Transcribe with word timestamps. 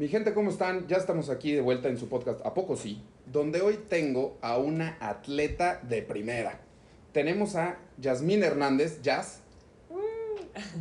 Mi 0.00 0.08
gente, 0.08 0.32
¿cómo 0.32 0.48
están? 0.48 0.88
Ya 0.88 0.96
estamos 0.96 1.28
aquí 1.28 1.52
de 1.52 1.60
vuelta 1.60 1.88
en 1.88 1.98
su 1.98 2.08
podcast 2.08 2.40
¿A 2.46 2.54
poco 2.54 2.74
sí? 2.74 3.02
Donde 3.26 3.60
hoy 3.60 3.78
tengo 3.90 4.38
a 4.40 4.56
una 4.56 4.96
atleta 4.98 5.78
de 5.82 6.00
primera. 6.00 6.58
Tenemos 7.12 7.54
a 7.54 7.76
Yasmín 7.98 8.42
Hernández, 8.42 9.02
Jazz. 9.02 9.40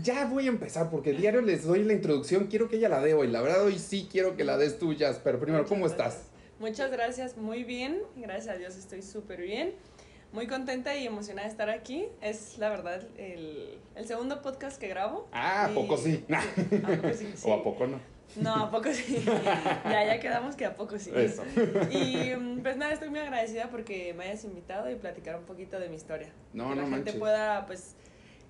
Ya 0.01 0.25
voy 0.25 0.45
a 0.45 0.47
empezar 0.47 0.89
porque 0.89 1.11
diario 1.11 1.41
les 1.41 1.65
doy 1.65 1.83
la 1.83 1.91
introducción. 1.91 2.47
Quiero 2.47 2.69
que 2.69 2.77
ella 2.77 2.87
la 2.87 3.01
dé 3.01 3.13
hoy. 3.13 3.27
La 3.27 3.41
verdad, 3.41 3.65
hoy 3.65 3.77
sí 3.77 4.07
quiero 4.09 4.37
que 4.37 4.45
la 4.45 4.57
des 4.57 4.79
tú, 4.79 4.93
Jazz. 4.93 5.19
Pero 5.21 5.37
primero, 5.37 5.63
Muchas 5.63 5.69
¿cómo 5.69 5.85
gracias. 5.89 6.13
estás? 6.15 6.29
Muchas 6.61 6.89
gracias, 6.89 7.35
muy 7.35 7.65
bien. 7.65 8.01
Gracias 8.15 8.55
a 8.55 8.57
Dios 8.57 8.77
estoy 8.77 9.01
súper 9.01 9.41
bien. 9.41 9.73
Muy 10.31 10.47
contenta 10.47 10.95
y 10.95 11.05
emocionada 11.05 11.45
de 11.45 11.51
estar 11.51 11.69
aquí. 11.69 12.05
Es 12.21 12.57
la 12.57 12.69
verdad 12.69 13.03
el, 13.17 13.79
el 13.95 14.07
segundo 14.07 14.41
podcast 14.41 14.79
que 14.79 14.87
grabo. 14.87 15.27
Ah, 15.33 15.65
¿a 15.65 15.73
poco 15.73 15.97
sí? 15.97 16.23
¿A 16.33 16.87
poco 16.95 17.13
sí? 17.13 17.29
Sí. 17.35 17.43
¿O 17.43 17.53
a 17.53 17.61
poco 17.61 17.85
no? 17.85 18.18
No, 18.35 18.55
a 18.55 18.71
poco 18.71 18.91
sí. 18.93 19.23
ya, 19.25 20.05
ya 20.05 20.19
quedamos 20.19 20.55
que 20.55 20.65
a 20.65 20.75
poco 20.75 20.97
sí. 20.99 21.11
Eso. 21.15 21.43
Y 21.91 22.35
mm, 22.35 22.61
pues 22.61 22.77
nada, 22.77 22.93
estoy 22.93 23.09
muy 23.09 23.19
agradecida 23.19 23.69
porque 23.69 24.13
me 24.13 24.25
hayas 24.25 24.43
invitado 24.43 24.89
y 24.89 24.95
platicar 24.95 25.37
un 25.37 25.45
poquito 25.45 25.79
de 25.79 25.89
mi 25.89 25.95
historia. 25.95 26.31
No, 26.53 26.69
que 26.69 26.75
no 26.75 26.81
la 26.83 26.87
gente 26.89 27.13
pueda, 27.13 27.65
pues, 27.65 27.95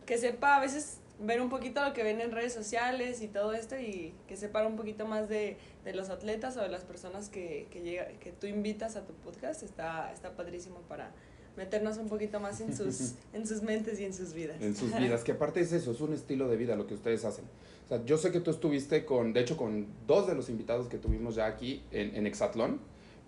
que 0.05 0.17
sepa 0.17 0.57
a 0.57 0.59
veces 0.59 0.99
ver 1.19 1.41
un 1.41 1.49
poquito 1.49 1.83
lo 1.83 1.93
que 1.93 2.03
ven 2.03 2.21
en 2.21 2.31
redes 2.31 2.53
sociales 2.53 3.21
y 3.21 3.27
todo 3.27 3.53
esto 3.53 3.77
y 3.77 4.13
que 4.27 4.37
sepa 4.37 4.65
un 4.65 4.77
poquito 4.77 5.05
más 5.05 5.27
de, 5.27 5.57
de 5.83 5.93
los 5.93 6.09
atletas 6.09 6.55
o 6.57 6.61
de 6.61 6.69
las 6.69 6.83
personas 6.83 7.29
que, 7.29 7.67
que, 7.71 7.81
llega, 7.81 8.07
que 8.19 8.31
tú 8.31 8.47
invitas 8.47 8.95
a 8.95 9.05
tu 9.05 9.13
podcast. 9.13 9.63
Está, 9.63 10.11
está 10.13 10.35
padrísimo 10.35 10.79
para 10.87 11.11
meternos 11.57 11.97
un 11.97 12.07
poquito 12.07 12.39
más 12.39 12.61
en 12.61 12.75
sus, 12.75 13.15
en 13.33 13.45
sus 13.45 13.61
mentes 13.61 13.99
y 13.99 14.05
en 14.05 14.13
sus 14.13 14.33
vidas. 14.33 14.61
en 14.61 14.75
sus 14.75 14.97
vidas, 14.97 15.23
que 15.23 15.33
aparte 15.33 15.59
es 15.59 15.73
eso, 15.73 15.91
es 15.91 15.99
un 15.99 16.13
estilo 16.13 16.47
de 16.47 16.55
vida 16.57 16.75
lo 16.75 16.87
que 16.87 16.93
ustedes 16.93 17.25
hacen. 17.25 17.45
O 17.89 17.95
sea, 17.95 18.05
yo 18.05 18.17
sé 18.17 18.31
que 18.31 18.39
tú 18.39 18.51
estuviste 18.51 19.03
con, 19.03 19.33
de 19.33 19.39
hecho, 19.41 19.57
con 19.57 19.87
dos 20.05 20.27
de 20.27 20.35
los 20.35 20.47
invitados 20.49 20.87
que 20.87 20.99
tuvimos 20.99 21.33
ya 21.35 21.47
aquí 21.47 21.83
en, 21.91 22.15
en 22.15 22.27
Exatlón, 22.27 22.79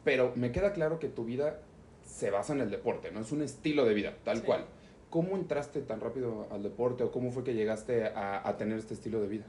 pero 0.03 0.34
me 0.36 0.52
queda 0.52 0.72
claro 0.73 1.00
que 1.00 1.08
tu 1.08 1.26
vida 1.26 1.59
se 2.06 2.30
basa 2.30 2.53
en 2.53 2.62
el 2.62 2.70
deporte, 2.70 3.12
¿no? 3.12 3.22
Es 3.22 3.31
un 3.31 3.42
estilo 3.42 3.86
de 3.86 3.94
vida, 3.95 4.14
tal 4.23 4.38
Sí. 4.38 4.44
cual. 4.44 4.66
¿Cómo 5.09 5.36
entraste 5.36 5.81
tan 5.81 6.00
rápido 6.00 6.48
al 6.52 6.62
deporte 6.64 7.03
o 7.03 7.12
cómo 7.12 7.31
fue 7.31 7.44
que 7.44 7.53
llegaste 7.56 8.06
a, 8.06 8.48
a 8.48 8.58
tener 8.58 8.78
este 8.78 8.94
estilo 8.94 9.20
de 9.20 9.28
vida? 9.28 9.45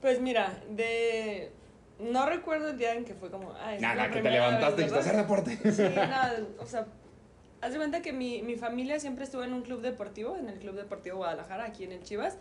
Pues 0.00 0.20
mira, 0.20 0.62
de... 0.70 1.50
No 1.98 2.26
recuerdo 2.26 2.70
el 2.70 2.78
día 2.78 2.94
en 2.94 3.04
que 3.04 3.14
fue 3.14 3.30
como... 3.30 3.54
"Ay, 3.60 3.76
es 3.76 3.82
la 3.82 3.94
Nada, 3.94 4.10
que 4.10 4.20
te 4.20 4.30
levantaste 4.30 4.82
y 4.82 4.84
vez", 4.84 4.92
dijiste 4.92 5.10
a 5.10 5.22
¿verdad? 5.22 5.40
hacer 5.46 5.52
deporte. 5.56 5.72
Sí, 5.72 5.94
nada, 5.96 6.46
o 6.58 6.66
sea, 6.66 6.86
haz 7.60 7.72
de 7.72 7.78
cuenta 7.78 8.02
que 8.02 8.12
mi, 8.12 8.42
mi 8.42 8.56
familia 8.56 8.98
siempre 9.00 9.24
estuvo 9.24 9.42
en 9.44 9.52
un 9.52 9.62
club 9.62 9.80
deportivo, 9.80 10.36
en 10.36 10.48
el 10.48 10.58
Club 10.58 10.74
Deportivo 10.74 11.18
Guadalajara, 11.18 11.64
aquí 11.64 11.84
en 11.84 11.92
el 11.92 12.02
Chivas, 12.02 12.38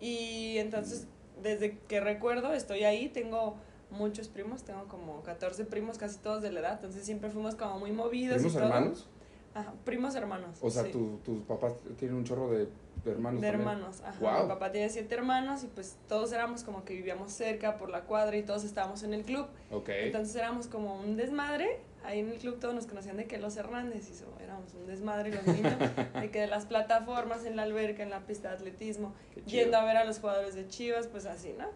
y 0.00 0.58
entonces 0.58 1.06
desde 1.42 1.78
que 1.88 2.00
recuerdo 2.00 2.52
estoy 2.52 2.84
ahí, 2.84 3.08
tengo 3.08 3.56
muchos 3.90 4.28
primos, 4.28 4.64
tengo 4.64 4.84
como 4.88 5.22
14 5.22 5.64
primos, 5.64 5.98
casi 5.98 6.18
todos 6.18 6.42
de 6.42 6.52
la 6.52 6.60
edad, 6.60 6.72
entonces 6.74 7.04
siempre 7.04 7.30
fuimos 7.30 7.54
como 7.54 7.78
muy 7.78 7.92
movidos. 7.92 8.36
y 8.36 8.40
¿Primos 8.40 8.52
todo. 8.54 8.64
hermanos? 8.64 9.08
Ajá, 9.54 9.72
primos 9.84 10.14
hermanos. 10.14 10.58
O 10.60 10.70
sea, 10.70 10.84
sí. 10.84 10.90
tu- 10.92 11.18
tus 11.24 11.42
papás 11.44 11.72
tienen 11.98 12.16
un 12.16 12.24
chorro 12.24 12.50
de, 12.50 12.68
de 13.04 13.10
hermanos. 13.10 13.40
De 13.40 13.48
también. 13.48 13.68
hermanos, 13.68 14.02
ajá. 14.02 14.42
Mi 14.42 14.48
papá 14.48 14.70
tiene 14.70 14.88
siete 14.90 15.14
hermanos 15.14 15.64
y 15.64 15.68
pues 15.68 15.96
todos 16.06 16.32
éramos 16.32 16.62
como 16.64 16.84
que 16.84 16.92
vivíamos 16.94 17.32
cerca 17.32 17.76
por 17.78 17.88
la 17.88 18.02
cuadra 18.02 18.36
y 18.36 18.42
todos 18.42 18.64
estábamos 18.64 19.02
en 19.04 19.14
el 19.14 19.24
club. 19.24 19.46
Ok. 19.72 19.88
Entonces 19.88 20.36
éramos 20.36 20.66
como 20.66 21.00
un 21.00 21.16
desmadre. 21.16 21.80
Ahí 22.08 22.20
en 22.20 22.30
el 22.30 22.38
club 22.38 22.58
todos 22.58 22.74
nos 22.74 22.86
conocían 22.86 23.18
de 23.18 23.26
que 23.26 23.36
los 23.36 23.58
Hernández 23.58 24.08
y 24.10 24.14
so- 24.14 24.32
éramos 24.42 24.72
un 24.72 24.86
desmadre 24.86 25.30
los 25.30 25.46
niños. 25.46 25.74
de 26.18 26.30
que 26.30 26.40
de 26.40 26.46
las 26.46 26.64
plataformas 26.64 27.44
en 27.44 27.54
la 27.54 27.64
alberca, 27.64 28.02
en 28.02 28.08
la 28.08 28.20
pista 28.20 28.48
de 28.48 28.54
atletismo, 28.54 29.12
yendo 29.44 29.76
a 29.76 29.84
ver 29.84 29.98
a 29.98 30.04
los 30.06 30.18
jugadores 30.18 30.54
de 30.54 30.66
Chivas, 30.68 31.06
pues 31.06 31.26
así, 31.26 31.54
¿no? 31.58 31.66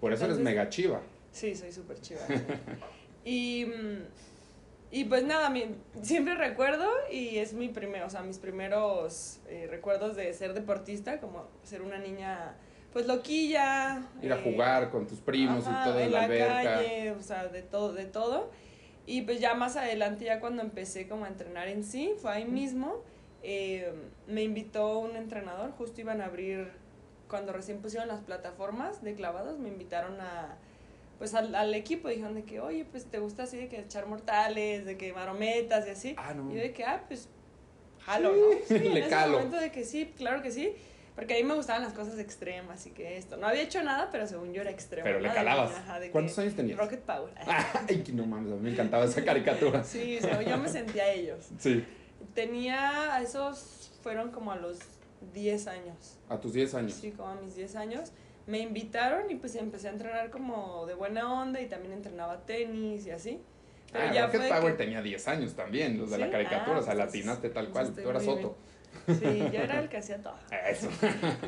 Por 0.00 0.12
eso 0.12 0.26
eres 0.26 0.36
entonces- 0.38 0.44
mega 0.44 0.68
chiva. 0.68 1.00
Sí, 1.32 1.56
soy 1.56 1.72
súper 1.72 2.00
chiva. 2.00 2.20
y, 3.24 3.64
mm, 3.66 3.98
y 4.92 5.04
pues 5.06 5.24
nada, 5.24 5.50
mi- 5.50 5.74
siempre 6.02 6.36
recuerdo 6.36 6.88
y 7.10 7.38
es 7.38 7.52
mi 7.52 7.68
primero, 7.68 8.06
o 8.06 8.10
sea, 8.10 8.22
mis 8.22 8.38
primeros 8.38 9.40
eh, 9.48 9.66
recuerdos 9.68 10.14
de 10.14 10.32
ser 10.34 10.54
deportista, 10.54 11.18
como 11.20 11.46
ser 11.64 11.82
una 11.82 11.98
niña 11.98 12.54
pues 12.92 13.06
loquilla. 13.08 14.02
Ir 14.22 14.32
a 14.32 14.36
eh, 14.38 14.42
jugar 14.44 14.90
con 14.90 15.06
tus 15.08 15.18
primos 15.20 15.66
Ajá, 15.66 15.82
y 15.82 15.90
todo 15.90 15.98
en 16.00 16.06
en 16.06 16.12
la 16.12 16.18
la 16.18 16.24
alberca. 16.26 16.62
calle, 16.62 17.10
o 17.12 17.22
sea, 17.22 17.48
de 17.48 17.62
todo, 17.62 17.92
de 17.92 18.04
todo. 18.04 18.50
Y 19.06 19.22
pues 19.22 19.40
ya 19.40 19.54
más 19.54 19.76
adelante, 19.76 20.24
ya 20.24 20.40
cuando 20.40 20.62
empecé 20.62 21.08
como 21.08 21.24
a 21.24 21.28
entrenar 21.28 21.68
en 21.68 21.84
sí, 21.84 22.12
fue 22.20 22.32
ahí 22.32 22.44
mismo, 22.44 23.02
eh, 23.42 23.92
me 24.26 24.42
invitó 24.42 24.98
un 24.98 25.16
entrenador, 25.16 25.72
justo 25.72 26.00
iban 26.00 26.20
a 26.20 26.26
abrir, 26.26 26.68
cuando 27.28 27.52
recién 27.52 27.78
pusieron 27.78 28.08
las 28.08 28.20
plataformas 28.20 29.02
de 29.02 29.14
clavados, 29.14 29.58
me 29.58 29.68
invitaron 29.68 30.20
a, 30.20 30.56
pues 31.18 31.34
al, 31.34 31.54
al 31.54 31.74
equipo, 31.74 32.08
dijeron 32.08 32.34
de 32.34 32.44
que, 32.44 32.60
oye, 32.60 32.84
pues 32.84 33.06
te 33.06 33.18
gusta 33.18 33.44
así 33.44 33.56
de 33.56 33.68
que 33.68 33.80
echar 33.80 34.06
mortales, 34.06 34.84
de 34.84 34.96
que 34.96 35.12
marometas 35.12 35.86
y 35.86 35.90
así. 35.90 36.14
Ah, 36.16 36.34
no. 36.34 36.50
Y 36.50 36.56
yo 36.56 36.60
de 36.60 36.72
que, 36.72 36.84
ah, 36.84 37.04
pues, 37.08 37.28
jalo, 38.04 38.32
¿no? 38.32 38.46
Sí, 38.66 38.78
le 38.78 38.86
en 38.90 38.96
ese 38.98 39.10
calo. 39.10 39.32
momento 39.34 39.56
de 39.56 39.70
que 39.72 39.84
sí, 39.84 40.12
claro 40.16 40.42
que 40.42 40.50
sí. 40.50 40.72
Porque 41.20 41.34
a 41.34 41.36
mí 41.36 41.42
me 41.42 41.52
gustaban 41.54 41.82
las 41.82 41.92
cosas 41.92 42.18
extremas 42.18 42.86
y 42.86 42.92
que 42.92 43.18
esto. 43.18 43.36
No 43.36 43.46
había 43.46 43.60
hecho 43.60 43.82
nada, 43.82 44.08
pero 44.10 44.26
según 44.26 44.54
yo 44.54 44.62
era 44.62 44.70
extremo. 44.70 45.04
Pero 45.04 45.20
le 45.20 45.28
calabas. 45.28 45.70
ajá, 45.76 46.00
de 46.00 46.10
¿Cuántos 46.10 46.38
años 46.38 46.54
tenías? 46.54 46.78
Rocket 46.78 47.00
Power. 47.02 47.34
Ay, 47.88 48.02
que 48.02 48.12
no 48.12 48.24
mames, 48.24 48.50
a 48.52 48.54
mí 48.56 48.62
me 48.62 48.70
encantaba 48.70 49.04
esa 49.04 49.22
caricatura. 49.22 49.84
Sí, 49.90 50.16
o 50.16 50.20
sea, 50.22 50.40
yo 50.40 50.56
me 50.56 50.66
sentía 50.68 51.12
ellos. 51.12 51.48
Sí, 51.58 51.84
Tenía, 52.34 53.14
a 53.14 53.20
esos 53.22 53.90
fueron 54.02 54.30
como 54.30 54.50
a 54.52 54.56
los 54.56 54.78
10 55.34 55.66
años. 55.66 56.18
a 56.30 56.40
tus 56.40 56.54
10 56.54 56.74
años. 56.74 56.94
Sí, 56.94 57.10
como 57.12 57.28
a 57.28 57.34
mis 57.34 57.54
10 57.54 57.76
años. 57.76 58.12
Me 58.46 58.60
invitaron 58.60 59.30
y 59.30 59.34
pues 59.34 59.54
empecé 59.56 59.88
a 59.88 59.90
entrenar 59.90 60.30
como 60.30 60.86
de 60.86 60.94
buena 60.94 61.30
onda 61.32 61.60
y 61.60 61.66
también 61.68 61.92
entrenaba 61.92 62.46
tenis 62.46 63.06
y 63.06 63.10
así. 63.10 63.40
Pero 63.92 64.04
ah, 64.08 64.12
ya 64.14 64.26
Rocket 64.26 64.40
fue 64.40 64.48
Power 64.48 64.72
que- 64.76 64.84
tenía 64.84 65.02
10 65.02 65.28
años 65.28 65.54
también, 65.54 65.98
los 65.98 66.08
de 66.10 66.16
¿Sí? 66.16 66.22
la 66.22 66.30
caricatura, 66.30 66.76
Ah, 66.76 66.80
o 66.80 66.82
sea, 66.82 66.94
pues, 66.94 67.06
latinaste 67.06 67.50
tal 67.50 67.68
pues, 67.68 67.90
cual, 67.90 68.02
tú 68.02 68.08
eras 68.10 68.24
muy 68.24 68.34
Soto. 68.36 68.56
Sí, 69.18 69.38
yo 69.52 69.60
era 69.60 69.80
el 69.80 69.88
que 69.88 69.96
hacía 69.98 70.18
todo. 70.22 70.34
Eso. 70.68 70.88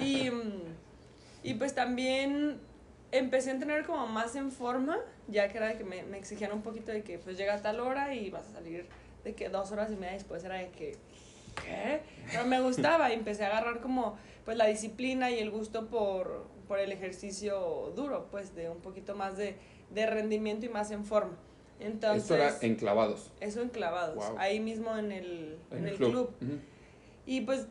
Y, 0.00 0.30
y 1.42 1.54
pues 1.54 1.74
también 1.74 2.60
empecé 3.10 3.50
a 3.50 3.54
entrenar 3.54 3.84
como 3.84 4.06
más 4.06 4.34
en 4.36 4.50
forma, 4.50 4.98
ya 5.28 5.48
que 5.48 5.58
era 5.58 5.68
de 5.68 5.76
que 5.78 5.84
me, 5.84 6.02
me 6.04 6.18
exigían 6.18 6.52
un 6.52 6.62
poquito 6.62 6.92
de 6.92 7.02
que 7.02 7.18
pues 7.18 7.36
llega 7.36 7.54
a 7.54 7.62
tal 7.62 7.80
hora 7.80 8.14
y 8.14 8.30
vas 8.30 8.46
a 8.48 8.52
salir 8.52 8.86
de 9.24 9.34
que 9.34 9.48
dos 9.48 9.70
horas 9.72 9.90
y 9.92 9.96
media 9.96 10.14
después 10.14 10.42
era 10.44 10.56
de 10.56 10.68
que, 10.70 10.96
¿qué? 11.64 12.00
Pero 12.30 12.46
me 12.46 12.60
gustaba 12.60 13.10
y 13.10 13.14
empecé 13.14 13.44
a 13.44 13.48
agarrar 13.48 13.80
como 13.80 14.16
pues 14.44 14.56
la 14.56 14.66
disciplina 14.66 15.30
y 15.30 15.38
el 15.38 15.50
gusto 15.50 15.86
por, 15.88 16.46
por 16.66 16.78
el 16.78 16.90
ejercicio 16.90 17.92
duro, 17.94 18.28
pues 18.30 18.54
de 18.54 18.68
un 18.70 18.78
poquito 18.80 19.14
más 19.14 19.36
de, 19.36 19.56
de 19.90 20.06
rendimiento 20.06 20.66
y 20.66 20.68
más 20.70 20.90
en 20.90 21.04
forma. 21.04 21.36
Entonces, 21.80 22.22
Esto 22.22 22.34
era 22.36 22.54
en 22.60 22.76
clavados. 22.76 23.30
eso 23.40 23.60
en 23.60 23.68
clavados, 23.68 24.14
Wow. 24.14 24.38
ahí 24.38 24.60
mismo 24.60 24.96
en 24.96 25.10
el, 25.12 25.58
En, 25.72 25.78
en 25.78 25.88
el, 25.88 25.96
club. 25.96 26.10
club. 26.38 26.60
Y 27.26 27.42
pues 27.42 27.66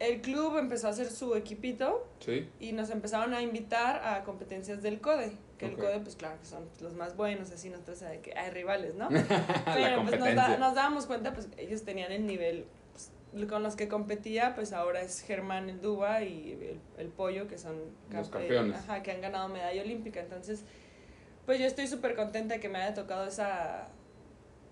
el 0.00 0.20
club 0.20 0.56
empezó 0.58 0.88
a 0.88 0.90
hacer 0.90 1.06
su 1.10 1.34
equipito 1.36 2.06
Sí. 2.20 2.48
y 2.60 2.72
nos 2.72 2.90
empezaron 2.90 3.32
a 3.34 3.42
invitar 3.42 4.04
a 4.06 4.24
competencias 4.24 4.82
del 4.82 5.00
CODE. 5.00 5.32
Que 5.58 5.66
el 5.66 5.76
CODE, 5.76 6.00
pues 6.00 6.16
claro, 6.16 6.36
que 6.40 6.46
son 6.46 6.68
los 6.80 6.94
más 6.94 7.16
buenos, 7.16 7.50
así 7.52 7.70
nosotros 7.70 8.00
de 8.00 8.20
que 8.20 8.36
hay 8.36 8.50
rivales, 8.50 8.94
¿no? 8.96 9.08
Pero 9.64 10.02
pues 10.04 10.18
nos, 10.18 10.34
da- 10.34 10.56
nos 10.58 10.74
dábamos 10.74 11.06
cuenta, 11.06 11.32
pues 11.32 11.48
ellos 11.56 11.84
tenían 11.84 12.10
el 12.10 12.26
nivel 12.26 12.66
pues, 12.92 13.46
con 13.48 13.62
los 13.62 13.76
que 13.76 13.86
competía, 13.88 14.54
pues 14.56 14.72
ahora 14.72 15.00
es 15.00 15.20
Germán 15.22 15.70
el 15.70 15.80
Duba 15.80 16.22
y 16.22 16.52
el, 16.52 16.80
el 16.98 17.08
Pollo, 17.08 17.46
que 17.46 17.56
son 17.56 17.76
Los 18.10 18.28
campe- 18.30 18.40
campeones. 18.48 18.76
ajá, 18.80 19.02
que 19.04 19.12
han 19.12 19.20
ganado 19.20 19.48
medalla 19.48 19.80
olímpica. 19.80 20.18
Entonces, 20.20 20.64
pues 21.46 21.60
yo 21.60 21.66
estoy 21.66 21.86
súper 21.86 22.16
contenta 22.16 22.54
de 22.54 22.60
que 22.60 22.68
me 22.68 22.78
haya 22.78 22.94
tocado 22.94 23.26
esa 23.26 23.86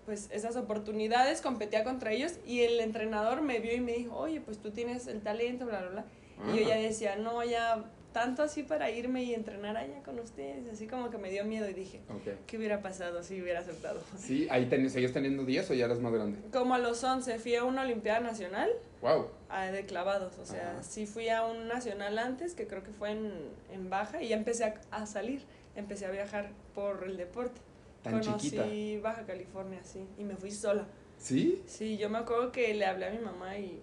pues 0.05 0.29
esas 0.31 0.55
oportunidades, 0.55 1.41
competía 1.41 1.83
contra 1.83 2.11
ellos 2.11 2.33
y 2.45 2.61
el 2.61 2.79
entrenador 2.79 3.41
me 3.41 3.59
vio 3.59 3.73
y 3.73 3.79
me 3.81 3.93
dijo, 3.93 4.15
oye, 4.17 4.41
pues 4.41 4.57
tú 4.59 4.71
tienes 4.71 5.07
el 5.07 5.21
talento, 5.21 5.65
bla, 5.65 5.79
bla, 5.81 5.89
bla. 5.89 6.05
Y 6.53 6.59
yo 6.59 6.67
ya 6.67 6.75
decía, 6.75 7.15
no, 7.15 7.43
ya 7.43 7.85
tanto 8.11 8.43
así 8.43 8.61
para 8.63 8.91
irme 8.91 9.23
y 9.23 9.33
entrenar 9.33 9.75
allá 9.77 10.03
con 10.03 10.19
ustedes, 10.19 10.67
así 10.71 10.87
como 10.87 11.09
que 11.09 11.17
me 11.17 11.31
dio 11.31 11.45
miedo 11.45 11.67
y 11.69 11.73
dije, 11.73 12.01
Ok. 12.09 12.33
¿qué 12.45 12.57
hubiera 12.57 12.81
pasado 12.81 13.23
si 13.23 13.41
hubiera 13.41 13.61
aceptado? 13.61 14.01
Sí, 14.17 14.47
ahí 14.51 14.65
ten- 14.67 14.87
seguías 14.89 15.13
teniendo 15.13 15.45
10 15.45 15.71
o 15.71 15.73
ya 15.73 15.85
eras 15.85 15.99
más 15.99 16.11
grande. 16.13 16.37
Como 16.51 16.75
a 16.75 16.79
los 16.79 17.03
11 17.03 17.39
fui 17.39 17.55
a 17.55 17.63
una 17.63 17.83
Olimpiada 17.83 18.19
Nacional 18.19 18.69
Wow. 19.01 19.27
ah, 19.49 19.65
de 19.67 19.85
clavados, 19.85 20.37
o 20.37 20.45
sea, 20.45 20.73
Ajá. 20.73 20.83
sí 20.83 21.05
fui 21.07 21.29
a 21.29 21.43
un 21.45 21.67
nacional 21.67 22.19
antes, 22.19 22.53
que 22.53 22.67
creo 22.67 22.83
que 22.83 22.91
fue 22.91 23.11
en, 23.11 23.31
en 23.71 23.89
Baja, 23.89 24.21
y 24.21 24.27
ya 24.29 24.35
empecé 24.35 24.65
a, 24.65 24.75
a 24.91 25.05
salir, 25.07 25.41
empecé 25.75 26.05
a 26.05 26.11
viajar 26.11 26.49
por 26.75 27.03
el 27.05 27.17
deporte. 27.17 27.59
Tan 28.03 28.19
Conocí 28.19 28.49
chiquita. 28.51 28.65
Baja 29.01 29.25
California, 29.25 29.79
sí, 29.83 30.05
y 30.17 30.23
me 30.23 30.35
fui 30.35 30.51
sola. 30.51 30.85
¿Sí? 31.17 31.63
Sí, 31.65 31.97
yo 31.97 32.09
me 32.09 32.17
acuerdo 32.19 32.51
que 32.51 32.73
le 32.73 32.85
hablé 32.85 33.07
a 33.07 33.11
mi 33.11 33.19
mamá 33.19 33.57
y 33.57 33.81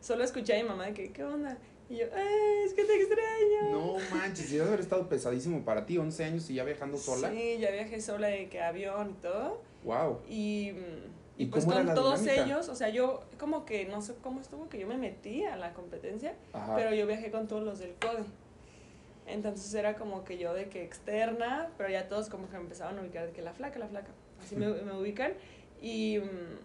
solo 0.00 0.22
escuché 0.24 0.58
a 0.58 0.62
mi 0.62 0.68
mamá 0.68 0.86
de 0.86 0.94
que, 0.94 1.10
¿qué 1.12 1.24
onda? 1.24 1.56
Y 1.88 1.96
yo, 1.96 2.06
"Ay, 2.14 2.64
es 2.66 2.74
que 2.74 2.84
te 2.84 2.94
extraño. 2.96 3.70
No 3.70 3.96
manches, 4.14 4.50
debe 4.50 4.64
haber 4.66 4.80
estado 4.80 5.08
pesadísimo 5.08 5.64
para 5.64 5.86
ti, 5.86 5.96
11 5.98 6.24
años 6.24 6.48
y 6.50 6.54
ya 6.54 6.64
viajando 6.64 6.98
sola. 6.98 7.30
Sí, 7.30 7.58
ya 7.58 7.70
viajé 7.70 8.00
sola 8.00 8.28
de 8.28 8.48
que 8.48 8.60
avión 8.60 9.10
y 9.10 9.22
todo. 9.22 9.60
Wow. 9.84 10.20
Y, 10.28 10.72
mm, 10.74 11.12
¿Y 11.42 11.46
pues 11.46 11.64
con 11.64 11.94
todos 11.94 12.20
dinámica? 12.20 12.44
ellos, 12.44 12.68
o 12.68 12.74
sea, 12.74 12.90
yo 12.90 13.22
como 13.38 13.64
que 13.64 13.86
no 13.86 14.00
sé 14.02 14.14
cómo 14.22 14.40
estuvo 14.40 14.68
que 14.68 14.78
yo 14.78 14.86
me 14.86 14.96
metí 14.98 15.44
a 15.44 15.56
la 15.56 15.72
competencia, 15.72 16.34
Ajá. 16.52 16.76
pero 16.76 16.94
yo 16.94 17.06
viajé 17.06 17.30
con 17.30 17.48
todos 17.48 17.62
los 17.64 17.78
del 17.78 17.94
CODE. 17.94 18.24
Entonces 19.26 19.72
era 19.74 19.94
como 19.94 20.24
que 20.24 20.36
yo 20.38 20.52
de 20.52 20.68
que 20.68 20.82
externa, 20.82 21.70
pero 21.78 21.88
ya 21.88 22.08
todos 22.08 22.28
como 22.28 22.48
que 22.48 22.56
me 22.56 22.62
empezaban 22.62 22.98
a 22.98 23.02
ubicar 23.02 23.26
de 23.26 23.32
que 23.32 23.42
la 23.42 23.52
flaca, 23.52 23.78
la 23.78 23.86
flaca. 23.88 24.10
Así 24.42 24.56
me, 24.56 24.66
me 24.66 24.92
ubican. 24.98 25.32
Y. 25.80 26.18
mm, 26.18 26.58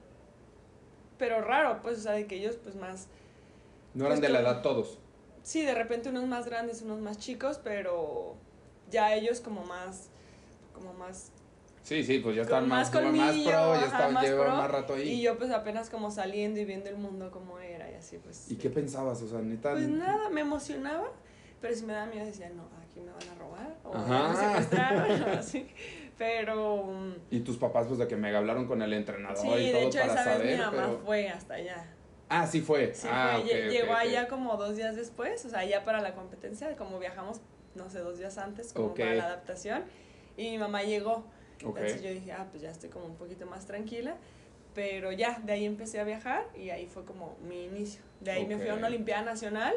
Pero 1.18 1.42
raro, 1.42 1.80
pues, 1.81 2.00
o 2.00 2.01
sea, 2.01 2.13
de 2.13 2.25
que 2.27 2.36
ellos, 2.36 2.57
pues 2.62 2.75
más. 2.75 3.07
No 3.94 4.06
eran 4.06 4.19
Pues 4.19 4.27
de 4.27 4.33
la 4.33 4.42
edad 4.42 4.62
todos. 4.62 5.00
Sí, 5.44 5.63
de 5.63 5.74
repente 5.74 6.09
unos 6.09 6.25
más 6.25 6.45
grandes, 6.45 6.81
unos 6.81 7.00
más 7.00 7.18
chicos, 7.19 7.59
pero 7.63 8.36
ya 8.92 9.13
ellos 9.15 9.39
como 9.39 9.63
más. 9.63 10.09
Como 10.74 10.94
más. 10.94 11.31
Sí, 11.83 12.04
sí, 12.04 12.19
pues 12.19 12.36
ya 12.36 12.42
están 12.42 12.68
más 12.68 12.94
más, 12.94 13.04
más 13.13 13.31
pro, 13.33 13.75
ya 13.75 13.86
estaban, 13.86 14.13
más 14.13 14.25
pro, 14.25 14.45
más 14.50 14.69
rato 14.69 14.95
ahí. 14.95 15.07
Y 15.09 15.21
yo, 15.21 15.38
pues 15.38 15.51
apenas 15.51 15.89
como 15.89 16.12
saliendo 16.12 16.59
y 16.59 16.65
viendo 16.65 16.89
el 16.89 16.98
mundo 16.98 17.31
como 17.31 17.59
era 17.59 17.89
y 17.89 17.95
así, 17.95 18.18
pues. 18.18 18.51
¿Y 18.51 18.57
qué 18.57 18.69
pensabas? 18.69 19.21
O 19.21 19.27
sea, 19.30 19.39
neta. 19.39 19.71
Pues 19.71 19.88
nada, 19.88 20.30
me 20.30 20.42
emocionaba, 20.42 21.09
pero 21.62 21.75
si 21.75 21.86
me 21.86 21.94
daba 21.94 22.07
miedo 22.07 22.25
decía, 22.25 22.50
no, 22.50 22.63
aquí 22.83 23.00
me 23.00 23.12
van 23.12 23.30
a 23.30 23.36
robar 23.36 23.75
o 23.83 23.98
me 23.98 24.09
van 24.09 24.31
a 24.31 24.36
secuestrar, 24.36 25.12
así. 25.39 25.68
Pero 26.18 26.83
mm, 26.86 27.13
Y 27.31 27.39
tus 27.42 27.57
papás, 27.57 27.88
pues 27.88 28.00
de 28.00 28.07
que 28.07 28.15
me 28.15 28.36
hablaron 28.36 28.65
con 28.68 28.81
el 28.81 28.94
entrenador 28.94 29.38
sí, 29.38 29.48
y 29.48 29.71
todo 29.71 29.81
de 29.81 29.88
hecho 29.88 30.00
para 30.00 30.13
esa 30.13 30.24
vez 30.25 30.38
saber. 30.38 30.57
mi 30.57 30.57
mamá 30.63 30.71
pero... 30.71 31.00
fue 31.06 31.30
hasta 31.30 31.54
allá. 31.56 31.86
Ah, 32.30 32.45
sí 32.48 32.62
fue. 32.62 32.94
Sí, 32.94 33.07
ah, 33.09 33.39
fue, 33.42 33.50
lle- 33.50 33.59
ok, 33.62 33.65
ok, 33.68 33.71
llegó 33.71 33.92
ok. 33.94 33.98
allá 34.00 34.27
como 34.27 34.57
dos 34.57 34.75
días 34.75 34.95
después, 34.95 35.45
o 35.45 35.50
sea, 35.50 35.63
ya 35.65 35.83
para 35.86 36.01
la 36.01 36.13
competencia, 36.13 36.75
como 36.75 37.00
viajamos, 37.00 37.42
no 37.75 37.89
sé, 37.89 38.00
dos 38.00 38.18
días 38.18 38.38
antes, 38.38 38.74
como 38.74 38.94
para 38.94 39.13
la 39.15 39.25
adaptación, 39.25 39.83
y 40.36 40.50
mi 40.51 40.57
mamá 40.57 40.83
llegó. 40.83 41.24
Entonces 41.59 42.01
yo 42.04 42.09
dije, 42.09 42.31
ah, 42.33 42.48
pues 42.51 42.62
ya 42.62 42.69
estoy 42.69 42.89
como 42.89 43.06
un 43.06 43.15
poquito 43.15 43.45
más 43.45 43.65
tranquila. 43.65 44.15
Pero 44.75 45.12
ya, 45.12 45.39
de 45.44 45.54
ahí 45.54 45.65
empecé 45.65 46.00
a 46.00 46.04
viajar 46.04 46.45
y 46.56 46.69
ahí 46.69 46.86
fue 46.86 47.04
como 47.04 47.36
mi 47.48 47.65
inicio. 47.65 48.01
De 48.19 48.30
ahí 48.30 48.45
me 48.45 48.57
fui 48.59 48.69
a 48.69 48.75
una. 48.75 48.88
Olimpiada 48.88 49.24
Nacional, 49.24 49.74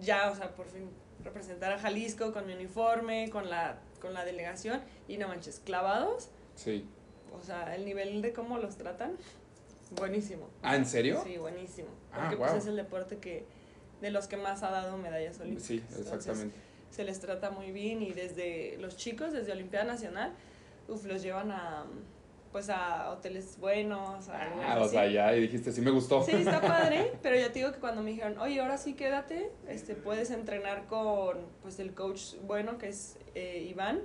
ya, 0.00 0.30
o 0.30 0.34
sea, 0.34 0.54
por 0.54 0.66
fin 0.68 0.88
representar 1.24 1.72
a 1.72 1.78
Jalisco 1.78 2.32
con 2.32 2.46
mi 2.46 2.52
uniforme, 2.54 3.30
con 3.30 3.48
la, 3.50 3.78
con 4.00 4.14
la 4.14 4.24
delegación 4.24 4.80
y 5.08 5.16
no 5.18 5.28
manches, 5.28 5.60
clavados, 5.64 6.28
Sí. 6.54 6.86
o 7.32 7.42
sea, 7.42 7.74
el 7.74 7.84
nivel 7.84 8.22
de 8.22 8.32
cómo 8.32 8.58
los 8.58 8.76
tratan, 8.76 9.16
buenísimo. 9.92 10.48
Ah, 10.62 10.76
¿en 10.76 10.86
serio? 10.86 11.20
Sí, 11.24 11.36
buenísimo. 11.38 11.88
Ah, 12.12 12.18
Porque 12.22 12.36
guau. 12.36 12.50
pues 12.50 12.62
es 12.62 12.68
el 12.68 12.76
deporte 12.76 13.18
que 13.18 13.44
de 14.00 14.10
los 14.10 14.26
que 14.28 14.36
más 14.36 14.62
ha 14.62 14.70
dado 14.70 14.96
medallas 14.98 15.40
olímpicas. 15.40 15.66
Sí, 15.66 15.78
Entonces, 15.78 16.06
exactamente. 16.12 16.56
se 16.90 17.04
les 17.04 17.18
trata 17.20 17.50
muy 17.50 17.72
bien 17.72 18.02
y 18.02 18.12
desde 18.12 18.76
los 18.78 18.96
chicos, 18.96 19.32
desde 19.32 19.52
Olimpiada 19.52 19.84
Nacional, 19.86 20.32
uf, 20.88 21.04
los 21.06 21.22
llevan 21.22 21.50
a 21.50 21.86
pues 22.56 22.70
a 22.70 23.10
hoteles 23.10 23.58
buenos, 23.60 24.30
a 24.30 24.40
Ah, 24.66 24.78
o 24.80 24.88
sea, 24.88 25.06
ya, 25.06 25.36
y 25.36 25.42
dijiste, 25.42 25.70
sí 25.72 25.82
me 25.82 25.90
gustó. 25.90 26.22
Sí, 26.22 26.32
está 26.32 26.62
padre, 26.62 27.12
pero 27.22 27.36
ya 27.36 27.48
te 27.48 27.58
digo 27.58 27.70
que 27.70 27.80
cuando 27.80 28.02
me 28.02 28.12
dijeron, 28.12 28.38
oye, 28.38 28.58
ahora 28.62 28.78
sí 28.78 28.94
quédate, 28.94 29.50
este, 29.68 29.94
puedes 29.94 30.30
entrenar 30.30 30.86
con 30.86 31.36
pues 31.60 31.78
el 31.80 31.92
coach 31.92 32.36
bueno 32.46 32.78
que 32.78 32.88
es 32.88 33.18
eh, 33.34 33.66
Iván, 33.68 34.00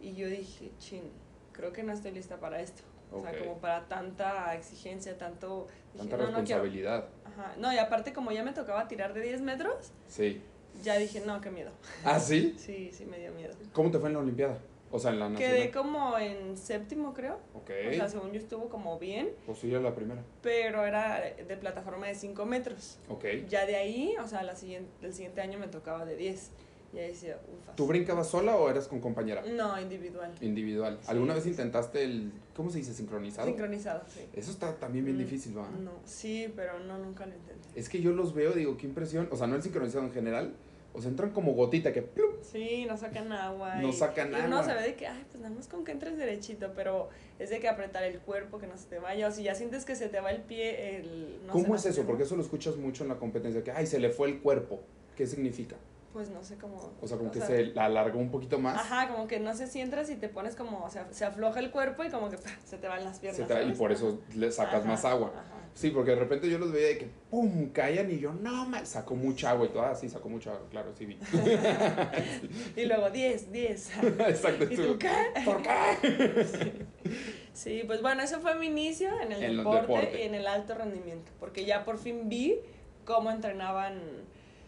y 0.00 0.14
yo 0.14 0.28
dije, 0.28 0.70
chin, 0.78 1.02
creo 1.50 1.72
que 1.72 1.82
no 1.82 1.92
estoy 1.92 2.12
lista 2.12 2.36
para 2.38 2.60
esto. 2.60 2.82
O 3.10 3.20
sea, 3.20 3.36
como 3.36 3.58
para 3.58 3.88
tanta 3.88 4.54
exigencia, 4.54 5.18
tanto... 5.18 5.66
dije, 5.92 6.08
Tanta 6.08 6.16
"No, 6.18 6.22
no 6.38 6.44
quiero". 6.44 6.62
responsabilidad. 6.62 7.08
Ajá. 7.24 7.54
No, 7.58 7.72
y 7.72 7.78
aparte 7.78 8.12
como 8.12 8.30
ya 8.30 8.44
me 8.44 8.52
tocaba 8.52 8.86
tirar 8.86 9.12
de 9.12 9.22
10 9.22 9.40
metros, 9.40 9.90
Sí. 10.06 10.40
ya 10.84 10.96
dije, 10.98 11.20
no, 11.26 11.40
qué 11.40 11.50
miedo. 11.50 11.72
¿Ah, 12.04 12.20
sí? 12.20 12.54
Sí, 12.58 12.90
sí 12.92 13.04
me 13.06 13.18
dio 13.18 13.32
miedo. 13.32 13.54
¿Cómo 13.72 13.90
te 13.90 13.98
fue 13.98 14.08
en 14.08 14.14
la 14.14 14.20
Olimpiada? 14.20 14.58
O 14.92 14.98
sea, 14.98 15.10
en 15.10 15.18
la 15.20 15.28
nacional. 15.30 15.56
Quedé 15.56 15.70
como 15.70 16.18
en 16.18 16.56
séptimo, 16.56 17.14
creo. 17.14 17.38
Ok. 17.54 17.70
O 17.90 17.92
sea, 17.94 18.08
según 18.08 18.30
yo 18.32 18.38
estuvo 18.38 18.68
como 18.68 18.98
bien, 18.98 19.30
Pues 19.46 19.58
sí, 19.58 19.70
era 19.70 19.80
la 19.80 19.94
primera. 19.94 20.22
pero 20.42 20.84
era 20.84 21.20
de 21.20 21.56
plataforma 21.56 22.06
de 22.06 22.14
5 22.14 22.44
metros. 22.46 22.98
Ok. 23.08 23.24
Ya 23.48 23.64
de 23.66 23.76
ahí, 23.76 24.14
o 24.22 24.28
sea, 24.28 24.42
la 24.42 24.54
siguiente, 24.54 24.90
el 25.00 25.12
siguiente 25.14 25.40
año 25.40 25.58
me 25.58 25.68
tocaba 25.68 26.04
de 26.04 26.16
10. 26.16 26.50
Y 26.94 26.98
ahí 26.98 27.08
decía, 27.08 27.38
ufa. 27.58 27.74
¿Tú 27.74 27.86
brincabas 27.86 28.28
sola 28.28 28.54
o 28.56 28.68
eras 28.68 28.86
con 28.86 29.00
compañera? 29.00 29.42
No, 29.50 29.80
individual. 29.80 30.30
Individual. 30.42 30.98
Sí, 31.00 31.06
¿Alguna 31.10 31.32
vez 31.32 31.42
sí, 31.44 31.48
sí. 31.48 31.52
intentaste 31.54 32.04
el, 32.04 32.30
¿cómo 32.54 32.68
se 32.68 32.76
dice? 32.78 32.92
Sincronizado. 32.92 33.46
Sincronizado, 33.48 34.02
sí. 34.08 34.20
Eso 34.34 34.50
está 34.50 34.74
también 34.76 35.06
bien 35.06 35.16
Mm, 35.16 35.20
difícil, 35.20 35.56
¿va? 35.56 35.70
No, 35.70 35.92
sí, 36.04 36.52
pero 36.54 36.80
no, 36.80 36.98
nunca 36.98 37.24
lo 37.24 37.34
intenté. 37.34 37.66
Es 37.80 37.88
que 37.88 38.02
yo 38.02 38.10
los 38.12 38.34
veo, 38.34 38.52
digo, 38.52 38.76
qué 38.76 38.86
impresión. 38.86 39.26
O 39.32 39.36
sea, 39.36 39.46
no 39.46 39.56
el 39.56 39.62
sincronizado 39.62 40.04
en 40.04 40.12
general. 40.12 40.52
O 40.94 41.00
sea, 41.00 41.10
entran 41.10 41.30
como 41.30 41.52
gotita 41.52 41.92
que 41.92 42.02
¡plup! 42.02 42.42
Sí, 42.42 42.84
no 42.86 42.96
sacan 42.98 43.32
agua. 43.32 43.76
No 43.76 43.88
y- 43.88 43.92
sacan 43.92 44.30
y 44.32 44.34
agua. 44.34 44.62
se 44.62 44.74
ve 44.74 44.82
de 44.82 44.94
que, 44.94 45.06
ay, 45.06 45.24
pues 45.30 45.42
nada 45.42 45.54
más 45.54 45.66
con 45.66 45.84
que 45.84 45.92
entres 45.92 46.18
derechito, 46.18 46.72
pero 46.74 47.08
es 47.38 47.48
de 47.50 47.60
que 47.60 47.68
apretar 47.68 48.02
el 48.04 48.18
cuerpo, 48.20 48.58
que 48.58 48.66
no 48.66 48.76
se 48.76 48.86
te 48.86 48.98
vaya. 48.98 49.28
O 49.28 49.30
si 49.30 49.42
ya 49.44 49.54
sientes 49.54 49.84
que 49.86 49.96
se 49.96 50.08
te 50.08 50.20
va 50.20 50.30
el 50.30 50.42
pie, 50.42 50.96
el... 50.98 51.40
no 51.46 51.52
¿Cómo 51.54 51.68
no 51.68 51.74
es 51.76 51.86
eso? 51.86 52.04
Porque 52.04 52.24
eso 52.24 52.36
lo 52.36 52.42
escuchas 52.42 52.76
mucho 52.76 53.04
en 53.04 53.08
la 53.08 53.16
competencia, 53.16 53.64
que, 53.64 53.70
ay, 53.72 53.86
se 53.86 53.98
le 53.98 54.10
fue 54.10 54.28
el 54.28 54.40
cuerpo. 54.40 54.80
¿Qué 55.16 55.26
significa? 55.26 55.76
Pues 56.12 56.28
no 56.28 56.44
sé 56.44 56.56
cómo... 56.56 56.92
O 57.00 57.08
sea, 57.08 57.16
como 57.16 57.30
que 57.30 57.38
sea, 57.38 57.46
se 57.48 57.72
alargó 57.80 58.18
un 58.18 58.30
poquito 58.30 58.58
más. 58.58 58.76
Ajá, 58.78 59.08
como 59.08 59.26
que 59.26 59.40
no 59.40 59.54
sé 59.56 59.66
si 59.66 59.80
entras 59.80 60.10
y 60.10 60.16
te 60.16 60.28
pones 60.28 60.54
como, 60.56 60.84
o 60.84 60.90
sea, 60.90 61.08
se 61.10 61.24
afloja 61.24 61.58
el 61.60 61.70
cuerpo 61.70 62.04
y 62.04 62.10
como 62.10 62.28
que 62.28 62.36
se 62.66 62.76
te 62.76 62.86
van 62.86 63.02
las 63.02 63.18
piernas. 63.18 63.48
se 63.48 63.54
te- 63.54 63.64
y 63.64 63.72
por 63.72 63.92
eso 63.92 64.20
le 64.36 64.52
sacas 64.52 64.80
Ajá, 64.80 64.88
más 64.88 65.04
agua. 65.06 65.32
ajá. 65.34 65.61
Sí, 65.74 65.90
porque 65.90 66.10
de 66.10 66.16
repente 66.18 66.50
yo 66.50 66.58
los 66.58 66.70
veía 66.70 66.88
de 66.88 66.98
que 66.98 67.06
¡pum! 67.30 67.70
caían 67.70 68.10
y 68.10 68.18
yo, 68.18 68.32
no, 68.32 68.66
mal, 68.66 68.86
sacó 68.86 69.14
mucha 69.14 69.50
agua 69.50 69.66
y 69.66 69.68
todo. 69.70 69.82
Ah, 69.82 69.94
sí, 69.94 70.08
sacó 70.08 70.28
mucha 70.28 70.50
agua, 70.50 70.66
claro, 70.70 70.92
sí 70.96 71.06
vi. 71.06 71.18
Y 72.76 72.84
luego 72.84 73.10
10, 73.10 73.50
10. 73.52 73.90
Exacto. 74.28 74.64
¿Y 74.70 74.76
tú 74.76 74.98
qué? 74.98 75.10
¿Por 75.44 75.62
qué? 75.62 76.86
Sí, 77.54 77.82
pues 77.86 78.00
bueno, 78.00 78.22
eso 78.22 78.40
fue 78.40 78.54
mi 78.54 78.66
inicio 78.66 79.10
en 79.20 79.30
el 79.32 79.42
En 79.42 79.56
deporte, 79.58 79.80
deporte. 79.82 80.20
y 80.20 80.22
en 80.22 80.34
el 80.34 80.46
alto 80.46 80.74
rendimiento, 80.74 81.30
porque 81.38 81.66
ya 81.66 81.84
por 81.84 81.98
fin 81.98 82.28
vi 82.30 82.56
cómo 83.04 83.30
entrenaban. 83.30 84.00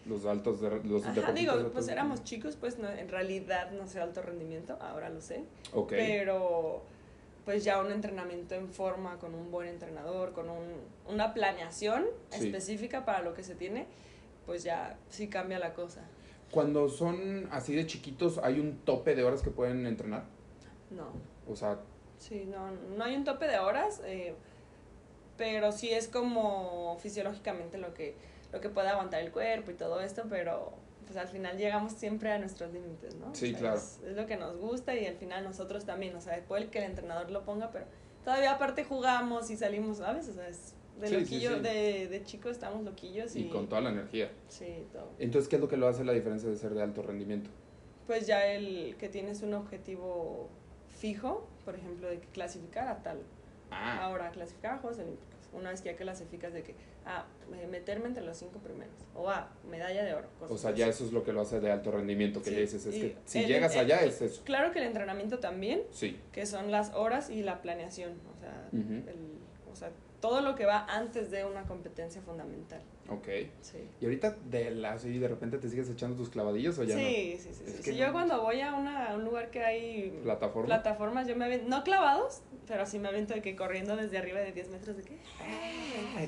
Los 0.06 0.26
altos, 0.26 0.60
de, 0.60 0.68
los 0.84 1.04
Ajá, 1.06 1.32
digo, 1.32 1.70
pues 1.72 1.88
éramos 1.88 2.24
chicos, 2.24 2.56
pues 2.60 2.78
no, 2.78 2.90
en 2.90 3.08
realidad 3.08 3.70
no 3.70 3.86
sé 3.88 4.00
alto 4.00 4.20
rendimiento, 4.20 4.76
ahora 4.82 5.08
lo 5.08 5.22
sé, 5.22 5.44
Ok. 5.72 5.92
pero 5.96 6.82
pues 7.44 7.62
ya 7.64 7.80
un 7.80 7.90
entrenamiento 7.92 8.54
en 8.54 8.68
forma, 8.68 9.18
con 9.18 9.34
un 9.34 9.50
buen 9.50 9.68
entrenador, 9.68 10.32
con 10.32 10.48
un, 10.48 10.64
una 11.08 11.34
planeación 11.34 12.04
Sí. 12.30 12.46
específica 12.46 13.04
para 13.04 13.20
lo 13.22 13.34
que 13.34 13.42
se 13.42 13.54
tiene, 13.54 13.86
pues 14.46 14.62
ya 14.64 14.96
sí 15.10 15.28
cambia 15.28 15.58
la 15.58 15.74
cosa. 15.74 16.02
Cuando 16.50 16.88
son 16.88 17.48
así 17.50 17.74
de 17.74 17.86
chiquitos, 17.86 18.38
¿hay 18.38 18.60
un 18.60 18.78
tope 18.78 19.14
de 19.14 19.24
horas 19.24 19.42
que 19.42 19.50
pueden 19.50 19.86
entrenar? 19.86 20.24
No, 20.90 21.08
O 21.50 21.56
sea, 21.56 21.78
sí, 22.18 22.44
no, 22.46 22.70
no 22.96 23.04
hay 23.04 23.16
un 23.16 23.24
tope 23.24 23.46
de 23.48 23.58
horas, 23.58 24.00
eh, 24.04 24.34
pero 25.36 25.72
sí 25.72 25.90
es 25.90 26.08
como 26.08 26.96
fisiológicamente 27.00 27.76
lo 27.78 27.92
que, 27.92 28.14
lo 28.52 28.60
que 28.60 28.68
puede 28.68 28.88
aguantar 28.88 29.20
el 29.20 29.32
cuerpo 29.32 29.70
y 29.72 29.74
todo 29.74 30.00
esto, 30.00 30.24
pero 30.30 30.72
pues 31.04 31.16
al 31.16 31.28
final 31.28 31.56
llegamos 31.56 31.92
siempre 31.92 32.30
a 32.32 32.38
nuestros 32.38 32.72
límites, 32.72 33.14
¿no? 33.16 33.34
Sí, 33.34 33.54
claro. 33.54 33.76
Es, 33.76 34.00
es 34.04 34.16
lo 34.16 34.26
que 34.26 34.36
nos 34.36 34.56
gusta 34.56 34.94
y 34.96 35.06
al 35.06 35.16
final 35.16 35.44
nosotros 35.44 35.84
también, 35.84 36.14
o 36.16 36.20
sea, 36.20 36.42
puede 36.46 36.68
que 36.68 36.78
el 36.78 36.84
entrenador 36.84 37.30
lo 37.30 37.44
ponga, 37.44 37.70
pero 37.70 37.86
todavía 38.24 38.52
aparte 38.52 38.84
jugamos 38.84 39.50
y 39.50 39.56
salimos, 39.56 39.98
¿sabes? 39.98 40.28
O 40.28 40.32
sea, 40.34 40.48
es 40.48 40.74
de 41.00 41.08
Sí, 41.08 41.14
loquillo, 41.20 41.54
sí. 41.56 41.60
De, 41.60 42.08
de 42.08 42.24
chicos 42.24 42.52
estamos 42.52 42.84
loquillos 42.84 43.34
y, 43.36 43.46
y 43.46 43.48
con 43.48 43.68
toda 43.68 43.80
la 43.82 43.90
energía. 43.90 44.30
Sí, 44.48 44.86
todo. 44.92 45.10
Entonces, 45.18 45.48
¿qué 45.48 45.56
es 45.56 45.62
lo 45.62 45.68
que 45.68 45.76
lo 45.76 45.88
hace 45.88 46.04
la 46.04 46.12
diferencia 46.12 46.48
de 46.48 46.56
ser 46.56 46.74
de 46.74 46.82
alto 46.82 47.02
rendimiento? 47.02 47.50
Pues 48.06 48.26
ya 48.26 48.46
el 48.46 48.96
que 48.98 49.08
tienes 49.08 49.42
un 49.42 49.54
objetivo 49.54 50.48
fijo, 50.88 51.46
por 51.64 51.74
ejemplo, 51.74 52.08
de 52.08 52.20
que 52.20 52.28
clasificar 52.28 52.88
a 52.88 53.02
tal 53.02 53.18
Ah, 53.70 54.04
ahora 54.04 54.30
clasificar 54.30 54.74
a 54.74 54.78
Juegos 54.78 55.00
Olímpicos. 55.00 55.33
Una 55.54 55.70
vez 55.70 55.80
que 55.82 55.90
ya 55.90 55.96
clasificas 55.96 56.52
de 56.52 56.62
que, 56.62 56.74
ah, 57.06 57.24
me- 57.50 57.66
meterme 57.66 58.06
entre 58.08 58.24
los 58.24 58.36
cinco 58.36 58.58
primeros. 58.58 58.94
O 59.14 59.30
ah, 59.30 59.50
medalla 59.70 60.02
de 60.04 60.14
oro. 60.14 60.28
o 60.40 60.58
sea, 60.58 60.70
así. 60.70 60.80
ya 60.80 60.86
eso 60.88 61.04
es 61.04 61.12
lo 61.12 61.22
que 61.24 61.32
lo 61.32 61.40
hace 61.42 61.60
de 61.60 61.70
alto 61.70 61.90
rendimiento, 61.92 62.40
que 62.42 62.50
Sí, 62.50 62.54
ya 62.56 62.60
dices, 62.62 62.86
es 62.86 62.94
que 62.94 63.16
si 63.24 63.38
el- 63.40 63.46
llegas 63.46 63.74
el- 63.74 63.80
allá 63.80 64.02
es 64.04 64.20
eso. 64.20 64.42
Claro 64.44 64.72
que 64.72 64.80
el 64.80 64.86
entrenamiento 64.86 65.38
también, 65.38 65.82
Sí. 65.92 66.18
que 66.32 66.46
son 66.46 66.70
las 66.70 66.92
horas 66.94 67.30
y 67.30 67.42
la 67.42 67.62
planeación. 67.62 68.12
O 68.36 68.40
sea, 68.40 68.68
el- 68.72 69.38
o 69.72 69.76
sea 69.76 69.90
todo 70.24 70.40
lo 70.40 70.54
que 70.54 70.64
va 70.64 70.86
antes 70.88 71.30
de 71.30 71.44
una 71.44 71.64
competencia 71.64 72.22
fundamental. 72.22 72.80
Ok. 73.10 73.28
Sí. 73.60 73.76
Y 74.00 74.06
ahorita 74.06 74.38
de 74.46 74.70
la, 74.70 74.92
así 74.92 75.18
de 75.18 75.28
repente 75.28 75.58
te 75.58 75.68
sigues 75.68 75.90
echando 75.90 76.16
tus 76.16 76.30
clavadillos 76.30 76.78
o 76.78 76.84
ya 76.84 76.96
Sí, 76.96 77.36
sí, 77.38 77.50
sí. 77.52 77.64
Es 77.66 77.72
sí. 77.72 77.76
que 77.76 77.82
Si 77.82 77.90
no 77.90 78.06
yo 78.06 78.12
cuando 78.14 78.40
voy 78.40 78.58
a, 78.62 78.72
una, 78.72 79.10
a 79.10 79.14
un 79.16 79.24
lugar 79.26 79.50
que 79.50 79.62
hay 79.62 80.12
no. 80.16 80.22
Plataforma. 80.22 80.66
plataformas, 80.66 81.28
yo 81.28 81.36
me 81.36 81.44
avento, 81.44 81.68
no 81.68 81.84
clavados, 81.84 82.40
pero 82.66 82.86
sí 82.86 82.98
me 82.98 83.08
avento 83.08 83.34
de 83.34 83.42
que 83.42 83.54
corriendo 83.54 83.96
desde 83.96 84.16
arriba 84.16 84.40
de 84.40 84.52
10 84.52 84.68
metros 84.70 84.96
de 84.96 85.02
que... 85.02 85.18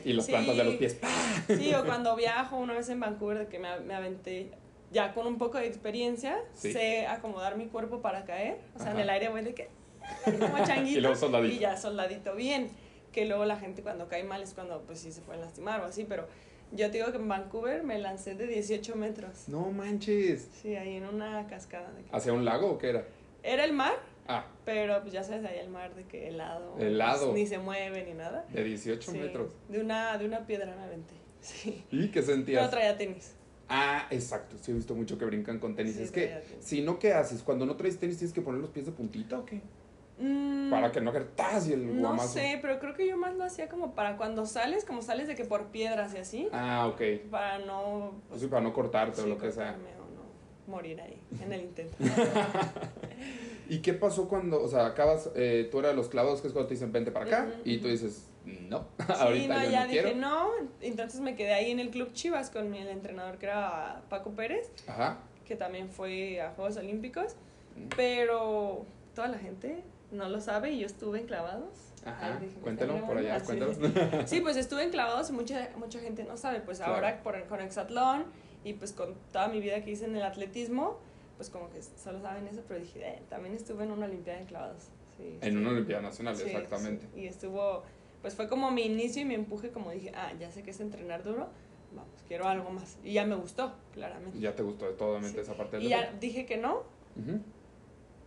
y 0.04 0.12
las 0.12 0.26
Sí. 0.26 0.32
plantas 0.32 0.56
de 0.58 0.64
los 0.64 0.74
pies. 0.74 0.98
Sí, 1.48 1.72
o 1.72 1.82
cuando 1.86 2.14
viajo 2.16 2.58
una 2.58 2.74
vez 2.74 2.90
en 2.90 3.00
Vancouver 3.00 3.38
de 3.38 3.46
que 3.46 3.58
me, 3.58 3.80
me 3.80 3.94
aventé 3.94 4.50
ya 4.92 5.14
con 5.14 5.26
un 5.26 5.38
poco 5.38 5.56
de 5.56 5.66
experiencia, 5.68 6.36
Sí. 6.52 6.70
sé 6.70 7.06
acomodar 7.06 7.56
mi 7.56 7.68
cuerpo 7.68 8.02
para 8.02 8.26
caer. 8.26 8.58
O 8.74 8.78
sea, 8.78 8.88
en 8.88 8.92
Ajá. 8.98 9.02
el 9.04 9.08
aire 9.08 9.28
voy 9.30 9.42
de 9.42 9.54
que 9.54 9.68
como 10.38 10.62
changuito 10.66 10.98
Y 10.98 11.00
luego 11.00 11.16
soldadito. 11.16 11.54
y 11.54 11.58
ya 11.60 11.78
soldadito 11.78 12.34
bien. 12.36 12.70
Que 13.16 13.24
luego 13.24 13.46
la 13.46 13.56
gente 13.58 13.80
cuando 13.80 14.08
cae 14.08 14.24
mal 14.24 14.42
es 14.42 14.52
cuando 14.52 14.82
pues 14.82 14.98
sí 14.98 15.10
se 15.10 15.22
pueden 15.22 15.40
lastimar 15.40 15.80
o 15.80 15.84
así, 15.86 16.04
pero 16.04 16.26
yo 16.70 16.90
te 16.90 16.98
digo 16.98 17.10
que 17.12 17.16
en 17.16 17.26
Vancouver 17.26 17.82
me 17.82 17.98
lancé 17.98 18.34
de 18.34 18.46
18 18.46 18.94
metros. 18.94 19.48
No 19.48 19.70
manches. 19.72 20.50
Sí, 20.60 20.76
ahí 20.76 20.96
en 20.96 21.06
una 21.06 21.46
cascada. 21.46 21.90
De. 21.92 22.04
¿Hacia 22.12 22.34
un 22.34 22.44
lago 22.44 22.72
o 22.72 22.76
qué 22.78 22.90
era? 22.90 23.06
Era 23.42 23.64
el 23.64 23.72
mar, 23.72 23.94
Ah, 24.28 24.44
pero 24.66 25.00
pues 25.00 25.14
ya 25.14 25.24
sabes, 25.24 25.46
ahí 25.46 25.58
el 25.60 25.70
mar 25.70 25.94
de 25.94 26.04
que 26.04 26.28
helado. 26.28 26.76
Helado. 26.78 27.32
Ni 27.32 27.46
se 27.46 27.56
mueve 27.58 28.04
ni 28.04 28.12
nada. 28.12 28.44
de 28.52 28.62
18 28.64 29.10
Sí, 29.12 29.16
metros. 29.18 29.54
De 29.70 29.80
una, 29.80 30.18
de 30.18 30.26
una 30.26 30.46
piedra 30.46 30.76
me 30.76 30.82
aventé. 30.82 31.14
Sí. 31.40 31.82
¿Y 31.90 32.08
qué 32.08 32.20
sentías? 32.20 32.70
traía 32.70 32.98
tenis. 32.98 33.32
Ah, 33.70 34.08
exacto. 34.10 34.56
Sí, 34.60 34.72
he 34.72 34.74
visto 34.74 34.94
mucho 34.94 35.16
que 35.16 35.24
brincan 35.24 35.58
con 35.58 35.74
tenis. 35.74 35.94
Sí, 35.96 36.02
es 36.02 36.10
que, 36.10 36.42
si 36.60 36.82
no, 36.82 36.98
¿qué 36.98 37.14
haces? 37.14 37.42
Cuando 37.42 37.64
no 37.64 37.76
traes 37.76 37.98
tenis, 37.98 38.18
¿tienes 38.18 38.34
que 38.34 38.42
poner 38.42 38.60
los 38.60 38.68
pies 38.68 38.84
de 38.84 38.92
puntita 38.92 39.38
o 39.38 39.46
qué? 39.46 39.62
Mm, 40.18 40.70
Para 40.70 40.92
que 40.92 41.00
no 41.00 41.10
agartas 41.10 41.68
y 41.68 41.74
el 41.74 41.94
No 41.94 42.00
guamazo. 42.08 42.34
sé, 42.34 42.58
pero 42.62 42.78
creo 42.78 42.94
que 42.94 43.06
yo 43.06 43.16
más 43.18 43.34
lo 43.34 43.44
hacía 43.44 43.68
como 43.68 43.94
para 43.94 44.16
cuando 44.16 44.46
sales, 44.46 44.84
como 44.84 45.02
sales 45.02 45.28
de 45.28 45.34
que 45.34 45.44
por 45.44 45.66
piedras 45.66 46.14
y 46.14 46.18
así, 46.18 46.48
Ah, 46.52 46.86
ok. 46.86 47.28
para 47.30 47.58
no... 47.58 48.12
Pues 48.28 48.40
sí, 48.40 48.46
para 48.46 48.62
no 48.62 48.72
cortarte 48.72 49.20
o 49.20 49.26
lo 49.26 49.36
que 49.38 49.52
sea. 49.52 49.72
o 49.72 50.14
no 50.14 50.72
morir 50.72 51.00
ahí 51.00 51.20
en 51.42 51.52
el 51.52 51.60
intento. 51.62 51.94
¿Y 53.68 53.80
qué 53.80 53.92
pasó 53.94 54.28
cuando, 54.28 54.62
o 54.62 54.68
sea, 54.68 54.86
acabas, 54.86 55.30
eh, 55.34 55.68
tú 55.70 55.80
eras 55.80 55.90
de 55.92 55.96
los 55.96 56.08
clavados, 56.08 56.40
que 56.40 56.46
es 56.48 56.52
cuando 56.52 56.68
te 56.68 56.74
dicen 56.74 56.92
vente 56.92 57.10
para 57.10 57.26
acá, 57.26 57.48
y 57.64 57.78
tú 57.78 57.88
dices, 57.88 58.28
no, 58.44 58.86
Sí, 58.98 59.12
ahorita 59.12 59.54
no, 59.58 59.64
yo 59.64 59.70
ya 59.70 59.80
no 59.82 59.86
dije 59.88 60.02
quiero. 60.02 60.18
no, 60.18 60.50
entonces 60.80 61.20
me 61.20 61.34
quedé 61.36 61.52
ahí 61.52 61.70
en 61.72 61.80
el 61.80 61.90
Club 61.90 62.12
Chivas 62.12 62.50
con 62.50 62.72
el 62.74 62.88
entrenador 62.88 63.38
que 63.38 63.46
era 63.46 64.02
Paco 64.08 64.30
Pérez, 64.32 64.70
Ajá. 64.86 65.18
que 65.44 65.56
también 65.56 65.88
fue 65.90 66.40
a 66.40 66.50
Juegos 66.52 66.76
Olímpicos, 66.78 67.34
pero 67.96 68.84
toda 69.14 69.28
la 69.28 69.38
gente 69.38 69.82
no 70.10 70.28
lo 70.28 70.40
sabe 70.40 70.70
y 70.72 70.78
yo 70.80 70.86
estuve 70.86 71.20
en 71.20 71.26
clavados. 71.26 71.92
Ajá, 72.04 72.34
Ahí 72.36 72.40
dije, 72.46 72.56
¿me 72.56 72.62
cuéntalo 72.62 72.94
están 72.94 73.08
por 73.08 73.18
allá, 73.18 73.38
grabando? 73.38 73.72
cuéntalo. 73.74 74.26
Sí, 74.28 74.40
pues 74.40 74.56
estuve 74.56 74.84
en 74.84 74.90
clavados 74.90 75.28
y 75.30 75.32
mucha, 75.32 75.70
mucha 75.76 75.98
gente 76.00 76.24
no 76.24 76.36
sabe. 76.36 76.60
Pues 76.60 76.78
Claro. 76.78 76.94
ahora 76.94 77.22
por, 77.22 77.42
con 77.46 77.60
Exatlón 77.60 78.24
y 78.64 78.74
pues 78.74 78.92
con 78.92 79.14
toda 79.32 79.48
mi 79.48 79.60
vida 79.60 79.82
que 79.82 79.90
hice 79.90 80.04
en 80.04 80.16
el 80.16 80.22
atletismo, 80.22 80.98
pues 81.36 81.50
como 81.50 81.68
que 81.70 81.80
solo 81.82 82.20
saben 82.20 82.46
eso, 82.46 82.62
pero 82.68 82.80
dije, 82.80 83.00
eh, 83.06 83.22
también 83.28 83.54
estuve 83.54 83.84
en 83.84 83.90
una 83.90 84.06
Olimpiada 84.06 84.38
en 84.40 84.46
clavados. 84.46 84.84
Sí, 85.16 85.38
En 85.40 85.52
sí. 85.52 85.56
una 85.58 85.70
Olimpiada 85.70 86.02
Nacional, 86.02 86.36
Sí, 86.36 86.44
exactamente. 86.44 87.06
Y 87.18 87.26
estuvo, 87.26 87.82
pues 88.22 88.34
fue 88.34 88.48
como 88.48 88.70
mi 88.70 88.82
inicio 88.82 89.22
y 89.22 89.24
mi 89.24 89.34
empuje, 89.34 89.70
como 89.70 89.90
dije, 89.90 90.12
ah, 90.14 90.32
ya 90.38 90.50
sé 90.50 90.62
que 90.62 90.70
es 90.70 90.80
entrenar 90.80 91.22
duro, 91.24 91.48
vamos, 91.92 92.22
quiero 92.28 92.46
algo 92.46 92.70
más. 92.70 92.98
Y 93.02 93.14
ya 93.14 93.24
me 93.26 93.34
gustó, 93.34 93.72
claramente. 93.92 94.38
Ya 94.38 94.54
te 94.54 94.62
gustó 94.62 94.86
totalmente 94.90 95.40
esa 95.40 95.54
parte 95.54 95.76
del 95.78 95.86
Y 95.86 95.88
ya 95.88 96.12
dije 96.20 96.46
que 96.46 96.56
no 96.56 96.82
Ujú. 97.16 97.40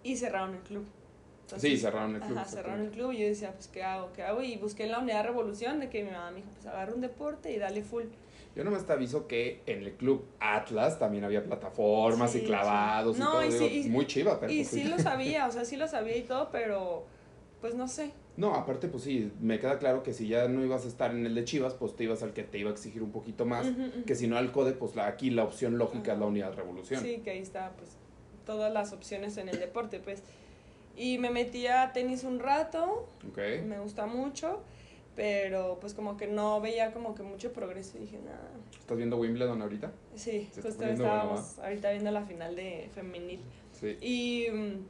y 0.03 0.17
cerraron 0.17 0.55
el 0.55 0.61
club. 0.61 0.85
Sí, 1.57 1.77
cerraron 1.77 2.15
el 2.15 2.21
club. 2.21 2.37
Ajá, 2.37 2.45
cerraron 2.45 2.81
el 2.81 2.91
club 2.91 3.11
y 3.13 3.19
yo 3.19 3.27
decía, 3.27 3.51
pues, 3.53 3.67
¿qué 3.67 3.83
hago? 3.83 4.11
¿Qué 4.13 4.23
hago? 4.23 4.41
Y 4.43 4.57
busqué 4.57 4.83
en 4.85 4.91
la 4.91 4.99
unidad 4.99 5.23
Revolución 5.23 5.79
de 5.79 5.89
que 5.89 6.03
mi 6.03 6.11
mamá 6.11 6.31
me 6.31 6.37
dijo, 6.37 6.49
pues, 6.53 6.65
agarra 6.67 6.93
un 6.93 7.01
deporte 7.01 7.51
y 7.51 7.57
dale 7.57 7.81
full. 7.83 8.03
Yo 8.55 8.63
nomás 8.63 8.85
te 8.85 8.93
aviso 8.93 9.27
que 9.27 9.61
en 9.67 9.83
el 9.83 9.93
club 9.93 10.25
Atlas 10.39 10.99
también 10.99 11.23
había 11.23 11.43
plataformas 11.43 12.31
Sí, 12.31 12.39
y 12.39 12.45
clavados 12.45 13.15
sí. 13.15 13.21
y 13.21 13.25
No, 13.25 13.31
todo. 13.31 13.45
y 13.45 13.51
digo, 13.53 13.67
sí, 13.67 13.81
y- 13.85 13.89
muy 13.89 14.05
chiva, 14.07 14.39
pero 14.39 14.51
Y 14.51 14.57
pues, 14.57 14.69
sí 14.69 14.83
lo 14.83 14.97
sabía, 14.99 15.47
o 15.47 15.51
sea, 15.51 15.65
sí 15.65 15.77
lo 15.77 15.87
sabía 15.87 16.17
y 16.17 16.23
todo, 16.23 16.49
pero, 16.51 17.05
pues, 17.61 17.75
no 17.75 17.87
sé. 17.87 18.11
No, 18.37 18.55
aparte, 18.55 18.87
pues 18.87 19.03
sí, 19.03 19.31
me 19.41 19.59
queda 19.59 19.77
claro 19.79 20.01
que 20.01 20.13
si 20.13 20.27
ya 20.29 20.47
no 20.47 20.63
ibas 20.63 20.85
a 20.85 20.87
estar 20.87 21.11
en 21.11 21.25
el 21.25 21.35
de 21.35 21.43
Chivas, 21.43 21.73
pues 21.73 21.95
te 21.95 22.05
ibas 22.05 22.23
al 22.23 22.31
que 22.33 22.43
te 22.43 22.57
iba 22.57 22.69
a 22.69 22.73
exigir 22.73 23.03
un 23.03 23.11
poquito 23.11 23.45
más. 23.45 23.67
Ujú, 23.67 23.81
ujú. 23.81 24.03
Que 24.05 24.15
si 24.15 24.27
no 24.27 24.37
al 24.37 24.51
CODE, 24.53 24.71
pues 24.73 24.95
la, 24.95 25.07
aquí 25.07 25.29
la 25.29 25.43
opción 25.43 25.77
lógica 25.77 26.13
es 26.13 26.19
la 26.19 26.25
unidad 26.25 26.53
revolución. 26.55 27.01
Sí, 27.01 27.19
que 27.23 27.31
ahí 27.31 27.39
está, 27.39 27.71
pues, 27.77 27.97
todas 28.45 28.71
las 28.73 28.93
opciones 28.93 29.35
en 29.37 29.49
el 29.49 29.59
deporte, 29.59 29.99
pues. 29.99 30.23
Y 30.95 31.17
me 31.17 31.29
metí 31.29 31.67
a 31.67 31.93
tenis 31.93 32.23
un 32.23 32.39
rato, 32.39 33.07
me 33.65 33.79
gusta 33.79 34.05
mucho, 34.05 34.61
pero 35.15 35.77
pues 35.79 35.93
como 35.93 36.17
que 36.17 36.27
no 36.27 36.59
veía 36.61 36.91
como 36.91 37.15
que 37.15 37.23
mucho 37.23 37.53
progreso 37.53 37.97
y 37.97 38.01
dije, 38.01 38.19
nada. 38.19 38.51
¿Estás 38.77 38.97
viendo 38.97 39.17
Wimbledon 39.17 39.61
ahorita? 39.61 39.91
Sí, 40.15 40.49
está 40.49 40.61
justo 40.61 40.85
estábamos 40.85 41.59
ahorita 41.59 41.91
viendo 41.91 42.11
la 42.11 42.25
final 42.25 42.55
de 42.55 42.89
femenil. 42.93 43.41
Sí. 43.71 43.97
Y, 44.01 44.51
mm, 44.51 44.85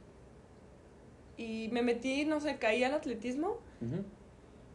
y 1.36 1.68
me 1.72 1.82
metí, 1.82 2.24
no 2.24 2.40
sé, 2.40 2.58
caí 2.58 2.84
al 2.84 2.94
atletismo 2.94 3.58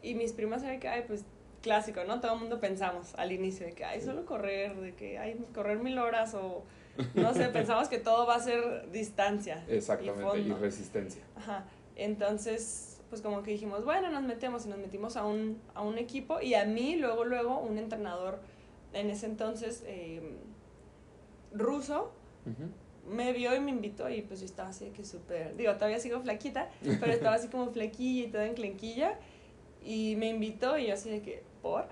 y 0.02 0.16
mis 0.16 0.34
primas 0.34 0.64
eran 0.64 0.80
que, 0.80 0.88
ay, 0.88 1.04
pues 1.08 1.26
clásico, 1.62 2.04
¿no? 2.06 2.22
Todo 2.22 2.34
el 2.34 2.40
mundo 2.40 2.60
pensamos 2.60 3.16
al 3.16 3.32
inicio 3.32 3.66
de 3.66 3.74
que, 3.74 3.86
ay, 3.86 4.02
solo 4.02 4.26
correr, 4.26 4.76
de 4.76 4.94
que, 4.94 5.18
ay, 5.18 5.44
correr 5.54 5.80
mil 5.80 5.98
horas 6.00 6.34
o, 6.34 6.64
no 7.14 7.34
sé, 7.34 7.50
pensamos 7.50 7.88
que 7.88 7.98
todo 7.98 8.26
va 8.26 8.36
a 8.36 8.40
ser 8.40 8.90
distancia. 8.92 9.64
Exactamente, 9.68 10.40
y, 10.40 10.44
fondo. 10.44 10.58
resistencia. 10.58 11.24
Ajá. 11.36 11.66
Entonces, 11.96 13.02
pues 13.10 13.22
como 13.22 13.44
que 13.44 13.52
dijimos, 13.52 13.86
bueno, 13.86 14.10
nos 14.10 14.24
metemos 14.24 14.66
y 14.66 14.70
nos 14.70 14.78
metimos 14.78 15.16
a 15.18 15.26
un, 15.26 15.62
a 15.74 15.82
un 15.82 15.98
equipo 15.98 16.42
y 16.42 16.56
a 16.56 16.66
mí 16.66 16.96
luego, 16.96 17.24
luego, 17.24 17.60
un 17.60 17.78
entrenador 17.78 18.40
en 18.94 19.10
ese 19.10 19.26
entonces 19.26 19.84
eh, 19.86 20.38
ruso 21.54 22.12
me 23.08 23.34
vio 23.34 23.56
y 23.56 23.60
me 23.60 23.72
invitó 23.72 24.10
y 24.10 24.22
pues 24.22 24.40
yo 24.40 24.46
estaba 24.46 24.70
así 24.70 24.86
de 24.86 24.92
que 24.92 25.06
súper, 25.06 25.56
digo, 25.56 25.74
todavía 25.74 26.00
sigo 26.00 26.20
flaquita, 26.22 26.70
pero 27.00 27.12
estaba 27.12 27.36
así 27.36 27.48
como 27.48 27.72
flaquilla 27.72 28.26
y 28.26 28.32
toda 28.32 28.46
enclenquilla 28.46 29.20
y 29.84 30.16
me 30.16 30.30
invitó 30.30 30.78
y 30.78 30.88
yo 30.88 30.94
así 30.94 31.10
de 31.10 31.22
que, 31.22 31.44
¿por? 31.62 31.88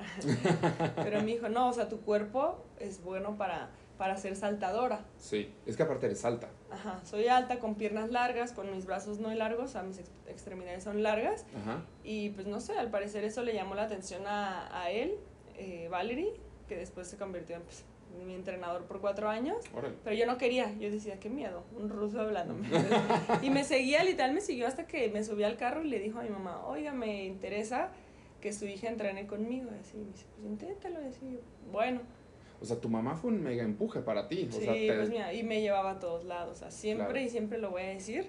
pero 0.96 1.20
me 1.22 1.28
dijo, 1.28 1.50
no, 1.50 1.70
o 1.70 1.74
sea, 1.74 1.88
tu 1.88 2.02
cuerpo 2.02 2.64
es 2.80 3.04
bueno 3.04 3.38
para, 3.38 3.70
para 3.98 4.18
ser 4.18 4.36
saltadora. 4.36 5.06
Sí, 5.18 5.54
es 5.66 5.78
que 5.78 5.84
aparte 5.84 6.08
eres 6.08 6.26
alta. 6.26 6.50
Ajá, 6.72 7.00
soy 7.06 7.28
alta, 7.28 7.60
con 7.60 7.76
piernas 7.76 8.10
largas, 8.12 8.52
con 8.52 8.72
mis 8.72 8.86
brazos 8.86 9.20
no 9.20 9.34
largos, 9.34 9.66
o 9.66 9.68
sea, 9.68 9.84
mis 9.84 10.00
ex- 10.00 10.12
extremidades 10.28 10.84
son 10.84 11.04
largas 11.04 11.46
Ajá. 11.62 11.84
y 12.04 12.30
pues 12.32 12.48
no 12.48 12.60
sé, 12.60 12.78
al 12.78 12.90
parecer 12.90 13.24
eso 13.24 13.44
le 13.44 13.54
llamó 13.54 13.76
la 13.76 13.84
atención 13.84 14.26
a, 14.26 14.82
a 14.82 14.90
él, 14.90 15.16
eh, 15.58 15.88
Valerie, 15.92 16.34
que 16.68 16.76
después 16.78 17.08
se 17.08 17.18
convirtió 17.18 17.56
en 17.58 17.62
pues, 17.62 17.86
mi 18.26 18.34
entrenador 18.34 18.86
por 18.86 19.00
cuatro 19.02 19.30
años. 19.30 19.58
Órale. 19.76 19.96
Pero 20.04 20.16
yo 20.16 20.26
no 20.26 20.38
quería, 20.38 20.72
yo 20.80 20.90
decía, 20.90 21.20
qué 21.20 21.30
miedo, 21.30 21.64
un 21.78 21.90
ruso 21.90 22.20
hablándome. 22.22 22.68
y 23.44 23.50
me 23.52 23.64
seguía, 23.64 24.04
literal 24.04 24.34
me 24.34 24.42
siguió 24.42 24.68
hasta 24.68 24.88
que 24.88 25.10
me 25.10 25.24
subí 25.24 25.44
al 25.44 25.58
carro 25.58 25.84
y 25.84 25.90
le 25.90 26.00
dijo 26.00 26.20
a 26.20 26.24
mi 26.24 26.30
mamá, 26.30 26.66
oiga, 26.66 26.92
me 26.94 27.26
interesa 27.26 27.90
que 28.42 28.52
su 28.54 28.66
hija 28.66 28.88
entrene 28.90 29.26
conmigo. 29.28 29.70
Y 29.76 29.80
así, 29.80 29.98
me 29.98 30.06
dice, 30.12 30.26
pues 30.36 30.46
inténtalo. 30.48 31.02
Y 31.02 31.06
así, 31.08 31.32
yo, 31.32 31.40
bueno, 31.72 32.02
O 32.64 32.66
sea, 32.66 32.78
tu 32.80 32.88
mamá 32.90 33.16
fue 33.18 33.30
un 33.32 33.44
mega 33.44 33.62
empuje 33.64 34.00
para 34.00 34.28
ti. 34.30 34.48
O 34.50 34.56
sí, 34.56 34.64
sea, 34.64 34.74
te- 34.74 34.94
pues 34.94 35.10
mira, 35.10 35.34
y 35.34 35.44
me 35.44 35.60
llevaba 35.62 35.92
a 35.92 36.00
todos 36.00 36.24
lados. 36.24 36.56
O 36.56 36.60
sea, 36.60 36.72
siempre 36.72 37.08
Claro. 37.08 37.20
y 37.20 37.30
siempre 37.30 37.58
lo 37.58 37.70
voy 37.72 37.82
a 37.84 37.88
decir, 37.90 38.26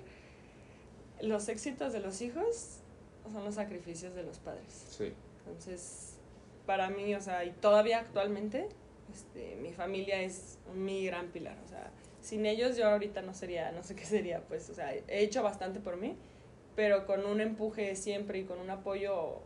los 1.20 1.48
éxitos 1.48 1.92
de 1.92 2.00
los 2.00 2.20
hijos 2.20 2.80
son 3.32 3.44
los 3.44 3.54
sacrificios 3.54 4.14
de 4.14 4.24
los 4.24 4.38
padres. 4.38 4.86
Sí. 4.90 5.12
Entonces, 5.46 6.16
para 6.66 6.90
mí, 6.90 7.14
o 7.14 7.20
sea, 7.20 7.44
y 7.44 7.52
todavía 7.52 8.00
actualmente, 8.00 8.68
este, 9.12 9.56
mi 9.62 9.72
familia 9.72 10.20
es 10.20 10.58
mi 10.74 11.06
gran 11.06 11.28
pilar. 11.28 11.56
O 11.64 11.68
sea, 11.68 11.90
sin 12.20 12.44
ellos 12.46 12.76
yo 12.76 12.88
ahorita 12.88 13.22
no 13.22 13.34
sería, 13.34 13.70
no 13.72 13.82
sé 13.84 13.94
qué 13.94 14.04
sería, 14.04 14.40
pues, 14.48 14.68
o 14.68 14.74
sea, 14.74 14.92
he 14.94 15.22
hecho 15.22 15.42
bastante 15.42 15.78
por 15.78 15.96
mí, 15.96 16.16
pero 16.74 17.06
con 17.06 17.24
un 17.24 17.40
empuje 17.40 17.94
siempre 17.94 18.40
y 18.40 18.44
con 18.44 18.58
un 18.58 18.70
apoyo 18.70 19.42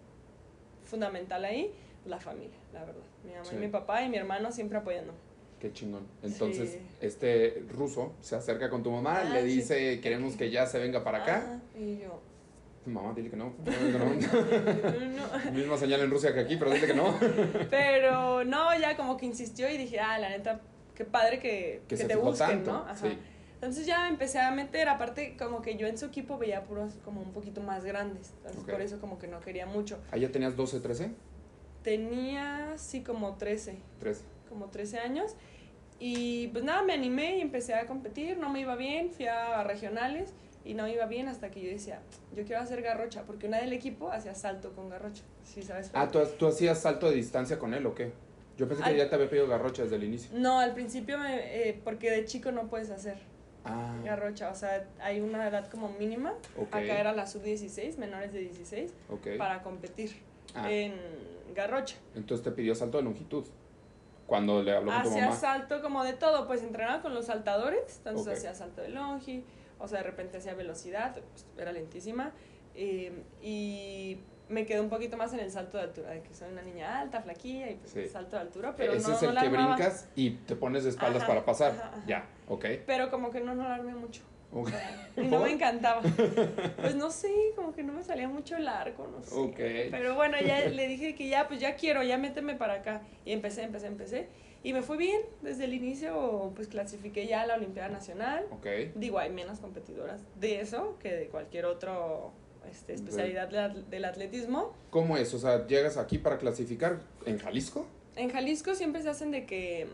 fundamental 0.85 1.45
ahí, 1.45 1.73
la 2.07 2.19
familia, 2.21 2.59
la 2.73 2.85
verdad. 2.85 3.03
Mi 3.25 3.33
mamá 3.33 3.45
Sí. 3.45 3.55
y 3.57 3.59
mi 3.59 3.69
papá 3.69 4.03
y 4.03 4.09
mi 4.09 4.17
hermano 4.17 4.51
siempre 4.53 4.79
apoyándome. 4.79 5.19
Qué 5.61 5.73
chingón. 5.73 6.07
Entonces, 6.23 6.71
Sí. 6.73 6.79
este 7.01 7.65
ruso 7.71 8.13
se 8.21 8.37
acerca 8.37 8.71
con 8.71 8.83
tu 8.83 8.91
mamá, 8.93 9.21
Ah, 9.23 9.25
le 9.25 9.43
sí. 9.43 9.49
dice, 9.57 10.01
queremos 10.01 10.37
que 10.37 10.51
ya 10.51 10.67
se 10.67 10.79
venga 10.79 11.03
para 11.03 11.23
acá. 11.23 11.37
Ajá, 11.39 11.61
y 11.79 11.99
yo, 11.99 12.21
Mamá, 12.87 13.13
dile 13.15 13.29
que 13.29 13.37
no. 13.37 13.53
no. 13.67 13.99
no. 13.99 15.53
Misma 15.53 15.77
señal 15.77 16.01
en 16.01 16.11
Rusia 16.11 16.33
que 16.33 16.41
aquí, 16.41 16.57
pero 16.57 16.71
dile 16.71 16.87
que 16.87 16.95
no. 16.95 17.19
Pero 17.71 18.45
no, 18.45 18.79
ya 18.79 18.97
como 18.97 19.17
que 19.19 19.27
insistió 19.27 19.69
y 19.69 19.77
dije, 19.77 20.01
ah, 20.01 20.19
la 20.19 20.31
neta, 20.31 20.61
qué 20.95 21.05
padre 21.05 21.39
que, 21.39 21.83
Que 21.87 21.97
que 21.97 22.05
te 22.05 22.17
busquen, 22.17 22.47
tanto. 22.65 22.73
¿no? 22.73 22.79
Ajá. 22.89 23.07
Entonces 23.55 23.85
ya 23.85 24.09
empecé 24.09 24.39
a 24.39 24.53
meter, 24.53 24.89
aparte 24.89 25.37
como 25.37 25.61
que 25.61 25.77
yo 25.77 25.87
en 25.89 25.99
su 25.99 26.07
equipo 26.07 26.39
veía 26.39 26.63
puros 26.65 26.95
como 27.05 27.21
un 27.21 27.33
poquito 27.33 27.61
más 27.61 27.85
grandes, 27.85 28.33
entonces 28.39 28.63
por 28.63 28.81
eso 28.81 29.01
como 29.01 29.19
que 29.19 29.27
no 29.27 29.41
quería 29.41 29.67
mucho. 29.67 29.99
¿Ahí 30.13 30.21
ya 30.21 30.31
tenías 30.31 30.57
12, 30.57 30.79
13? 30.81 31.11
Tenía 31.83 32.75
sí 32.77 33.03
como 33.03 33.37
13, 33.37 33.77
13. 34.01 34.23
como 34.49 34.67
13 34.67 34.99
años 34.99 35.35
y 36.01 36.49
pues 36.49 36.65
nada, 36.65 36.83
me 36.83 36.93
animé 36.93 37.39
y 37.39 37.41
empecé 37.41 37.75
a 37.75 37.87
competir, 37.87 38.39
no 38.39 38.51
me 38.51 38.61
iba 38.61 38.77
bien, 38.77 39.11
fui 39.11 39.27
a 39.27 39.63
regionales 39.65 40.33
y 40.65 40.75
no 40.75 40.85
me 40.85 40.93
iba 40.93 41.07
bien 41.07 41.29
hasta 41.29 41.51
que 41.51 41.61
yo 41.63 41.71
decía, 41.71 42.01
yo 42.37 42.45
quiero 42.45 42.61
hacer 42.61 42.83
garrocha, 42.83 43.23
porque 43.25 43.47
una 43.47 43.59
del 43.59 43.73
equipo 43.73 44.11
hacía 44.11 44.35
salto 44.35 44.73
con 44.75 44.91
garrocha, 44.91 45.23
¿sí 45.45 45.63
sabes? 45.63 45.91
Ah, 45.95 46.09
¿tú, 46.09 46.21
tú 46.39 46.47
hacías 46.49 46.81
salto 46.81 47.09
de 47.09 47.17
distancia 47.17 47.59
con 47.59 47.75
él 47.75 47.87
o 47.87 47.95
qué? 47.95 48.13
Yo 48.57 48.67
pensé 48.69 48.83
que 48.83 48.91
Al- 48.91 48.97
ya 48.97 49.09
te 49.09 49.15
había 49.15 49.31
pedido 49.31 49.47
garrocha 49.49 49.83
desde 49.85 49.97
el 49.97 50.05
inicio. 50.05 50.31
No, 50.35 50.59
al 50.61 50.75
principio, 50.75 51.17
me- 51.19 51.69
eh, 51.69 51.81
porque 51.85 52.11
de 52.11 52.25
chico 52.27 52.53
no 52.53 52.69
puedes 52.69 52.91
hacer 52.91 53.17
Ah, 53.65 53.97
garrocha, 54.05 54.51
o 54.51 54.55
sea, 54.55 54.87
hay 55.01 55.21
una 55.21 55.47
edad 55.49 55.69
como 55.69 55.89
mínima, 55.91 56.33
ok. 56.57 56.69
acá 56.69 57.01
era 57.01 57.13
la 57.13 57.27
sub-16, 57.27 57.97
menores 57.99 58.33
de 58.33 58.41
16, 58.41 58.93
ok. 59.09 59.37
para 59.39 59.63
competir 59.63 60.13
Ah, 60.55 60.71
en 60.71 60.95
garrocha. 61.55 61.97
entonces 62.15 62.45
te 62.45 62.51
pidió 62.53 62.75
salto 62.75 62.99
de 62.99 63.05
longitud. 63.05 63.45
Cuando 64.27 64.63
le 64.63 64.77
habló 64.77 64.93
con 64.93 65.03
tu 65.05 65.09
Hacía 65.09 65.33
salto 65.33 65.81
como 65.81 66.05
de 66.05 66.13
todo, 66.13 66.47
pues 66.47 66.63
entrenaba 66.63 67.01
con 67.01 67.15
los 67.15 67.27
saltadores, 67.27 67.97
entonces 67.99 68.39
hacía 68.39 68.55
salto 68.55 68.83
de 68.83 68.91
longi, 68.91 69.43
o 69.79 69.89
sea, 69.89 69.99
de 69.99 70.05
repente 70.05 70.37
hacía 70.39 70.53
velocidad, 70.55 71.13
pues, 71.33 71.47
era 71.57 71.73
lentísima, 71.73 72.33
eh, 72.75 73.23
y 73.41 74.19
me 74.51 74.67
quedé 74.67 74.81
un 74.81 74.91
poquito 74.91 75.17
más 75.17 75.33
en 75.33 75.41
el 75.41 75.51
salto 75.51 75.79
de 75.79 75.85
altura, 75.85 76.11
de 76.11 76.23
que 76.23 76.35
soy 76.35 76.51
una 76.53 76.61
niña 76.63 77.01
alta, 77.01 77.23
flaquilla, 77.23 77.71
y 77.71 77.77
pues 77.77 77.93
Sí. 77.93 78.07
salto 78.09 78.37
de 78.37 78.43
altura, 78.43 78.75
pero 78.77 78.93
Ese 78.93 79.09
no, 79.09 79.15
es 79.17 79.23
el 79.23 79.33
que 79.33 79.39
armaba. 79.39 79.75
brincas 79.77 80.09
y 80.15 80.31
te 80.31 80.57
pones 80.57 80.85
de 80.85 80.91
espaldas 80.91 81.23
Ajá, 81.23 81.29
para 81.29 81.45
pasar. 81.47 81.73
ajá, 81.73 81.89
ajá. 81.89 82.03
Ya, 82.07 82.27
ok. 82.49 82.65
Pero 82.87 83.11
como 83.11 83.31
que 83.31 83.41
no, 83.41 83.55
no 83.55 83.63
la 83.67 83.77
armé 83.77 83.95
mucho. 83.95 84.23
Y 85.17 85.23
no 85.23 85.41
me 85.41 85.53
encantaba. 85.53 86.03
Pues 86.81 86.95
no 86.95 87.11
sé, 87.11 87.31
como 87.57 87.73
que 87.73 87.83
no 87.83 87.93
me 87.93 88.03
salía 88.03 88.29
mucho 88.29 88.57
el 88.57 88.69
arco, 88.69 89.07
no 89.09 89.23
sé. 89.23 89.89
Pero 89.91 90.15
bueno, 90.15 90.37
ya 90.41 90.65
le 90.67 90.89
dije 90.89 91.15
que 91.15 91.29
ya, 91.29 91.49
pues 91.49 91.61
ya 91.61 91.75
quiero, 91.75 92.03
ya 92.03 92.19
méteme 92.19 92.55
para 92.55 92.75
acá. 92.75 93.03
Y 93.25 93.33
empecé, 93.33 93.63
empecé, 93.63 93.87
empecé. 93.87 94.29
Y 94.63 94.73
me 94.73 94.83
fue 94.83 94.97
bien, 94.97 95.21
desde 95.43 95.65
el 95.65 95.75
inicio 95.75 96.53
pues 96.55 96.69
clasifiqué 96.69 97.27
ya 97.27 97.43
a 97.43 97.47
la 97.47 97.55
Olimpiada 97.55 97.89
Nacional. 97.89 98.47
Ok. 98.51 98.67
Digo, 98.95 99.19
hay 99.19 99.31
menos 99.31 99.61
competidoras 99.61 100.21
de 100.41 100.61
eso 100.61 100.97
que 101.01 101.13
de 101.13 101.27
cualquier 101.29 101.67
otra 101.67 101.97
este, 102.71 102.95
especialidad 102.95 103.49
del 103.49 104.05
atletismo. 104.05 104.73
¿Cómo 104.91 105.17
es? 105.17 105.33
O 105.35 105.39
sea, 105.39 105.67
llegas 105.67 105.97
aquí 105.97 106.19
para 106.19 106.39
clasificar 106.39 107.01
en 107.25 107.39
Jalisco. 107.39 107.87
En 108.17 108.31
Jalisco 108.31 108.75
siempre 108.75 109.03
se 109.03 109.09
hacen 109.09 109.31
de 109.31 109.47
que, 109.47 109.87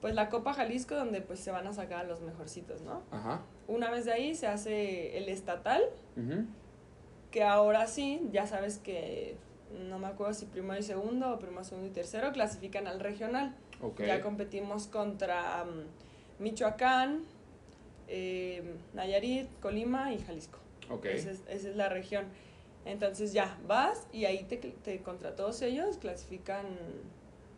pues 0.00 0.14
la 0.14 0.28
Copa 0.28 0.54
Jalisco, 0.54 0.94
donde 0.94 1.20
pues 1.20 1.40
se 1.40 1.50
van 1.50 1.66
a 1.66 1.72
sacar 1.72 2.04
a 2.04 2.08
los 2.08 2.20
mejorcitos, 2.20 2.82
¿no? 2.82 3.02
Ajá. 3.10 3.42
Una 3.66 3.90
vez 3.90 4.04
de 4.04 4.12
ahí 4.12 4.34
se 4.34 4.46
hace 4.46 5.18
el 5.18 5.28
estatal, 5.28 5.82
que 7.30 7.42
ahora 7.42 7.86
sí, 7.86 8.28
ya 8.32 8.46
sabes 8.46 8.78
que 8.78 9.36
no 9.88 9.98
me 9.98 10.06
acuerdo 10.06 10.34
si 10.34 10.46
primero 10.46 10.78
y 10.78 10.82
segundo 10.82 11.32
o 11.32 11.38
primero, 11.38 11.64
segundo 11.64 11.88
y 11.88 11.92
tercero 11.92 12.32
clasifican 12.32 12.86
al 12.86 13.00
regional. 13.00 13.54
Ya 13.98 14.20
competimos 14.20 14.86
contra 14.86 15.64
mm, 15.64 16.42
Michoacán, 16.42 17.24
eh, 18.08 18.74
Nayarit, 18.94 19.48
Colima 19.60 20.12
y 20.12 20.18
Jalisco. 20.18 20.58
Esa 21.04 21.30
es, 21.30 21.42
esa 21.48 21.68
es 21.68 21.76
la 21.76 21.88
región. 21.88 22.26
Entonces 22.84 23.32
ya 23.32 23.58
vas 23.66 24.06
y 24.12 24.24
ahí 24.24 24.44
te, 24.44 24.56
te 24.56 25.02
contra 25.02 25.36
todos 25.36 25.60
ellos 25.62 25.98
clasifican. 25.98 26.64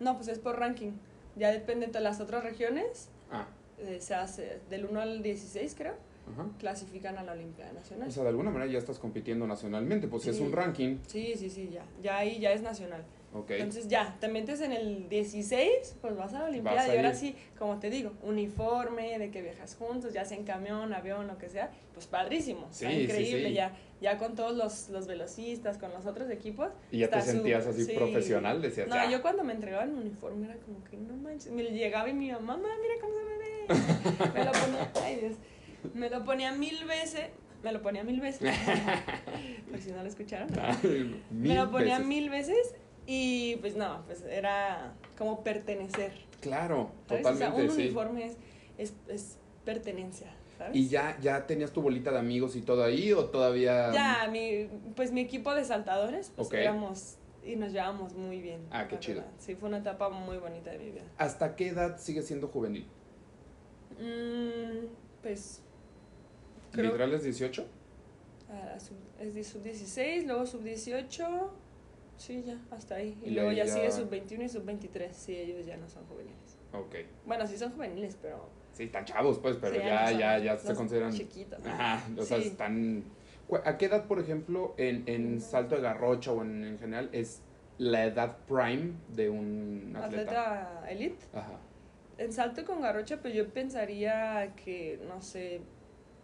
No, 0.01 0.17
pues 0.17 0.29
es 0.29 0.39
por 0.39 0.59
ranking. 0.59 0.93
Ya 1.41 1.51
depende 1.51 1.87
de 1.87 2.01
las 2.01 2.21
otras 2.21 2.45
regiones. 2.45 3.09
Ah, 3.33 3.47
eh, 3.79 3.97
se 4.01 4.15
hace 4.15 4.61
del 4.69 4.85
1 4.85 5.01
al 5.01 5.23
16, 5.23 5.75
creo. 5.75 5.95
ajá. 6.31 6.47
Clasifican 6.59 7.17
a 7.19 7.23
la 7.25 7.33
Olimpiada 7.33 7.73
Nacional. 7.73 8.09
O 8.09 8.11
sea, 8.13 8.23
de 8.25 8.29
alguna 8.29 8.51
manera 8.51 8.71
ya 8.71 8.79
estás 8.79 8.99
compitiendo 8.99 9.47
nacionalmente, 9.47 10.07
pues 10.07 10.27
es 10.27 10.37
Sí. 10.37 10.43
un 10.43 10.53
ranking. 10.53 10.99
Sí, 11.09 11.33
sí, 11.37 11.49
sí, 11.49 11.71
ya. 11.73 11.83
Ya 12.03 12.19
ahí 12.19 12.39
ya 12.39 12.53
es 12.53 12.61
nacional. 12.63 13.03
Entonces 13.33 13.87
ya, 13.87 14.17
te 14.21 14.27
metes 14.27 14.61
en 14.61 14.73
el 14.73 15.09
16, 15.09 15.99
pues 16.01 16.17
vas 16.17 16.35
a 16.35 16.41
la 16.41 16.45
Olimpiada. 16.47 16.93
Y 16.93 16.97
ahora 16.97 17.15
sí, 17.15 17.37
como 17.59 17.79
te 17.79 17.89
digo, 17.89 18.13
uniforme, 18.23 19.19
de 19.21 19.31
que 19.31 19.41
viajas 19.41 19.77
juntos, 19.77 20.13
ya 20.13 20.25
sea 20.25 20.37
en 20.37 20.45
camión, 20.45 20.93
avión, 20.93 21.29
lo 21.29 21.39
que 21.39 21.49
sea, 21.49 21.71
pues 21.95 22.07
padrísimo. 22.07 22.67
Sí, 22.73 22.87
está 22.87 22.93
increíble 23.01 23.49
sí. 23.49 23.55
ya. 23.55 23.77
Ya 24.01 24.17
con 24.19 24.35
todos 24.35 24.57
los, 24.57 24.89
los 24.89 25.07
velocistas, 25.07 25.77
con 25.79 25.93
los 25.93 26.07
otros 26.07 26.29
equipos. 26.31 26.71
y 26.91 26.99
ya 26.99 27.11
te 27.11 27.21
sentías 27.21 27.67
así 27.67 27.85
sí. 27.85 27.93
profesional, 27.93 28.61
decías, 28.63 28.89
No, 28.89 28.95
"Ya". 28.97 29.11
yo 29.11 29.23
cuando 29.23 29.45
me 29.45 29.53
entregaban 29.53 29.95
mi 29.95 30.01
uniforme 30.01 30.47
era 30.47 30.57
como 30.57 30.83
que 30.85 30.97
no 30.97 31.15
manches. 31.17 31.53
Me 31.53 31.63
llegaba 31.65 32.09
y 32.09 32.15
mi 32.15 32.33
mamá, 32.33 32.57
mamá, 32.57 32.69
mira 32.83 32.95
cómo 33.01 33.15
se 33.15 33.25
me 33.25 33.39
ve. 33.39 33.51
Me 34.35 34.45
lo 34.45 34.53
ponía, 34.53 34.91
ay 35.05 35.17
Dios, 35.17 35.37
me 35.95 36.11
lo 36.11 36.25
ponía 36.25 36.53
mil 36.53 36.85
veces, 36.87 37.29
me 37.63 37.71
lo 37.73 37.81
ponía 37.83 38.03
mil 38.03 38.21
veces. 38.21 38.51
Por 39.71 39.79
si 39.81 39.93
no 39.93 40.03
lo 40.03 40.09
escucharon. 40.09 40.49
Mil 40.83 41.23
me 41.31 41.55
lo 41.55 41.71
ponía 41.71 41.95
veces. 41.99 42.07
mil 42.07 42.31
veces 42.31 42.75
y 43.13 43.57
pues 43.57 43.75
no, 43.75 44.05
pues 44.07 44.23
era 44.23 44.93
como 45.19 45.43
pertenecer. 45.43 46.13
Claro, 46.41 46.93
¿sabes? 47.09 47.27
O 47.27 47.35
sea, 47.37 47.49
totalmente, 47.49 47.63
un 47.65 47.71
sí. 47.77 47.83
uniforme 47.83 48.27
es, 48.27 48.37
es, 48.79 48.95
es 49.09 49.39
pertenencia, 49.65 50.33
¿sabes? 50.57 50.77
¿Y 50.77 50.87
ya, 50.89 51.19
ya 51.21 51.45
tenías 51.45 51.73
tu 51.73 51.83
bolita 51.83 52.13
de 52.13 52.21
amigos 52.21 52.55
y 52.55 52.63
todo 52.63 52.85
ahí 52.85 53.13
o 53.13 53.25
todavía...? 53.25 53.91
Ya, 53.93 54.29
mi, 54.31 54.69
pues 54.95 55.11
mi 55.11 55.23
equipo 55.23 55.53
de 55.57 55.65
saltadores, 55.65 56.31
pues 56.37 56.47
Ok. 56.47 56.55
éramos 56.55 57.17
y 57.45 57.57
nos 57.57 57.73
llevábamos 57.73 58.15
muy 58.15 58.41
bien. 58.41 58.61
Ah, 58.71 58.87
qué 58.87 59.01
chido. 59.01 59.23
verdad. 59.23 59.33
Sí, 59.41 59.57
fue 59.57 59.69
una 59.71 59.79
etapa 59.79 60.09
muy 60.11 60.37
bonita 60.37 60.71
de 60.71 60.79
mi 60.79 60.91
vida. 60.93 61.03
¿Hasta 61.19 61.57
qué 61.57 61.69
edad 61.69 61.99
sigues 61.99 62.27
siendo 62.29 62.47
juvenil? 62.47 62.87
Mm, 63.99 64.87
pues 65.23 65.63
creo 66.71 66.87
¿Literal 66.93 67.13
es 67.15 67.25
18? 67.25 67.67
ah, 68.51 68.79
sub- 68.79 68.97
es 69.19 69.35
de 69.35 69.43
sub 69.43 69.63
16, 69.65 70.27
luego 70.27 70.47
sub 70.47 70.63
18, 70.63 71.51
sí, 72.21 72.43
ya, 72.47 72.59
hasta 72.71 72.97
ahí. 72.97 73.19
Y, 73.25 73.29
Y 73.29 73.31
luego 73.31 73.51
ya, 73.53 73.65
ya- 73.65 73.73
sigue 73.73 73.91
sub 73.91 74.09
21 74.11 74.45
y 74.45 74.49
sub 74.49 74.65
23, 74.65 75.17
sí, 75.17 75.35
ellos 75.37 75.67
ya 75.67 75.77
no 75.77 75.89
son 75.89 76.05
juveniles. 76.07 76.59
Ok. 76.73 76.95
Bueno, 77.27 77.47
sí 77.47 77.57
son 77.59 77.73
juveniles, 77.73 78.17
pero 78.21 78.49
Sí, 78.73 78.85
están 78.85 79.05
chavos, 79.05 79.39
pues, 79.41 79.57
pero 79.57 79.75
sí, 79.75 79.81
ya, 79.81 80.13
ya, 80.13 80.35
son 80.37 80.45
ya 80.45 80.57
se 80.59 80.75
consideran... 80.75 81.13
chiquitos. 81.13 81.59
¿no? 81.65 81.71
Ajá, 81.71 82.07
o 82.17 82.23
sea, 82.23 82.39
están... 82.39 83.05
¿A 83.65 83.77
qué 83.79 83.87
edad, 83.87 84.07
por 84.07 84.21
ejemplo, 84.21 84.75
en, 84.77 85.03
en 85.07 85.41
salto 85.41 85.75
de 85.75 85.83
garrocha 85.83 86.31
o 86.33 86.43
en, 86.43 86.63
en 86.65 86.79
general, 86.79 87.09
es 87.13 87.43
la 87.79 88.05
edad 88.05 88.37
prime 88.47 88.93
de 89.09 89.29
un 89.29 89.93
atleta? 89.97 90.23
Atleta 90.23 90.91
elite. 90.91 91.25
Ajá. 91.33 91.59
En 92.19 92.33
salto 92.33 92.65
con 92.65 92.81
garrocha, 92.81 93.21
pues 93.21 93.35
yo 93.35 93.49
pensaría 93.53 94.55
que, 94.55 95.01
no 95.09 95.21
sé, 95.21 95.63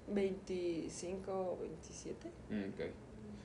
25 0.08 1.32
o 1.32 1.56
27. 1.60 2.28
Mm, 2.50 2.68
Ok. 2.74 2.80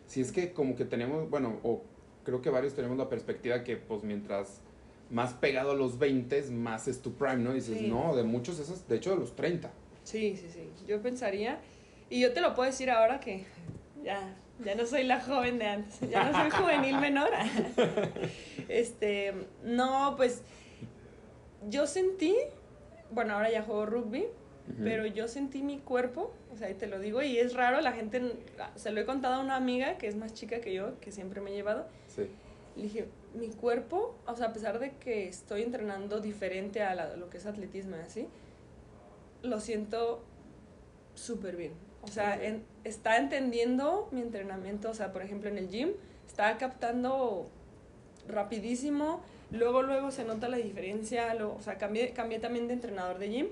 Si 0.06 0.20
es 0.22 0.32
que 0.32 0.52
como 0.54 0.76
que 0.76 0.84
tenemos, 0.86 1.30
bueno, 1.30 1.60
o 1.64 1.84
creo 2.24 2.42
que 2.42 2.50
varios 2.50 2.74
tenemos 2.74 2.98
la 2.98 3.10
perspectiva 3.10 3.64
que 3.64 3.78
pues 3.78 4.04
mientras 4.04 4.62
más 5.10 5.34
pegado 5.34 5.72
a 5.72 5.76
los 5.76 6.00
20, 6.00 6.42
más 6.52 6.88
es 6.88 7.02
tu 7.02 7.14
prime, 7.14 7.38
¿no? 7.38 7.54
Dices, 7.54 7.78
Sí. 7.80 7.88
no, 7.88 8.16
de 8.16 8.24
muchos 8.24 8.60
esos, 8.60 8.88
de 8.88 8.96
hecho 8.96 9.12
de 9.12 9.18
los 9.18 9.36
30. 9.36 9.70
Sí, 10.04 10.36
sí, 10.38 10.48
sí. 10.52 10.70
Yo 10.88 11.02
pensaría, 11.02 11.60
y 12.10 12.22
yo 12.22 12.34
te 12.34 12.42
lo 12.42 12.54
puedo 12.56 12.70
decir 12.70 12.90
ahora 12.90 13.20
que 13.20 13.46
ya, 14.04 14.36
ya 14.64 14.76
no 14.76 14.86
soy 14.86 15.04
la 15.04 15.20
joven 15.20 15.60
de 15.60 15.66
antes, 15.68 16.00
ya 16.10 16.32
no 16.32 16.40
soy 16.42 16.50
juvenil 16.62 16.98
menor. 17.00 17.30
Este, 18.70 19.34
no, 19.64 20.14
pues 20.16 20.44
yo 21.70 21.88
sentí, 21.88 22.36
bueno, 23.12 23.34
ahora 23.34 23.52
ya 23.52 23.64
juego 23.64 23.86
rugby, 23.86 24.26
pero 24.82 25.06
yo 25.06 25.28
sentí 25.28 25.62
mi 25.62 25.80
cuerpo, 25.80 26.34
o 26.54 26.56
sea, 26.56 26.70
y 26.70 26.76
te 26.76 26.88
lo 26.88 27.00
digo, 27.00 27.22
y 27.22 27.38
es 27.38 27.54
raro, 27.54 27.82
la 27.82 27.92
gente, 27.92 28.22
se 28.76 28.92
lo 28.92 29.02
he 29.02 29.06
contado 29.06 29.36
a 29.36 29.40
una 29.40 29.58
amiga 29.58 29.98
que 29.98 30.08
es 30.08 30.16
más 30.16 30.34
chica 30.34 30.62
que 30.62 30.74
yo, 30.74 30.98
que 31.02 31.12
siempre 31.12 31.42
me 31.42 31.52
he 31.52 31.54
llevado, 31.54 31.86
Sí. 32.26 32.30
le 32.78 32.84
dije, 32.84 33.06
mi 33.34 33.48
cuerpo, 33.50 34.16
o 34.28 34.36
sea, 34.36 34.48
a 34.48 34.54
pesar 34.54 34.80
de 34.80 34.92
que 34.92 35.28
estoy 35.28 35.62
entrenando 35.64 36.20
diferente 36.20 36.82
a 36.82 36.96
la- 36.96 37.16
lo 37.18 37.30
que 37.30 37.38
es 37.38 37.46
atletismo 37.46 37.96
y 37.98 38.00
así, 38.00 38.28
lo 39.44 39.60
siento 39.60 40.22
súper 41.16 41.56
bien. 41.58 41.74
O 42.04 42.08
sea, 42.08 42.36
Ok. 42.38 42.44
en- 42.44 42.64
está 42.84 43.18
entendiendo 43.18 44.08
mi 44.12 44.22
entrenamiento, 44.22 44.90
o 44.90 44.94
sea, 44.94 45.12
por 45.12 45.22
ejemplo, 45.22 45.50
en 45.50 45.58
el 45.58 45.70
gym, 45.70 45.92
está 46.28 46.58
captando 46.58 47.48
rapidísimo, 48.28 49.22
luego, 49.52 49.82
luego 49.84 50.12
se 50.12 50.24
nota 50.24 50.48
la 50.50 50.58
diferencia, 50.58 51.34
lo- 51.34 51.56
o 51.56 51.62
sea, 51.62 51.78
cambié, 51.78 52.12
cambié 52.14 52.40
también 52.40 52.68
de 52.68 52.74
entrenador 52.76 53.18
de 53.20 53.30
gym 53.30 53.48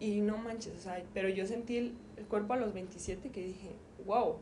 y 0.00 0.20
no 0.20 0.38
manches, 0.38 0.74
o 0.78 0.80
sea, 0.80 1.02
pero 1.14 1.28
yo 1.28 1.46
sentí 1.46 1.76
el, 1.76 1.92
el 2.16 2.24
cuerpo 2.26 2.54
a 2.54 2.56
los 2.56 2.72
27 2.72 3.30
que 3.30 3.42
dije, 3.42 3.70
wow, 4.06 4.36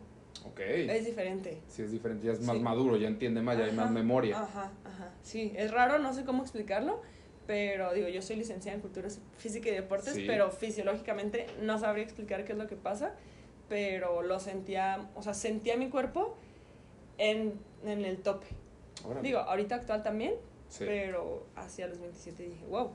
Ok. 0.46 0.60
es 0.60 1.04
diferente. 1.04 1.60
Sí, 1.68 1.82
es 1.82 1.92
diferente, 1.92 2.26
ya 2.26 2.32
es 2.32 2.40
más 2.40 2.56
Sí. 2.56 2.62
maduro, 2.62 2.96
ya 2.96 3.08
entiende 3.08 3.42
más, 3.42 3.58
ya 3.58 3.64
hay 3.64 3.72
más 3.72 3.86
Ajá, 3.86 3.94
memoria. 3.94 4.40
Ajá, 4.40 4.72
ajá. 4.84 5.12
Sí, 5.22 5.52
es 5.56 5.70
raro, 5.70 5.98
no 5.98 6.12
sé 6.14 6.24
cómo 6.24 6.42
explicarlo, 6.42 7.00
pero 7.46 7.92
digo, 7.92 8.08
yo 8.08 8.22
soy 8.22 8.36
licenciada 8.36 8.74
en 8.76 8.80
cultura 8.80 9.08
física 9.36 9.68
y 9.68 9.72
deportes, 9.72 10.14
Sí. 10.14 10.24
pero 10.26 10.50
fisiológicamente 10.50 11.46
no 11.62 11.78
sabría 11.78 12.04
explicar 12.04 12.44
qué 12.44 12.52
es 12.52 12.58
lo 12.58 12.66
que 12.68 12.76
pasa, 12.76 13.14
pero 13.68 14.22
lo 14.22 14.40
sentía, 14.40 15.10
o 15.14 15.22
sea, 15.22 15.34
sentía 15.34 15.76
mi 15.76 15.88
cuerpo 15.90 16.36
en, 17.18 17.54
en 17.84 18.04
el 18.04 18.18
tope. 18.18 18.46
Órale. 19.04 19.26
Digo, 19.26 19.38
ahorita 19.40 19.74
actual 19.76 20.02
también, 20.02 20.34
Sí. 20.68 20.84
pero 20.86 21.46
hacia 21.56 21.86
los 21.88 21.98
27 21.98 22.44
dije, 22.44 22.64
wow, 22.66 22.90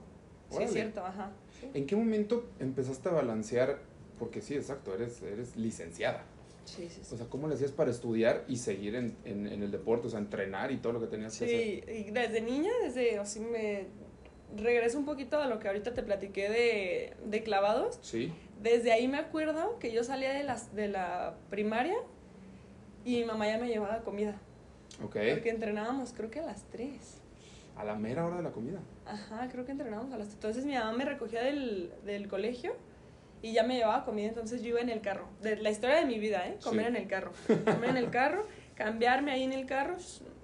sí 0.49 0.55
Órale. 0.55 0.65
es 0.65 0.71
cierto, 0.73 1.05
ajá. 1.05 1.31
sí. 1.59 1.69
¿En 1.73 1.85
qué 1.85 1.95
momento 1.95 2.45
empezaste 2.59 3.09
a 3.09 3.11
balancear? 3.13 3.79
Porque 4.17 4.41
sí, 4.41 4.55
exacto, 4.55 4.93
eres, 4.93 5.21
eres 5.21 5.57
licenciada. 5.57 6.23
Sí, 6.65 6.89
sí, 6.89 7.01
sí. 7.03 7.13
O 7.13 7.17
sea, 7.17 7.27
¿cómo 7.27 7.47
le 7.47 7.55
hacías 7.55 7.71
para 7.71 7.91
estudiar 7.91 8.43
y 8.47 8.57
seguir 8.57 8.95
en, 8.95 9.15
en, 9.23 9.47
en 9.47 9.63
el 9.63 9.71
deporte? 9.71 10.07
O 10.07 10.09
sea, 10.09 10.19
entrenar 10.19 10.71
y 10.71 10.77
todo 10.77 10.93
lo 10.93 10.99
que 10.99 11.07
tenías 11.07 11.37
que 11.37 11.45
hacer. 11.45 11.59
Sí, 11.59 12.07
y 12.07 12.11
desde 12.11 12.41
niña, 12.41 12.71
desde, 12.83 13.17
así 13.19 13.39
me 13.39 13.85
regreso 14.55 14.97
un 14.97 15.05
poquito 15.05 15.39
a 15.39 15.47
lo 15.47 15.59
que 15.59 15.67
ahorita 15.67 15.93
te 15.93 16.03
platiqué 16.03 16.49
de, 16.49 17.13
de 17.25 17.43
clavados. 17.43 17.99
Sí. 18.01 18.33
Desde 18.61 18.91
ahí 18.91 19.07
me 19.07 19.17
acuerdo 19.17 19.77
que 19.79 19.91
yo 19.91 20.03
salía 20.03 20.33
de, 20.33 20.43
las, 20.43 20.73
de 20.75 20.87
la 20.87 21.35
primaria 21.49 21.95
y 23.03 23.17
mi 23.17 23.25
mamá 23.25 23.47
ya 23.47 23.57
me 23.57 23.67
llevaba 23.67 24.01
comida. 24.01 24.39
Ok. 25.03 25.17
Porque 25.33 25.49
entrenábamos 25.49 26.13
creo 26.13 26.31
que 26.31 26.39
a 26.39 26.45
las 26.45 26.63
3. 26.71 27.21
A 27.75 27.83
la 27.83 27.95
mera 27.95 28.25
hora 28.25 28.37
de 28.37 28.43
la 28.43 28.51
comida. 28.51 28.79
Ajá, 29.05 29.49
creo 29.51 29.65
que 29.65 29.71
entrenábamos 29.71 30.13
a 30.13 30.17
las 30.17 30.27
3. 30.27 30.35
Entonces 30.35 30.65
mi 30.65 30.73
mamá 30.73 30.93
me 30.93 31.05
recogía 31.05 31.43
del, 31.43 31.91
del 32.05 32.27
colegio 32.27 32.73
y 33.45 33.53
ya 33.53 33.63
me 33.63 33.75
llevaba 33.75 34.03
comida, 34.05 34.27
entonces 34.27 34.61
yo 34.63 34.69
iba 34.69 34.81
en 34.81 34.89
el 34.89 35.01
carro. 35.01 35.27
De 35.41 35.55
la 35.57 35.69
historia 35.69 35.97
de 35.97 36.05
mi 36.05 36.17
vida, 36.19 36.47
¿eh? 36.47 36.57
Comer 36.63 36.85
Sí. 36.85 36.89
en 36.89 36.95
el 36.95 37.07
carro. 37.07 37.31
Comer 37.65 37.89
en 37.91 37.97
el 37.97 38.09
carro, 38.09 38.45
cambiarme 38.75 39.31
ahí 39.31 39.43
en 39.43 39.53
el 39.53 39.65
carro. 39.67 39.95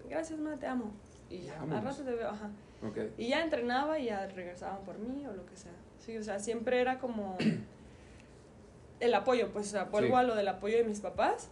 Gracias, 0.09 0.39
mamá, 0.39 0.57
te 0.57 0.67
amo. 0.67 0.91
Y 1.29 1.39
ya, 1.41 1.61
al 1.61 1.83
rato 1.83 2.03
te 2.03 2.11
veo, 2.11 2.29
ajá. 2.29 2.49
Ok. 2.87 2.97
Y 3.17 3.29
ya 3.29 3.41
entrenaba 3.41 3.97
y 3.99 4.05
ya 4.05 4.27
regresaban 4.27 4.83
por 4.83 4.99
mí 4.99 5.25
o 5.25 5.33
lo 5.33 5.45
que 5.45 5.55
sea. 5.57 5.71
Sí, 5.99 6.15
o 6.17 6.23
sea, 6.23 6.39
siempre 6.39 6.79
era 6.81 6.99
como 6.99 7.37
el 8.99 9.13
apoyo, 9.13 9.51
pues, 9.51 9.67
o 9.67 9.71
sea, 9.71 9.85
vuelvo 9.85 10.09
Sí. 10.15 10.19
a 10.19 10.23
lo 10.23 10.35
del 10.35 10.47
apoyo 10.47 10.77
de 10.77 10.83
mis 10.83 10.99
papás. 10.99 11.49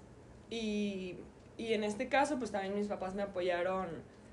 Y, 0.50 1.18
y 1.58 1.74
en 1.74 1.84
este 1.84 2.10
caso, 2.10 2.38
pues 2.38 2.52
también 2.52 2.76
mis 2.76 2.88
papás 2.88 3.16
me 3.16 3.22
apoyaron, 3.24 3.88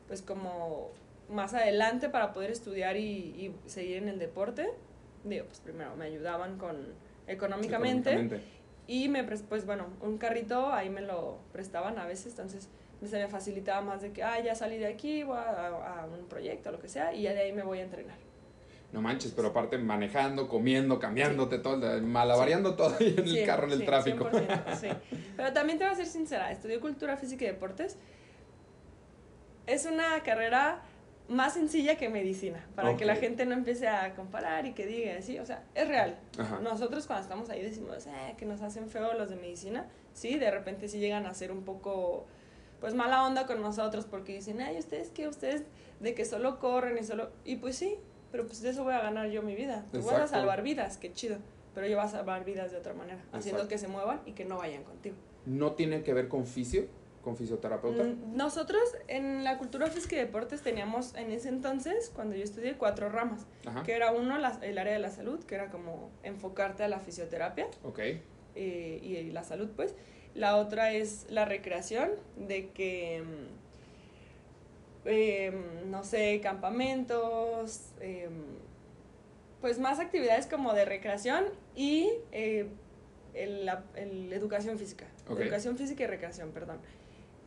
pues, 0.07 0.23
como 0.23 0.91
más 1.29 1.55
adelante 1.55 2.09
para 2.09 2.33
poder 2.33 2.51
estudiar 2.51 2.97
y, 2.97 3.03
y 3.05 3.55
seguir 3.67 3.97
en 3.99 4.09
el 4.09 4.19
deporte. 4.19 4.69
Digo, 5.25 5.45
pues 5.47 5.61
primero 5.61 5.97
me 5.97 6.05
ayudaban 6.05 6.57
con 6.59 6.77
económicamente. 7.27 8.11
Económicamente. 8.11 8.57
Y 8.89 9.09
me, 9.09 9.25
pues 9.25 9.67
bueno, 9.67 9.87
un 10.01 10.17
carrito 10.19 10.73
ahí 10.73 10.91
me 10.91 11.01
lo 11.01 11.39
prestaban 11.53 11.99
a 11.99 12.07
veces, 12.07 12.27
entonces 12.29 12.69
se 13.05 13.19
me 13.19 13.29
facilitaba 13.29 13.81
más 13.83 14.01
de 14.01 14.13
que, 14.13 14.23
ah, 14.23 14.41
ya 14.41 14.55
salí 14.55 14.79
de 14.79 14.87
aquí, 14.87 15.23
voy 15.23 15.37
a, 15.37 15.67
a 15.69 16.07
un 16.07 16.27
proyecto, 16.27 16.71
lo 16.71 16.81
que 16.81 16.89
sea, 16.89 17.13
y 17.13 17.23
ya 17.23 17.35
de 17.35 17.41
ahí 17.41 17.53
me 17.53 17.63
voy 17.63 17.81
a 17.81 17.83
entrenar. 17.83 18.17
No 18.93 19.03
manches, 19.03 19.33
pero 19.33 19.49
aparte 19.49 19.77
manejando, 19.79 20.49
comiendo, 20.49 20.99
cambiándote 20.99 21.59
todo, 21.59 22.01
malabareando 22.01 22.77
todo 22.77 22.95
ahí 22.99 23.15
en 23.19 23.25
el 23.25 23.29
Sí, 23.29 23.45
carro, 23.45 23.67
en 23.67 23.73
el 23.73 23.81
sí, 23.81 23.85
tráfico. 23.85 24.31
100%, 24.31 24.77
sí. 24.77 24.89
Pero 25.37 25.53
también 25.53 25.79
te 25.79 25.85
voy 25.85 25.93
a 25.93 25.97
ser 25.97 26.07
sincera, 26.07 26.51
estudié 26.51 26.79
cultura 26.81 27.17
física 27.17 27.45
y 27.45 27.49
deportes. 27.49 27.99
Es 29.67 29.85
una 29.87 30.23
carrera 30.23 30.83
más 31.29 31.55
sencilla 31.55 31.97
que 31.97 32.09
medicina, 32.09 32.65
para 32.75 32.97
que 32.97 33.05
la 33.05 33.17
gente 33.17 33.47
no 33.47 33.55
empiece 33.55 33.89
a 33.89 34.15
comparar 34.15 34.65
y 34.67 34.73
que 34.75 34.87
diga 34.87 35.17
así, 35.19 35.39
o 35.39 35.47
sea, 35.47 35.65
es 35.75 35.89
real. 35.89 36.19
Ajá. 36.39 36.61
Nosotros 36.61 37.07
cuando 37.07 37.23
estamos 37.23 37.51
ahí 37.51 37.63
decimos 37.63 38.07
"Eh, 38.07 38.35
que 38.37 38.47
nos 38.47 38.63
hacen 38.63 38.89
feo 38.89 39.13
los 39.15 39.29
de 39.31 39.37
medicina, 39.37 39.87
sí, 40.13 40.39
de 40.39 40.51
repente 40.51 40.89
sí 40.89 40.99
llegan 40.99 41.27
a 41.27 41.35
ser 41.35 41.51
un 41.51 41.63
poco, 41.65 42.27
pues 42.81 42.95
mala 42.95 43.25
onda 43.25 43.47
con 43.47 43.61
nosotros 43.61 44.05
porque 44.05 44.35
dicen, 44.35 44.61
ay, 44.61 44.79
ustedes 44.79 45.11
qué, 45.11 45.27
ustedes 45.27 45.65
de 46.01 46.15
que 46.15 46.25
solo 46.25 46.59
corren 46.61 46.97
y 46.99 47.03
solo, 47.03 47.31
y 47.45 47.57
pues 47.57 47.77
sí, 47.77 47.97
pero 48.31 48.47
pues 48.47 48.63
de 48.63 48.71
eso 48.71 48.85
voy 48.85 48.95
a 48.95 49.01
ganar 49.01 49.29
yo 49.31 49.43
mi 49.43 49.55
vida. 49.57 49.85
Tú 49.93 50.03
vas 50.03 50.21
a 50.21 50.27
salvar 50.29 50.63
vidas, 50.63 50.97
qué 50.97 51.13
chido, 51.13 51.39
pero 51.75 51.87
yo 51.87 51.97
voy 51.97 52.05
a 52.05 52.09
salvar 52.09 52.45
vidas 52.45 52.71
de 52.71 52.77
otra 52.79 52.93
manera, 52.95 53.25
haciendo 53.33 53.67
que 53.67 53.79
se 53.79 53.89
muevan 53.89 54.21
y 54.27 54.33
que 54.33 54.45
no 54.45 54.59
vayan 54.59 54.85
contigo. 54.85 55.17
¿No 55.45 55.73
tiene 55.73 56.03
que 56.03 56.13
ver 56.13 56.29
con 56.29 56.47
fisio? 56.47 56.87
¿Con 57.27 57.37
fisioterapeuta? 57.37 58.05
Mm, 58.05 58.37
Nosotros 58.37 58.81
en 59.09 59.43
la 59.43 59.59
cultura 59.59 59.89
física 59.89 60.15
y 60.15 60.21
deportes 60.21 60.63
teníamos 60.63 61.13
en 61.17 61.33
ese 61.33 61.49
entonces, 61.49 62.13
cuando 62.15 62.37
yo 62.37 62.45
estudié, 62.45 62.75
cuatro 62.77 63.09
ramas, 63.09 63.47
Ajá. 63.65 63.83
que 63.83 63.95
era 63.97 64.13
uno 64.13 64.39
la- 64.39 64.57
el 64.63 64.79
área 64.79 64.93
de 64.93 65.01
la 65.01 65.11
salud, 65.11 65.43
que 65.43 65.57
era 65.57 65.69
como 65.69 66.13
enfocarte 66.23 66.85
a 66.85 66.89
la 66.89 67.01
fisioterapia 67.01 67.67
Ok. 67.83 67.99
eh, 67.99 69.01
y 69.03 69.31
la 69.33 69.43
salud, 69.43 69.69
pues. 69.75 69.97
La 70.35 70.55
otra 70.57 70.93
es 70.93 71.27
la 71.29 71.45
recreación, 71.47 72.11
de 72.37 72.69
que, 72.71 73.25
mm, 75.05 75.09
em, 75.09 75.91
no 75.91 76.05
sé, 76.05 76.41
campamentos, 76.41 77.87
em, 78.01 78.45
pues 79.61 79.81
más 79.81 79.99
actividades 79.99 80.47
como 80.47 80.75
de 80.75 80.85
recreación 80.85 81.47
y 81.75 82.09
eh, 82.31 82.69
el, 83.35 83.67
la 83.67 83.83
el 83.97 84.33
educación 84.33 84.79
física. 84.79 85.07
Educación 85.29 85.77
física 85.77 86.05
y 86.05 86.07
recreación, 86.07 86.53
perdón. 86.53 86.79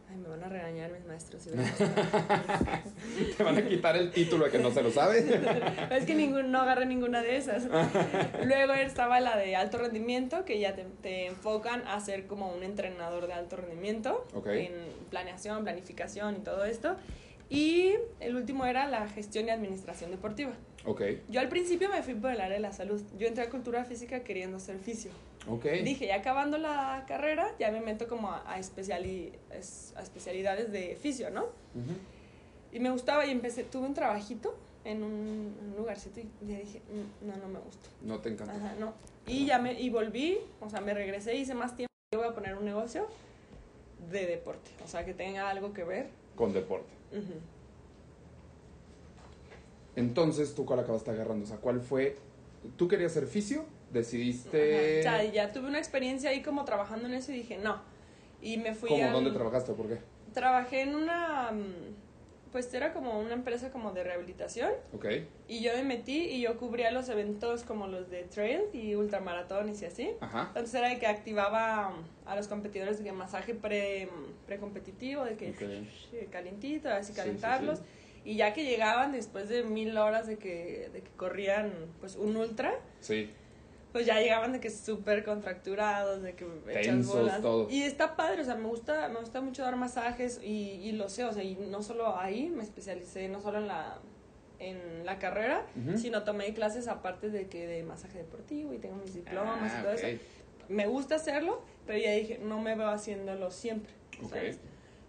Ay, 0.10 0.18
me 0.18 0.28
van 0.28 0.44
a 0.44 0.50
regañar 0.50 0.92
mis 0.92 1.06
maestros. 1.06 1.44
si. 1.44 1.50
Te 3.38 3.44
van 3.44 3.58
a 3.58 3.62
quitar 3.68 3.96
el 3.96 4.12
título 4.12 4.46
de 4.46 4.52
que 4.52 4.58
no 4.58 4.72
se 4.72 4.82
lo 4.82 4.90
sabe. 4.92 5.20
es 5.92 6.06
que 6.06 6.16
ningún, 6.16 6.52
no 6.52 6.62
agarré 6.62 6.86
ninguna 6.88 7.22
de 7.22 7.38
esas. 7.38 7.66
Luego 8.46 8.74
estaba 8.74 9.20
la 9.20 9.38
de 9.38 9.56
alto 9.56 9.78
rendimiento, 9.78 10.46
que 10.46 10.60
ya 10.60 10.74
te, 10.76 10.86
te 11.02 11.28
enfocan 11.28 11.84
a 11.88 12.00
ser 12.00 12.26
como 12.26 12.52
un 12.52 12.64
entrenador 12.64 13.28
de 13.28 13.34
alto 13.34 13.56
rendimiento, 13.58 14.26
Ok. 14.34 14.48
en 14.48 14.74
planeación, 15.12 15.64
planificación 15.64 16.38
y 16.38 16.40
todo 16.40 16.66
esto. 16.66 16.96
Y 17.52 17.94
el 18.20 18.36
último 18.36 18.66
era 18.66 18.88
la 18.88 19.08
gestión 19.08 19.48
y 19.48 19.50
administración 19.52 20.12
deportiva. 20.12 20.54
ok. 20.86 21.02
Yo 21.30 21.40
al 21.40 21.50
principio 21.50 21.90
me 21.90 22.02
fui 22.04 22.14
por 22.16 22.32
el 22.32 22.42
área 22.42 22.56
de 22.56 22.62
la 22.62 22.72
salud. 22.72 23.02
Yo 23.18 23.28
entré 23.28 23.44
a 23.44 23.50
cultura 23.50 23.86
física 23.86 24.22
queriendo 24.24 24.60
ser 24.60 24.78
fisio. 24.80 25.12
Dije, 25.84 26.08
ya 26.08 26.16
acabando 26.16 26.58
la 26.58 27.06
carrera, 27.08 27.54
ya 27.60 27.72
me 27.72 27.82
meto 27.82 28.08
como 28.08 28.32
a, 28.32 28.44
a, 28.52 28.60
especiali- 28.60 29.32
es- 29.52 29.94
a 29.96 30.02
especialidades 30.02 30.72
de 30.72 30.96
fisio, 30.96 31.30
¿no? 31.30 31.44
Ujú. 31.44 31.96
Y 32.72 32.80
me 32.80 32.92
gustaba 32.92 33.26
y 33.26 33.32
empecé, 33.32 33.64
tuve 33.64 33.88
un 33.88 33.94
trabajito 33.94 34.56
en 34.86 35.04
un, 35.04 35.56
un 35.62 35.74
lugarcito 35.78 36.20
y 36.20 36.28
ya 36.48 36.58
dije, 36.60 36.82
"Mm, 36.92 37.28
no, 37.28 37.38
no 37.38 37.48
me 37.48 37.60
gusta. 37.60 37.88
No 38.02 38.20
te 38.20 38.30
encanta. 38.30 38.54
Ajá, 38.56 38.76
no. 38.80 38.94
Y 39.28 39.46
ya 39.46 39.60
me, 39.60 39.80
y 39.80 39.90
volví, 39.90 40.38
o 40.62 40.70
sea, 40.70 40.82
me 40.82 40.94
regresé, 40.94 41.36
hice 41.36 41.54
más 41.56 41.76
tiempo. 41.76 41.90
Yo 42.14 42.20
voy 42.20 42.28
a 42.30 42.34
poner 42.34 42.56
un 42.56 42.66
negocio 42.66 43.08
de 44.12 44.26
deporte, 44.26 44.72
o 44.84 44.88
sea, 44.88 45.06
que 45.06 45.14
tenga 45.14 45.50
algo 45.50 45.74
que 45.74 45.84
ver. 45.84 46.08
Con 46.36 46.54
deporte. 46.54 46.90
Entonces, 49.96 50.56
¿tú 50.56 50.66
cuál 50.66 50.80
acabaste 50.80 51.12
agarrando? 51.12 51.44
O 51.46 51.48
sea, 51.48 51.58
¿cuál 51.58 51.82
fue? 51.82 52.16
¿Tú 52.78 52.88
querías 52.88 53.12
ser 53.12 53.26
fisio? 53.28 53.66
¿Decidiste...? 53.92 55.02
Ajá. 55.04 55.18
O 55.18 55.22
sea, 55.22 55.32
ya 55.32 55.52
tuve 55.52 55.68
una 55.68 55.80
experiencia 55.80 56.30
ahí 56.30 56.42
como 56.42 56.66
trabajando 56.66 57.08
en 57.08 57.14
eso 57.16 57.32
y 57.32 57.36
dije, 57.36 57.58
no. 57.58 57.82
Y 58.42 58.58
me 58.58 58.74
fui 58.74 58.90
¿Cómo? 58.90 59.10
¿Dónde 59.12 59.32
trabajaste? 59.32 59.74
¿Por 59.74 59.88
qué? 59.88 59.98
Trabajé 60.34 60.82
en 60.82 60.96
una... 60.96 61.52
mm, 61.52 62.52
Pues 62.52 62.74
era 62.74 62.94
como 62.94 63.20
una 63.20 63.34
empresa 63.34 63.72
como 63.72 63.92
de 63.92 64.04
rehabilitación. 64.04 64.72
Ok. 64.94 65.06
Y 65.48 65.62
yo 65.62 65.72
me 65.74 65.84
metí 65.84 66.18
y 66.18 66.42
yo 66.42 66.58
cubría 66.58 66.90
los 66.92 67.08
eventos 67.10 67.64
como 67.64 67.88
los 67.88 68.10
de 68.10 68.24
trail 68.24 68.62
y 68.74 68.96
ultramaratones 68.96 69.82
y 69.82 69.86
así. 69.86 70.12
Ajá. 70.22 70.46
Entonces 70.48 70.74
era 70.76 70.90
de 70.90 70.98
que 71.00 71.06
activaba 71.08 71.94
a 72.26 72.36
los 72.36 72.48
competidores 72.48 72.98
de 73.00 73.04
que 73.04 73.12
masaje 73.12 73.54
pre, 73.56 74.10
precompetitivo, 74.48 75.26
de 75.26 75.36
que 75.36 75.50
Ok. 75.52 76.30
calientito, 76.32 76.90
así 76.90 77.12
Sí, 77.14 77.18
calentarlos. 77.20 77.80
sí, 77.80 77.86
Y 78.26 78.36
ya 78.36 78.54
que 78.54 78.64
llegaban 78.66 79.12
después 79.12 79.48
de 79.50 79.64
mil 79.64 79.98
horas 79.98 80.26
de 80.28 80.38
que, 80.38 80.90
de 80.94 81.02
que 81.02 81.10
corrían 81.18 81.72
pues 82.00 82.16
un 82.16 82.36
ultra, 82.36 82.74
Sí. 83.00 83.32
Pues 83.92 84.06
ya 84.06 84.20
llegaban 84.20 84.52
de 84.54 84.60
que 84.60 84.70
súper 84.70 85.24
contracturados, 85.24 86.22
de 86.22 86.36
que 86.36 86.46
hechas 86.70 87.06
bolas. 87.08 87.42
todo. 87.42 87.68
Y 87.70 87.82
está 87.84 88.16
padre, 88.16 88.42
o 88.42 88.46
sea, 88.46 88.56
me 88.56 88.68
gusta, 88.68 89.10
me 89.10 89.20
gusta 89.20 89.42
mucho 89.42 89.64
dar 89.64 89.76
masajes 89.76 90.40
y, 90.44 90.74
y 90.82 90.92
lo 90.92 91.10
sé, 91.10 91.24
o 91.26 91.34
sea, 91.34 91.44
y 91.44 91.56
no 91.56 91.82
solo 91.82 92.16
ahí, 92.18 92.50
me 92.50 92.64
especialicé 92.64 93.28
no 93.30 93.42
solo 93.42 93.58
en 93.60 93.68
la 93.68 94.00
en 94.60 95.06
la 95.06 95.20
carrera, 95.20 95.66
sino 95.96 96.24
tomé 96.24 96.54
clases 96.54 96.90
aparte 96.90 97.30
de 97.30 97.48
que 97.48 97.66
de 97.66 97.82
masaje 97.84 98.18
deportivo 98.18 98.74
y 98.74 98.78
tengo 98.78 98.98
mis 98.98 99.14
diplomas 99.14 99.72
Ah, 99.74 99.78
y 99.80 99.84
todo 99.84 99.94
eso. 99.94 100.24
Me 100.68 100.86
gusta 100.86 101.16
hacerlo, 101.16 101.62
pero 101.88 101.98
ya 101.98 102.12
dije, 102.12 102.40
no 102.44 102.60
me 102.60 102.76
veo 102.76 102.90
haciéndolo 102.90 103.52
siempre. 103.52 103.94
Ok. 104.22 104.30
¿sabes? 104.32 104.60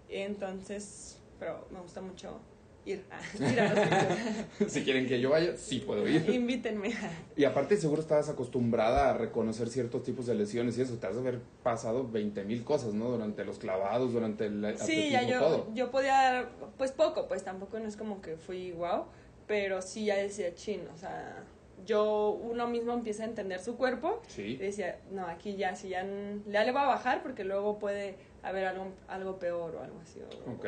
Entonces, 0.09 1.19
pero 1.38 1.66
me 1.73 1.81
gusta 1.81 2.01
mucho 2.01 2.40
ir 2.87 3.05
a, 3.11 3.51
ir 3.51 3.61
a 3.61 3.75
los 3.75 4.73
si 4.73 4.83
quieren 4.83 5.07
que 5.07 5.21
yo 5.21 5.31
vaya, 5.31 5.57
sí 5.57 5.81
puedo 5.81 6.09
ir. 6.09 6.29
Invítenme. 6.31 6.90
Y 7.37 7.45
aparte 7.45 7.77
seguro 7.77 8.01
estabas 8.01 8.29
acostumbrada 8.29 9.11
a 9.11 9.14
reconocer 9.14 9.69
ciertos 9.69 10.03
tipos 10.03 10.27
de 10.27 10.35
lesiones 10.35 10.79
y 10.79 10.83
eso. 10.83 10.97
Te 10.99 11.07
has 11.07 11.14
de 11.14 11.21
haber 11.21 11.40
pasado 11.62 12.09
20 12.09 12.45
mil 12.45 12.64
cosas, 12.64 12.95
¿no? 12.95 13.11
Durante 13.11 13.45
los 13.45 13.59
clavados, 13.59 14.12
durante 14.12 14.47
el 14.47 14.77
Sí, 14.79 15.11
ya 15.11 15.23
yo, 15.23 15.38
todo. 15.40 15.66
yo 15.75 15.90
podía, 15.90 16.49
pues 16.79 16.93
poco, 16.93 17.29
pues 17.29 17.45
tampoco 17.45 17.79
no 17.79 17.87
es 17.88 17.97
como 17.97 18.21
que 18.23 18.37
fui 18.37 18.73
wow, 18.73 19.05
pero 19.47 19.83
sí 19.83 20.07
ya 20.07 20.16
decía 20.16 20.55
chin, 20.55 20.83
o 20.95 20.97
sea, 20.99 21.45
yo 21.87 22.31
uno 22.31 22.66
mismo 22.69 22.93
empieza 22.93 23.23
a 23.23 23.27
entender 23.27 23.61
su 23.61 23.77
cuerpo 23.77 24.21
y 24.29 24.31
Sí. 24.31 24.57
decía, 24.57 24.99
no, 25.11 25.27
aquí 25.27 25.57
ya, 25.57 25.75
si 25.75 25.88
ya, 25.88 26.03
le 26.05 26.73
va 26.73 26.83
a 26.85 26.87
bajar 26.87 27.23
porque 27.23 27.43
luego 27.45 27.79
puede 27.79 28.16
haber 28.43 28.66
algo, 28.66 28.88
algo 29.09 29.38
peor 29.38 29.75
o 29.77 29.83
algo 29.83 29.99
así. 30.03 30.21
o- 30.21 30.53
Ok. 30.53 30.66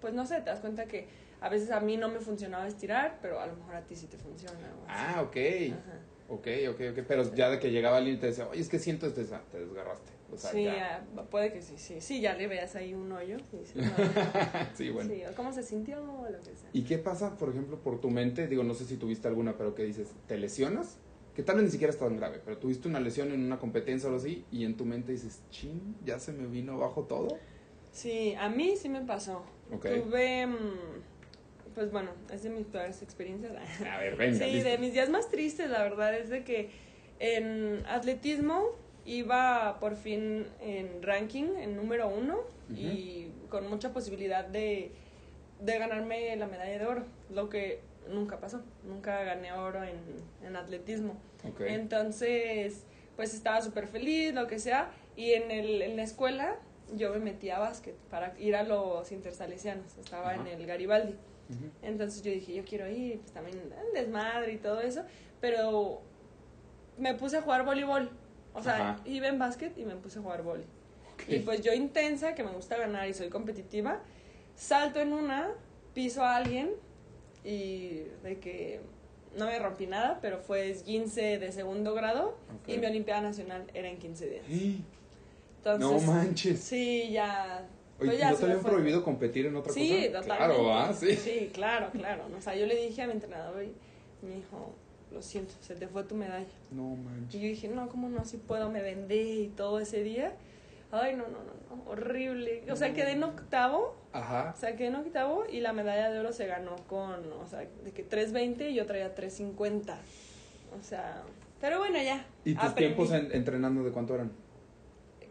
Pues 0.00 0.14
no 0.14 0.26
sé, 0.26 0.36
te 0.36 0.50
das 0.50 0.60
cuenta 0.60 0.86
que 0.86 1.08
a 1.40 1.48
veces 1.48 1.70
a 1.70 1.80
mí 1.80 1.96
no 1.96 2.08
me 2.08 2.20
funcionaba 2.20 2.66
estirar, 2.66 3.18
pero 3.22 3.40
a 3.40 3.46
lo 3.46 3.56
mejor 3.56 3.74
a 3.76 3.82
ti 3.82 3.96
sí 3.96 4.06
te 4.06 4.18
funciona. 4.18 4.58
Ah, 4.88 5.22
ok. 5.22 5.36
Ajá. 5.72 6.00
Ok, 6.28 6.46
ok, 6.70 6.80
ok. 6.92 7.04
Pero 7.08 7.34
ya 7.34 7.50
de 7.50 7.58
que 7.58 7.72
llegaba 7.72 7.96
alguien 7.96 8.16
y 8.16 8.18
te 8.20 8.26
decía, 8.26 8.46
oye, 8.48 8.60
es 8.60 8.68
que 8.68 8.78
siento 8.78 9.06
este, 9.06 9.24
te 9.24 9.58
desgarraste. 9.58 10.12
O 10.32 10.36
sea, 10.36 10.52
sí, 10.52 10.62
ya. 10.62 11.04
ah, 11.16 11.22
puede 11.24 11.52
que 11.52 11.60
sí, 11.60 11.76
sí, 11.76 12.00
sí, 12.00 12.20
ya 12.20 12.34
le 12.34 12.46
veas 12.46 12.76
ahí 12.76 12.94
un 12.94 13.10
hoyo. 13.10 13.36
y 13.52 13.56
dices, 13.56 13.74
no, 13.76 13.82
sí, 14.74 14.90
bueno. 14.90 15.10
sí, 15.12 15.24
o 15.24 15.34
cómo 15.34 15.52
se 15.52 15.64
sintió 15.64 15.98
o 15.98 16.30
lo 16.30 16.38
que 16.38 16.54
sea. 16.54 16.70
¿Y 16.72 16.82
qué 16.82 16.98
pasa, 16.98 17.36
por 17.36 17.48
ejemplo, 17.48 17.78
por 17.80 18.00
tu 18.00 18.10
mente? 18.10 18.46
Digo, 18.46 18.62
no 18.62 18.74
sé 18.74 18.84
si 18.84 18.96
tuviste 18.96 19.26
alguna, 19.26 19.56
pero 19.56 19.74
que 19.74 19.82
dices, 19.82 20.12
¿te 20.28 20.38
lesionas? 20.38 20.98
Que 21.34 21.42
tal 21.42 21.56
vez 21.56 21.64
ni 21.64 21.70
siquiera 21.72 21.92
es 21.92 21.98
tan 21.98 22.16
grave, 22.16 22.40
pero 22.44 22.58
tuviste 22.58 22.86
una 22.86 23.00
lesión 23.00 23.32
en 23.32 23.42
una 23.44 23.58
competencia 23.58 24.08
o 24.08 24.12
algo 24.12 24.22
así 24.22 24.44
y 24.52 24.64
en 24.64 24.76
tu 24.76 24.84
mente 24.84 25.10
dices, 25.10 25.40
chin, 25.50 25.96
ya 26.04 26.20
se 26.20 26.32
me 26.32 26.46
vino 26.46 26.74
abajo 26.74 27.04
todo. 27.04 27.38
Sí, 27.90 28.34
a 28.38 28.48
mí 28.48 28.76
sí 28.76 28.88
me 28.88 29.00
pasó. 29.00 29.42
Tuve, 29.78 30.46
mm, 30.46 31.02
pues 31.74 31.90
bueno, 31.92 32.10
es 32.32 32.42
de 32.42 32.50
mis 32.50 32.66
peores 32.66 33.02
experiencias. 33.02 33.52
A 33.90 33.98
ver, 33.98 34.16
venga, 34.16 34.44
sí, 34.44 34.52
listo. 34.52 34.68
de 34.68 34.78
mis 34.78 34.92
días 34.92 35.08
más 35.08 35.28
tristes, 35.28 35.70
la 35.70 35.82
verdad, 35.82 36.14
es 36.14 36.28
de 36.28 36.44
que 36.44 36.70
en 37.18 37.84
atletismo 37.86 38.64
iba 39.04 39.78
por 39.80 39.96
fin 39.96 40.46
en 40.60 41.02
ranking, 41.02 41.56
en 41.58 41.76
número 41.76 42.08
uno, 42.08 42.38
y 42.74 43.28
con 43.48 43.68
mucha 43.68 43.92
posibilidad 43.92 44.44
de, 44.44 44.92
de 45.60 45.78
ganarme 45.78 46.36
la 46.36 46.46
medalla 46.46 46.78
de 46.78 46.86
oro, 46.86 47.04
lo 47.30 47.48
que 47.48 47.80
nunca 48.08 48.38
pasó, 48.38 48.62
nunca 48.84 49.24
gané 49.24 49.52
oro 49.52 49.82
en, 49.82 49.98
en 50.46 50.56
atletismo. 50.56 51.16
Entonces, 51.60 52.84
pues 53.16 53.34
estaba 53.34 53.60
súper 53.62 53.86
feliz, 53.86 54.34
lo 54.34 54.46
que 54.46 54.58
sea. 54.58 54.90
Y 55.16 55.32
en, 55.32 55.50
el, 55.50 55.82
en 55.82 55.96
la 55.96 56.02
escuela 56.02 56.56
yo 56.96 57.12
me 57.12 57.18
metí 57.18 57.50
a 57.50 57.58
básquet 57.58 57.94
para 58.10 58.38
ir 58.38 58.56
a 58.56 58.62
los 58.62 59.10
intersalesianos. 59.12 59.96
Estaba 59.98 60.32
Ajá. 60.32 60.40
en 60.40 60.46
el 60.46 60.66
Garibaldi. 60.66 61.14
Entonces 61.82 62.22
yo 62.22 62.30
dije, 62.30 62.54
yo 62.54 62.64
quiero 62.64 62.88
ir, 62.88 63.18
pues 63.18 63.32
también 63.32 63.58
el 63.58 63.92
desmadre 63.92 64.52
y 64.52 64.58
todo 64.58 64.80
eso. 64.80 65.02
Pero 65.40 66.00
me 66.96 67.14
puse 67.14 67.38
a 67.38 67.42
jugar 67.42 67.64
voleibol. 67.64 68.10
O 68.54 68.62
sea, 68.62 68.92
Ajá. 68.92 69.02
iba 69.04 69.26
en 69.26 69.38
básquet 69.38 69.76
y 69.76 69.84
me 69.84 69.96
puse 69.96 70.18
a 70.18 70.22
jugar 70.22 70.42
voleibol. 70.42 70.72
Ok. 71.14 71.22
Y 71.28 71.38
pues 71.40 71.62
yo 71.62 71.72
intensa, 71.72 72.34
que 72.34 72.44
me 72.44 72.50
gusta 72.52 72.76
ganar 72.76 73.08
y 73.08 73.14
soy 73.14 73.28
competitiva, 73.30 74.00
salto 74.54 75.00
en 75.00 75.12
una, 75.12 75.50
piso 75.94 76.22
a 76.22 76.36
alguien 76.36 76.70
y 77.44 78.02
de 78.22 78.38
que 78.40 78.80
no 79.36 79.46
me 79.46 79.58
rompí 79.58 79.86
nada, 79.86 80.18
pero 80.20 80.38
fue 80.38 80.70
esguince 80.70 81.38
de 81.38 81.52
segundo 81.52 81.94
grado 81.94 82.36
y 82.66 82.78
mi 82.78 82.86
Olimpiada 82.86 83.20
Nacional 83.20 83.66
era 83.74 83.88
en 83.88 83.98
15 83.98 84.28
días. 84.28 84.44
Entonces, 85.64 86.06
no 86.06 86.12
manches. 86.12 86.60
sí, 86.60 87.10
ya... 87.10 87.66
Oye, 88.00 88.16
ya 88.16 88.30
¿no 88.30 88.36
te 88.38 88.44
habían 88.46 88.62
prohibido 88.62 89.04
competir 89.04 89.44
en 89.46 89.56
otra 89.56 89.72
Sí, 89.74 89.88
cosa? 90.10 90.22
totalmente. 90.22 90.54
Claro, 90.62 90.74
¿ah? 90.74 90.92
Sí. 90.94 91.14
Sí, 91.16 91.50
claro, 91.52 91.90
claro. 91.92 92.24
O 92.36 92.40
sea, 92.40 92.54
yo 92.56 92.64
le 92.66 92.74
dije 92.76 93.02
a 93.02 93.06
mi 93.06 93.12
entrenador, 93.12 93.56
"Oye, 93.58 93.72
Me 94.22 94.36
dijo, 94.36 94.74
lo 95.12 95.20
siento, 95.22 95.52
se 95.60 95.74
te 95.74 95.86
fue 95.88 96.04
tu 96.04 96.14
medalla. 96.14 96.46
No 96.70 96.94
Y 96.94 96.96
manches. 96.96 97.40
yo 97.40 97.46
dije, 97.48 97.68
no, 97.68 97.88
¿cómo 97.88 98.08
no? 98.08 98.24
Si 98.24 98.36
puedo, 98.38 98.70
me 98.70 98.80
vendé 98.82 99.22
y 99.22 99.48
todo 99.48 99.80
ese 99.80 100.02
día. 100.02 100.32
Ay, 100.92 101.14
no, 101.14 101.24
no, 101.24 101.38
no, 101.38 101.76
no, 101.76 101.90
horrible. 101.90 102.64
O 102.70 102.76
sea, 102.76 102.92
quedé 102.94 103.12
en 103.12 103.22
octavo, 103.22 103.94
Ajá. 104.12 104.52
o 104.56 104.58
sea, 104.60 104.76
quedé 104.76 104.88
en 104.88 104.96
octavo 104.96 105.44
y 105.50 105.60
la 105.60 105.72
medalla 105.72 106.10
de 106.10 106.18
oro 106.18 106.32
se 106.32 106.46
ganó 106.46 106.76
con, 106.88 107.32
o 107.32 107.46
sea, 107.48 107.60
de 107.60 107.92
que 107.92 108.06
3.20 108.08 108.70
y 108.70 108.74
yo 108.74 108.86
traía 108.86 109.14
3.50. 109.14 109.94
O 110.78 110.82
sea, 110.82 111.22
pero 111.60 111.78
bueno, 111.78 111.96
ya. 112.02 112.24
¿Y 112.44 112.54
tus 112.54 112.64
aprendí. 112.64 112.94
tiempos 112.94 113.12
en- 113.12 113.30
entrenando 113.32 113.84
de 113.84 113.90
cuánto 113.92 114.14
eran? 114.14 114.32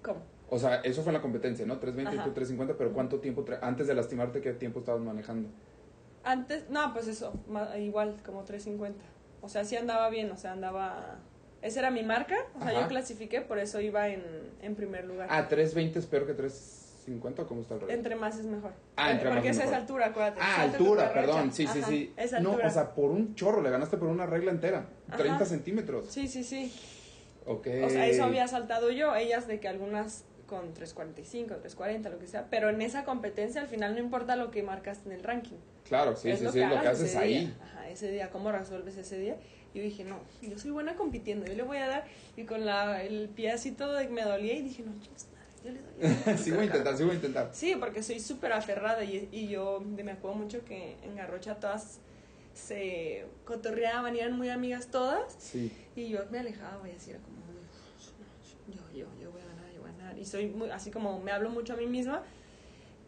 ¿Cómo? 0.02 0.22
O 0.50 0.58
sea, 0.58 0.78
eso 0.82 1.04
fue 1.04 1.12
en 1.12 1.16
la 1.16 1.22
competencia, 1.22 1.66
¿no? 1.66 1.78
320 1.78 2.16
y 2.16 2.20
Ajá. 2.20 2.28
tú 2.28 2.34
350, 2.34 2.78
pero 2.78 2.92
¿cuánto 2.94 3.20
tiempo, 3.20 3.46
antes 3.62 3.88
de 3.88 3.94
lastimarte, 3.94 4.42
qué 4.42 4.54
tiempo 4.54 4.80
estabas 4.80 5.02
manejando? 5.02 5.50
Antes, 6.24 6.70
no, 6.70 6.92
pues 6.94 7.08
eso, 7.08 7.34
igual, 7.78 8.16
como 8.26 8.44
3.50. 8.46 8.94
O 9.42 9.50
sea, 9.50 9.64
sí 9.64 9.78
andaba 9.78 10.10
bien, 10.10 10.32
o 10.32 10.38
sea, 10.38 10.54
andaba... 10.54 11.20
Esa 11.62 11.80
era 11.80 11.92
mi 11.92 12.04
marca, 12.04 12.36
o 12.56 12.60
sea, 12.60 12.70
Ajá. 12.70 12.82
yo 12.82 12.88
clasifiqué, 12.88 13.42
por 13.42 13.60
eso 13.60 13.80
iba 13.82 14.08
en, 14.08 14.24
en 14.62 14.76
primer 14.76 15.06
lugar. 15.06 15.28
Ah, 15.30 15.48
320 15.48 16.00
es 16.00 16.06
peor 16.06 16.26
que 16.26 16.34
350 16.34 17.42
o 17.44 17.48
cómo 17.48 17.62
está 17.62 17.76
el 17.76 17.82
rollo? 17.82 17.94
Entre 17.94 18.16
más 18.16 18.38
es 18.40 18.46
mejor. 18.46 18.72
Ah, 18.96 19.12
entre 19.12 19.30
Porque 19.30 19.50
más 19.50 19.58
es 19.58 19.64
esa 19.64 19.70
es 19.70 19.74
altura, 19.76 20.08
acuérdate. 20.08 20.40
Ah, 20.42 20.62
altura, 20.62 21.14
perdón, 21.14 21.52
sí, 21.52 21.68
sí, 21.68 21.80
Ajá, 21.80 21.88
sí. 21.90 22.14
Es 22.16 22.32
No, 22.32 22.52
altura. 22.52 22.68
o 22.68 22.72
sea, 22.72 22.96
por 22.96 23.12
un 23.12 23.36
chorro, 23.36 23.62
le 23.62 23.70
ganaste 23.70 23.98
por 23.98 24.08
una 24.08 24.26
regla 24.26 24.52
entera. 24.52 24.86
Ajá. 25.10 25.18
30 25.18 25.46
centímetros. 25.46 26.08
Sí, 26.08 26.28
sí, 26.30 26.44
sí. 26.46 26.74
Ok. 27.46 27.68
O 27.84 27.90
sea, 27.90 28.08
eso 28.08 28.24
había 28.24 28.48
saltado 28.48 28.92
yo, 28.92 29.16
ellas 29.16 29.48
de 29.48 29.60
que 29.60 29.68
algunas 29.68 30.26
con 30.50 30.74
3.45, 30.74 31.62
3.40, 31.62 32.10
lo 32.10 32.20
que 32.20 32.28
sea, 32.28 32.48
pero 32.50 32.70
en 32.70 32.82
esa 32.82 33.06
competencia 33.06 33.62
al 33.62 33.68
final 33.68 33.94
no 33.94 34.00
importa 34.00 34.36
lo 34.36 34.50
que 34.50 34.64
marcas 34.64 35.00
en 35.06 35.12
el 35.12 35.24
ranking. 35.24 35.58
Claro, 35.88 36.16
sí, 36.16 36.32
sí, 36.32 36.48
sí, 36.52 36.60
es 36.60 36.70
lo 36.70 36.82
que 36.82 36.88
haces 36.88 37.16
ahí. 37.16 37.46
día. 37.46 37.58
Ajá, 37.64 37.90
ese 37.90 38.12
día, 38.12 38.30
cómo 38.32 38.52
resuelves 38.52 38.98
ese 38.98 39.18
día. 39.20 39.38
Y 39.74 39.78
yo 39.78 39.84
dije, 39.84 40.04
no, 40.04 40.20
yo 40.42 40.58
soy 40.58 40.72
buena 40.72 40.96
compitiendo, 40.96 41.46
yo 41.46 41.54
le 41.54 41.64
voy 41.64 41.78
a 41.78 41.88
dar. 41.88 42.06
Y 42.36 42.44
con 42.44 42.66
la, 42.66 43.04
el 43.04 43.30
pie 43.30 43.52
así 43.52 43.72
todo 43.72 43.94
de 43.94 44.08
que 44.08 44.14
me 44.14 44.24
dolía 44.24 44.56
y 44.56 44.64
dije, 44.64 44.84
no, 44.84 44.92
madre, 44.92 45.10
yo 45.64 45.72
le 45.72 46.26
doy. 46.26 46.38
sí 46.38 46.52
voy 46.52 46.62
a 46.62 46.66
intentar, 46.66 46.98
sí 46.98 47.04
voy 47.04 47.12
a 47.12 47.16
intentar. 47.16 47.50
Sí, 47.54 47.76
porque 47.80 48.02
soy 48.02 48.20
súper 48.20 48.54
aferrada 48.54 49.04
y, 49.04 49.30
y 49.32 49.48
yo 49.48 49.82
me 49.82 50.12
acuerdo 50.12 50.38
mucho 50.38 50.66
que 50.66 50.96
en 51.04 51.16
Garrocha 51.16 51.56
todas 51.60 52.00
se 52.60 53.26
cotorreaban 53.46 54.16
y 54.16 54.20
eran 54.20 54.38
muy 54.38 54.50
amigas 54.50 54.88
todas. 54.88 55.36
Sí. 55.40 55.72
Y 55.96 56.10
yo 56.10 56.20
me 56.30 56.40
alejaba 56.40 56.88
y 56.88 56.92
así 56.92 57.12
era 57.12 57.20
como, 57.20 57.38
"No, 58.68 58.76
yo, 58.94 59.00
yo, 59.00 59.08
yo 59.22 59.32
voy 59.32 59.42
a 59.42 59.46
ganar, 59.46 59.72
yo 59.74 59.82
voy 59.82 59.90
a 59.90 59.94
ganar. 59.94 60.18
Y 60.18 60.26
soy 60.26 60.48
muy, 60.48 60.70
así 60.70 60.92
como 60.92 61.20
me 61.20 61.32
hablo 61.32 61.50
mucho 61.50 61.74
a 61.74 61.78
mí 61.78 61.88
misma 61.88 62.24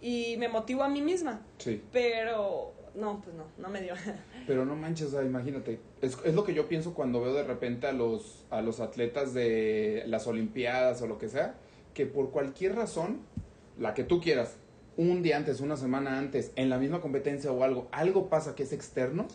y 0.02 0.36
me 0.38 0.48
motivo 0.48 0.84
a 0.84 0.90
mí 0.90 1.02
misma. 1.02 1.42
Sí. 1.60 1.82
Pero 1.92 2.74
no, 2.96 3.22
pues 3.22 3.36
no, 3.36 3.46
no 3.58 3.70
me 3.70 3.82
dio. 3.82 3.94
Pero 4.48 4.66
no 4.66 4.76
manches, 4.76 5.08
o 5.08 5.12
sea, 5.12 5.24
imagínate. 5.24 5.80
Es, 6.02 6.18
es 6.26 6.34
lo 6.34 6.44
que 6.44 6.54
yo 6.54 6.68
pienso 6.68 6.94
cuando 6.94 7.22
veo 7.22 7.34
de 7.34 7.44
repente 7.44 7.88
a 7.88 7.92
los, 7.94 8.46
a 8.50 8.62
los 8.62 8.80
atletas 8.80 9.34
de 9.34 10.04
las 10.08 10.28
Olimpiadas 10.28 11.02
o 11.02 11.08
lo 11.08 11.18
que 11.18 11.30
sea, 11.30 11.56
que 11.94 12.06
por 12.06 12.32
cualquier 12.32 12.76
razón, 12.76 13.20
la 13.78 13.94
que 13.94 14.04
tú 14.04 14.20
quieras, 14.20 14.58
un 14.98 15.24
día 15.24 15.38
antes, 15.38 15.62
una 15.62 15.78
semana 15.78 16.18
antes, 16.20 16.52
en 16.56 16.70
la 16.70 16.78
misma 16.78 17.02
competencia 17.02 17.52
o 17.52 17.64
algo, 17.64 17.88
algo 17.92 18.30
pasa 18.30 18.56
que 18.56 18.64
es 18.64 18.74
externo 18.74 19.28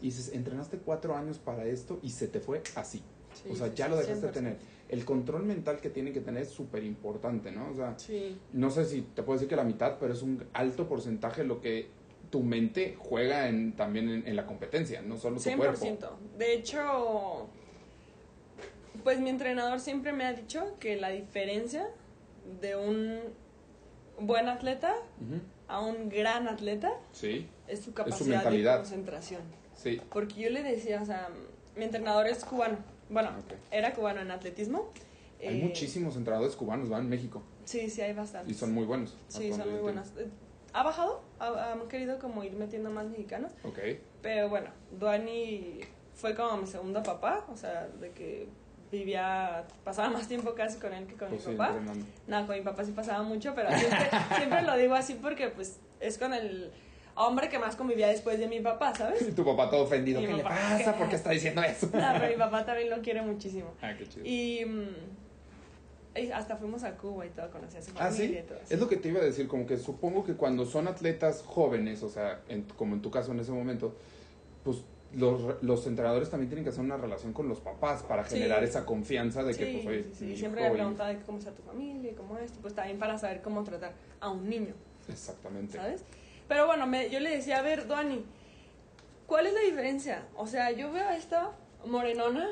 y 0.00 0.06
dices, 0.06 0.32
entrenaste 0.32 0.78
cuatro 0.78 1.14
años 1.16 1.38
para 1.38 1.64
esto 1.66 1.98
y 2.02 2.10
se 2.10 2.28
te 2.28 2.40
fue 2.40 2.62
así. 2.76 3.02
Sí, 3.34 3.48
o 3.50 3.56
sea, 3.56 3.72
ya 3.74 3.88
lo 3.88 3.96
dejaste 3.96 4.26
de 4.26 4.32
100%. 4.32 4.32
tener. 4.32 4.56
El 4.88 5.04
control 5.06 5.44
mental 5.44 5.80
que 5.80 5.88
tienen 5.90 6.12
que 6.12 6.20
tener 6.20 6.42
es 6.42 6.50
súper 6.50 6.82
importante, 6.84 7.50
¿no? 7.50 7.70
O 7.70 7.74
sea, 7.74 7.94
Sí. 7.98 8.36
no 8.52 8.70
sé 8.70 8.84
si 8.84 9.00
te 9.02 9.22
puedo 9.22 9.38
decir 9.38 9.48
que 9.48 9.56
la 9.56 9.64
mitad, 9.64 9.96
pero 9.98 10.12
es 10.12 10.22
un 10.22 10.44
alto 10.52 10.86
porcentaje 10.88 11.44
lo 11.44 11.60
que 11.60 11.88
tu 12.30 12.42
mente 12.42 12.96
juega 12.98 13.48
en, 13.48 13.72
también 13.74 14.08
en, 14.10 14.26
en 14.26 14.36
la 14.36 14.46
competencia, 14.46 15.00
no 15.02 15.16
solo 15.18 15.36
tu 15.36 15.42
100%. 15.42 15.56
cuerpo. 15.56 16.18
De 16.38 16.54
hecho, 16.54 17.46
pues 19.04 19.20
mi 19.20 19.30
entrenador 19.30 19.80
siempre 19.80 20.12
me 20.12 20.24
ha 20.24 20.32
dicho 20.32 20.76
que 20.78 20.96
la 20.96 21.10
diferencia 21.10 21.88
de 22.60 22.76
un 22.76 23.18
buen 24.26 24.48
atleta 24.48 24.94
a 25.68 25.80
un 25.80 26.08
gran 26.08 26.48
atleta 26.48 26.92
Sí, 27.12 27.46
es 27.68 27.80
su 27.80 27.92
capacidad 27.94 28.44
de 28.50 28.64
concentración. 28.76 29.42
sí. 29.74 30.00
Porque 30.10 30.34
yo 30.42 30.50
le 30.50 30.62
decía, 30.62 31.00
o 31.02 31.06
sea, 31.06 31.28
mi 31.76 31.84
entrenador 31.84 32.26
es 32.26 32.44
cubano. 32.44 32.78
Bueno, 33.08 33.30
Ok. 33.30 33.54
era 33.70 33.92
cubano 33.94 34.20
en 34.20 34.30
atletismo. 34.30 34.90
Hay 35.40 35.60
Eh, 35.60 35.64
muchísimos 35.64 36.16
entrenadores 36.16 36.54
cubanos, 36.56 36.90
¿va? 36.92 36.98
En 36.98 37.08
México. 37.08 37.42
Sí, 37.64 37.90
sí, 37.90 38.00
hay 38.00 38.12
bastantes. 38.12 38.54
Y 38.56 38.58
son 38.58 38.72
muy 38.72 38.84
buenos. 38.84 39.16
Sí, 39.28 39.52
son 39.52 39.70
muy 39.70 39.80
buenos. 39.80 40.08
Eh, 40.18 40.28
Ha 40.74 40.82
bajado, 40.84 41.22
ha- 41.38 41.72
han 41.72 41.86
querido 41.88 42.18
como 42.18 42.42
ir 42.44 42.52
metiendo 42.54 42.88
más 42.88 43.04
mexicanos. 43.06 43.52
Ok. 43.62 43.78
Pero 44.22 44.48
bueno, 44.48 44.70
Duani 44.98 45.80
fue 46.14 46.34
como 46.34 46.56
mi 46.62 46.66
segundo 46.66 47.02
papá, 47.02 47.44
o 47.52 47.56
sea, 47.58 47.88
de 48.00 48.10
que 48.12 48.48
vivía, 48.92 49.64
pasaba 49.84 50.10
más 50.10 50.28
tiempo 50.28 50.54
casi 50.54 50.78
con 50.78 50.92
él 50.92 51.06
que 51.06 51.14
con 51.14 51.30
Pues 51.30 51.42
sí, 51.42 51.50
mi 51.50 51.56
papá. 51.56 51.70
entrenando. 51.78 52.06
No, 52.26 52.46
con 52.46 52.56
mi 52.56 52.62
papá 52.62 52.84
sí 52.84 52.92
pasaba 52.92 53.22
mucho, 53.22 53.54
pero 53.54 53.70
siempre, 53.70 54.10
siempre 54.36 54.62
lo 54.62 54.76
digo 54.76 54.94
así 54.94 55.14
porque 55.14 55.48
pues 55.48 55.80
es 55.98 56.18
con 56.18 56.34
el 56.34 56.70
hombre 57.14 57.48
que 57.48 57.58
más 57.58 57.74
convivía 57.74 58.08
después 58.08 58.38
de 58.38 58.46
mi 58.48 58.60
papá, 58.60 58.94
¿sabes? 58.94 59.22
Y 59.28 59.32
tu 59.32 59.44
papá 59.44 59.70
todo 59.70 59.84
ofendido. 59.84 60.20
¿Qué 60.20 60.28
le 60.34 60.42
papá, 60.42 60.54
pasa? 60.78 60.94
¿Por 60.96 61.08
qué 61.08 61.16
está 61.16 61.30
diciendo 61.30 61.62
eso? 61.62 61.86
No, 61.86 62.08
pero 62.12 62.28
mi 62.28 62.36
papá 62.36 62.64
también 62.66 62.90
lo 62.90 63.00
quiere 63.00 63.22
muchísimo. 63.22 63.72
Ah, 63.80 63.94
qué 63.98 64.06
chido. 64.06 64.26
Y, 64.26 64.64
mm, 64.66 66.18
y 66.18 66.30
hasta 66.30 66.56
fuimos 66.56 66.84
a 66.84 66.94
Cuba 66.98 67.24
y 67.24 67.30
todo, 67.30 67.50
conocí 67.50 67.78
a 67.78 67.82
su 67.82 67.90
Ah, 67.92 68.10
familia 68.10 68.40
sí. 68.40 68.44
y 68.44 68.48
todo. 68.48 68.58
sí. 68.64 68.74
Es 68.74 68.78
lo 68.80 68.88
que 68.88 68.96
te 68.98 69.08
iba 69.08 69.20
a 69.20 69.24
decir, 69.24 69.48
como 69.48 69.66
que 69.66 69.78
supongo 69.78 70.22
que 70.24 70.34
cuando 70.34 70.66
son 70.66 70.86
atletas 70.86 71.42
jóvenes, 71.46 72.02
o 72.02 72.10
sea, 72.10 72.40
en- 72.48 72.64
como 72.76 72.94
en 72.94 73.00
tu 73.00 73.10
caso 73.10 73.32
en 73.32 73.40
ese 73.40 73.52
momento, 73.52 73.96
pues 74.64 74.78
los, 75.14 75.62
los 75.62 75.86
entrenadores 75.86 76.30
también 76.30 76.48
tienen 76.48 76.64
que 76.64 76.70
hacer 76.70 76.82
una 76.84 76.96
relación 76.96 77.32
con 77.32 77.48
los 77.48 77.60
papás 77.60 78.02
para 78.02 78.24
Sí. 78.24 78.36
generar 78.36 78.64
esa 78.64 78.84
confianza 78.86 79.42
de 79.44 79.54
que, 79.54 79.66
Sí, 79.66 79.80
pues, 79.84 79.86
oye, 79.86 80.14
sí, 80.14 80.24
mi 80.24 80.36
Siempre 80.36 80.64
hijo 80.64 80.72
preguntaba 80.74 81.08
de 81.10 81.18
cómo 81.20 81.38
está 81.38 81.50
tu 81.52 81.62
familia 81.62 82.12
cómo 82.16 82.38
esto, 82.38 82.58
pues 82.62 82.74
también 82.74 82.98
para 82.98 83.18
saber 83.18 83.42
cómo 83.42 83.62
tratar 83.64 83.92
a 84.20 84.30
un 84.30 84.48
niño, 84.48 84.74
Exactamente. 85.08 85.76
¿sabes? 85.76 86.04
Pero 86.48 86.66
bueno, 86.66 86.86
me- 86.86 87.10
yo 87.10 87.20
le 87.20 87.30
decía, 87.30 87.58
a 87.58 87.62
ver, 87.62 87.86
Duani, 87.86 88.24
¿cuál 89.26 89.46
es 89.46 89.54
la 89.54 89.60
diferencia? 89.60 90.24
O 90.36 90.46
sea, 90.46 90.70
yo 90.70 90.90
veo 90.92 91.06
a 91.08 91.16
esta 91.16 91.52
morenona, 91.86 92.48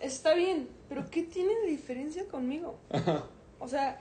está 0.00 0.34
bien, 0.34 0.68
pero 0.88 1.08
¿qué 1.10 1.22
tiene 1.22 1.54
de 1.60 1.68
diferencia 1.68 2.26
conmigo? 2.28 2.76
O 3.58 3.68
sea, 3.68 3.98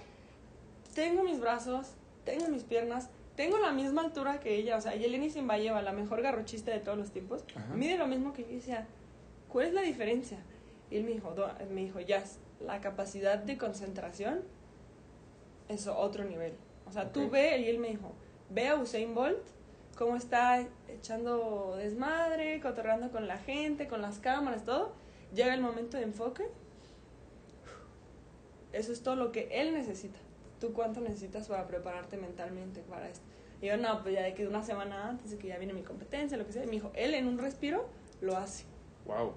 tengo 0.95 1.23
mis 1.23 1.39
brazos, 1.39 1.87
tengo 2.25 2.47
mis 2.49 2.63
piernas, 2.63 3.09
tengo 3.35 3.57
la 3.57 3.71
misma 3.71 4.01
altura 4.03 4.39
que 4.39 4.55
ella. 4.55 4.77
O 4.77 4.81
sea, 4.81 4.95
Yeleni 4.95 5.29
Zimbayeva, 5.29 5.81
la 5.81 5.91
mejor 5.91 6.21
garrochista 6.21 6.71
de 6.71 6.79
todos 6.79 6.97
los 6.97 7.11
tiempos, 7.11 7.43
Ajá. 7.55 7.73
mide 7.73 7.97
lo 7.97 8.07
mismo 8.07 8.33
que 8.33 8.43
yo. 8.43 8.49
Y 8.51 8.55
decía, 8.55 8.87
¿cuál 9.49 9.67
es 9.67 9.73
la 9.73 9.81
diferencia? 9.81 10.39
Y 10.91 10.97
él 10.97 11.03
me 11.03 11.11
dijo, 11.11 11.31
"Do- 11.31 11.51
me 11.71 11.81
dijo, 11.81 11.99
Jazz, 11.99 12.39
la 12.59 12.79
capacidad 12.81 13.37
de 13.39 13.57
concentración 13.57 14.41
es 15.69 15.87
otro 15.87 16.23
nivel. 16.25 16.53
O 16.87 16.91
sea, 16.91 17.11
tú 17.11 17.25
Ok. 17.25 17.31
ve, 17.31 17.57
y 17.59 17.69
él 17.69 17.79
me 17.79 17.87
dijo, 17.89 18.11
ve 18.49 18.67
a 18.67 18.75
Usain 18.75 19.15
Bolt, 19.15 19.39
cómo 19.97 20.15
está 20.15 20.65
echando 20.89 21.75
desmadre, 21.77 22.59
cotorreando 22.61 23.11
con 23.11 23.27
la 23.27 23.37
gente, 23.37 23.87
con 23.87 24.01
las 24.01 24.19
cámaras, 24.19 24.63
todo. 24.65 24.91
Llega 25.33 25.53
el 25.53 25.61
momento 25.61 25.97
de 25.97 26.03
enfoque. 26.03 26.43
Eso 28.71 28.91
es 28.91 29.01
todo 29.03 29.15
lo 29.15 29.31
que 29.31 29.47
él 29.51 29.73
necesita. 29.73 30.17
¿Tú 30.63 30.71
cuánto 30.71 31.01
necesitas 31.01 31.49
para 31.49 31.67
prepararte 31.67 32.15
mentalmente 32.15 32.79
para 32.83 33.09
esto? 33.09 33.25
Y 33.61 33.65
yo, 33.65 33.75
no, 33.75 34.01
pues 34.01 34.15
ya 34.15 34.21
de 34.21 34.33
que 34.33 34.47
una 34.47 34.63
semana 34.63 35.09
antes 35.09 35.31
de 35.31 35.37
que 35.37 35.49
ya 35.49 35.57
viene 35.57 35.73
mi 35.73 35.81
competencia, 35.81 36.37
lo 36.37 36.45
que 36.45 36.53
sea. 36.53 36.63
Y 36.63 36.67
me 36.67 36.71
dijo, 36.71 36.89
él 36.95 37.13
en 37.15 37.27
un 37.27 37.37
respiro 37.37 37.85
lo 38.21 38.37
hace. 38.37 38.63
Wow. 39.05 39.33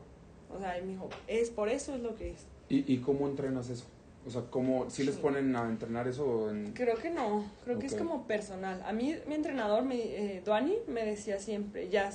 O 0.54 0.60
sea, 0.60 0.78
y 0.78 0.82
me 0.82 0.92
dijo, 0.92 1.08
es 1.26 1.50
por 1.50 1.68
eso 1.68 1.96
es 1.96 2.00
lo 2.00 2.14
que 2.14 2.30
es. 2.30 2.46
¿Y, 2.68 2.92
¿Y 2.94 2.98
cómo 2.98 3.26
entrenas 3.26 3.68
eso? 3.70 3.86
O 4.24 4.30
sea, 4.30 4.42
¿cómo, 4.50 4.88
si 4.88 5.02
les 5.02 5.16
Sí. 5.16 5.20
ponen 5.20 5.56
a 5.56 5.68
entrenar 5.68 6.06
eso 6.06 6.48
en... 6.48 6.72
Creo 6.74 6.96
que 6.96 7.10
no, 7.10 7.44
creo 7.64 7.80
que 7.80 7.86
es 7.86 7.96
como 7.96 8.28
personal. 8.28 8.80
A 8.86 8.92
mí, 8.92 9.16
mi 9.26 9.34
entrenador, 9.34 9.82
me, 9.84 9.96
eh, 9.96 10.42
Duani, 10.44 10.76
me 10.86 11.04
decía 11.04 11.40
siempre, 11.40 11.88
ya, 11.88 12.08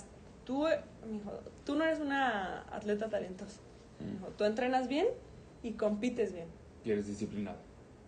tú, 0.45 0.67
me 1.06 1.12
dijo, 1.17 1.32
tú 1.65 1.76
no 1.76 1.84
eres 1.84 2.00
una 2.00 2.62
atleta 2.74 3.10
talentosa. 3.10 3.60
Me 4.00 4.06
Mm, 4.08 4.12
dijo, 4.13 4.28
tú 4.38 4.45
entrenas 4.45 4.88
bien 4.88 5.08
y 5.63 5.74
compites 5.74 6.32
bien. 6.32 6.47
Y 6.86 6.91
eres 6.91 7.08
disciplinado. 7.08 7.58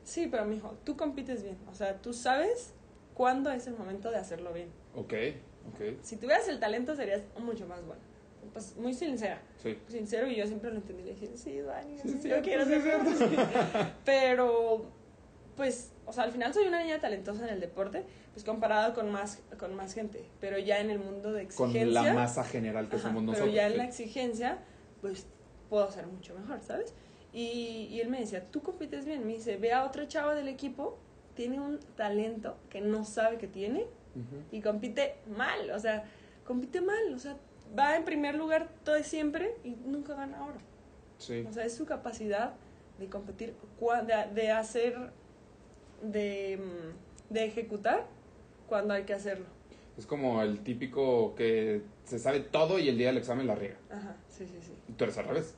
Sí, 0.03 0.27
pero 0.29 0.45
me 0.45 0.55
dijo, 0.55 0.77
tú 0.83 0.97
compites 0.97 1.43
bien. 1.43 1.57
O 1.71 1.75
sea, 1.75 2.01
tú 2.01 2.13
sabes 2.13 2.73
cuándo 3.13 3.51
es 3.51 3.67
el 3.67 3.75
momento 3.77 4.11
de 4.11 4.17
hacerlo 4.17 4.53
bien. 4.53 4.69
Ok, 4.95 5.13
ok. 5.73 5.97
Si 6.01 6.17
tuvieras 6.17 6.47
el 6.47 6.59
talento, 6.59 6.95
serías 6.95 7.21
mucho 7.39 7.65
más 7.67 7.85
bueno. 7.85 8.01
Pues 8.51 8.75
muy 8.75 8.93
sincera. 8.93 9.41
Sí. 9.61 9.77
Sincero, 9.87 10.27
y 10.27 10.35
yo 10.35 10.45
siempre 10.45 10.69
lo 10.69 10.75
entendí. 10.77 11.03
Le 11.03 11.13
dije, 11.13 11.31
sí, 11.37 11.59
Dani, 11.61 11.97
Sí, 11.99 12.09
sí, 12.09 12.17
es 12.17 12.23
yo 12.35 12.41
quiero 12.41 12.65
ser 12.65 12.81
Pero, 14.05 14.85
pues, 15.55 15.91
o 16.05 16.11
sea, 16.13 16.25
al 16.25 16.31
final 16.31 16.53
soy 16.53 16.67
una 16.67 16.81
niña 16.83 16.99
talentosa 16.99 17.47
en 17.47 17.53
el 17.53 17.59
deporte, 17.59 18.03
pues 18.33 18.43
comparado 18.43 18.93
con 18.93 19.11
más, 19.11 19.39
con 19.57 19.73
más 19.75 19.93
gente. 19.93 20.25
Pero 20.41 20.57
ya 20.59 20.79
en 20.79 20.89
el 20.89 20.99
mundo 20.99 21.31
de 21.31 21.47
Con 21.47 21.69
exigencia. 21.69 22.01
la 22.03 22.13
masa 22.13 22.43
general 22.43 22.89
que 22.89 22.97
Ajá, 22.97 23.07
somos 23.07 23.21
pero 23.21 23.31
nosotros. 23.31 23.55
ya 23.55 23.67
en 23.67 23.77
la 23.77 23.85
exigencia, 23.85 24.57
pues 25.01 25.25
puedo 25.69 25.89
ser 25.91 26.05
mucho 26.07 26.37
mejor, 26.37 26.59
¿sabes? 26.61 26.93
Y, 27.33 27.87
y 27.91 27.99
él 28.01 28.09
me 28.09 28.19
decía, 28.19 28.45
tú 28.45 28.61
compites 28.61 29.05
bien. 29.05 29.25
Me 29.25 29.33
dice, 29.33 29.57
ve 29.57 29.73
a 29.73 29.85
otra 29.85 30.07
chava 30.07 30.35
del 30.35 30.47
equipo, 30.47 30.97
tiene 31.35 31.59
un 31.59 31.79
talento 31.95 32.57
que 32.69 32.81
no 32.81 33.05
sabe 33.05 33.37
que 33.37 33.47
tiene 33.47 33.85
y 34.51 34.61
compite 34.61 35.15
mal, 35.35 35.71
o 35.71 35.79
sea, 35.79 36.03
compite 36.45 36.81
mal, 36.81 37.13
o 37.15 37.17
sea, 37.17 37.35
va 37.77 37.95
en 37.95 38.05
primer 38.05 38.35
lugar 38.35 38.69
todo 38.83 39.01
siempre 39.03 39.55
y 39.63 39.71
nunca 39.71 40.13
gana 40.13 40.45
oro. 40.45 40.59
Sí. 41.17 41.43
O 41.49 41.51
sea, 41.51 41.65
es 41.65 41.73
su 41.75 41.85
capacidad 41.85 42.53
de 42.99 43.07
competir, 43.07 43.55
de, 44.05 44.41
de 44.41 44.51
hacer, 44.51 45.09
de, 46.03 46.59
mm, 46.61 47.33
de 47.33 47.45
ejecutar 47.45 48.05
cuando 48.67 48.93
hay 48.93 49.03
que 49.03 49.13
hacerlo. 49.13 49.45
Es 49.97 50.05
como 50.05 50.43
el 50.43 50.59
típico 50.59 51.33
que 51.35 51.81
se 52.03 52.19
sabe 52.19 52.39
todo 52.41 52.77
y 52.77 52.89
el 52.89 52.97
día 52.97 53.07
del 53.07 53.17
examen 53.17 53.47
la 53.47 53.55
riega. 53.55 53.77
Ajá, 53.89 54.15
sí, 54.29 54.45
sí, 54.45 54.57
sí. 54.61 54.73
Tú 54.95 55.05
eres 55.05 55.17
al 55.17 55.25
revés. 55.25 55.55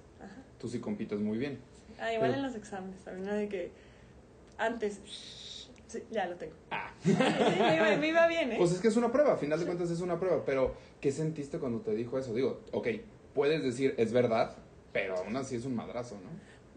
Tú 0.60 0.68
sí 0.68 0.80
compites 0.80 1.20
muy 1.20 1.38
bien. 1.38 1.60
Ah, 2.00 2.12
igual 2.14 2.32
Pero- 2.32 2.42
en 2.42 2.48
los 2.48 2.56
exámenes, 2.56 3.00
también, 3.04 3.26
¿no? 3.28 3.34
De 3.34 3.48
que 3.48 3.72
antes, 4.58 5.00
sí, 5.88 6.04
ya 6.12 6.26
lo 6.28 6.36
tengo. 6.36 6.54
Ah. 6.72 6.92
Sí, 7.04 7.12
sí, 7.14 7.60
me, 7.62 7.76
iba, 7.76 7.98
me 7.98 8.08
iba 8.08 8.28
bien, 8.28 8.52
¿eh? 8.54 8.56
Pues 8.58 8.72
es 8.72 8.80
que 8.80 8.88
es 8.88 8.96
una 8.98 9.12
prueba, 9.12 9.34
a 9.34 9.38
final 9.38 9.60
de 9.60 9.66
cuentas 9.66 9.90
es 9.92 10.02
una 10.02 10.20
prueba, 10.20 10.44
pero 10.46 10.76
¿qué 11.02 11.12
sentiste 11.12 11.60
cuando 11.60 11.80
te 11.82 11.94
dijo 11.94 12.18
eso? 12.18 12.34
Digo, 12.34 12.62
ok, 12.72 12.88
puedes 13.34 13.64
decir 13.64 13.94
es 13.98 14.12
verdad, 14.12 14.56
pero 14.92 15.18
aún 15.18 15.36
así 15.36 15.56
es 15.56 15.66
un 15.66 15.76
madrazo, 15.76 16.16
¿no? 16.16 16.30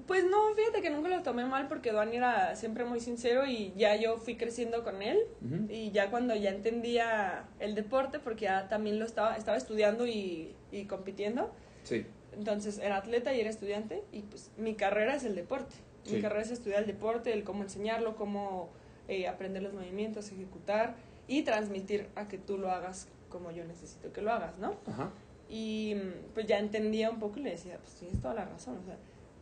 Pues 0.07 0.25
no, 0.25 0.55
fíjate 0.55 0.81
que 0.81 0.89
nunca 0.91 1.09
lo 1.11 1.23
tomé 1.23 1.45
mal 1.45 1.69
porque 1.69 1.93
Duan 1.93 2.13
era 2.15 2.57
siempre 2.57 2.85
muy 2.85 2.99
sincero 2.99 3.45
y 3.47 3.75
ya 3.77 3.95
yo 3.97 4.17
fui 4.17 4.37
creciendo 4.37 4.83
con 4.83 5.03
él 5.03 5.19
Ujú. 5.45 5.67
y 5.71 5.91
ya 5.91 6.11
cuando 6.11 6.35
ya 6.35 6.49
entendía 6.51 7.45
el 7.61 7.75
deporte, 7.75 8.19
porque 8.19 8.47
ya 8.47 8.69
también 8.69 8.99
lo 8.99 9.05
estaba, 9.05 9.37
estaba 9.37 9.57
estudiando 9.59 10.07
y, 10.07 10.55
y 10.73 10.85
compitiendo, 10.87 11.53
Sí, 11.85 12.07
entonces 12.39 12.79
era 12.79 12.97
atleta 12.97 13.35
y 13.35 13.41
era 13.41 13.51
estudiante 13.51 14.03
y 14.13 14.23
pues 14.23 14.51
mi 14.57 14.75
carrera 14.75 15.15
es 15.17 15.25
el 15.25 15.35
deporte. 15.35 15.75
Mi 16.11 16.23
carrera 16.23 16.41
es 16.41 16.51
estudiar 16.51 16.81
el 16.81 16.87
deporte, 16.87 17.35
el 17.35 17.45
cómo 17.45 17.63
enseñarlo, 17.63 18.17
cómo 18.17 18.71
eh, 19.09 19.29
aprender 19.29 19.63
los 19.63 19.75
movimientos, 19.75 20.33
ejecutar 20.33 20.95
y 21.27 21.43
transmitir 21.43 22.07
a 22.15 22.29
que 22.29 22.39
tú 22.39 22.57
lo 22.57 22.71
hagas 22.71 23.09
como 23.29 23.51
yo 23.51 23.63
necesito 23.65 24.11
que 24.13 24.23
lo 24.23 24.33
hagas, 24.33 24.59
¿no? 24.59 24.77
ajá. 24.87 25.11
Y 25.51 25.95
mm, 25.97 26.33
pues 26.35 26.47
ya 26.47 26.59
entendía 26.59 27.11
un 27.11 27.19
poco 27.19 27.41
y 27.41 27.43
le 27.43 27.51
decía, 27.51 27.77
pues 27.83 27.95
tienes 27.97 28.21
toda 28.23 28.33
la 28.35 28.45
razón. 28.47 28.79
O 28.83 28.85
sea, 28.85 28.97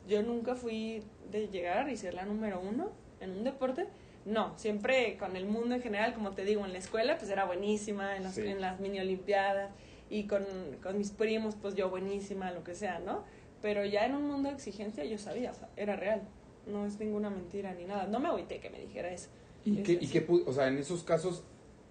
yo 0.08 0.22
nunca 0.22 0.54
fui 0.56 1.02
de 1.30 1.48
llegar 1.48 1.88
y 1.88 1.96
ser 1.96 2.14
la 2.14 2.24
número 2.24 2.60
uno 2.60 2.90
en 3.20 3.30
un 3.30 3.44
deporte. 3.44 3.86
No, 4.24 4.52
siempre 4.56 5.16
con 5.18 5.36
el 5.36 5.46
mundo 5.46 5.74
en 5.76 5.82
general, 5.82 6.14
como 6.14 6.32
te 6.32 6.44
digo, 6.44 6.64
en 6.64 6.72
la 6.72 6.78
escuela 6.78 7.16
pues 7.18 7.30
era 7.30 7.44
buenísima, 7.44 8.16
en 8.16 8.24
las, 8.24 8.34
Sí. 8.34 8.46
en 8.46 8.60
las 8.60 8.80
mini 8.80 8.98
olimpiadas 8.98 9.70
y 10.08 10.26
con, 10.26 10.44
con 10.82 10.98
mis 10.98 11.10
primos 11.10 11.56
pues 11.60 11.74
yo 11.74 11.90
buenísima, 11.90 12.50
lo 12.52 12.62
que 12.64 12.74
sea, 12.74 12.98
¿no? 13.00 13.24
Pero 13.62 13.84
ya 13.84 14.06
en 14.06 14.14
un 14.14 14.26
mundo 14.26 14.48
de 14.48 14.54
exigencia 14.54 15.04
yo 15.04 15.18
sabía, 15.18 15.50
o 15.50 15.54
sea, 15.54 15.68
era 15.76 15.96
real. 15.96 16.22
No 16.66 16.84
es 16.84 16.98
ninguna 16.98 17.30
mentira 17.30 17.72
ni 17.74 17.84
nada. 17.84 18.06
No 18.06 18.20
me 18.20 18.28
agüité 18.28 18.60
que 18.60 18.70
me 18.70 18.80
dijera 18.80 19.10
eso. 19.10 19.28
¿Y 19.64 19.82
qué, 19.82 19.92
y 19.92 20.06
qué 20.06 20.26
o 20.28 20.52
sea, 20.52 20.68
en 20.68 20.78
esos 20.78 21.02
casos, 21.02 21.42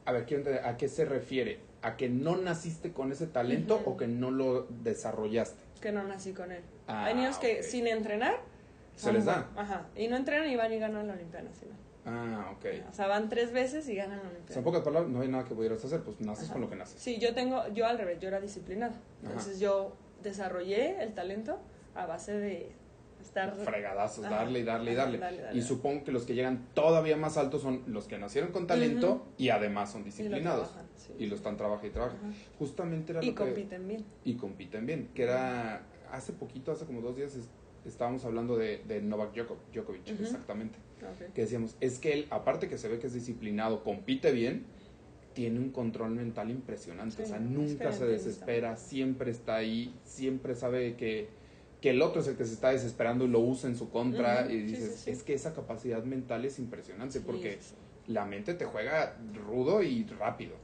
a 0.05 0.11
ver, 0.11 0.25
quiero 0.25 0.41
entender, 0.41 0.65
¿a 0.65 0.77
qué 0.77 0.87
se 0.87 1.05
refiere? 1.05 1.59
¿A 1.81 1.97
que 1.97 2.09
no 2.09 2.37
naciste 2.37 2.91
con 2.91 3.11
ese 3.11 3.27
talento 3.27 3.81
o 3.85 3.97
que 3.97 4.07
no 4.07 4.31
lo 4.31 4.63
desarrollaste? 4.83 5.61
Que 5.81 5.91
no 5.91 6.03
nací 6.03 6.33
con 6.33 6.51
él. 6.51 6.61
Ah, 6.87 7.05
Hay 7.05 7.15
niños 7.15 7.37
que 7.37 7.63
sin 7.63 7.87
entrenar... 7.87 8.39
Se 8.95 9.11
les 9.11 9.25
da. 9.25 9.49
Ajá. 9.57 9.87
Y 9.95 10.07
no 10.07 10.15
entrenan 10.15 10.49
y 10.49 10.55
van 10.55 10.71
y 10.71 10.79
ganan 10.79 11.07
la 11.07 11.13
Olimpiada 11.13 11.49
Nacional. 11.49 11.77
Ah, 12.05 12.53
ok. 12.55 12.65
O 12.89 12.93
sea, 12.93 13.07
van 13.07 13.29
tres 13.29 13.51
veces 13.51 13.87
y 13.89 13.95
ganan 13.95 14.17
la 14.19 14.23
O 14.23 14.27
Olimpiada. 14.27 14.47
sea, 14.53 14.57
en 14.59 14.63
pocas 14.63 14.81
palabras, 14.81 15.11
no 15.11 15.21
hay 15.21 15.27
nada 15.27 15.43
que 15.45 15.55
pudieras 15.55 15.83
hacer, 15.83 16.01
pues 16.03 16.19
naces 16.21 16.45
Ajá. 16.45 16.53
con 16.53 16.61
lo 16.61 16.69
que 16.69 16.75
naces. 16.75 17.01
Sí, 17.01 17.17
yo 17.19 17.33
tengo, 17.33 17.67
yo 17.73 17.85
al 17.87 17.97
revés, 17.97 18.19
yo 18.19 18.27
era 18.27 18.39
disciplinada. 18.39 18.93
Entonces 19.23 19.59
yo 19.59 19.95
desarrollé 20.21 21.01
el 21.03 21.13
talento 21.13 21.59
a 21.95 22.05
base 22.05 22.33
de 22.33 22.71
estar... 23.21 23.55
Fregadazos, 23.55 24.23
darle 24.29 24.59
y 24.59 24.63
darle 24.63 24.91
y 24.91 24.95
darle. 24.95 25.17
dale, 25.17 25.41
dale, 25.41 25.57
Y 25.57 25.61
supongo 25.63 26.03
que 26.03 26.11
los 26.11 26.25
que 26.25 26.35
llegan 26.35 26.67
todavía 26.75 27.17
más 27.17 27.37
altos 27.37 27.61
son 27.63 27.81
los 27.87 28.07
que 28.07 28.17
nacieron 28.19 28.51
con 28.51 28.67
talento 28.67 29.25
y 29.37 29.49
además 29.49 29.91
son 29.91 30.01
y 30.01 30.03
lo 30.03 30.11
disciplinados. 30.11 30.67
trabajan, 30.69 30.87
sí. 30.95 31.13
Y 31.17 31.25
lo 31.27 31.35
están 31.35 31.57
trabajando 31.57 31.87
y 31.87 31.91
trabajan. 31.91 32.19
Ajá. 32.19 32.33
Justamente 32.59 33.11
era 33.13 33.23
Y 33.23 33.27
lo 33.27 33.35
que... 33.35 33.43
compiten 33.45 33.87
bien. 33.87 34.05
y 34.23 34.35
compiten 34.35 34.85
bien. 34.85 35.09
Que 35.15 35.23
era 35.23 35.81
hace 36.11 36.33
poquito, 36.33 36.71
hace 36.71 36.85
como 36.85 37.01
dos 37.01 37.15
días, 37.15 37.35
es- 37.35 37.49
estábamos 37.85 38.25
hablando 38.25 38.57
de, 38.57 38.79
de 38.87 39.01
Novak 39.01 39.33
Djoko- 39.35 39.57
Djokovic, 39.73 40.07
exactamente. 40.19 40.77
Ok. 41.11 41.33
Que 41.33 41.41
decíamos, 41.41 41.75
es 41.81 41.99
que 41.99 42.13
él, 42.13 42.27
aparte 42.29 42.67
que 42.67 42.77
se 42.77 42.87
ve 42.87 42.99
que 42.99 43.07
es 43.07 43.13
disciplinado, 43.13 43.83
compite 43.83 44.31
bien, 44.31 44.65
tiene 45.33 45.59
un 45.59 45.71
control 45.71 46.11
mental 46.11 46.49
impresionante. 46.49 47.17
Sí, 47.17 47.23
o 47.23 47.25
sea, 47.25 47.39
nunca 47.39 47.91
se 47.91 48.05
desespera, 48.05 48.77
siempre 48.77 49.31
está 49.31 49.55
ahí, 49.55 49.93
siempre 50.05 50.55
sabe 50.55 50.95
que, 50.95 51.27
que 51.81 51.89
el 51.91 52.01
otro 52.01 52.21
es 52.21 52.27
el 52.27 52.37
que 52.37 52.45
se 52.45 52.53
está 52.53 52.71
desesperando 52.71 53.25
y 53.25 53.27
lo 53.27 53.39
usa 53.39 53.69
en 53.69 53.75
su 53.75 53.89
contra. 53.89 54.49
Y 54.51 54.61
dices, 54.61 54.95
sí, 54.95 55.01
sí. 55.03 55.11
es 55.11 55.23
que 55.23 55.33
esa 55.33 55.53
capacidad 55.53 56.03
mental 56.03 56.45
es 56.45 56.57
impresionante 56.57 57.19
porque 57.19 57.59
la 58.07 58.25
mente 58.25 58.53
te 58.53 58.65
juega 58.65 59.17
rudo 59.47 59.83
y 59.83 60.03
rápido. 60.05 60.55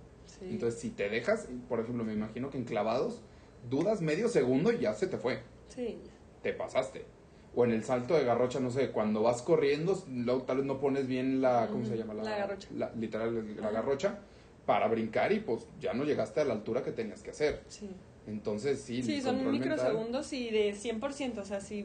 Entonces, 0.41 0.79
si 0.79 0.89
te 0.89 1.09
dejas, 1.09 1.47
por 1.67 1.79
ejemplo, 1.79 2.03
me 2.03 2.13
imagino 2.13 2.49
que 2.49 2.57
en 2.57 2.63
clavados, 2.63 3.21
dudas 3.69 4.01
medio 4.01 4.27
segundo 4.29 4.71
y 4.71 4.79
ya 4.79 4.93
se 4.93 5.07
te 5.07 5.17
fue. 5.17 5.41
Sí, 5.67 5.99
Te 6.41 6.53
pasaste. 6.53 7.05
O 7.53 7.65
en 7.65 7.71
el 7.71 7.83
salto 7.83 8.13
de 8.13 8.23
garrocha, 8.23 8.59
no 8.61 8.71
sé, 8.71 8.91
cuando 8.91 9.21
vas 9.23 9.41
corriendo, 9.41 10.01
luego 10.09 10.43
tal 10.43 10.57
vez 10.57 10.65
no 10.65 10.79
pones 10.79 11.07
bien 11.07 11.41
la, 11.41 11.67
¿cómo 11.69 11.85
se 11.85 11.97
llama? 11.97 12.13
la 12.13 12.23
garrocha. 12.37 12.67
la- 12.75 12.91
literal, 12.95 13.55
la 13.61 13.71
garrocha, 13.71 14.19
para 14.65 14.87
brincar 14.87 15.31
y 15.33 15.41
pues 15.41 15.67
ya 15.79 15.93
no 15.93 16.05
llegaste 16.05 16.39
a 16.39 16.45
la 16.45 16.53
altura 16.53 16.81
que 16.83 16.91
tenías 16.91 17.21
que 17.23 17.31
hacer. 17.31 17.63
sí. 17.67 17.89
Entonces, 18.27 18.79
sí, 18.81 19.01
Sí, 19.01 19.19
son 19.19 19.37
mental- 19.37 19.51
microsegundos 19.53 20.31
y 20.31 20.51
de 20.51 20.73
100%. 20.75 21.39
O 21.41 21.43
sea, 21.43 21.59
si, 21.59 21.83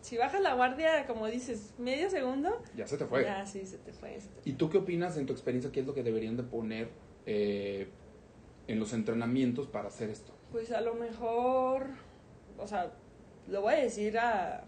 si 0.00 0.16
bajas 0.16 0.40
la 0.40 0.54
guardia, 0.54 1.06
como 1.08 1.26
dices, 1.26 1.74
medio 1.76 2.08
segundo, 2.08 2.62
Ya 2.76 2.86
se 2.86 2.96
te 2.96 3.04
fue. 3.04 3.24
ya 3.24 3.44
sí, 3.44 3.66
se 3.66 3.76
te 3.78 3.92
fue. 3.92 4.18
se 4.20 4.28
te 4.28 4.34
fue. 4.40 4.42
¿Y 4.44 4.52
tú 4.54 4.70
qué 4.70 4.78
opinas 4.78 5.16
en 5.18 5.26
tu 5.26 5.32
experiencia? 5.32 5.72
¿Qué 5.72 5.80
es 5.80 5.86
lo 5.86 5.92
que 5.92 6.04
deberían 6.04 6.36
de 6.36 6.44
poner 6.44 6.88
eh, 7.26 7.88
en 8.68 8.78
los 8.78 8.92
entrenamientos 8.92 9.66
para 9.66 9.88
hacer 9.88 10.08
esto? 10.08 10.32
Pues 10.52 10.70
a 10.70 10.80
lo 10.80 10.94
mejor, 10.94 11.86
o 12.56 12.66
sea, 12.68 12.92
lo 13.48 13.62
voy 13.62 13.74
a 13.74 13.78
decir 13.78 14.16
a, 14.18 14.64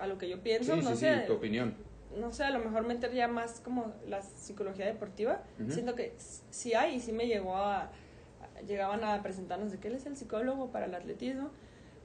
a 0.00 0.06
lo 0.06 0.18
que 0.18 0.28
yo 0.28 0.40
pienso, 0.42 0.74
sí, 0.74 0.82
no 0.82 0.90
sí, 0.90 0.96
sé, 0.96 1.20
sí, 1.20 1.26
tu 1.26 1.34
opinión. 1.34 1.74
no 2.18 2.32
sé, 2.32 2.44
a 2.44 2.50
lo 2.50 2.58
mejor 2.58 2.86
meter 2.86 3.12
ya 3.12 3.28
más 3.28 3.60
como 3.60 3.92
la 4.06 4.22
psicología 4.22 4.86
deportiva. 4.86 5.42
Siento 5.68 5.94
que 5.94 6.14
sí 6.50 6.74
hay 6.74 6.96
y 6.96 7.00
sí 7.00 7.12
me 7.12 7.26
llegó 7.26 7.56
a, 7.56 7.90
llegaban 8.66 9.04
a 9.04 9.22
presentarnos 9.22 9.70
de 9.72 9.78
que 9.78 9.88
él 9.88 9.94
es 9.94 10.06
el 10.06 10.16
psicólogo 10.16 10.70
para 10.70 10.86
el 10.86 10.94
atletismo, 10.94 11.50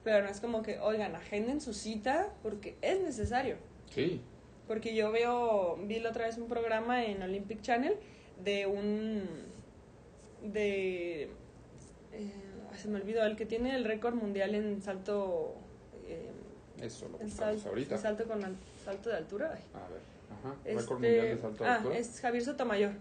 pero 0.03 0.23
no 0.23 0.29
es 0.29 0.39
como 0.39 0.61
que, 0.61 0.79
oigan, 0.79 1.15
agenden 1.15 1.61
su 1.61 1.73
cita 1.73 2.29
porque 2.41 2.75
es 2.81 3.01
necesario. 3.01 3.55
Sí. 3.89 4.21
Porque 4.67 4.95
yo 4.95 5.11
veo, 5.11 5.77
vi 5.77 5.99
la 5.99 6.09
otra 6.09 6.25
vez 6.25 6.37
un 6.37 6.47
programa 6.47 7.05
en 7.05 7.21
Olympic 7.21 7.61
Channel 7.61 7.95
de 8.43 8.65
un, 8.65 9.23
de, 10.51 11.23
eh, 12.11 12.31
se 12.75 12.87
me 12.87 12.99
olvidó, 12.99 13.23
el 13.25 13.35
que 13.35 13.45
tiene 13.45 13.75
el 13.75 13.85
récord 13.85 14.15
mundial 14.15 14.55
en 14.55 14.81
salto, 14.81 15.55
eh, 16.07 16.31
Eso 16.85 17.07
lo 17.09 17.17
buscamos 17.17 17.61
sal- 17.61 17.69
ahorita. 17.69 17.97
salto 17.97 18.25
con 18.25 18.43
al- 18.43 18.57
salto 18.83 19.09
de 19.09 19.15
altura. 19.17 19.53
ay. 19.55 19.63
A 19.73 19.87
ver, 19.89 20.01
ajá. 20.31 20.55
Este, 20.65 20.95
de 20.95 21.37
salto 21.37 21.63
de 21.63 21.69
ah, 21.69 21.75
altura. 21.75 21.97
es 21.97 22.19
Javier 22.19 22.43
Sotomayor, 22.43 22.91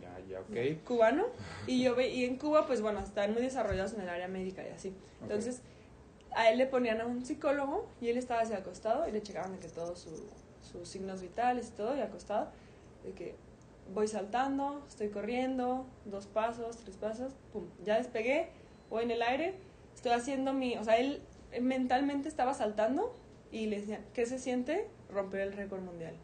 Ya, 0.00 0.18
ya, 0.28 0.40
ok. 0.40 0.84
cubano, 0.84 1.26
y 1.66 1.82
yo 1.82 1.94
ve, 1.94 2.08
y 2.08 2.24
en 2.24 2.36
Cuba, 2.36 2.66
pues 2.66 2.80
bueno, 2.82 3.00
están 3.00 3.32
muy 3.32 3.42
desarrollados 3.42 3.92
en 3.94 4.00
el 4.02 4.08
área 4.08 4.28
médica 4.28 4.66
y 4.66 4.70
así. 4.70 4.94
Entonces, 5.22 5.60
a 6.34 6.50
él 6.50 6.58
le 6.58 6.66
ponían 6.66 7.00
a 7.00 7.06
un 7.06 7.24
psicólogo 7.24 7.88
y 8.00 8.08
él 8.08 8.16
estaba 8.18 8.42
así 8.42 8.52
acostado 8.52 9.08
y 9.08 9.12
le 9.12 9.22
checaban 9.22 9.52
de 9.52 9.58
que 9.58 9.68
todos 9.68 9.98
su- 10.00 10.28
sus 10.70 10.88
signos 10.88 11.22
vitales 11.22 11.68
y 11.68 11.72
todo, 11.72 11.96
y 11.96 12.00
acostado, 12.00 12.48
de 13.04 13.12
que 13.12 13.34
voy 13.94 14.06
saltando, 14.08 14.84
estoy 14.88 15.08
corriendo, 15.08 15.86
dos 16.04 16.26
pasos, 16.26 16.76
tres 16.76 16.96
pasos, 16.96 17.32
pum, 17.52 17.64
ya 17.84 17.96
despegué, 17.96 18.50
voy 18.90 19.04
en 19.04 19.10
el 19.12 19.22
aire, 19.22 19.54
estoy 19.94 20.12
haciendo 20.12 20.52
mi, 20.52 20.76
o 20.76 20.84
sea, 20.84 20.98
él 20.98 21.22
eh, 21.52 21.62
mentalmente 21.62 22.28
estaba 22.28 22.52
saltando 22.52 23.14
y 23.50 23.66
le 23.66 23.80
decían, 23.80 24.04
¿qué 24.14 24.26
se 24.26 24.38
siente? 24.38 24.86
Romper 25.10 25.40
el 25.40 25.52
récord 25.52 25.80
mundial. 25.82 26.14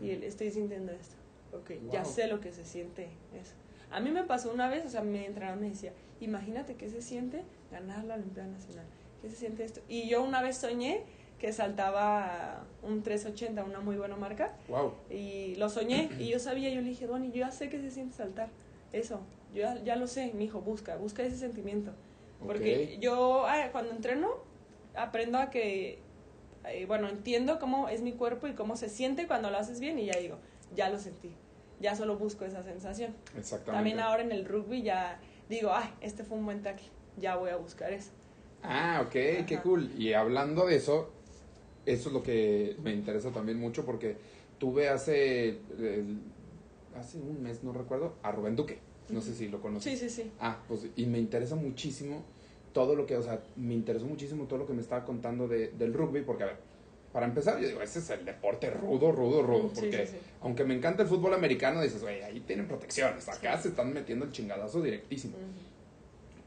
Y 0.00 0.10
él, 0.10 0.24
estoy 0.24 0.50
sintiendo 0.50 0.92
esto. 0.92 1.16
Ok, 1.52 1.70
ya 1.90 2.02
Wow. 2.02 2.10
sé 2.12 2.26
lo 2.26 2.40
que 2.40 2.52
se 2.52 2.64
siente 2.64 3.08
eso. 3.34 3.54
A 3.90 4.00
mí 4.00 4.10
me 4.10 4.24
pasó 4.24 4.52
una 4.52 4.68
vez, 4.68 4.84
o 4.84 4.88
sea, 4.88 5.02
mi 5.02 5.24
entrenador 5.24 5.60
me 5.60 5.68
decía, 5.70 5.92
imagínate 6.20 6.74
qué 6.74 6.90
se 6.90 7.00
siente 7.00 7.42
ganar 7.70 8.04
la 8.04 8.14
Olimpiada 8.14 8.48
Nacional. 8.48 8.86
¿Qué 9.22 9.30
se 9.30 9.36
siente 9.36 9.64
esto? 9.64 9.80
Y 9.88 10.08
yo 10.08 10.22
una 10.22 10.42
vez 10.42 10.56
soñé 10.58 11.02
que 11.38 11.52
saltaba 11.52 12.64
un 12.82 13.02
380, 13.02 13.64
una 13.64 13.80
muy 13.80 13.96
buena 13.96 14.16
marca, 14.16 14.52
Wow. 14.68 14.92
y 15.10 15.54
lo 15.56 15.68
soñé, 15.68 16.10
y 16.18 16.28
yo 16.28 16.38
sabía, 16.38 16.70
yo 16.70 16.80
le 16.80 16.88
dije, 16.88 17.06
Donny, 17.06 17.28
yo 17.28 17.40
ya 17.40 17.50
sé 17.52 17.68
que 17.68 17.80
se 17.80 17.90
siente 17.90 18.16
saltar. 18.16 18.48
Eso, 18.92 19.20
yo 19.54 19.62
ya, 19.62 19.82
ya 19.84 19.96
lo 19.96 20.06
sé, 20.06 20.32
mi 20.34 20.44
hijo, 20.46 20.60
busca, 20.60 20.96
busca 20.96 21.22
ese 21.22 21.36
sentimiento. 21.36 21.92
Porque 22.44 22.94
Ok. 22.96 23.00
yo 23.02 23.46
ah, 23.46 23.68
cuando 23.72 23.92
entreno 23.92 24.30
aprendo 24.94 25.38
a 25.38 25.50
que, 25.50 25.98
eh, 26.68 26.86
bueno, 26.86 27.08
entiendo 27.08 27.58
cómo 27.58 27.88
es 27.88 28.02
mi 28.02 28.12
cuerpo 28.12 28.46
y 28.46 28.54
cómo 28.54 28.76
se 28.76 28.88
siente 28.88 29.26
cuando 29.26 29.50
lo 29.50 29.58
haces 29.58 29.80
bien 29.80 29.98
y 29.98 30.06
ya 30.06 30.18
digo, 30.18 30.38
ya 30.74 30.90
lo 30.90 30.98
sentí, 30.98 31.32
ya 31.80 31.96
solo 31.96 32.16
busco 32.16 32.44
esa 32.44 32.62
sensación. 32.62 33.14
Exactamente. 33.36 33.72
También 33.72 34.00
ahora 34.00 34.22
en 34.22 34.32
el 34.32 34.44
rugby 34.44 34.82
ya 34.82 35.20
digo, 35.48 35.70
ay, 35.72 35.88
este 36.00 36.24
fue 36.24 36.38
un 36.38 36.44
buen 36.44 36.62
tackle, 36.62 36.86
ya 37.18 37.36
voy 37.36 37.50
a 37.50 37.56
buscar 37.56 37.92
eso. 37.92 38.10
Ah, 38.62 39.02
ok, 39.04 39.46
qué 39.46 39.60
cool. 39.62 39.90
Y 39.98 40.14
hablando 40.14 40.66
de 40.66 40.76
eso, 40.76 41.10
eso 41.84 42.08
es 42.08 42.14
lo 42.14 42.22
que 42.22 42.76
me 42.82 42.92
interesa 42.92 43.30
también 43.30 43.58
mucho 43.58 43.84
porque 43.84 44.16
tuve 44.58 44.88
hace, 44.88 45.60
hace 46.96 47.18
un 47.18 47.42
mes, 47.42 47.62
no 47.62 47.72
recuerdo, 47.72 48.14
a 48.22 48.32
Rubén 48.32 48.56
Duque. 48.56 48.78
No 49.10 49.20
sé 49.20 49.34
si 49.34 49.48
lo 49.48 49.60
conoces. 49.60 49.98
Sí, 49.98 50.08
sí, 50.08 50.22
sí. 50.22 50.32
Ah, 50.40 50.62
pues 50.66 50.86
y 50.96 51.04
me 51.04 51.18
interesa 51.18 51.56
muchísimo 51.56 52.24
todo 52.74 52.94
lo 52.94 53.06
que, 53.06 53.16
o 53.16 53.22
sea, 53.22 53.40
me 53.56 53.72
interesó 53.72 54.04
muchísimo 54.04 54.44
todo 54.44 54.58
lo 54.58 54.66
que 54.66 54.74
me 54.74 54.82
estaba 54.82 55.06
contando 55.06 55.48
de, 55.48 55.68
del 55.68 55.94
rugby, 55.94 56.20
porque, 56.20 56.42
a 56.42 56.46
ver, 56.46 56.56
para 57.12 57.24
empezar, 57.24 57.58
yo 57.60 57.68
digo, 57.68 57.80
ese 57.80 58.00
es 58.00 58.10
el 58.10 58.24
deporte 58.24 58.68
rudo, 58.68 59.12
rudo, 59.12 59.42
rudo, 59.42 59.70
porque 59.72 60.06
sí, 60.06 60.12
sí. 60.12 60.18
aunque 60.42 60.64
me 60.64 60.74
encanta 60.74 61.04
el 61.04 61.08
fútbol 61.08 61.32
americano, 61.32 61.80
dices, 61.80 62.02
güey, 62.02 62.22
ahí 62.22 62.40
tienen 62.40 62.66
protecciones, 62.66 63.28
acá 63.28 63.56
se 63.56 63.68
están 63.68 63.94
metiendo 63.94 64.24
el 64.24 64.32
chingadazo 64.32 64.82
directísimo. 64.82 65.36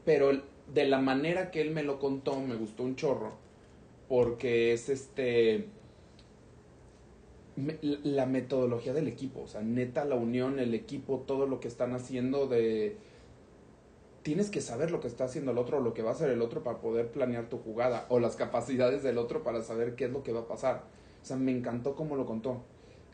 Pero 0.04 0.30
de 0.72 0.84
la 0.84 1.00
manera 1.00 1.50
que 1.50 1.62
él 1.62 1.70
me 1.70 1.82
lo 1.82 1.98
contó, 1.98 2.38
me 2.40 2.54
gustó 2.54 2.82
un 2.82 2.94
chorro, 2.94 3.32
porque 4.08 4.72
es 4.74 4.90
este 4.90 5.66
la 7.82 8.26
metodología 8.26 8.92
del 8.92 9.08
equipo, 9.08 9.40
o 9.40 9.48
sea, 9.48 9.62
neta 9.62 10.04
la 10.04 10.14
unión, 10.14 10.60
el 10.60 10.74
equipo, 10.74 11.24
todo 11.26 11.46
lo 11.46 11.58
que 11.58 11.66
están 11.66 11.92
haciendo 11.92 12.46
de 12.46 12.96
tienes 14.28 14.50
que 14.50 14.60
saber 14.60 14.90
lo 14.90 15.00
que 15.00 15.06
está 15.08 15.24
haciendo 15.24 15.52
el 15.52 15.56
otro 15.56 15.78
o 15.78 15.80
lo 15.80 15.94
que 15.94 16.02
va 16.02 16.10
a 16.10 16.12
hacer 16.12 16.28
el 16.28 16.42
otro 16.42 16.62
para 16.62 16.80
poder 16.82 17.10
planear 17.10 17.48
tu 17.48 17.56
jugada 17.56 18.04
o 18.10 18.20
las 18.20 18.36
capacidades 18.36 19.02
del 19.02 19.16
otro 19.16 19.42
para 19.42 19.62
saber 19.62 19.94
qué 19.94 20.04
es 20.04 20.10
lo 20.10 20.22
que 20.22 20.32
va 20.32 20.40
a 20.40 20.46
pasar. 20.46 20.82
O 21.22 21.24
sea, 21.24 21.38
me 21.38 21.50
encantó 21.50 21.96
cómo 21.96 22.14
lo 22.14 22.26
contó. 22.26 22.60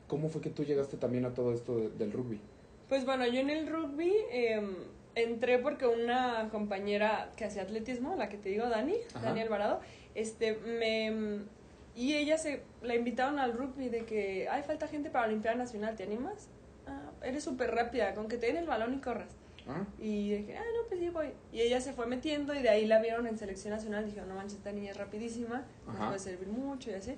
¿Cómo 0.08 0.28
fue 0.28 0.40
que 0.40 0.50
tú 0.50 0.64
llegaste 0.64 0.96
también 0.96 1.24
a 1.24 1.32
todo 1.32 1.52
esto 1.52 1.76
de- 1.76 1.90
del 1.90 2.10
rugby? 2.10 2.40
Pues 2.88 3.04
bueno, 3.04 3.24
yo 3.28 3.38
en 3.38 3.48
el 3.48 3.68
rugby 3.68 4.12
em, 4.32 4.74
entré 5.14 5.60
porque 5.60 5.86
una 5.86 6.48
compañera 6.50 7.30
que 7.36 7.44
hacía 7.44 7.62
atletismo, 7.62 8.16
la 8.16 8.28
que 8.28 8.36
te 8.36 8.48
digo, 8.48 8.68
Dani, 8.68 8.96
Ajá. 9.14 9.26
Dani 9.26 9.40
Alvarado, 9.40 9.78
este, 10.16 10.54
me... 10.56 11.42
Y 11.94 12.14
ella 12.14 12.38
se 12.38 12.64
la 12.82 12.96
invitaron 12.96 13.38
al 13.38 13.52
rugby 13.52 13.88
de 13.88 14.04
que, 14.04 14.48
hay 14.48 14.64
falta 14.64 14.88
gente 14.88 15.10
para 15.10 15.26
la 15.26 15.32
Olimpiada 15.34 15.56
Nacional, 15.56 15.94
¿te 15.94 16.02
animas? 16.02 16.48
Ah, 16.88 17.12
eres 17.22 17.44
súper 17.44 17.70
rápida, 17.70 18.16
con 18.16 18.26
que 18.26 18.36
te 18.36 18.46
den 18.46 18.56
el 18.56 18.66
balón 18.66 18.94
y 18.94 18.98
corras. 19.00 19.36
¿Ah? 19.66 19.84
Y 19.98 20.30
dije, 20.36 20.56
ah, 20.58 20.62
no, 20.62 20.88
pues 20.88 21.00
sí 21.00 21.08
voy. 21.08 21.32
Y 21.52 21.60
ella 21.62 21.80
se 21.80 21.92
fue 21.92 22.06
metiendo 22.06 22.54
y 22.54 22.62
de 22.62 22.68
ahí 22.68 22.86
la 22.86 23.00
vieron 23.00 23.26
en 23.26 23.38
selección 23.38 23.72
nacional. 23.72 24.04
Dijeron, 24.04 24.28
no 24.28 24.34
manches, 24.34 24.58
esta 24.58 24.72
niña 24.72 24.90
es 24.90 24.96
rapidísima, 24.96 25.64
nos 25.86 25.96
puede 25.96 26.18
servir 26.18 26.48
mucho 26.48 26.90
y 26.90 26.94
así. 26.94 27.16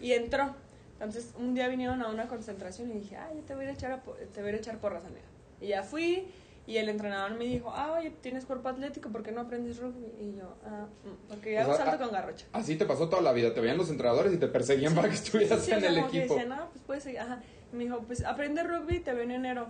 Y 0.00 0.12
entró. 0.12 0.54
Entonces, 0.94 1.32
un 1.38 1.54
día 1.54 1.68
vinieron 1.68 2.02
a 2.02 2.08
una 2.08 2.26
concentración 2.28 2.90
y 2.90 2.94
dije, 2.94 3.16
ah, 3.16 3.30
yo 3.34 3.40
te 3.42 3.54
voy 3.54 3.62
a 3.62 3.64
ir 3.68 3.70
a 3.70 3.74
echar, 3.74 3.92
a 3.92 4.02
te 4.02 4.40
voy 4.40 4.46
a 4.46 4.48
ir 4.50 4.54
a 4.56 4.58
echar 4.58 4.78
porras, 4.78 5.04
amiga. 5.04 5.22
Y 5.60 5.68
ya 5.68 5.82
fui 5.82 6.26
y 6.66 6.76
el 6.76 6.90
entrenador 6.90 7.30
me 7.38 7.46
dijo, 7.46 7.72
ah, 7.74 7.92
oye, 7.98 8.10
tienes 8.20 8.44
cuerpo 8.44 8.68
atlético, 8.68 9.08
¿por 9.08 9.22
qué 9.22 9.32
no 9.32 9.40
aprendes 9.40 9.78
rugby? 9.78 10.12
Y 10.20 10.36
yo, 10.36 10.54
ah, 10.66 10.86
mm, 11.04 11.28
porque 11.28 11.54
yo 11.54 11.60
O 11.60 11.62
hago 11.62 11.76
sea, 11.76 11.86
salto 11.86 12.02
ah, 12.02 12.06
con 12.06 12.14
garrocha. 12.14 12.46
Así 12.52 12.76
te 12.76 12.84
pasó 12.84 13.08
toda 13.08 13.22
la 13.22 13.32
vida, 13.32 13.54
te 13.54 13.60
veían 13.62 13.78
los 13.78 13.88
entrenadores 13.88 14.34
y 14.34 14.36
te 14.36 14.48
perseguían 14.48 14.94
para 14.94 15.08
que 15.08 15.14
estuvieras 15.14 15.64
Sí, 15.64 15.70
en 15.70 15.78
o 15.78 15.80
sea, 15.80 15.88
el 15.88 15.94
como 15.96 16.10
que 16.10 16.18
equipo. 16.18 16.34
decía, 16.34 16.48
no, 16.48 16.68
pues 16.68 16.84
puedes 16.86 17.02
seguir. 17.04 17.20
Ajá. 17.20 17.40
Y 17.72 17.76
me 17.76 17.84
dijo, 17.84 18.00
pues 18.00 18.22
aprende 18.22 18.62
rugby, 18.64 19.00
te 19.00 19.14
veo 19.14 19.22
en 19.22 19.30
enero 19.30 19.68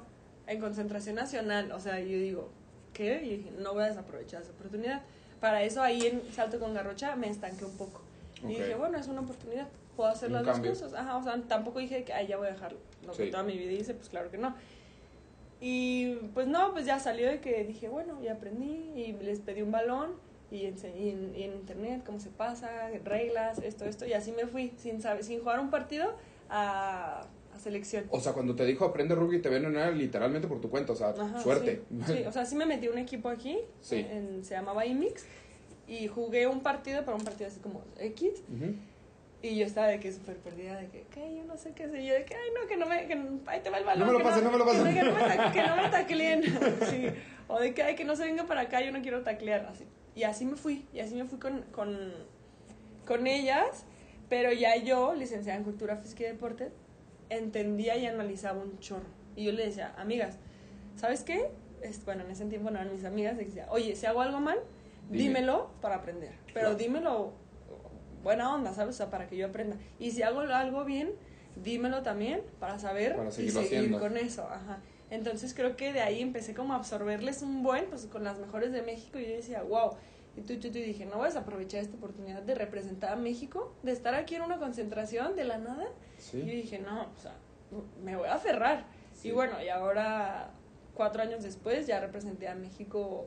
en 0.49 0.61
concentración 0.61 1.15
nacional. 1.17 1.71
O 1.73 1.81
sea, 1.81 2.01
yo 2.01 2.19
digo, 2.19 2.49
¿qué? 2.93 3.23
Y 3.25 3.37
dije, 3.37 3.51
no 3.59 3.75
voy 3.75 3.85
a 3.85 3.87
desaprovechar 3.87 4.43
esa 4.43 4.51
oportunidad. 4.53 5.03
Para 5.41 5.63
eso 5.63 5.83
ahí 5.83 6.05
en 6.07 6.23
Salto 6.33 6.59
con 6.59 6.75
Garrocha 6.75 7.15
me 7.17 7.29
estanqué 7.29 7.65
un 7.65 7.77
poco. 7.77 8.01
Ok. 8.43 8.51
Y 8.51 8.55
dije, 8.55 8.75
bueno, 8.75 8.99
es 8.99 9.07
una 9.09 9.21
oportunidad, 9.21 9.69
puedo 9.97 10.11
hacer 10.11 10.31
las 10.33 10.45
dos 10.45 10.59
cosas. 10.61 10.95
Ajá, 10.95 11.17
o 11.17 11.23
sea, 11.23 11.41
tampoco 11.47 11.79
dije 11.79 12.03
que, 12.05 12.13
ay, 12.13 12.27
ya 12.27 12.37
voy 12.37 12.49
a 12.49 12.53
dejar 12.53 12.73
lo 13.07 13.13
que 13.13 13.27
Sí. 13.27 13.31
toda 13.31 13.43
mi 13.45 13.57
vida 13.57 13.73
hice, 13.73 13.95
pues 13.95 14.09
claro 14.09 14.31
que 14.31 14.39
no. 14.39 14.55
Y 15.61 16.15
pues 16.35 16.47
no, 16.47 16.73
pues 16.73 16.87
ya 16.87 17.01
salió 17.01 17.29
de 17.29 17.41
que 17.41 17.65
dije, 17.65 17.89
bueno, 17.89 18.21
ya 18.23 18.35
aprendí 18.35 18.93
y 18.95 19.13
les 19.13 19.41
pedí 19.41 19.63
un 19.63 19.73
balón 19.73 20.13
y, 20.53 20.63
ense- 20.67 20.95
y 20.97 21.11
en, 21.11 21.35
y 21.37 21.43
en 21.43 21.53
internet 21.55 22.03
cómo 22.07 22.21
se 22.21 22.31
pasa, 22.31 22.89
reglas, 23.05 23.59
esto, 23.59 23.85
esto, 23.85 24.07
y 24.07 24.13
así 24.13 24.31
me 24.33 24.47
fui, 24.47 24.73
sin, 24.79 25.01
sin 25.21 25.41
jugar 25.41 25.59
un 25.59 25.71
partido 25.71 26.15
a, 26.49 27.27
a 27.59 27.61
selección. 27.63 28.05
O 28.11 28.21
sea, 28.21 28.33
cuando 28.33 28.55
te 28.55 28.65
dijo 28.65 28.85
aprende 28.85 29.15
rugby, 29.15 29.41
te 29.41 29.49
ven 29.49 29.65
era 29.67 29.91
literalmente 29.91 30.49
por 30.49 30.61
tu 30.61 30.71
cuenta, 30.71 30.93
o 30.93 30.97
sea, 30.97 31.11
Ajá, 31.11 31.41
suerte. 31.41 31.83
Sí, 32.07 32.13
sí, 32.19 32.23
o 32.27 32.33
sea, 32.33 32.45
sí 32.47 32.55
me 32.57 32.65
metí 32.67 32.87
a 32.87 32.91
un 32.91 32.99
equipo 32.99 33.29
aquí, 33.29 33.59
Sí. 33.81 33.97
en- 34.11 34.45
se 34.45 34.55
llamaba 34.55 34.87
IMIX, 34.87 35.25
y 35.87 36.07
jugué 36.07 36.47
un 36.47 36.61
partido, 36.61 37.03
pero 37.05 37.17
un 37.17 37.25
partido 37.25 37.49
así 37.49 37.61
como 37.61 37.83
X, 37.99 38.31
Ujú. 38.55 38.75
y 39.43 39.57
yo 39.57 39.67
estaba 39.67 39.87
de 39.89 40.01
que 40.01 40.13
súper 40.13 40.37
perdida, 40.37 40.77
de 40.81 40.89
que, 40.89 41.05
¿qué? 41.11 41.35
Yo 41.37 41.45
no 41.45 41.57
sé 41.57 41.73
qué 41.73 41.89
sé, 41.89 42.05
yo 42.05 42.15
de 42.15 42.25
que, 42.25 42.35
ay, 42.35 42.51
no, 42.61 42.67
que 42.69 42.77
no 42.77 42.87
me, 42.87 43.07
que 43.07 43.15
no- 43.15 43.41
ahí 43.47 43.61
te 43.61 43.71
va 43.71 43.79
el 43.79 43.85
balón. 43.85 44.01
No 44.01 44.07
me 44.07 44.13
lo 44.13 44.19
que 44.19 44.25
pases, 44.25 44.43
no 44.45 44.51
me 44.51 44.59
lo 44.59 44.65
pases. 44.67 44.83
Que, 44.83 45.03
no 45.03 45.53
que 45.53 45.63
no 45.63 45.77
me 45.77 45.89
tacleen, 45.91 46.43
sí, 46.91 47.07
o 47.49 47.59
de 47.59 47.73
que, 47.75 47.83
ay, 47.83 47.95
que 47.97 48.05
no 48.05 48.17
se 48.17 48.25
venga 48.25 48.45
para 48.47 48.63
acá, 48.63 48.81
yo 48.83 48.93
no 48.93 49.01
quiero 49.03 49.23
taclear, 49.23 49.67
así. 49.67 49.85
Y 50.15 50.25
así 50.25 50.45
me 50.45 50.57
fui, 50.57 50.85
y 50.93 51.01
así 51.01 51.15
me 51.15 51.25
fui 51.25 51.39
con, 51.39 51.63
con, 51.73 52.13
con 53.07 53.27
ellas, 53.27 53.85
pero 54.29 54.53
ya 54.53 54.77
yo, 54.77 55.15
licenciada 55.15 55.57
en 55.59 55.65
Cultura 55.65 55.97
Física 55.97 56.25
y 56.25 56.27
Deporte, 56.27 56.71
entendía 57.31 57.97
y 57.97 58.07
analizaba 58.07 58.61
un 58.61 58.79
chorro. 58.79 59.07
Y 59.37 59.45
yo 59.45 59.53
le 59.53 59.67
decía, 59.67 59.95
amigas, 59.99 60.39
¿sabes 60.97 61.23
qué? 61.23 61.51
Es, 61.83 62.05
bueno, 62.05 62.25
en 62.25 62.31
ese 62.31 62.45
tiempo 62.47 62.71
no 62.71 62.79
eran 62.81 62.93
mis 62.93 63.05
amigas, 63.05 63.35
y 63.41 63.45
decía, 63.45 63.67
oye, 63.71 63.95
si 63.95 64.07
hago 64.07 64.21
algo 64.21 64.41
mal, 64.41 64.59
Dime. 65.11 65.23
dímelo 65.25 65.71
para 65.81 65.97
aprender. 65.97 66.33
Pero 66.47 66.71
Claro. 66.71 66.75
dímelo 66.75 67.33
buena 68.23 68.53
onda, 68.55 68.73
¿sabes? 68.75 68.95
O 68.97 68.99
sea, 68.99 69.11
para 69.11 69.27
que 69.29 69.37
yo 69.37 69.47
aprenda. 69.47 69.77
Y 69.99 70.11
si 70.11 70.23
hago 70.23 70.41
algo 70.41 70.85
bien, 70.85 71.13
dímelo 71.63 72.03
también 72.03 72.43
para 72.59 72.79
saber 72.79 73.17
Para 73.17 73.29
y 73.29 73.33
seguir 73.33 73.59
haciendo. 73.59 74.01
con 74.01 74.17
eso. 74.17 74.43
Ajá. 74.51 74.81
Entonces 75.11 75.55
creo 75.55 75.77
que 75.77 75.93
de 75.93 76.01
ahí 76.01 76.21
empecé 76.21 76.53
como 76.55 76.75
a 76.75 76.77
absorberles 76.77 77.43
un 77.43 77.63
buen, 77.63 77.87
pues 77.87 78.07
con 78.07 78.25
las 78.25 78.39
mejores 78.39 78.73
de 78.73 78.83
México 78.83 79.19
y 79.19 79.23
yo 79.27 79.33
decía, 79.37 79.63
wow. 79.63 79.93
Y 80.37 80.43
tú, 80.43 80.55
tú, 80.59 80.71
tú, 80.71 80.79
y 80.79 80.83
dije, 80.83 81.07
no 81.07 81.13
voy 81.17 81.23
a 81.23 81.27
desaprovechar 81.29 81.81
esta 81.81 81.97
oportunidad 81.97 82.43
de 82.43 82.55
representar 82.55 83.13
a 83.13 83.17
México, 83.17 83.75
de 83.83 83.93
estar 83.93 84.15
aquí 84.15 84.35
en 84.35 84.43
una 84.43 84.59
concentración 84.59 85.35
de 85.35 85.45
la 85.45 85.59
nada. 85.59 85.87
Sí. 86.19 86.39
Y 86.39 86.51
dije, 86.63 86.79
no, 86.79 87.03
o 87.03 87.21
sea, 87.21 87.35
me 88.05 88.17
voy 88.17 88.29
a 88.29 88.35
aferrar. 88.35 88.85
Sí. 89.15 89.29
Y 89.29 89.31
bueno, 89.33 89.63
y 89.63 89.69
ahora, 89.69 90.51
cuatro 90.95 91.23
años 91.23 91.43
después, 91.43 91.87
ya 91.87 92.01
representé 92.01 92.49
a 92.49 92.55
México, 92.55 93.27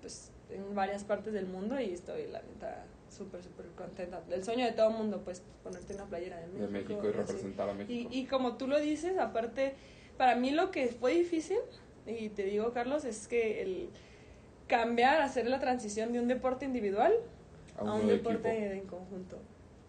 pues, 0.00 0.32
en 0.50 0.74
varias 0.74 1.04
partes 1.04 1.32
del 1.32 1.46
mundo 1.46 1.80
y 1.80 1.92
estoy, 1.92 2.26
la 2.26 2.42
neta, 2.42 2.84
súper, 3.08 3.42
súper 3.42 3.66
contenta. 3.76 4.22
El 4.30 4.44
sueño 4.44 4.64
de 4.64 4.72
todo 4.72 4.90
mundo, 4.90 5.22
pues, 5.24 5.42
ponerte 5.62 5.94
una 5.94 6.04
playera 6.04 6.38
de 6.38 6.46
México. 6.46 6.66
de 6.66 6.72
México 6.72 7.00
y 7.04 7.08
así. 7.08 7.16
representar 7.16 7.68
a 7.68 7.74
México. 7.74 8.10
y 8.12 8.26
como 8.26 8.56
tú 8.56 8.66
lo 8.66 8.78
dices, 8.78 9.18
aparte, 9.18 9.74
para 10.16 10.36
mí 10.36 10.50
lo 10.50 10.70
que 10.70 10.88
fue 10.88 11.14
difícil, 11.14 11.58
y 12.06 12.28
te 12.30 12.44
digo, 12.44 12.72
Carlos, 12.72 13.04
es 13.04 13.26
que 13.26 13.62
el 13.62 13.90
cambiar, 14.66 15.20
hacer 15.20 15.48
la 15.48 15.58
transición 15.58 16.12
de 16.12 16.20
un 16.20 16.28
deporte 16.28 16.64
individual 16.64 17.12
a 17.76 17.84
un, 17.84 18.06
de 18.06 18.14
deporte 18.14 18.72
en 18.72 18.86
conjunto. 18.86 19.38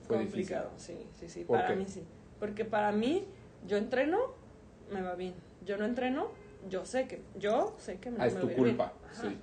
Fue 0.08 0.18
complicado, 0.18 0.72
sí, 0.78 0.98
sí, 1.20 1.30
sí, 1.30 1.44
¿Por 1.44 1.58
para 1.58 1.70
qué? 1.70 1.76
mí 1.76 1.86
sí. 1.88 2.04
Porque 2.40 2.66
para 2.66 2.92
mí, 2.92 3.26
yo 3.68 3.78
entreno, 3.78 4.20
me 4.92 5.02
va 5.02 5.16
bien. 5.16 5.34
Yo 5.66 5.78
no 5.78 5.86
entreno, 5.86 6.28
yo 6.70 6.86
sé 6.86 7.08
que, 7.08 7.22
yo 7.40 7.76
sé 7.78 7.98
que 7.98 8.12
me, 8.12 8.18
Ah, 8.22 8.28
es 8.28 8.34
me 8.36 8.42
tu 8.42 8.48
va 8.48 8.52
ir 8.54 8.58
bien. 8.58 8.70
culpa, 8.78 8.94
sí. 9.12 9.38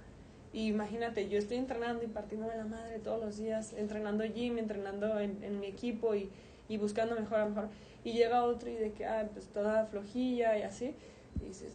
Y 0.52 0.68
imagínate, 0.68 1.28
yo 1.28 1.36
estoy 1.38 1.56
entrenando 1.56 2.04
y 2.04 2.06
partiéndome 2.06 2.56
la 2.56 2.64
madre 2.64 3.00
todos 3.00 3.22
los 3.24 3.36
días, 3.36 3.72
entrenando 3.72 4.22
gym, 4.24 4.58
entrenando 4.58 5.18
en, 5.18 5.42
en 5.42 5.58
mi 5.58 5.66
equipo 5.66 6.14
y, 6.14 6.30
y 6.68 6.76
buscando 6.76 7.16
mejor 7.16 7.40
a 7.40 7.46
mejor. 7.46 7.68
Y 8.04 8.12
llega 8.12 8.44
otro 8.44 8.70
y 8.70 8.74
de 8.74 8.92
que, 8.92 9.04
ah, 9.04 9.28
pues 9.32 9.46
toda 9.48 9.86
flojilla 9.86 10.56
y 10.56 10.62
así. 10.62 10.94
Y 11.42 11.46
dices, 11.48 11.74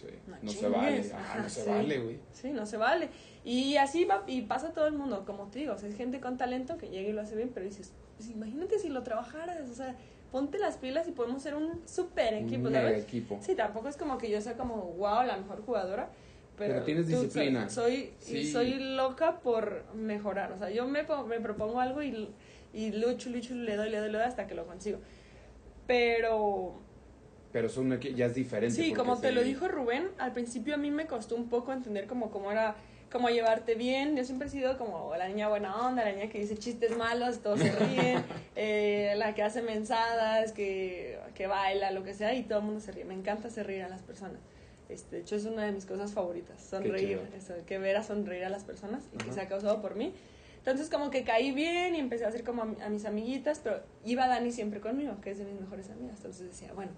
Sí. 0.00 0.06
No 0.26 0.36
No 0.42 0.50
se 0.50 0.68
vale. 0.68 1.12
Ajá, 1.14 1.42
no 1.42 1.48
se 1.48 1.62
sí. 1.62 1.68
vale, 1.70 1.98
güey. 1.98 2.18
sí, 2.32 2.50
no 2.50 2.64
se 2.66 2.76
vale. 2.76 3.08
Y 3.44 3.76
así 3.76 4.04
va, 4.04 4.24
y 4.26 4.42
pasa 4.42 4.72
todo 4.72 4.86
el 4.86 4.94
mundo, 4.94 5.24
como 5.26 5.46
te 5.48 5.58
digo, 5.60 5.74
o 5.74 5.78
sea, 5.78 5.88
es 5.88 5.96
gente 5.96 6.20
con 6.20 6.36
talento 6.36 6.76
que 6.78 6.88
llega 6.88 7.08
y 7.08 7.12
lo 7.12 7.20
hace 7.20 7.36
bien, 7.36 7.50
pero 7.52 7.66
dices, 7.66 7.92
pues 8.16 8.30
imagínate 8.30 8.78
si 8.78 8.88
lo 8.88 9.02
trabajaras, 9.02 9.68
o 9.68 9.74
sea, 9.74 9.96
ponte 10.32 10.58
las 10.58 10.76
pilas 10.76 11.08
y 11.08 11.12
podemos 11.12 11.42
ser 11.42 11.54
un 11.54 11.80
super 11.88 12.34
equipo, 12.34 12.68
Un 12.68 12.74
¿sabes? 12.74 13.02
equipo. 13.02 13.38
Sí, 13.42 13.54
tampoco 13.54 13.88
es 13.88 13.96
como 13.96 14.16
que 14.18 14.30
yo 14.30 14.40
sea 14.40 14.54
como, 14.54 14.76
wow, 14.94 15.24
la 15.26 15.36
mejor 15.36 15.62
jugadora. 15.64 16.10
Pero, 16.56 16.74
Pero 16.74 16.84
tienes 16.84 17.06
tú, 17.06 17.12
disciplina. 17.22 17.68
Soy, 17.70 18.12
Sí. 18.18 18.38
y 18.38 18.46
soy 18.52 18.74
loca 18.94 19.40
por 19.40 19.84
mejorar. 19.94 20.52
O 20.52 20.58
sea, 20.58 20.68
yo 20.70 20.86
me, 20.86 21.04
me 21.26 21.40
propongo 21.40 21.80
algo 21.80 22.02
y, 22.02 22.28
y 22.74 22.92
lucho, 22.92 23.30
lucho, 23.30 23.54
le 23.54 23.76
doy, 23.76 23.88
le 23.88 23.98
doy, 23.98 24.10
le 24.12 24.18
doy 24.18 24.26
hasta 24.26 24.46
que 24.46 24.54
lo 24.54 24.66
consigo. 24.66 24.98
Pero 25.86 26.80
Pero 27.52 27.68
equi- 27.68 28.14
ya 28.14 28.26
es 28.26 28.34
diferente. 28.34 28.76
Sí, 28.76 28.92
como 28.92 29.16
te 29.18 29.28
se- 29.28 29.32
lo 29.32 29.42
dijo 29.42 29.66
Rubén, 29.68 30.08
al 30.18 30.32
principio 30.32 30.74
a 30.74 30.76
mí 30.76 30.90
me 30.90 31.06
costó 31.06 31.34
un 31.36 31.48
poco 31.48 31.72
entender 31.72 32.06
como 32.06 32.30
cómo 32.30 32.52
era, 32.52 32.76
cómo 33.10 33.28
llevarte 33.28 33.74
bien. 33.74 34.16
Yo 34.16 34.24
siempre 34.24 34.46
he 34.48 34.50
sido 34.50 34.78
como 34.78 35.12
la 35.16 35.26
niña 35.28 35.48
buena 35.48 35.74
onda, 35.86 36.04
la 36.04 36.12
niña 36.12 36.28
que 36.30 36.38
dice 36.38 36.56
chistes 36.56 36.96
malos, 36.96 37.40
todos 37.40 37.58
se 37.60 37.72
ríen, 37.72 38.22
eh, 38.56 39.14
la 39.16 39.34
que 39.34 39.42
hace 39.42 39.62
mensadas, 39.62 40.52
que, 40.52 41.18
que 41.34 41.46
baila, 41.48 41.90
lo 41.90 42.04
que 42.04 42.14
sea, 42.14 42.34
y 42.34 42.44
todo 42.44 42.60
el 42.60 42.64
mundo 42.66 42.80
se 42.80 42.92
ríe. 42.92 43.04
Me 43.04 43.14
encanta 43.14 43.48
hacer 43.48 43.66
reír 43.66 43.82
a 43.82 43.88
las 43.88 44.02
personas. 44.02 44.38
Este, 44.88 45.16
de 45.16 45.22
hecho, 45.22 45.36
es 45.36 45.44
una 45.44 45.64
de 45.64 45.72
mis 45.72 45.86
cosas 45.86 46.12
favoritas, 46.12 46.60
sonreír, 46.62 47.20
eso, 47.36 47.54
que 47.66 47.78
ver 47.78 47.96
a 47.96 48.02
sonreír 48.02 48.44
a 48.44 48.48
las 48.48 48.64
personas 48.64 49.04
y 49.12 49.18
que 49.18 49.24
Ajá. 49.26 49.32
se 49.34 49.40
ha 49.42 49.48
causado 49.48 49.80
por 49.80 49.94
mí. 49.94 50.12
Entonces 50.58 50.90
como 50.90 51.10
que 51.10 51.22
caí 51.24 51.52
bien 51.52 51.94
y 51.94 52.00
empecé 52.00 52.24
a 52.24 52.28
hacer 52.28 52.42
como 52.44 52.62
a, 52.62 52.84
a 52.84 52.88
mis 52.90 53.06
amiguitas, 53.06 53.60
pero 53.64 53.80
iba 54.04 54.26
Dani 54.26 54.50
siempre 54.52 54.80
conmigo, 54.80 55.16
que 55.22 55.30
es 55.30 55.38
de 55.38 55.44
mis 55.44 55.58
mejores 55.60 55.88
amigas. 55.90 56.16
Entonces 56.16 56.48
decía, 56.48 56.72
bueno, 56.74 56.90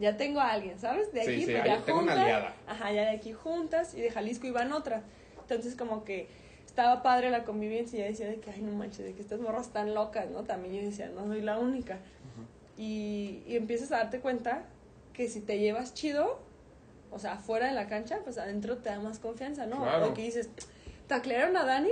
ya 0.00 0.16
tengo 0.16 0.40
a 0.40 0.50
alguien, 0.50 0.78
¿sabes? 0.80 1.12
De 1.12 1.22
Sí, 1.24 1.30
aquí, 1.30 1.44
sí, 1.46 1.52
pues 1.52 1.84
tengo 1.84 2.00
una 2.00 2.12
juntas. 2.12 2.18
aliada. 2.18 2.54
Ajá, 2.66 2.92
ya 2.92 3.02
de 3.02 3.10
aquí 3.10 3.32
juntas 3.32 3.94
y 3.94 4.00
de 4.00 4.10
Jalisco 4.10 4.46
iban 4.48 4.72
otras. 4.72 5.02
Entonces 5.40 5.76
como 5.76 6.02
que 6.04 6.26
estaba 6.66 7.02
padre 7.02 7.30
la 7.30 7.44
convivencia 7.44 7.98
y 7.98 8.02
ya 8.02 8.08
decía 8.08 8.28
de 8.28 8.36
que, 8.40 8.50
ay, 8.50 8.62
no 8.62 8.72
manches, 8.72 9.04
de 9.04 9.12
que 9.14 9.20
estas 9.20 9.38
morras 9.40 9.66
están 9.66 9.94
locas, 9.94 10.28
¿no? 10.30 10.42
También 10.44 10.74
yo 10.74 10.82
decía, 10.82 11.08
no 11.14 11.26
soy 11.26 11.42
la 11.42 11.58
única. 11.58 11.98
Y, 12.78 13.42
y 13.46 13.56
empiezas 13.56 13.92
a 13.92 13.98
darte 13.98 14.20
cuenta 14.20 14.62
que 15.12 15.28
si 15.28 15.40
te 15.40 15.58
llevas 15.58 15.92
chido, 15.92 16.40
o 17.10 17.18
sea, 17.18 17.36
fuera 17.36 17.66
de 17.66 17.72
la 17.74 17.88
cancha, 17.88 18.20
pues 18.24 18.38
adentro 18.38 18.78
te 18.78 18.88
da 18.88 19.00
más 19.00 19.18
confianza, 19.18 19.66
¿no? 19.66 19.82
Claro. 19.82 20.08
O 20.08 20.14
que 20.14 20.22
dices, 20.22 20.48
¿Taclearon 21.08 21.56
a 21.56 21.64
Dani? 21.64 21.90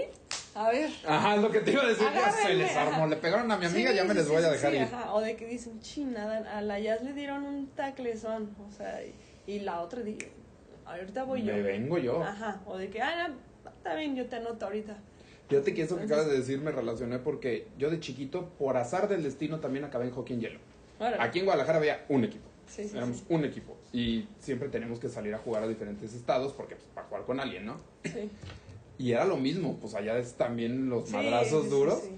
A 0.54 0.70
ver. 0.70 0.90
Ajá, 1.06 1.36
lo 1.36 1.50
que 1.50 1.60
te 1.60 1.72
iba 1.72 1.82
a 1.82 1.86
decir, 1.88 2.06
ya 2.12 2.30
se 2.32 2.54
les 2.54 2.74
armó. 2.76 2.96
ajá. 2.96 3.06
Le 3.06 3.16
pegaron 3.16 3.50
a 3.52 3.56
mi 3.56 3.66
amiga, 3.66 3.90
Sí, 3.90 3.96
ya 3.96 4.04
me 4.04 4.14
les 4.14 4.24
sí, 4.26 4.32
voy 4.32 4.42
a 4.42 4.50
dejar 4.50 4.74
ir. 4.74 4.82
ajá. 4.82 5.14
O 5.14 5.20
de 5.20 5.36
que 5.36 5.46
dicen, 5.46 5.80
china, 5.80 6.44
a 6.52 6.60
la 6.62 6.80
Jazz 6.80 7.02
le 7.02 7.12
dieron 7.12 7.44
un 7.44 7.68
taclezón. 7.68 8.50
O 8.68 8.72
sea, 8.72 9.00
y, 9.04 9.14
y 9.52 9.60
la 9.60 9.80
otra 9.80 10.02
dije, 10.02 10.30
ahorita 10.86 11.24
voy 11.24 11.42
yo. 11.44 11.52
Me 11.54 11.62
vengo 11.62 11.98
yo. 11.98 12.22
Ajá. 12.22 12.60
O 12.66 12.76
de 12.76 12.90
que, 12.90 13.00
ah, 13.02 13.28
no, 13.28 13.70
está 13.70 13.94
bien, 13.94 14.16
yo 14.16 14.26
te 14.26 14.36
anoto 14.36 14.66
ahorita. 14.66 14.96
Fíjate 15.48 15.72
que 15.74 15.82
eso 15.82 15.96
que 15.96 16.04
acabas 16.04 16.26
de 16.26 16.36
decir 16.36 16.60
me 16.60 16.70
relacioné 16.72 17.18
porque 17.18 17.68
yo 17.78 17.88
de 17.90 18.00
chiquito, 18.00 18.50
por 18.58 18.76
azar 18.76 19.08
del 19.08 19.22
destino, 19.22 19.60
también 19.60 19.84
acabé 19.84 20.04
en 20.06 20.10
hockey 20.10 20.34
en 20.36 20.40
hielo. 20.42 20.58
Órale. 20.98 21.16
Aquí 21.20 21.38
en 21.38 21.44
Guadalajara 21.46 21.78
había 21.78 22.04
un 22.08 22.24
equipo. 22.24 22.44
Sí, 22.66 22.86
sí, 22.86 22.96
Éramos 22.96 23.18
sí. 23.18 23.24
un 23.30 23.44
equipo. 23.46 23.76
Y 23.92 24.28
siempre 24.40 24.68
tenemos 24.68 24.98
que 24.98 25.08
salir 25.08 25.34
a 25.34 25.38
jugar 25.38 25.62
a 25.62 25.68
diferentes 25.68 26.12
estados 26.12 26.52
porque 26.52 26.74
pues, 26.74 26.86
para 26.94 27.06
jugar 27.06 27.24
con 27.24 27.40
alguien, 27.40 27.64
¿no? 27.64 27.76
Sí. 28.04 28.28
Y 28.98 29.12
era 29.12 29.24
lo 29.24 29.36
mismo, 29.36 29.78
pues 29.80 29.94
allá 29.94 30.18
es 30.18 30.34
también 30.34 30.90
los 30.90 31.08
Sí, 31.08 31.14
madrazos 31.14 31.64
sí, 31.64 31.70
duros. 31.70 32.00
sí, 32.02 32.10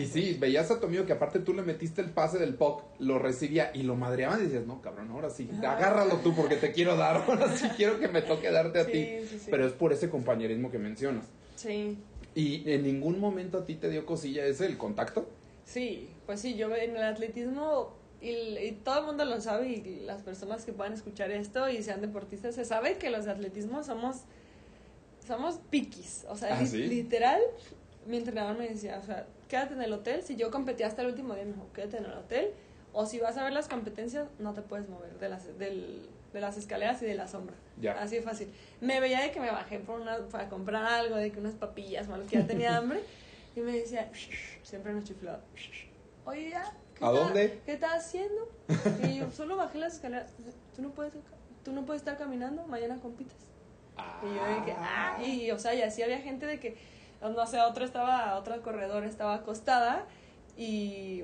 y 0.00 0.06
sí, 0.06 0.36
veías 0.38 0.70
a 0.70 0.78
tu 0.78 0.86
amigo 0.86 1.04
que 1.04 1.12
aparte 1.12 1.40
tú 1.40 1.52
le 1.52 1.62
metiste 1.62 2.00
el 2.00 2.10
pase 2.10 2.38
del 2.38 2.54
puck, 2.54 2.82
lo 3.00 3.18
recibía 3.18 3.72
y 3.74 3.82
lo 3.82 3.96
madreaban 3.96 4.40
y 4.40 4.44
decías, 4.44 4.64
no, 4.66 4.80
cabrón, 4.80 5.10
ahora 5.10 5.30
sí, 5.30 5.48
Ajá. 5.58 5.72
agárralo 5.72 6.16
tú 6.18 6.34
porque 6.36 6.56
te 6.56 6.70
quiero 6.72 6.96
dar, 6.96 7.16
ahora 7.28 7.48
sí 7.56 7.66
quiero 7.76 7.98
que 7.98 8.06
me 8.08 8.22
toque 8.22 8.50
darte 8.52 8.80
a 8.80 8.86
ti. 8.86 9.08
Pero 9.50 9.66
es 9.66 9.72
por 9.72 9.92
ese 9.92 10.08
compañerismo 10.10 10.70
que 10.70 10.78
mencionas. 10.78 11.26
Sí. 11.56 11.98
¿Y 12.34 12.70
en 12.70 12.84
ningún 12.84 13.18
momento 13.18 13.58
a 13.58 13.64
ti 13.64 13.74
te 13.74 13.90
dio 13.90 14.06
cosilla 14.06 14.44
ese, 14.46 14.66
el 14.66 14.78
contacto? 14.78 15.28
Sí, 15.64 16.08
pues 16.26 16.40
sí, 16.40 16.54
yo 16.54 16.72
en 16.76 16.96
el 16.96 17.02
atletismo, 17.02 17.94
y, 18.22 18.28
y 18.30 18.78
todo 18.84 19.00
el 19.00 19.06
mundo 19.06 19.24
lo 19.24 19.40
sabe, 19.40 19.68
y 19.70 20.00
las 20.06 20.22
personas 20.22 20.64
que 20.64 20.72
puedan 20.72 20.92
escuchar 20.92 21.30
esto 21.32 21.68
y 21.68 21.82
sean 21.82 22.00
deportistas, 22.00 22.54
se 22.54 22.64
sabe 22.64 22.96
que 22.98 23.10
los 23.10 23.24
de 23.24 23.32
atletismo 23.32 23.82
somos, 23.82 24.18
somos 25.28 25.60
piquis. 25.70 26.24
O 26.28 26.36
sea, 26.36 26.56
Ah, 26.56 26.60
li- 26.60 26.66
¿sí? 26.66 26.78
literal, 26.84 27.40
mi 28.06 28.16
entrenador 28.16 28.56
me 28.58 28.68
decía, 28.68 28.98
o 29.00 29.06
sea, 29.06 29.26
quédate 29.48 29.74
en 29.74 29.82
el 29.82 29.92
hotel. 29.92 30.22
Si 30.22 30.34
yo 30.36 30.50
competía 30.50 30.86
hasta 30.88 31.02
el 31.02 31.08
último 31.08 31.34
día, 31.34 31.44
me 31.44 31.52
dijo, 31.52 31.68
quédate 31.72 31.98
en 31.98 32.06
el 32.06 32.12
hotel. 32.12 32.50
O 32.92 33.06
si 33.06 33.20
vas 33.20 33.36
a 33.36 33.44
ver 33.44 33.52
las 33.52 33.68
competencias, 33.68 34.26
no 34.38 34.54
te 34.54 34.62
puedes 34.62 34.88
mover 34.88 35.18
de 35.20 35.28
las, 35.28 35.58
del, 35.58 36.08
de 36.32 36.40
las 36.40 36.56
escaleras 36.56 37.00
y 37.02 37.06
de 37.06 37.14
la 37.14 37.28
sombra. 37.28 37.54
Ya. 37.80 37.92
Así 38.00 38.16
de 38.16 38.22
fácil. 38.22 38.48
Me 38.80 38.98
veía 38.98 39.20
de 39.20 39.30
que 39.30 39.38
me 39.40 39.50
bajé 39.50 39.78
por 39.78 40.00
una, 40.00 40.16
para 40.28 40.48
comprar 40.48 40.84
algo, 40.84 41.14
de 41.16 41.30
que 41.30 41.38
unas 41.38 41.54
papillas, 41.54 42.08
malos 42.08 42.28
que 42.28 42.36
ya 42.38 42.46
tenía 42.46 42.76
hambre. 42.78 43.00
Y 43.54 43.60
me 43.60 43.72
decía, 43.72 44.10
siempre 44.62 44.92
nos 44.92 45.04
chiflaba. 45.04 45.40
Oye, 46.24 46.50
ya. 46.50 46.72
¿qué 46.94 47.04
¿A 47.04 47.08
está- 47.08 47.20
dónde? 47.24 47.60
¿Qué 47.66 47.72
estás 47.72 47.92
haciendo? 48.06 48.48
Y 49.08 49.18
yo 49.18 49.30
solo 49.30 49.56
bajé 49.56 49.78
las 49.78 49.94
escaleras. 49.94 50.32
¿Tú 50.74 50.82
no 50.82 50.90
puedes, 50.90 51.12
tú 51.64 51.72
no 51.72 51.84
puedes 51.84 52.00
estar 52.02 52.16
caminando? 52.16 52.66
Mañana 52.66 52.98
compites. 53.00 53.36
Y 54.22 54.34
yo 54.34 54.44
de 54.60 54.64
que, 54.64 54.72
ah, 54.78 55.18
y 55.24 55.50
o 55.50 55.58
sea, 55.58 55.74
y 55.74 55.82
así 55.82 56.02
había 56.02 56.18
gente 56.18 56.46
de 56.46 56.58
que, 56.58 56.76
no 57.20 57.46
sé, 57.46 57.60
otra 57.60 57.84
estaba, 57.84 58.36
otra 58.36 58.58
corredora 58.58 59.06
estaba 59.06 59.34
acostada 59.34 60.04
y, 60.56 61.22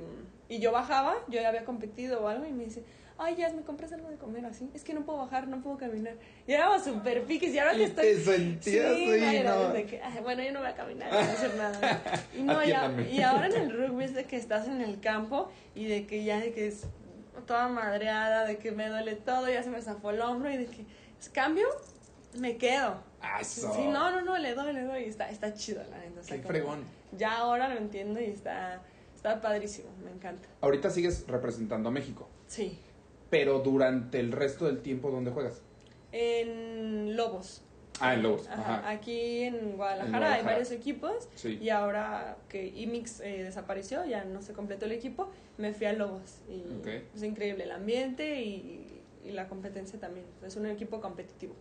y 0.48 0.58
yo 0.60 0.72
bajaba, 0.72 1.14
yo 1.28 1.40
ya 1.40 1.48
había 1.48 1.64
competido 1.64 2.22
o 2.22 2.28
algo 2.28 2.46
y 2.46 2.52
me 2.52 2.64
dice, 2.64 2.84
ay, 3.18 3.36
ya, 3.36 3.48
¿me 3.50 3.62
compras 3.62 3.92
algo 3.92 4.08
de 4.08 4.16
comer 4.16 4.44
así? 4.46 4.70
Es 4.74 4.82
que 4.84 4.92
no 4.94 5.02
puedo 5.02 5.18
bajar, 5.20 5.46
no 5.48 5.60
puedo 5.60 5.76
caminar. 5.78 6.14
Y 6.46 6.52
éramos 6.52 6.82
súper 6.84 7.22
piques 7.24 7.52
y 7.54 7.58
ahora 7.58 7.74
que 7.74 7.84
estoy... 7.84 8.04
te 8.06 8.20
sentías 8.24 8.94
Sí, 8.94 9.42
¿no? 9.44 9.68
de 9.72 9.86
que, 9.86 10.02
"Ay, 10.02 10.18
bueno, 10.22 10.42
yo 10.42 10.52
no 10.52 10.60
voy 10.60 10.68
a 10.68 10.74
caminar, 10.74 11.10
no 11.12 11.18
voy 11.18 11.26
a 11.28 11.32
hacer 11.32 11.54
nada. 11.56 12.00
Y, 12.36 12.42
no, 12.42 12.64
ya, 12.64 12.92
y 13.10 13.20
ahora 13.22 13.46
en 13.46 13.54
el 13.56 13.72
rugby 13.72 14.04
es 14.04 14.14
de 14.14 14.24
que 14.24 14.36
estás 14.36 14.66
en 14.66 14.80
el 14.80 15.00
campo 15.00 15.48
y 15.74 15.86
de 15.86 16.06
que 16.06 16.24
ya 16.24 16.40
de 16.40 16.52
que 16.52 16.66
es 16.68 16.86
toda 17.46 17.68
madreada, 17.68 18.44
de 18.46 18.56
que 18.58 18.72
me 18.72 18.88
duele 18.88 19.14
todo, 19.16 19.48
ya 19.48 19.62
se 19.62 19.70
me 19.70 19.80
zafó 19.82 20.10
el 20.10 20.20
hombro 20.20 20.50
y 20.50 20.56
de 20.56 20.66
que, 20.66 20.84
¿es 21.20 21.28
cambio? 21.28 21.66
Me 22.38 22.56
quedo. 22.56 22.96
Eso. 23.40 23.72
Sí, 23.74 23.86
no, 23.86 24.10
no, 24.10 24.20
no, 24.22 24.36
le 24.38 24.54
doy, 24.54 24.72
le 24.72 24.82
doy. 24.82 25.04
Está, 25.04 25.30
está 25.30 25.54
chido, 25.54 25.82
la 25.90 25.98
neta. 25.98 26.20
Qué 26.26 26.36
como- 26.36 26.48
fregón. 26.48 26.84
Ya 27.16 27.36
ahora 27.38 27.68
lo 27.68 27.76
entiendo 27.78 28.20
y 28.20 28.24
está, 28.24 28.82
está 29.14 29.40
padrísimo, 29.40 29.88
me 30.04 30.10
encanta. 30.10 30.48
Ahorita 30.60 30.90
sigues 30.90 31.24
representando 31.28 31.88
a 31.88 31.92
México, 31.92 32.28
Sí. 32.48 32.78
pero 33.30 33.60
durante 33.60 34.18
el 34.20 34.32
resto 34.32 34.66
del 34.66 34.80
tiempo, 34.82 35.10
¿dónde 35.10 35.30
juegas? 35.30 35.62
En 36.12 37.16
Lobos. 37.16 37.62
Ah, 38.00 38.14
en 38.14 38.22
Lobos. 38.24 38.48
Ajá. 38.48 38.78
Ajá. 38.78 38.88
Aquí 38.90 39.42
en 39.42 39.76
Guadalajara, 39.76 40.04
En 40.06 40.10
Guadalajara. 40.10 40.34
hay 40.34 40.42
varios 40.44 40.70
equipos 40.72 41.28
Sí. 41.36 41.58
y 41.62 41.68
ahora 41.70 42.36
que 42.48 42.66
IMIX 42.66 43.20
eh, 43.20 43.42
desapareció, 43.44 44.04
ya 44.04 44.24
no 44.24 44.42
se 44.42 44.52
completó 44.52 44.86
el 44.86 44.92
equipo, 44.92 45.30
me 45.58 45.72
fui 45.72 45.86
a 45.86 45.92
Lobos 45.92 46.40
y 46.48 46.64
es 47.14 47.22
increíble 47.22 47.64
el 47.64 47.70
ambiente 47.70 48.42
y, 48.42 49.00
y 49.24 49.30
la 49.30 49.48
competencia 49.48 50.00
también. 50.00 50.26
Es 50.44 50.56
un 50.56 50.66
equipo 50.66 51.00
competitivo. 51.00 51.54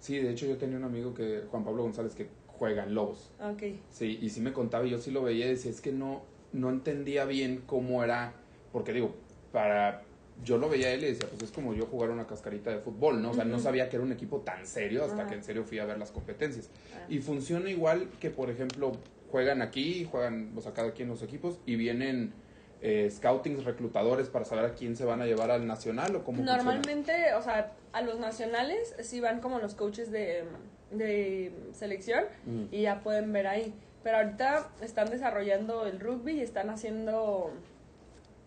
Sí, 0.00 0.18
de 0.18 0.30
hecho 0.30 0.46
yo 0.46 0.56
tenía 0.56 0.76
un 0.76 0.84
amigo 0.84 1.14
que, 1.14 1.42
Juan 1.50 1.64
Pablo 1.64 1.82
González, 1.82 2.14
que 2.14 2.28
juega 2.46 2.84
en 2.84 2.94
Lobos. 2.94 3.30
Ok. 3.40 3.62
Sí, 3.90 4.18
y 4.20 4.30
sí 4.30 4.40
me 4.40 4.52
contaba 4.52 4.86
y 4.86 4.90
yo 4.90 4.98
sí 4.98 5.10
lo 5.10 5.22
veía 5.22 5.46
y 5.46 5.50
decía, 5.50 5.70
es 5.70 5.80
que 5.80 5.92
no, 5.92 6.22
no 6.52 6.70
entendía 6.70 7.24
bien 7.24 7.62
cómo 7.66 8.02
era, 8.04 8.34
porque 8.72 8.92
digo, 8.92 9.14
para... 9.52 10.02
Yo 10.44 10.56
lo 10.56 10.68
veía 10.68 10.86
a 10.86 10.90
él 10.92 11.02
y 11.02 11.06
decía, 11.06 11.26
pues 11.28 11.42
es 11.42 11.50
como 11.50 11.74
yo 11.74 11.86
jugar 11.86 12.10
una 12.10 12.28
cascarita 12.28 12.70
de 12.70 12.78
fútbol, 12.78 13.20
¿no? 13.20 13.32
O 13.32 13.34
sea, 13.34 13.44
no 13.44 13.58
sabía 13.58 13.88
que 13.88 13.96
era 13.96 14.04
un 14.04 14.12
equipo 14.12 14.38
tan 14.42 14.64
serio 14.64 15.04
hasta 15.04 15.26
que 15.26 15.34
en 15.34 15.42
serio 15.42 15.64
fui 15.64 15.80
a 15.80 15.84
ver 15.84 15.98
las 15.98 16.12
competencias. 16.12 16.70
Ah. 16.94 17.06
Y 17.08 17.18
funciona 17.18 17.68
igual 17.68 18.08
que, 18.20 18.30
por 18.30 18.48
ejemplo, 18.48 18.92
juegan 19.32 19.62
aquí, 19.62 20.06
juegan, 20.08 20.52
o 20.56 20.60
sea, 20.60 20.72
cada 20.74 20.92
quien 20.92 21.08
los 21.08 21.22
equipos 21.22 21.58
y 21.66 21.74
vienen 21.74 22.32
eh, 22.80 23.10
scoutings, 23.10 23.64
reclutadores 23.64 24.28
para 24.28 24.44
saber 24.44 24.64
a 24.66 24.74
quién 24.74 24.94
se 24.96 25.04
van 25.04 25.20
a 25.20 25.26
llevar 25.26 25.50
al 25.50 25.66
nacional 25.66 26.14
o 26.16 26.24
cómo 26.24 26.38
funciona? 26.38 26.56
Normalmente, 26.62 27.34
o 27.34 27.42
sea, 27.42 27.72
a 27.92 28.02
los 28.02 28.18
nacionales 28.20 28.94
sí 29.00 29.20
van 29.20 29.40
como 29.40 29.58
los 29.58 29.74
coaches 29.74 30.10
de, 30.10 30.44
de 30.90 31.52
selección 31.72 32.24
Mm. 32.46 32.64
y 32.70 32.82
ya 32.82 33.00
pueden 33.00 33.32
ver 33.32 33.46
ahí. 33.46 33.74
Pero 34.04 34.18
ahorita 34.18 34.68
están 34.80 35.10
desarrollando 35.10 35.86
el 35.86 35.98
rugby 36.00 36.34
y 36.38 36.40
están 36.40 36.70
haciendo 36.70 37.50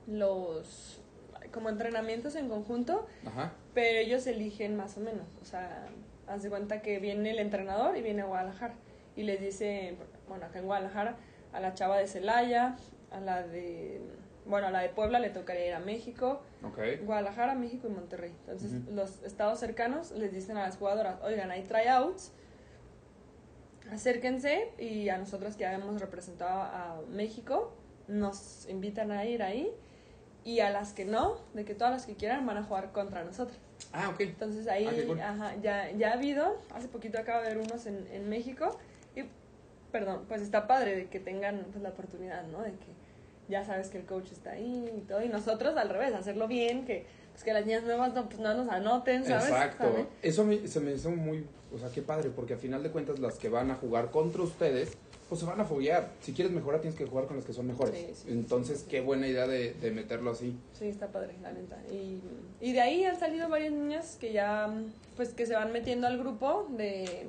los 0.08 0.98
como 1.54 1.70
entrenamientos 1.70 2.36
en 2.36 2.48
conjunto, 2.48 3.06
Ajá. 3.26 3.52
pero 3.74 4.00
ellos 4.00 4.26
eligen 4.28 4.78
más 4.78 4.98
o 4.98 5.02
menos. 5.02 5.28
O 5.42 5.46
sea, 5.46 5.88
haz 6.28 6.44
de 6.44 6.50
cuenta 6.50 6.82
que 6.82 7.00
viene 7.00 7.32
el 7.32 7.40
entrenador 7.40 7.98
y 7.98 8.02
viene 8.02 8.22
a 8.22 8.26
Guadalajara 8.26 8.74
y 9.18 9.24
les 9.24 9.42
dice, 9.42 9.98
bueno, 10.30 10.46
acá 10.46 10.60
en 10.60 10.66
Guadalajara, 10.66 11.18
a 11.52 11.60
la 11.60 11.74
chava 11.74 11.98
de 11.98 12.08
Celaya, 12.08 12.78
a 13.12 13.20
la 13.20 13.44
de, 13.46 14.00
bueno, 14.52 14.68
a 14.68 14.72
la 14.72 14.82
de 14.82 14.90
Puebla 14.90 15.18
le 15.18 15.32
tocaría 15.32 15.68
ir 15.70 15.74
a 15.74 15.80
México, 15.80 16.42
Ok. 16.64 16.78
Guadalajara, 17.04 17.56
México 17.56 17.88
y 17.88 17.92
Monterrey. 17.92 18.32
Entonces, 18.42 18.74
Ujú. 18.84 18.92
los 18.94 19.24
estados 19.24 19.60
cercanos 19.60 20.12
les 20.12 20.32
dicen 20.32 20.58
a 20.58 20.62
las 20.64 20.78
jugadoras, 20.78 21.20
oigan, 21.24 21.50
hay 21.50 21.64
tryouts, 21.64 22.32
acérquense 23.92 24.70
y 24.78 25.10
a 25.10 25.18
nosotros 25.18 25.56
que 25.56 25.66
habíamos 25.66 26.00
representado 26.00 26.62
a 26.62 27.02
México, 27.10 27.74
nos 28.08 28.68
invitan 28.70 29.12
a 29.12 29.26
ir 29.26 29.42
ahí 29.42 29.72
y 30.44 30.60
a 30.60 30.70
las 30.70 30.94
que 30.94 31.06
no, 31.06 31.38
de 31.54 31.66
que 31.66 31.74
todas 31.76 31.94
las 31.94 32.06
que 32.06 32.16
quieran 32.16 32.46
van 32.46 32.58
a 32.58 32.64
jugar 32.64 32.92
contra 32.92 33.24
nosotros. 33.24 33.58
Ah, 33.94 34.10
ok. 34.10 34.22
Entonces 34.22 34.68
ahí 34.68 34.88
Ah, 34.88 35.04
cool. 35.08 35.20
ajá, 35.20 35.56
ya, 35.62 35.92
ya 35.92 36.10
ha 36.10 36.14
habido, 36.14 36.58
hace 36.74 36.88
poquito 36.88 37.20
acaba 37.20 37.42
de 37.42 37.48
haber 37.52 37.60
unos 37.60 37.86
en, 37.86 38.08
en 38.12 38.30
México 38.30 38.78
y, 39.16 39.24
perdón, 39.92 40.26
pues 40.28 40.42
está 40.42 40.68
padre 40.68 40.96
de 40.96 41.08
que 41.08 41.20
tengan 41.20 41.66
pues, 41.72 41.82
la 41.82 41.90
oportunidad, 41.90 42.44
¿no? 42.48 42.62
De 42.62 42.72
que 42.72 43.01
ya 43.52 43.64
sabes 43.66 43.90
que 43.90 44.00
el 44.00 44.06
coach 44.06 44.32
está 44.32 44.52
ahí 44.54 44.90
y 44.98 45.02
todo, 45.02 45.22
y 45.24 45.30
nosotros 45.30 45.76
al 45.78 45.90
revés, 45.90 46.14
hacerlo 46.16 46.48
bien, 46.48 46.86
que, 46.86 47.06
pues, 47.34 47.44
que 47.44 47.54
las 47.54 47.66
niñas 47.66 47.84
nuevas 47.84 48.14
no, 48.16 48.26
pues, 48.28 48.40
no 48.40 48.54
nos 48.56 48.70
anoten, 48.70 49.26
¿sabes? 49.26 49.46
Exacto. 49.50 50.08
Eso 50.24 50.44
me- 50.46 50.68
se 50.68 50.80
me 50.80 50.94
hizo 50.94 51.12
muy, 51.12 51.46
o 51.74 51.78
sea, 51.78 51.90
qué 51.90 52.02
padre, 52.02 52.30
porque 52.36 52.54
a 52.56 52.58
final 52.58 52.82
de 52.82 52.90
cuentas 52.90 53.20
las 53.20 53.36
que 53.38 53.50
van 53.50 53.70
a 53.70 53.76
jugar 53.76 54.10
contra 54.10 54.42
ustedes, 54.42 54.94
pues 55.30 55.40
se 55.40 55.48
van 55.48 55.62
a 55.62 55.66
foguear. 55.66 56.10
Si 56.22 56.34
quieres 56.34 56.52
mejorar, 56.54 56.82
tienes 56.82 56.98
que 56.98 57.06
jugar 57.06 57.26
con 57.28 57.38
las 57.38 57.46
que 57.46 57.54
son 57.54 57.66
mejores. 57.68 57.94
Sí, 57.96 58.14
sí, 58.16 58.28
Entonces, 58.32 58.80
sí. 58.82 58.86
qué 58.90 59.00
buena 59.02 59.28
idea 59.28 59.48
de, 59.48 59.74
de 59.76 59.92
meterlo 59.92 60.32
así. 60.32 60.58
Sí, 60.78 60.88
está 60.88 61.08
padre, 61.08 61.36
la 61.42 61.52
neta. 61.54 61.78
Y, 61.92 62.20
y 62.60 62.74
de 62.74 62.82
ahí 62.82 63.06
han 63.06 63.18
salido 63.18 63.48
varias 63.48 63.72
niñas 63.72 64.18
que 64.20 64.34
ya, 64.34 64.70
pues, 65.16 65.30
que 65.30 65.46
se 65.46 65.54
van 65.56 65.72
metiendo 65.72 66.08
al 66.08 66.18
grupo 66.18 66.68
de, 66.78 67.28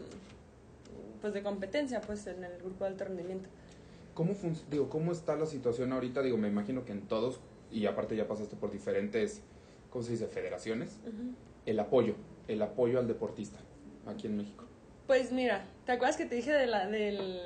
pues, 1.21 1.33
de 1.33 1.43
competencia, 1.45 2.01
pues, 2.01 2.27
en 2.27 2.43
el 2.43 2.59
grupo 2.59 2.85
de 2.85 2.91
alto 2.91 3.05
rendimiento. 3.05 3.49
¿Cómo, 4.15 4.35
digo, 4.71 4.89
¿Cómo 4.89 5.13
está 5.13 5.37
la 5.37 5.47
situación 5.47 5.93
ahorita? 5.93 6.23
Digo, 6.23 6.37
me 6.37 6.49
imagino 6.49 6.85
que 6.85 6.93
en 6.93 7.03
todos, 7.03 7.41
y 7.71 7.87
aparte 7.87 8.17
ya 8.17 8.29
pasaste 8.29 8.57
por 8.57 8.71
diferentes, 8.71 9.43
¿cómo 9.91 10.05
se 10.05 10.13
dice? 10.13 10.27
Federaciones. 10.27 10.99
El 11.65 11.81
apoyo, 11.81 12.15
el 12.49 12.61
apoyo 12.63 12.99
al 12.99 13.09
deportista 13.09 13.59
aquí 14.07 14.27
en 14.27 14.37
México. 14.37 14.65
Pues 15.07 15.33
mira, 15.33 15.65
¿te 15.87 15.93
acuerdas 15.93 16.17
que 16.17 16.27
te 16.27 16.35
dije 16.35 16.53
de 16.53 16.67
la 16.67 16.87
del 16.87 17.41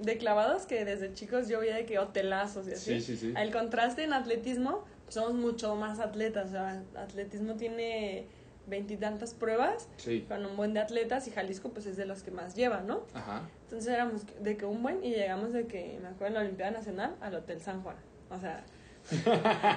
de 0.00 0.18
clavados 0.18 0.66
que 0.66 0.84
desde 0.84 1.14
chicos 1.14 1.48
yo 1.48 1.60
veía 1.60 1.74
de 1.74 1.86
que 1.86 1.98
hotelazos 1.98 2.68
y 2.68 2.72
así? 2.72 3.00
Sí, 3.00 3.16
sí, 3.16 3.16
sí. 3.16 3.34
El 3.36 3.52
contraste 3.52 4.04
en 4.04 4.12
atletismo, 4.12 4.84
pues 5.04 5.14
somos 5.14 5.34
mucho 5.34 5.74
más 5.76 6.00
atletas, 6.00 6.48
o 6.48 6.50
sea, 6.50 6.84
atletismo 6.96 7.54
tiene 7.56 8.26
veintitantas 8.66 9.32
pruebas 9.34 9.88
Sí. 9.96 10.24
con 10.28 10.44
un 10.44 10.56
buen 10.56 10.74
de 10.74 10.80
atletas 10.80 11.26
y 11.28 11.30
Jalisco 11.30 11.70
pues 11.70 11.86
es 11.86 11.96
de 11.96 12.04
los 12.06 12.22
que 12.22 12.30
más 12.30 12.54
lleva, 12.54 12.80
¿no? 12.80 13.02
Ajá. 13.14 13.42
Entonces 13.64 13.92
éramos 13.92 14.22
de 14.42 14.56
que 14.56 14.64
un 14.64 14.82
buen 14.82 15.04
y 15.04 15.10
llegamos 15.10 15.52
de 15.52 15.66
que, 15.66 15.98
me 16.02 16.08
acuerdo 16.08 16.26
en 16.28 16.34
la 16.34 16.40
Olimpiada 16.40 16.72
Nacional, 16.72 17.14
al 17.20 17.34
Hotel 17.34 17.60
San 17.60 17.82
Juan. 17.82 17.96
O 18.30 18.38
sea, 18.40 18.64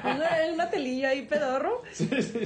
una- 0.03 0.53
un 0.53 0.59
hotelillo 0.61 1.07
ahí 1.07 1.23
pedorro. 1.25 1.81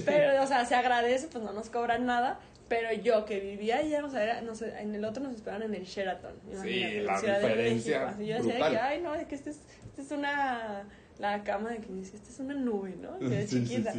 Pero, 0.06 0.44
o 0.44 0.48
sea, 0.48 0.66
se 0.66 0.76
agradece, 0.76 1.28
pues 1.28 1.44
no 1.44 1.54
nos 1.54 1.70
cobran 1.70 2.06
nada. 2.06 2.40
Pero 2.70 2.92
yo 2.94 3.26
que 3.26 3.40
vivía 3.40 3.78
allá, 3.78 4.04
o 4.06 4.10
sea, 4.10 4.24
era, 4.24 4.42
no 4.42 4.56
sé, 4.56 4.74
en 4.80 4.96
el 4.96 5.06
otro 5.06 5.22
nos 5.22 5.36
esperaban 5.36 5.64
en 5.64 5.76
el 5.76 5.84
Sheraton. 5.84 6.34
en 6.52 7.06
la 7.06 7.18
Ciudad 7.20 7.40
de 7.42 7.48
diferencia. 7.48 8.10
Así 8.10 8.26
yo 8.26 8.36
decía 8.36 8.54
de 8.54 8.60
brutal. 8.60 8.72
que, 8.72 8.80
ay, 8.80 9.02
no, 9.02 9.14
es 9.16 9.28
que 9.28 9.36
este 9.36 9.50
es, 9.52 9.60
este 9.86 10.02
es 10.02 10.12
una, 10.12 10.84
la 11.20 11.44
cama 11.44 11.70
de 11.72 11.78
que 11.80 11.92
decía, 11.94 12.16
esta 12.16 12.30
es 12.32 12.40
una 12.40 12.54
nube, 12.56 12.96
¿no? 13.00 13.20
Que 13.30 13.44
es 13.44 13.50
Sí, 13.50 13.60
sí, 13.60 13.68
chiquita. 13.68 13.94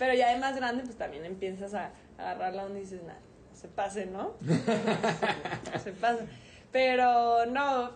Pero 0.00 0.14
ya 0.14 0.32
de 0.32 0.38
más 0.38 0.56
grande, 0.56 0.82
pues 0.82 0.96
también 0.96 1.26
empiezas 1.26 1.74
a 1.74 1.92
agarrarla 2.16 2.62
donde 2.62 2.80
dices, 2.80 3.02
nada, 3.02 3.20
se 3.52 3.68
pase, 3.68 4.06
¿no? 4.06 4.32
se 5.84 5.92
pasa. 5.92 6.24
Pero 6.72 7.44
no, 7.44 7.90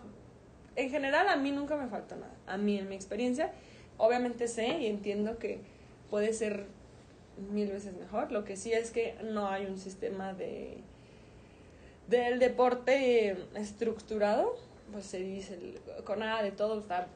en 0.75 0.91
general 0.91 1.27
a 1.27 1.35
mí 1.35 1.51
nunca 1.51 1.75
me 1.75 1.87
faltó 1.87 2.15
nada. 2.15 2.35
A 2.45 2.57
mí, 2.57 2.77
en 2.77 2.89
mi 2.89 2.93
experiencia, 2.93 3.53
obviamente 3.97 4.47
sé 4.47 4.67
y 4.81 4.85
entiendo 4.85 5.39
que 5.39 5.61
puede 6.11 6.31
ser 6.33 6.67
mil 7.51 7.71
veces 7.71 7.95
mejor. 7.97 8.31
Lo 8.31 8.43
que 8.43 8.55
sí 8.55 8.71
es 8.71 8.91
que 8.91 9.17
no 9.23 9.49
hay 9.49 9.65
un 9.65 9.79
sistema 9.79 10.35
de 10.35 10.83
del 12.07 12.37
deporte 12.37 13.35
estructurado. 13.55 14.55
Pues 14.91 15.07
se 15.07 15.21
dice, 15.21 15.81
con 16.03 16.19
nada 16.19 16.43
de 16.43 16.51
todo 16.51 16.79
está, 16.79 17.07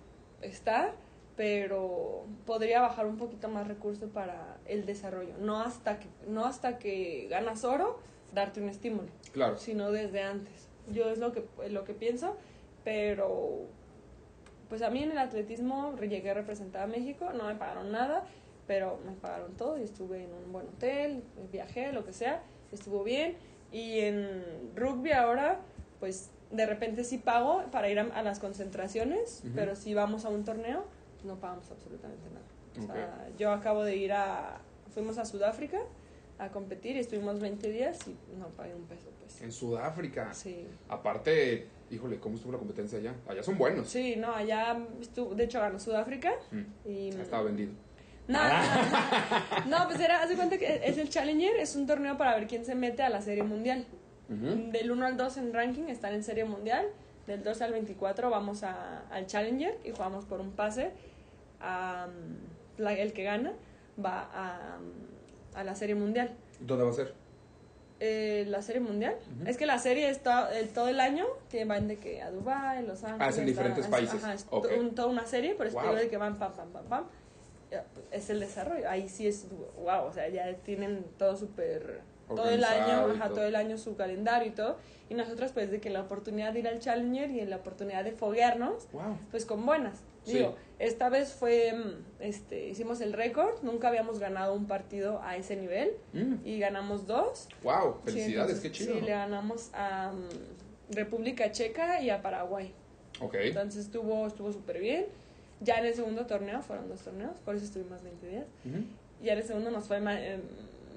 está, 0.41 0.95
pero 1.35 2.25
podría 2.47 2.81
bajar 2.81 3.05
un 3.05 3.17
poquito 3.17 3.49
más 3.49 3.67
recursos 3.67 4.09
para 4.09 4.57
el 4.69 4.85
desarrollo. 4.85 5.33
No 5.39 5.59
hasta 5.61 5.99
que, 5.99 6.07
no 6.27 6.45
hasta 6.45 6.77
que 6.79 7.27
ganas 7.29 7.63
oro, 7.65 7.99
darte 8.33 8.61
un 8.61 8.69
estímulo 8.69 9.07
Claro. 9.33 9.57
sino 9.57 9.91
desde 9.91 10.21
antes. 10.23 10.67
Yo 10.91 11.09
es 11.09 11.19
lo 11.19 11.31
que, 11.31 11.43
lo 11.69 11.83
que 11.83 11.93
pienso, 11.93 12.35
pero 12.83 13.65
pues 14.69 14.81
a 14.81 14.89
mí 14.89 15.03
en 15.03 15.11
el 15.11 15.17
atletismo 15.17 15.95
llegué 15.97 16.29
a 16.31 16.33
representar 16.35 16.83
a 16.83 16.87
México, 16.87 17.31
no 17.33 17.45
me 17.45 17.55
pagaron 17.55 17.91
nada, 17.91 18.23
pero 18.67 18.99
me 19.05 19.13
pagaron 19.13 19.55
todo 19.57 19.77
y 19.79 19.83
estuve 19.83 20.23
en 20.23 20.31
un 20.33 20.51
buen 20.51 20.67
hotel, 20.67 21.23
viajé, 21.51 21.91
lo 21.91 22.05
que 22.05 22.13
sea, 22.13 22.43
estuvo 22.71 23.03
bien. 23.03 23.35
Y 23.71 23.99
en 23.99 24.71
rugby 24.75 25.11
ahora, 25.11 25.59
pues 25.99 26.29
de 26.51 26.65
repente 26.65 27.03
sí 27.03 27.17
pago 27.19 27.63
para 27.71 27.89
ir 27.89 27.99
a, 27.99 28.03
a 28.03 28.21
las 28.23 28.39
concentraciones, 28.39 29.43
pero 29.55 29.75
si 29.75 29.93
vamos 29.93 30.25
a 30.25 30.29
un 30.29 30.43
torneo, 30.43 30.85
no 31.23 31.35
pagamos 31.39 31.69
absolutamente 31.71 32.27
nada. 32.29 32.45
O 32.79 32.85
sea, 32.93 33.25
Ok. 33.29 33.37
yo 33.37 33.51
acabo 33.51 33.83
de 33.83 33.95
ir 33.95 34.13
a, 34.13 34.57
fuimos 34.93 35.17
a 35.17 35.25
Sudáfrica 35.25 35.79
a 36.37 36.49
competir 36.49 36.95
y 36.95 36.99
estuvimos 36.99 37.39
20 37.39 37.69
días 37.69 37.99
y 38.07 38.15
no 38.37 38.47
pagué 38.49 38.73
un 38.73 38.83
peso, 38.85 39.09
pues. 39.19 39.41
En 39.41 39.51
Sudáfrica. 39.51 40.33
Sí. 40.33 40.65
Aparte, 40.87 41.67
híjole, 41.91 42.17
¿cómo 42.19 42.35
estuvo 42.37 42.53
la 42.53 42.57
competencia 42.59 42.97
allá? 42.99 43.13
Allá 43.27 43.43
son 43.43 43.57
buenos. 43.57 43.89
Sí, 43.89 44.15
no, 44.15 44.33
allá 44.33 44.77
estuvo, 45.01 45.35
de 45.35 45.43
hecho 45.43 45.59
ganó 45.59 45.79
Sudáfrica 45.79 46.31
Mm, 46.51 46.89
y... 46.89 47.09
Estaba 47.09 47.43
vendido. 47.43 47.71
No, 48.29 48.39
no, 48.43 48.49
no, 48.49 49.65
no, 49.79 49.87
pues 49.87 49.99
era, 49.99 50.21
haz 50.21 50.29
de 50.29 50.35
cuenta 50.35 50.57
que 50.59 50.81
es 50.85 50.97
el 50.99 51.09
Challenger, 51.09 51.55
es 51.57 51.75
un 51.75 51.87
torneo 51.87 52.15
para 52.17 52.35
ver 52.35 52.47
quién 52.47 52.63
se 52.63 52.75
mete 52.75 53.01
a 53.03 53.09
la 53.09 53.21
Serie 53.21 53.43
Mundial. 53.43 53.85
Del 54.29 54.91
1 54.91 55.05
al 55.07 55.17
2 55.17 55.37
en 55.37 55.51
ranking 55.53 55.85
están 55.87 56.13
en 56.13 56.23
Serie 56.23 56.45
Mundial, 56.45 56.85
del 57.25 57.41
2 57.43 57.61
al 57.63 57.71
24 57.71 58.29
vamos 58.29 58.61
a, 58.61 58.99
al 59.09 59.25
Challenger 59.25 59.79
y 59.83 59.89
jugamos 59.89 60.25
por 60.25 60.39
un 60.39 60.51
pase. 60.51 60.91
a, 61.59 62.07
um, 62.07 62.58
la- 62.79 62.93
el 62.93 63.13
que 63.13 63.23
gana 63.23 63.53
va 64.03 64.29
a, 64.33 64.79
a 65.53 65.63
la 65.63 65.75
Serie 65.75 65.95
Mundial. 65.95 66.31
¿Dónde 66.59 66.83
va 66.85 66.89
a 66.89 66.93
ser? 66.93 67.13
Eh, 68.01 68.45
la 68.47 68.61
Serie 68.61 68.79
Mundial. 68.79 69.15
Es 69.45 69.57
que 69.57 69.65
la 69.65 69.77
serie 69.77 70.09
está 70.09 70.57
el, 70.57 70.69
todo 70.69 70.87
el 70.87 71.01
año, 71.01 71.25
que 71.49 71.65
van 71.65 71.87
de 71.89 71.97
que 71.97 72.21
a 72.21 72.31
Dubai, 72.31 72.85
Los 72.85 73.03
Ángeles. 73.03 73.21
Ah, 73.27 73.29
es 73.29 73.37
en 73.37 73.45
diferentes 73.45 73.85
a- 73.85 73.89
países. 73.89 74.23
Ajá, 74.23 74.33
es 74.33 74.45
Ok. 74.49 74.69
to- 74.69 74.79
un- 74.79 74.95
toda 74.95 75.09
una 75.09 75.25
serie, 75.25 75.53
Wow. 75.55 75.67
digo 75.67 75.95
de 75.95 76.07
que 76.07 76.15
van 76.17 76.39
pam, 76.39 76.53
pam, 76.53 76.69
pam, 76.69 76.85
pam. 76.85 77.03
Pues, 77.69 77.81
Es 78.11 78.29
el 78.31 78.39
desarrollo. 78.39 78.89
Ahí 78.89 79.07
sí 79.09 79.27
es, 79.27 79.45
wow, 79.83 80.05
o 80.07 80.13
sea, 80.13 80.27
ya 80.29 80.53
tienen 80.63 81.05
todo 81.17 81.35
súper. 81.37 82.01
Todo 82.27 82.47
el 82.49 82.63
año, 82.63 83.11
ajá, 83.11 83.25
todo. 83.25 83.35
todo 83.37 83.45
el 83.45 83.55
año 83.55 83.77
su 83.77 83.95
calendario 83.95 84.47
y 84.47 84.51
todo. 84.51 84.77
Y 85.09 85.13
nosotros, 85.15 85.51
pues, 85.51 85.69
de 85.71 85.79
que 85.81 85.89
la 85.89 86.01
oportunidad 86.01 86.53
de 86.53 86.59
ir 86.59 86.67
al 86.67 86.79
Challenger 86.79 87.29
y 87.31 87.45
la 87.45 87.57
oportunidad 87.57 88.03
de 88.03 88.11
foguearnos, 88.11 88.87
Wow. 88.93 89.17
pues 89.31 89.45
con 89.45 89.65
buenas. 89.65 89.99
Sí. 90.29 90.37
Digo, 90.37 90.55
esta 90.79 91.09
vez 91.09 91.33
fue, 91.33 91.73
mm, 91.73 92.21
este, 92.21 92.69
hicimos 92.69 93.01
el 93.01 93.13
récord, 93.13 93.61
nunca 93.63 93.89
habíamos 93.89 94.19
ganado 94.19 94.53
un 94.53 94.65
partido 94.67 95.21
a 95.23 95.35
ese 95.35 95.55
nivel 95.55 95.91
Mm, 96.13 96.35
y 96.45 96.59
ganamos 96.59 97.05
dos. 97.07 97.47
wow, 97.63 97.95
Sí, 98.05 98.11
felicidades, 98.11 98.55
entonces, 98.55 98.59
qué 98.61 98.71
chido. 98.71 98.93
Sí, 98.95 99.01
le 99.01 99.11
ganamos 99.11 99.69
a 99.73 100.11
mm, 100.13 100.93
República 100.95 101.51
Checa 101.51 102.01
y 102.01 102.09
a 102.09 102.21
Paraguay. 102.21 102.73
Ok. 103.21 103.35
Entonces 103.35 103.85
estuvo 103.85 104.25
estuvo 104.27 104.51
súper 104.53 104.79
bien. 104.79 105.05
Ya 105.61 105.77
en 105.79 105.85
el 105.87 105.93
segundo 105.93 106.25
torneo, 106.25 106.61
fueron 106.61 106.87
dos 106.87 107.01
torneos, 107.01 107.37
por 107.43 107.55
eso 107.55 107.65
estuvimos 107.65 108.01
20 108.01 108.27
días. 108.27 108.45
Ujú. 108.65 108.83
Ya 109.21 109.33
en 109.33 109.39
el 109.39 109.43
segundo 109.45 109.71
nos 109.71 109.85
fue 109.87 109.99
eh, 110.01 110.39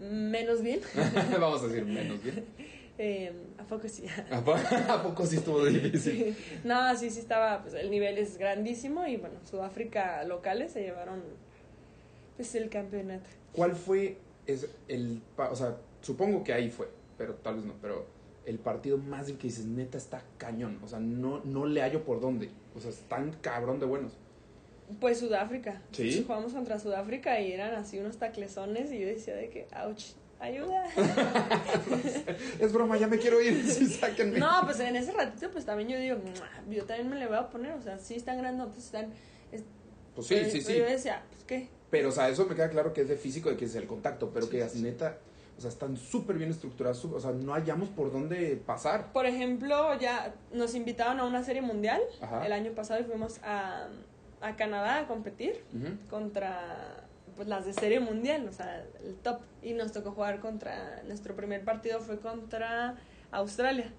menos 0.00 0.62
bien. 0.62 0.80
Vamos 1.40 1.62
a 1.62 1.66
decir 1.66 1.84
menos 1.84 2.22
bien. 2.22 2.44
Eh, 2.98 3.32
¿A 3.58 3.64
poco 3.64 3.88
sí? 3.88 4.04
¿A 4.30 4.40
po- 4.44 4.54
¿A 4.88 5.02
poco 5.02 5.24
sí 5.26 5.36
estuvo 5.36 5.64
difícil? 5.64 6.36
no, 6.64 6.94
sí, 6.96 7.10
sí 7.10 7.20
estaba, 7.20 7.62
pues 7.62 7.74
el 7.74 7.90
nivel 7.90 8.18
es 8.18 8.36
grandísimo 8.38 9.06
y 9.06 9.16
bueno, 9.16 9.36
Sudáfrica 9.48 10.22
locales 10.24 10.72
se 10.72 10.82
llevaron 10.82 11.22
pues 12.36 12.54
el 12.54 12.68
campeonato. 12.68 13.28
¿Cuál 13.52 13.74
fue 13.74 14.18
es 14.46 14.68
el, 14.88 15.20
o 15.36 15.56
sea, 15.56 15.76
supongo 16.02 16.44
que 16.44 16.52
ahí 16.52 16.70
fue, 16.70 16.88
pero 17.16 17.34
tal 17.34 17.56
vez 17.56 17.64
no, 17.64 17.74
pero 17.80 18.06
el 18.44 18.58
partido 18.58 18.98
más 18.98 19.26
difícil 19.26 19.38
que 19.40 19.46
dices, 19.48 19.64
neta 19.66 19.98
está 19.98 20.22
cañón, 20.38 20.78
o 20.82 20.88
sea, 20.88 20.98
no, 21.00 21.40
no 21.44 21.64
le 21.66 21.80
hallo 21.80 22.04
por 22.04 22.20
dónde, 22.20 22.50
o 22.76 22.80
sea, 22.80 22.90
están 22.90 23.32
cabrón 23.40 23.78
de 23.80 23.86
buenos. 23.86 24.12
Pues 25.00 25.20
Sudáfrica. 25.20 25.80
¿Sí? 25.92 26.22
Jugamos 26.26 26.52
contra 26.52 26.78
Sudáfrica 26.78 27.40
y 27.40 27.52
eran 27.52 27.74
así 27.74 27.98
unos 27.98 28.18
taclezones 28.18 28.92
y 28.92 28.98
yo 29.00 29.06
decía 29.06 29.34
de 29.34 29.48
que, 29.48 29.66
ouch, 29.86 30.02
ayuda. 30.42 30.84
Es 32.60 32.72
broma, 32.72 32.96
ya 32.96 33.06
me 33.08 33.18
quiero 33.18 33.40
ir, 33.40 33.64
sí, 33.70 33.86
sáquenme. 33.86 34.38
No, 34.38 34.50
pues 34.64 34.80
en 34.80 34.96
ese 34.96 35.12
ratito, 35.12 35.50
pues 35.50 35.64
también 35.64 35.88
yo 35.88 35.98
digo, 35.98 36.16
yo 36.68 36.84
también 36.84 37.08
me 37.10 37.16
le 37.16 37.26
voy 37.26 37.36
a 37.36 37.48
poner, 37.48 37.72
o 37.72 37.82
sea, 37.82 37.98
sí 37.98 38.14
están 38.14 38.38
grandotes, 38.38 38.84
están... 38.84 39.12
es- 39.50 39.64
Pues 40.14 40.26
sí, 40.26 40.34
pero- 40.36 40.50
sí, 40.50 40.58
pero 40.64 40.74
sí. 40.74 40.78
Yo 40.78 40.84
decía, 40.86 41.22
pues 41.30 41.44
qué. 41.44 41.68
Pero, 41.90 42.08
o 42.08 42.12
sea, 42.12 42.28
eso 42.28 42.46
me 42.46 42.54
queda 42.54 42.70
claro 42.70 42.92
que 42.92 43.02
es 43.02 43.08
de 43.08 43.16
físico, 43.16 43.50
de 43.50 43.56
que 43.56 43.66
es 43.66 43.74
el 43.74 43.86
contacto, 43.86 44.30
pero 44.32 44.46
Sí, 44.46 44.52
que 44.52 44.68
sí, 44.68 44.82
neta, 44.82 45.18
o 45.58 45.60
sea, 45.60 45.68
están 45.70 45.96
súper 45.96 46.38
bien 46.38 46.50
estructurados, 46.50 46.98
su- 46.98 47.14
o 47.14 47.20
sea, 47.20 47.32
no 47.32 47.52
hallamos 47.52 47.88
por 47.90 48.10
dónde 48.12 48.56
pasar. 48.64 49.12
Por 49.12 49.26
ejemplo, 49.26 49.98
ya 50.00 50.34
nos 50.52 50.74
invitaron 50.74 51.20
a 51.20 51.24
una 51.24 51.42
serie 51.44 51.62
mundial 51.62 52.00
Ajá. 52.20 52.46
el 52.46 52.52
año 52.52 52.72
pasado 52.72 53.00
y 53.00 53.04
fuimos 53.04 53.38
a, 53.44 53.88
a 54.40 54.56
Canadá 54.56 55.00
a 55.00 55.06
competir 55.06 55.62
contra 56.08 57.01
pues 57.36 57.48
las 57.48 57.64
de 57.66 57.72
serie 57.72 58.00
mundial, 58.00 58.46
o 58.48 58.52
sea, 58.52 58.84
el 59.04 59.14
top. 59.16 59.40
Y 59.62 59.72
nos 59.74 59.92
tocó 59.92 60.12
jugar 60.12 60.40
contra, 60.40 61.02
nuestro 61.06 61.34
primer 61.36 61.64
partido 61.64 62.00
fue 62.00 62.18
contra 62.18 62.96
Australia. 63.30 63.92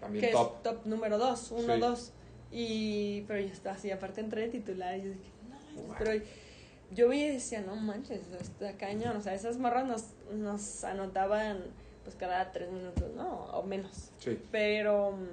También 0.00 0.24
que 0.26 0.32
top. 0.32 0.56
es 0.56 0.62
top 0.62 0.86
número 0.86 1.18
2, 1.18 1.50
1 1.52 1.74
Sí. 1.74 1.80
2. 1.80 2.12
Y 2.52 3.20
pero 3.22 3.40
yo 3.40 3.52
estaba 3.52 3.76
así, 3.76 3.90
aparte 3.90 4.20
entré 4.20 4.42
de 4.42 4.48
titular 4.48 4.96
y 4.98 5.02
yo 5.02 5.08
dije, 5.10 5.30
no, 5.48 5.56
manches", 5.56 5.86
Wow. 5.86 5.94
pero 5.98 6.24
yo 6.92 7.08
vi 7.08 7.22
y 7.22 7.28
decía, 7.32 7.60
no 7.60 7.76
manches, 7.76 8.22
está 8.40 8.72
cañón, 8.76 9.16
o 9.16 9.20
sea, 9.20 9.34
esas 9.34 9.58
morras 9.58 9.86
nos, 9.86 10.04
nos 10.32 10.82
anotaban 10.84 11.58
pues 12.02 12.16
cada 12.16 12.50
tres 12.50 12.72
minutos, 12.72 13.12
¿no? 13.14 13.28
O 13.52 13.62
menos. 13.62 14.10
Sí. 14.18 14.36
Pero 14.50 15.12
mm, 15.12 15.26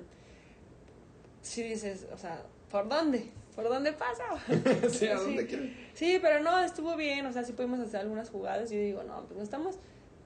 sí 1.41 1.63
dices, 1.63 2.05
o 2.13 2.17
sea, 2.17 2.43
¿por 2.69 2.87
dónde? 2.87 3.31
¿Por 3.57 3.67
dónde 3.69 3.91
pasa? 3.91 4.23
sí, 4.89 5.07
¿a 5.07 5.17
Sí. 5.17 5.23
dónde? 5.25 5.73
Sí, 5.95 6.19
pero 6.21 6.41
no, 6.43 6.59
estuvo 6.59 6.95
bien, 6.95 7.25
o 7.25 7.33
sea, 7.33 7.43
sí 7.43 7.53
pudimos 7.53 7.79
hacer 7.79 8.01
algunas 8.01 8.29
jugadas 8.29 8.71
y 8.71 8.75
yo 8.75 8.81
digo, 8.81 9.03
no, 9.03 9.23
pues 9.25 9.35
no 9.35 9.43
estamos... 9.43 9.75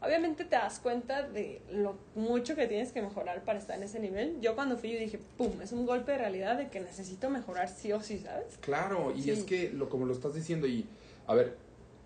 Obviamente 0.01 0.43
te 0.45 0.55
das 0.55 0.79
cuenta 0.79 1.21
de 1.29 1.61
lo 1.71 1.95
mucho 2.15 2.55
que 2.55 2.67
tienes 2.67 2.91
que 2.91 3.01
mejorar 3.03 3.43
para 3.45 3.57
estar 3.59 3.77
en 3.77 3.83
ese 3.83 3.99
nivel. 3.99 4.41
Yo 4.41 4.55
cuando 4.55 4.75
fui 4.75 4.91
yo 4.91 4.99
dije, 4.99 5.19
pum, 5.37 5.61
es 5.61 5.71
un 5.71 5.85
golpe 5.85 6.11
de 6.13 6.17
realidad 6.17 6.57
de 6.57 6.69
que 6.69 6.79
necesito 6.81 7.29
mejorar 7.29 7.69
sí 7.69 7.93
o 7.93 8.01
sí, 8.01 8.17
¿sabes? 8.19 8.57
Claro, 8.61 9.13
y 9.15 9.21
Sí. 9.21 9.31
es 9.31 9.43
que 9.43 9.69
lo 9.69 9.87
como 9.89 10.05
lo 10.07 10.13
estás 10.13 10.33
diciendo 10.33 10.67
y 10.67 10.87
a 11.27 11.35
ver, 11.35 11.55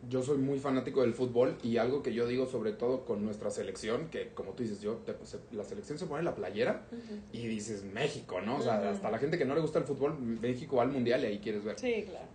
yo 0.10 0.22
soy 0.24 0.38
muy 0.38 0.60
fanático 0.60 1.02
del 1.02 1.14
fútbol 1.14 1.58
y 1.64 1.78
algo 1.78 2.04
que 2.04 2.14
yo 2.14 2.28
digo 2.28 2.46
sobre 2.46 2.72
todo 2.74 3.06
con 3.06 3.24
nuestra 3.24 3.50
selección, 3.50 4.08
que 4.10 4.30
como 4.34 4.52
tú 4.52 4.64
dices, 4.64 4.82
yo 4.82 4.94
te- 5.06 5.14
pues, 5.14 5.38
la 5.52 5.64
selección 5.64 5.98
se 5.98 6.06
pone 6.06 6.24
la 6.24 6.36
playera 6.36 6.86
y 7.32 7.48
dices 7.48 7.84
México, 7.84 8.42
¿no? 8.42 8.58
O 8.58 8.62
sea, 8.62 8.90
hasta 8.90 9.10
la 9.12 9.18
gente 9.18 9.38
que 9.38 9.46
no 9.46 9.56
le 9.56 9.62
gusta 9.62 9.80
el 9.80 9.86
fútbol, 9.86 10.18
México 10.20 10.78
va 10.78 10.84
al 10.84 10.92
mundial 10.92 11.24
y 11.24 11.28
ahí 11.28 11.40
quieres 11.40 11.64
ver. 11.64 11.80
Sí, 11.80 12.04
claro. 12.08 12.26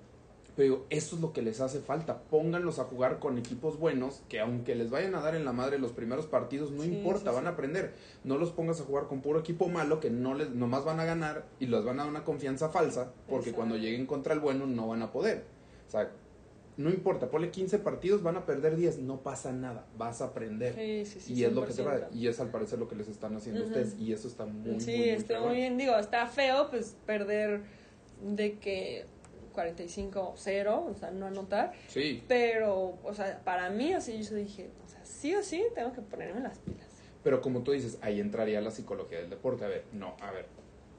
Pero 0.57 0.65
digo, 0.75 0.87
eso 0.91 1.15
es 1.15 1.23
lo 1.23 1.33
que 1.33 1.43
les 1.43 1.61
hace 1.61 1.79
falta. 1.79 2.19
Pónganlos 2.25 2.81
a 2.81 2.85
jugar 2.85 3.21
con 3.21 3.39
equipos 3.39 3.79
buenos 3.79 4.21
que 4.29 4.41
aunque 4.41 4.75
les 4.75 4.91
vayan 4.91 5.15
a 5.15 5.21
dar 5.21 5.37
en 5.37 5.45
la 5.45 5.53
madre 5.53 5.79
los 5.79 5.93
primeros 5.93 6.27
partidos, 6.27 6.73
no 6.73 6.83
Sí, 6.83 6.89
importa, 6.93 7.31
sí, 7.31 7.37
van 7.37 7.47
a 7.47 7.51
aprender. 7.51 7.95
No 8.25 8.37
los 8.37 8.51
pongas 8.51 8.81
a 8.81 8.85
jugar 8.85 9.07
con 9.07 9.21
puro 9.23 9.39
equipo 9.39 9.69
malo 9.69 10.01
que 10.01 10.11
no 10.11 10.35
les 10.35 10.51
nomás 10.51 10.85
van 10.85 10.99
a 10.99 11.05
ganar 11.05 11.47
y 11.61 11.67
les 11.67 11.85
van 11.85 12.01
a 12.01 12.03
dar 12.03 12.11
una 12.11 12.25
confianza 12.25 12.69
falsa 12.69 13.13
porque 13.29 13.51
Exacto. 13.51 13.57
cuando 13.57 13.77
lleguen 13.77 14.07
contra 14.07 14.35
el 14.35 14.41
bueno 14.41 14.67
no 14.67 14.89
van 14.89 15.03
a 15.03 15.13
poder. 15.13 15.45
O 15.87 15.91
sea, 15.91 16.11
no 16.81 16.91
importa, 16.91 17.31
ponle 17.31 17.51
15 17.51 17.79
partidos, 17.79 18.23
van 18.23 18.37
a 18.37 18.47
perder 18.47 18.77
10, 18.77 18.99
no 19.01 19.23
pasa 19.23 19.53
nada, 19.53 19.87
vas 19.97 20.23
a 20.23 20.27
aprender. 20.27 20.75
Sí, 20.75 21.05
sí, 21.05 21.21
sí. 21.21 21.35
y 21.35 21.45
es 21.45 21.53
lo 21.53 21.67
que 21.67 21.75
te 21.75 21.83
va 21.83 21.97
100%. 21.97 22.15
y 22.15 22.27
es 22.27 22.41
al 22.41 22.51
parecer 22.51 22.79
lo 22.79 22.89
que 22.89 22.97
les 22.97 23.09
están 23.09 23.37
haciendo 23.37 23.63
a 23.63 23.67
ustedes 23.67 23.97
y 23.99 24.13
eso 24.13 24.29
está 24.29 24.47
muy 24.47 24.81
sí, 24.81 24.91
muy, 24.91 25.01
muy 25.01 25.09
está 25.11 25.41
muy 25.41 25.57
bien. 25.57 25.77
Digo, 25.77 25.97
está 25.97 26.27
feo 26.27 26.69
pues 26.71 26.97
perder 27.07 27.63
de 28.23 28.59
que 28.59 29.07
45-0, 29.55 30.91
o 30.91 30.95
sea, 30.95 31.11
no 31.11 31.27
anotar. 31.27 31.73
Sí, 31.89 32.23
Pero, 32.29 32.99
o 33.03 33.15
sea, 33.15 33.41
para 33.45 33.71
mí, 33.71 33.93
así 33.93 34.23
yo 34.23 34.35
dije, 34.35 34.71
o 34.85 34.89
sea, 34.89 35.05
sí 35.05 35.35
o 35.35 35.43
sí 35.43 35.63
tengo 35.75 35.93
que 35.93 36.01
ponerme 36.01 36.41
las 36.41 36.59
pilas. 36.59 36.87
Pero 37.23 37.41
como 37.41 37.63
tú 37.63 37.73
dices, 37.73 37.99
ahí 38.01 38.21
entraría 38.21 38.61
la 38.61 38.71
psicología 38.71 39.19
del 39.19 39.29
deporte. 39.29 39.65
A 39.65 39.69
ver, 39.69 39.85
no, 39.93 40.17
a 40.21 40.31
ver, 40.31 40.47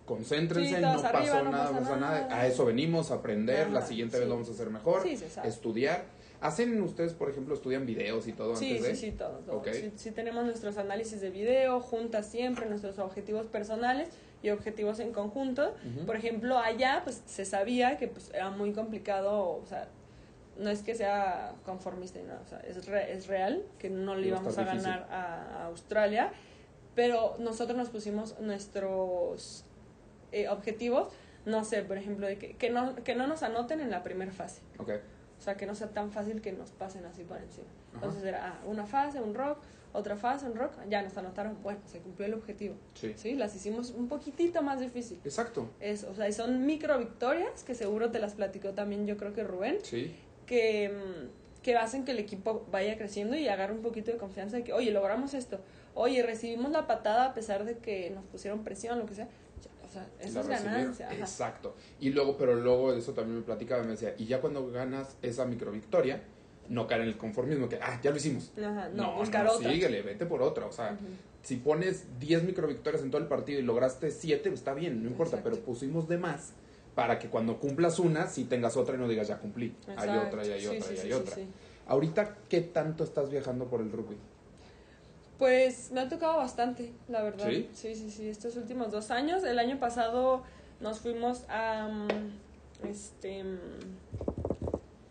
concéntrense, 0.06 0.76
Sí, 0.76 0.82
no 0.82 0.94
pasó 1.02 1.08
arriba, 1.18 1.42
no 1.44 1.52
nada, 1.52 1.72
no 1.72 1.80
pasa 1.80 1.96
nada. 1.98 2.22
nada. 2.22 2.36
A 2.42 2.48
eso 2.48 2.66
venimos, 2.66 3.12
a 3.12 3.16
aprender, 3.16 3.70
la 3.70 3.82
siguiente 3.82 4.16
sí. 4.16 4.20
vez 4.20 4.28
lo 4.30 4.36
vamos 4.36 4.50
a 4.50 4.54
hacer 4.54 4.70
mejor, 4.70 5.04
Sí, 5.04 5.18
estudiar. 5.44 6.04
¿Hacen 6.42 6.82
ustedes, 6.82 7.14
por 7.14 7.30
ejemplo, 7.30 7.54
estudian 7.54 7.86
videos 7.86 8.28
y 8.28 8.34
todo 8.34 8.56
Sí, 8.56 8.72
antes 8.72 8.84
de? 8.84 8.96
sí, 8.96 9.06
sí, 9.06 9.12
todo. 9.12 9.38
todo. 9.46 9.64
Sí, 9.96 10.10
tenemos 10.12 10.44
nuestros 10.44 10.78
análisis 10.78 11.22
de 11.22 11.30
video, 11.30 11.80
juntas 11.82 12.26
siempre, 12.26 12.66
nuestros 12.68 12.98
objetivos 12.98 13.46
personales 13.46 14.10
y 14.42 14.50
objetivos 14.50 15.00
en 15.00 15.12
conjunto. 15.14 15.76
Por 16.08 16.16
ejemplo, 16.16 16.58
allá 16.58 17.02
pues 17.04 17.22
se 17.28 17.46
sabía 17.46 17.98
que 17.98 18.08
pues 18.08 18.32
era 18.34 18.50
muy 18.50 18.74
complicado, 18.74 19.40
o 19.62 19.64
sea, 19.70 19.88
no 20.58 20.72
es 20.72 20.82
que 20.82 20.96
sea 20.96 21.54
conformista, 21.64 22.20
y 22.20 22.24
nada, 22.24 22.42
o 22.44 22.50
sea, 22.50 22.60
es, 22.62 22.88
re- 22.88 23.14
es 23.14 23.28
real 23.28 23.64
que 23.78 23.90
no 23.92 24.16
le 24.16 24.28
íbamos 24.30 24.58
a 24.58 24.64
ganar 24.64 25.08
a, 25.12 25.62
a 25.62 25.66
Australia, 25.68 26.32
pero 26.96 27.36
nosotros 27.38 27.78
nos 27.78 27.90
pusimos 27.90 28.36
nuestros 28.40 29.64
eh, 30.32 30.48
objetivos, 30.50 31.12
no 31.46 31.64
sé, 31.64 31.82
por 31.84 31.98
ejemplo, 31.98 32.28
de 32.28 32.38
que, 32.38 32.56
que, 32.56 32.70
no, 32.70 32.96
que 32.96 33.16
no 33.16 33.28
nos 33.28 33.44
anoten 33.44 33.80
en 33.82 33.90
la 33.92 34.04
primera 34.04 34.32
fase. 34.32 34.62
Ok, 34.78 34.90
O 35.40 35.42
sea, 35.42 35.58
que 35.58 35.66
no 35.66 35.76
sea 35.76 35.90
tan 35.90 36.12
fácil 36.12 36.42
que 36.42 36.52
nos 36.52 36.72
pasen 36.72 37.06
así 37.06 37.24
por 37.24 37.38
encima. 37.38 37.68
Ajá. 37.90 37.96
Entonces 37.96 38.24
era 38.24 38.48
ah, 38.48 38.62
una 38.66 38.86
fase, 38.86 39.20
un 39.22 39.34
rock, 39.34 39.58
otra 39.94 40.16
fase, 40.16 40.46
un 40.46 40.56
rock, 40.56 40.72
ya 40.90 41.02
nos 41.02 41.18
anotaron, 41.18 41.58
bueno, 41.64 41.80
se 41.86 42.00
cumplió 42.00 42.28
el 42.28 42.34
objetivo. 42.34 42.76
sí. 42.94 43.14
Sí, 43.18 43.34
las 43.36 43.56
hicimos 43.56 43.90
un 43.92 44.08
poquitito 44.08 44.62
más 44.62 44.80
difícil. 44.80 45.20
Exacto, 45.26 45.68
Es, 45.80 46.04
o 46.06 46.14
sea, 46.16 46.30
y 46.30 46.34
son 46.34 46.66
micro 46.66 46.98
victorias 46.98 47.64
que 47.64 47.76
seguro 47.76 48.10
te 48.12 48.20
las 48.20 48.36
platicó 48.36 48.70
también 48.70 49.06
yo 49.06 49.18
creo 49.18 49.34
que 49.34 49.44
Rubén, 49.44 49.80
sí. 49.84 50.16
que, 50.46 50.90
mm, 50.90 51.62
que 51.62 51.76
hacen 51.76 52.06
que 52.06 52.12
el 52.12 52.20
equipo 52.20 52.66
vaya 52.72 52.98
creciendo 52.98 53.36
y 53.36 53.48
agarre 53.50 53.74
un 53.74 53.82
poquito 53.82 54.12
de 54.12 54.18
confianza 54.18 54.58
de 54.58 54.64
que, 54.64 54.74
oye, 54.74 54.92
logramos 54.92 55.34
esto, 55.34 55.60
oye, 55.94 56.24
recibimos 56.24 56.72
la 56.72 56.88
patada 56.88 57.26
a 57.26 57.34
pesar 57.34 57.66
de 57.66 57.78
que 57.78 58.12
nos 58.12 58.24
pusieron 58.26 58.64
presión, 58.64 58.98
lo 58.98 59.06
que 59.06 59.16
sea. 59.16 59.28
Sea, 59.92 60.08
eso 60.20 60.34
La 60.36 60.40
es 60.42 60.48
recibieron. 60.48 60.64
ganancia. 60.82 61.06
ajá. 61.08 61.16
Exacto. 61.16 61.76
Y 62.00 62.10
luego, 62.12 62.38
pero 62.38 62.56
luego 62.56 62.94
de 62.94 63.00
eso 63.00 63.14
también 63.14 63.38
me 63.38 63.44
platicaba, 63.44 63.84
me 63.84 63.92
decía, 63.92 64.16
y 64.18 64.26
ya 64.26 64.40
cuando 64.42 64.66
ganas 64.72 65.18
esa 65.22 65.46
microvictoria, 65.46 66.22
no 66.70 66.88
caer 66.88 67.02
en 67.02 67.08
el 67.10 67.18
conformismo, 67.18 67.68
que, 67.68 67.76
ah, 67.82 68.00
ya 68.02 68.12
lo 68.12 68.18
hicimos. 68.18 68.52
Ajá, 68.58 68.90
no, 68.90 69.04
No, 69.04 69.16
buscar 69.18 69.46
no, 69.46 69.52
otra. 69.54 69.70
síguele, 69.72 70.02
vete 70.02 70.26
por 70.26 70.42
otra. 70.42 70.66
O 70.68 70.72
sea, 70.72 70.98
si 71.44 71.58
pones 71.58 72.06
10 72.20 72.44
microvictorias 72.44 73.04
en 73.04 73.12
todo 73.12 73.22
el 73.22 73.28
partido 73.28 73.60
y 73.60 73.64
lograste 73.64 74.10
7, 74.12 74.50
pues 74.50 74.60
está 74.62 74.74
bien, 74.74 75.04
no 75.04 75.10
importa, 75.10 75.38
Exacto. 75.38 75.50
pero 75.58 75.66
pusimos 75.66 76.08
de 76.08 76.18
más 76.18 76.54
para 76.96 77.20
que 77.20 77.28
cuando 77.30 77.60
cumplas 77.60 78.00
una, 78.00 78.28
si 78.28 78.44
tengas 78.46 78.78
otra 78.78 78.96
y 78.96 79.00
no 79.00 79.08
digas 79.08 79.28
ya 79.28 79.40
cumplí. 79.40 79.76
Hay 79.98 80.10
otra, 80.18 80.46
y 80.46 80.52
hay 80.52 80.62
Sí, 80.62 80.68
otra, 80.68 80.82
sí, 80.88 80.94
y 80.96 81.00
hay 81.00 81.06
sí, 81.08 81.14
otra. 81.14 81.36
Ahorita, 81.88 82.38
¿qué 82.48 82.62
tanto 82.62 83.04
estás 83.04 83.30
viajando 83.30 83.66
por 83.66 83.82
el 83.82 83.92
rugby? 83.92 84.16
Pues 85.42 85.90
me 85.90 86.02
ha 86.02 86.08
tocado 86.08 86.38
bastante, 86.38 86.92
la 87.08 87.24
verdad. 87.24 87.48
¿Sí? 87.50 87.68
Sí, 87.74 87.96
sí, 87.96 88.12
sí. 88.12 88.30
Estos 88.30 88.56
últimos 88.58 88.92
dos 88.92 89.10
años. 89.10 89.44
El 89.44 89.58
año 89.58 89.80
pasado 89.80 90.44
nos 90.80 91.00
fuimos 91.00 91.46
a. 91.50 91.88
mm, 91.88 92.88
Este. 92.88 93.44
mm, 93.44 93.58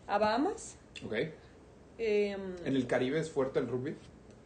A 0.07 0.17
Bahamas. 0.19 0.77
¿Ok? 1.05 1.13
Em, 1.97 2.55
¿En 2.63 2.75
el 2.77 2.87
Caribe 2.87 3.19
es 3.19 3.29
fuerte 3.29 3.59
el 3.59 3.67
rugby? 3.67 3.91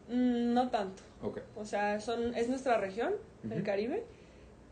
mm, 0.09 0.53
no 0.55 0.71
tanto. 0.71 1.03
Ok. 1.21 1.37
O 1.55 1.65
sea, 1.65 1.99
son, 1.99 2.33
es 2.33 2.49
nuestra 2.49 2.79
región, 2.79 3.13
el. 3.47 3.61
Caribe. 3.61 4.03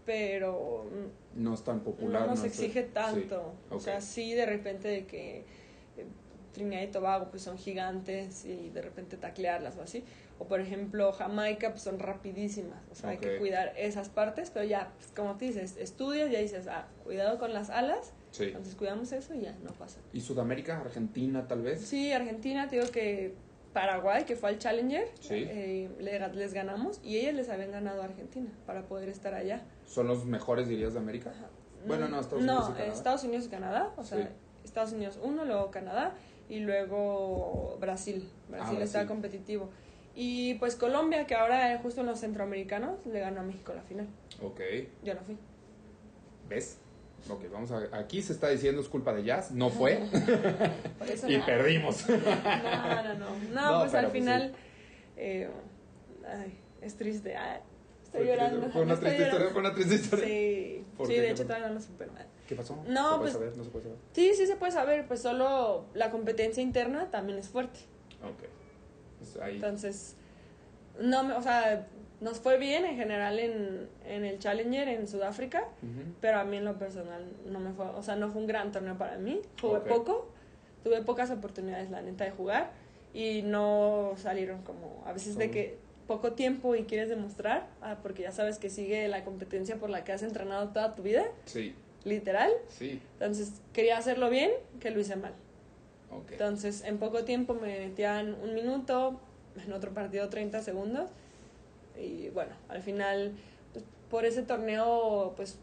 Pero 0.08 0.88
No 1.36 1.54
es 1.54 1.62
tan 1.64 1.82
popular. 1.82 2.22
no 2.22 2.28
nos 2.30 2.44
exige 2.44 2.82
tanto. 2.82 3.54
Sí, 3.70 3.76
O 3.76 3.80
sea, 3.80 4.02
sí, 4.02 4.34
de 4.34 4.48
repente 4.48 4.88
de 4.88 5.06
que 5.06 5.38
eh, 5.42 6.06
Trinidad 6.54 6.82
y 6.82 6.88
Tobago 6.88 7.28
pues 7.30 7.44
son 7.44 7.58
gigantes 7.60 8.46
y 8.46 8.70
de 8.72 8.82
repente 8.82 9.16
taclearlas 9.16 9.78
o 9.78 9.84
así. 9.84 10.04
O 10.40 10.46
por 10.48 10.60
ejemplo, 10.60 11.12
Jamaica 11.14 11.70
pues 11.72 11.84
son 11.84 12.00
rapidísimas. 12.00 12.80
O 12.92 12.96
sea, 12.96 13.12
hay 13.12 13.18
que 13.18 13.38
cuidar 13.38 13.74
esas 13.78 14.10
partes, 14.10 14.50
pero 14.50 14.66
ya, 14.66 14.92
pues, 14.98 15.12
como 15.16 15.36
te 15.38 15.46
dices, 15.46 15.78
estudias 15.78 16.30
y 16.30 16.34
ya 16.34 16.40
dices, 16.40 16.68
ah, 16.68 16.88
cuidado 17.04 17.38
con 17.40 17.54
las 17.54 17.70
alas. 17.70 18.14
Sí. 18.32 18.46
Entonces 18.46 18.76
cuidamos 18.76 19.12
eso 19.12 19.34
y 19.36 19.42
ya, 19.42 19.56
no 19.64 19.72
pasa. 19.74 20.00
¿Y 20.12 20.22
Sudamérica? 20.22 20.80
¿Argentina 20.80 21.48
tal 21.48 21.62
vez? 21.62 21.82
Sí, 21.82 22.12
Argentina, 22.12 22.68
te 22.68 22.78
digo 22.78 22.92
que 22.92 23.36
Paraguay, 23.74 24.24
que 24.26 24.36
fue 24.36 24.50
al 24.50 24.60
Challenger, 24.60 25.08
Sí. 25.20 25.36
eh, 25.48 25.90
le- 26.00 26.28
les 26.36 26.54
ganamos 26.54 27.00
y 27.04 27.18
ellas 27.18 27.36
les 27.36 27.50
habían 27.50 27.72
ganado 27.72 28.02
a 28.02 28.06
Argentina 28.06 28.50
para 28.66 28.84
poder 28.84 29.10
estar 29.10 29.34
allá. 29.34 29.62
¿Son 29.86 30.08
los 30.08 30.26
mejores, 30.26 30.68
dirías, 30.68 30.94
de 30.94 31.00
América? 31.00 31.30
Ajá. 31.32 31.48
Bueno, 31.88 32.08
no, 32.08 32.20
Estados 32.20 32.44
no, 32.44 32.54
Unidos 32.54 32.70
y 32.70 32.74
Canadá. 32.74 32.94
Estados 32.94 33.24
Unidos 33.24 33.46
y 33.46 33.50
Canadá, 33.50 33.92
o 33.98 34.04
sea, 34.04 34.18
Sí. 34.20 34.24
Estados 34.64 34.94
Unidos 34.94 35.20
uno, 35.22 35.44
luego 35.46 35.70
Canadá 35.72 36.14
y 36.50 36.60
luego 36.60 37.78
Brasil. 37.80 38.30
Brasil 38.50 38.78
Ah, 38.80 38.84
está 38.84 39.00
Brasil. 39.00 39.08
competitivo. 39.08 39.70
Y 40.16 40.56
pues 40.56 40.76
Colombia, 40.76 41.26
que 41.26 41.36
ahora 41.36 41.78
justo 41.82 42.02
en 42.02 42.08
los 42.08 42.20
centroamericanos 42.20 43.06
le 43.08 43.20
ganó 43.20 43.42
a 43.42 43.44
México 43.44 43.74
la 43.76 43.82
final. 43.82 44.08
Ok. 44.42 44.62
Yo 45.04 45.14
no 45.16 45.22
fui. 45.22 45.38
¿Ves? 46.50 46.78
Ok, 47.30 47.46
vamos 47.52 47.72
a 47.72 47.98
Aquí 47.98 48.22
se 48.22 48.34
está 48.34 48.50
diciendo 48.50 48.82
es 48.82 48.90
culpa 48.90 49.14
de 49.14 49.24
Jazz. 49.24 49.52
No 49.52 49.70
fue. 49.70 49.96
Por 51.00 51.10
eso 51.10 51.28
y 51.32 51.38
no. 51.38 51.46
perdimos. 51.46 52.06
No, 52.10 53.04
no, 53.04 53.14
no. 53.16 53.26
No, 53.54 53.72
No, 53.74 53.80
pues 53.82 53.94
al 53.96 54.06
pues 54.06 54.14
final 54.14 54.54
eh, 55.18 55.50
ay, 56.28 56.60
es 56.82 56.96
triste. 56.96 57.36
Ay, 57.36 57.62
estoy 58.04 58.22
Fue- 58.22 58.30
llorando. 58.36 58.70
Fue 58.72 58.82
una 58.82 58.94
estoy 58.94 59.08
triste 59.10 59.26
historia. 59.26 59.50
Fue 59.50 59.62
una 59.62 59.74
triste 59.74 59.96
historia. 59.96 60.26
Sí, 60.26 60.86
¿Por 60.98 61.08
sí 61.08 61.14
de 61.16 61.22
¿Qué 61.22 61.32
hecho 61.32 61.44
todavía 61.46 61.68
no 61.70 61.74
lo 61.76 61.82
supero. 61.82 62.12
¿Qué 62.48 62.56
pasó? 62.56 62.76
No, 62.88 63.14
¿Se 63.14 63.18
puede 63.18 63.20
pues- 63.20 63.34
saber? 63.34 63.58
No 63.58 63.64
se 63.64 63.70
puede 63.72 63.84
saber. 63.86 63.98
Sí, 64.12 64.34
sí 64.36 64.46
se 64.46 64.56
puede 64.58 64.72
saber, 64.74 65.08
pues 65.08 65.22
solo 65.22 65.86
la 65.96 66.12
competencia 66.12 66.62
interna 66.62 67.10
también 67.10 67.40
es 67.40 67.48
fuerte. 67.50 67.80
Ok. 68.22 68.44
Ahí. 69.42 69.56
Entonces, 69.56 70.16
no, 71.00 71.38
o 71.38 71.42
sea, 71.42 71.88
nos 72.22 72.40
fue 72.40 72.58
bien 72.58 72.86
en 72.86 72.96
general 72.96 73.40
en, 73.40 73.90
en 74.06 74.26
el 74.26 74.40
Challenger 74.40 74.88
en 74.88 75.08
Sudáfrica, 75.08 75.62
Ujú. 75.82 76.14
pero 76.22 76.40
a 76.40 76.44
mí 76.44 76.58
en 76.58 76.66
lo 76.66 76.78
personal 76.78 77.26
no 77.46 77.60
me 77.60 77.74
fue, 77.74 77.86
o 77.86 78.02
sea, 78.04 78.16
no 78.16 78.30
fue 78.32 78.42
un 78.42 78.48
gran 78.48 78.72
torneo 78.72 78.98
para 78.98 79.18
mí. 79.18 79.42
Jugué 79.60 79.78
Ok. 79.78 79.88
poco, 79.88 80.30
tuve 80.84 81.02
pocas 81.02 81.32
oportunidades, 81.32 81.90
la 81.92 82.02
neta, 82.02 82.24
de 82.26 82.32
jugar 82.32 82.72
y 83.14 83.42
no 83.44 84.14
salieron 84.18 84.62
como, 84.64 85.04
a 85.06 85.14
veces 85.14 85.36
de 85.38 85.46
Como- 85.46 85.54
que 85.54 85.78
poco 86.08 86.32
tiempo 86.34 86.76
y 86.76 86.84
quieres 86.84 87.10
demostrar, 87.10 87.68
ah, 87.82 87.98
porque 88.04 88.24
ya 88.24 88.32
sabes 88.32 88.60
que 88.60 88.70
sigue 88.70 89.08
la 89.08 89.24
competencia 89.24 89.78
por 89.78 89.90
la 89.90 90.04
que 90.04 90.12
has 90.12 90.22
entrenado 90.24 90.70
toda 90.70 90.96
tu 90.96 91.02
vida, 91.02 91.26
Sí, 91.46 91.74
literal. 92.04 92.52
sí. 92.68 93.02
Entonces, 93.14 93.62
quería 93.72 93.98
hacerlo 93.98 94.30
bien, 94.30 94.52
que 94.82 94.92
lo 94.92 95.00
hice 95.00 95.16
mal. 95.16 95.34
Ok. 96.18 96.32
Entonces, 96.34 96.84
en 96.84 96.98
poco 96.98 97.24
tiempo 97.24 97.54
me 97.54 97.80
metían 97.80 98.36
un 98.42 98.54
minuto, 98.54 99.20
en 99.64 99.74
otro 99.74 99.94
partido 99.94 100.30
30 100.30 100.62
segundos. 100.62 101.10
Y 102.00 102.30
bueno, 102.30 102.52
al 102.70 102.82
final, 102.82 103.34
pues, 103.72 103.86
por 104.10 104.26
ese 104.26 104.44
torneo, 104.44 105.34
pues, 105.36 105.58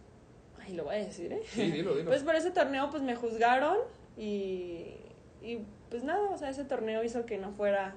ay, 0.60 0.74
lo 0.74 0.84
voy 0.84 0.96
a 0.96 0.98
decir, 0.98 1.32
¿eh? 1.32 1.42
Sí, 1.46 1.70
dilo, 1.70 1.94
dilo. 1.94 2.08
Pues 2.08 2.22
por 2.22 2.34
ese 2.34 2.50
torneo, 2.50 2.90
pues 2.90 3.02
me 3.02 3.16
juzgaron 3.16 3.78
y, 4.16 4.94
y 5.42 5.60
pues 5.88 6.04
nada, 6.04 6.30
o 6.30 6.38
sea, 6.38 6.50
ese 6.50 6.64
torneo 6.64 7.02
hizo 7.02 7.26
que 7.26 7.38
no 7.38 7.52
fuera 7.52 7.94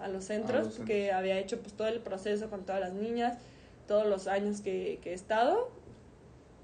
a 0.00 0.08
los 0.08 0.24
centros, 0.24 0.78
los 0.78 0.86
que 0.86 1.12
había 1.12 1.38
hecho 1.38 1.60
pues 1.60 1.74
todo 1.74 1.88
el 1.88 2.00
proceso 2.00 2.50
con 2.50 2.64
todas 2.64 2.80
las 2.80 2.92
niñas, 2.92 3.38
todos 3.86 4.06
los 4.06 4.26
años 4.26 4.60
que, 4.60 4.98
que 5.02 5.10
he 5.10 5.14
estado. 5.14 5.70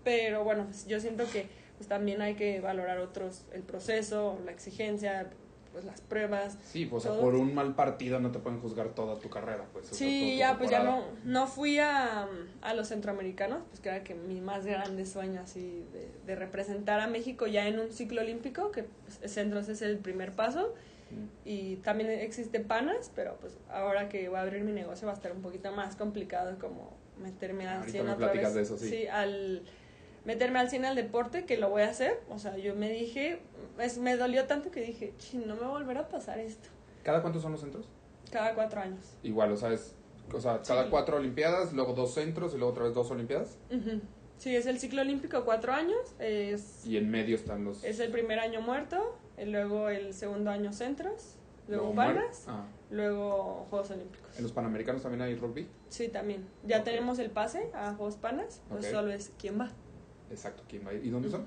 Pero 0.04 0.42
bueno, 0.42 0.64
pues 0.64 0.86
yo 0.86 0.98
siento 1.00 1.24
que 1.30 1.46
pues 1.80 1.88
también 1.88 2.20
hay 2.20 2.34
que 2.34 2.60
valorar 2.60 2.98
otros, 2.98 3.46
el 3.54 3.62
proceso, 3.62 4.38
la 4.44 4.52
exigencia, 4.52 5.30
pues 5.72 5.86
las 5.86 6.02
pruebas. 6.02 6.58
Sí, 6.70 6.84
pues 6.84 7.04
todo. 7.04 7.18
por 7.18 7.34
un 7.34 7.54
mal 7.54 7.74
partido 7.74 8.20
no 8.20 8.30
te 8.30 8.38
pueden 8.38 8.60
juzgar 8.60 8.90
toda 8.90 9.18
tu 9.18 9.30
carrera. 9.30 9.64
Pues, 9.72 9.86
Sí, 9.86 10.36
ya 10.36 10.58
pues 10.58 10.68
ya 10.68 10.82
no, 10.82 11.02
no 11.24 11.46
fui 11.46 11.78
a, 11.78 12.28
a 12.60 12.74
los 12.74 12.88
centroamericanos, 12.88 13.62
pues 13.70 13.80
que 13.80 13.88
era 13.88 14.04
que 14.04 14.14
mi 14.14 14.42
más 14.42 14.66
grande 14.66 15.06
sueño 15.06 15.40
así 15.40 15.82
de, 15.90 16.10
de 16.26 16.36
representar 16.36 17.00
a 17.00 17.06
México 17.06 17.46
ya 17.46 17.66
en 17.66 17.78
un 17.78 17.90
ciclo 17.92 18.20
olímpico, 18.20 18.72
que 18.72 18.82
pues, 18.82 19.32
Centros 19.32 19.70
es 19.70 19.80
el 19.80 19.96
primer 19.96 20.32
paso. 20.32 20.74
Mm. 21.10 21.48
Y 21.48 21.76
también 21.76 22.10
existe 22.10 22.60
Panas, 22.60 23.10
pero 23.16 23.38
pues 23.40 23.56
ahora 23.70 24.10
que 24.10 24.28
voy 24.28 24.36
a 24.36 24.42
abrir 24.42 24.64
mi 24.64 24.72
negocio 24.72 25.06
va 25.06 25.14
a 25.14 25.16
estar 25.16 25.32
un 25.32 25.40
poquito 25.40 25.72
más 25.72 25.96
complicado 25.96 26.58
como 26.58 26.92
meterme 27.22 27.66
al 27.66 27.78
Ahorita 27.78 27.92
100 27.92 28.04
me 28.06 28.12
otra 28.12 28.32
vez. 28.34 28.54
de 28.54 28.60
eso, 28.60 28.76
sí. 28.76 29.06
al 29.06 29.62
meterme 30.24 30.58
al 30.58 30.68
100 30.70 30.84
al 30.84 30.96
deporte, 30.96 31.44
que 31.46 31.56
lo 31.56 31.70
voy 31.70 31.82
a 31.82 31.88
hacer. 31.90 32.20
O 32.28 32.38
sea, 32.38 32.56
yo 32.56 32.74
me 32.74 32.90
dije, 32.90 33.40
es, 33.78 33.98
me 33.98 34.16
dolió 34.16 34.46
tanto 34.46 34.70
que 34.70 34.80
dije, 34.80 35.14
"Chin, 35.18 35.46
no 35.46 35.56
me 35.56 35.66
volverá 35.66 36.00
a 36.00 36.08
pasar 36.08 36.38
esto. 36.38 36.68
¿Cada 37.02 37.22
cuántos 37.22 37.42
son 37.42 37.52
los 37.52 37.60
centros? 37.60 37.86
Cada 38.30 38.54
cuatro 38.54 38.80
años. 38.80 39.00
Igual, 39.22 39.52
o 39.52 39.56
sea, 39.56 39.72
es, 39.72 39.94
o 40.32 40.40
sea, 40.40 40.60
cada 40.62 40.84
Sí. 40.84 40.88
cuatro 40.90 41.16
olimpiadas, 41.16 41.72
luego 41.72 41.94
dos 41.94 42.14
centros 42.14 42.54
y 42.54 42.58
luego 42.58 42.72
otra 42.72 42.84
vez 42.84 42.94
dos 42.94 43.10
olimpiadas. 43.10 43.56
Ujú. 43.70 44.00
Sí, 44.38 44.54
es 44.56 44.66
el 44.66 44.78
ciclo 44.78 45.02
olímpico, 45.02 45.44
cuatro 45.44 45.72
años. 45.72 45.98
Es, 46.18 46.86
Y 46.86 46.96
en 46.96 47.10
medio 47.10 47.34
están 47.36 47.64
los... 47.64 47.82
es 47.84 48.00
el 48.00 48.10
primer 48.10 48.38
año 48.38 48.60
muerto, 48.62 49.18
y 49.36 49.44
luego 49.46 49.88
el 49.88 50.14
segundo 50.14 50.50
año 50.50 50.72
centros, 50.72 51.34
luego 51.68 51.94
Panas, 51.94 52.44
Ah, 52.48 52.64
luego 52.90 53.66
Juegos 53.70 53.90
Olímpicos. 53.90 54.36
¿En 54.36 54.42
los 54.42 54.52
Panamericanos 54.52 55.02
también 55.02 55.22
hay 55.22 55.34
rugby? 55.34 55.66
Sí, 55.88 56.08
también. 56.08 56.46
Ya 56.64 56.84
tenemos 56.84 57.18
el 57.18 57.30
pase 57.30 57.70
a 57.74 57.94
Juegos 57.94 58.16
Panas, 58.16 58.60
pues 58.68 58.86
solo 58.86 59.10
es 59.12 59.32
quién 59.38 59.60
va. 59.60 59.70
Exacto, 60.30 60.62
¿quién 60.68 60.86
va 60.86 60.90
a 60.90 60.94
ir? 60.94 61.04
¿Y 61.04 61.10
dónde 61.10 61.28
son? 61.30 61.44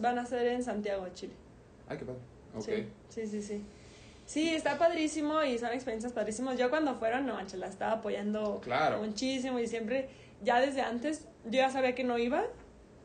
Van 0.00 0.18
a 0.18 0.24
ser 0.26 0.46
en 0.46 0.62
Santiago 0.62 1.04
de 1.04 1.12
Chile. 1.12 1.32
Ay, 1.88 1.98
qué 1.98 2.04
padre. 2.04 2.20
Ok. 2.56 2.64
Sí, 2.64 2.86
sí, 3.08 3.26
sí, 3.26 3.42
sí. 3.42 3.62
Sí, 4.24 4.54
está 4.54 4.78
padrísimo 4.78 5.42
y 5.42 5.58
son 5.58 5.72
experiencias 5.72 6.12
padrísimas. 6.12 6.56
Yo 6.56 6.70
cuando 6.70 6.94
fueron, 6.94 7.26
no 7.26 7.34
manches, 7.34 7.58
la 7.58 7.66
estaba 7.66 7.92
apoyando 7.94 8.60
Claro. 8.62 9.02
muchísimo 9.02 9.58
y 9.58 9.66
siempre, 9.66 10.08
ya 10.42 10.60
desde 10.60 10.80
antes, 10.82 11.26
yo 11.44 11.50
ya 11.52 11.70
sabía 11.70 11.94
que 11.94 12.04
no 12.04 12.16
iba 12.18 12.44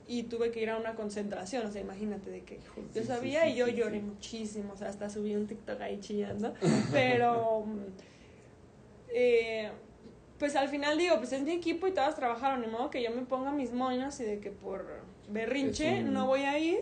y 0.07 0.23
tuve 0.23 0.51
que 0.51 0.61
ir 0.61 0.69
a 0.69 0.77
una 0.77 0.95
concentración, 0.95 1.65
o 1.65 1.71
sea, 1.71 1.81
imagínate 1.81 2.29
de 2.29 2.43
que 2.43 2.59
yo 2.95 3.03
sabía 3.03 3.43
sí, 3.43 3.49
y 3.49 3.55
yo 3.55 3.67
lloré 3.67 3.99
muchísimo, 3.99 4.71
o 4.73 4.77
sea, 4.77 4.87
hasta 4.87 5.09
subí 5.09 5.35
un 5.35 5.47
TikTok 5.47 5.81
ahí 5.81 5.99
chillando, 5.99 6.53
pero 6.93 7.65
eh, 9.09 9.69
pues 10.39 10.55
al 10.55 10.69
final 10.69 10.97
digo, 10.97 11.17
pues 11.17 11.33
es 11.33 11.41
mi 11.41 11.51
equipo 11.51 11.87
y 11.87 11.91
todas 11.91 12.15
trabajaron, 12.15 12.61
ni 12.61 12.67
modo 12.67 12.89
que 12.89 13.03
yo 13.03 13.11
me 13.11 13.23
ponga 13.23 13.51
mis 13.51 13.73
moños 13.73 14.19
y 14.19 14.23
de 14.23 14.39
que 14.39 14.51
por 14.51 15.01
berrinche 15.29 16.03
un- 16.03 16.13
no 16.13 16.25
voy 16.27 16.41
a 16.41 16.57
ir, 16.59 16.79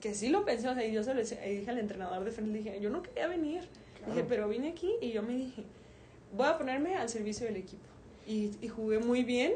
que 0.00 0.14
sí 0.14 0.28
lo 0.30 0.44
pensé, 0.44 0.68
o 0.68 0.74
sea, 0.74 0.84
y 0.84 0.92
yo 0.92 1.02
se 1.02 1.14
lo 1.14 1.20
dije 1.22 1.64
al 1.68 1.78
entrenador 1.78 2.24
de 2.24 2.30
frente, 2.32 2.58
dije, 2.58 2.80
yo 2.80 2.90
no 2.90 3.02
quería 3.02 3.26
venir, 3.28 3.62
Claro. 3.98 4.14
dije, 4.14 4.26
pero 4.28 4.48
vine 4.48 4.70
aquí 4.70 4.92
y 5.00 5.12
yo 5.12 5.22
me 5.22 5.34
dije, 5.34 5.62
voy 6.36 6.46
a 6.46 6.58
ponerme 6.58 6.96
al 6.96 7.08
servicio 7.08 7.46
del 7.46 7.56
equipo. 7.56 7.84
Y, 8.26 8.50
y 8.60 8.68
jugué 8.68 8.98
muy 8.98 9.22
bien. 9.24 9.54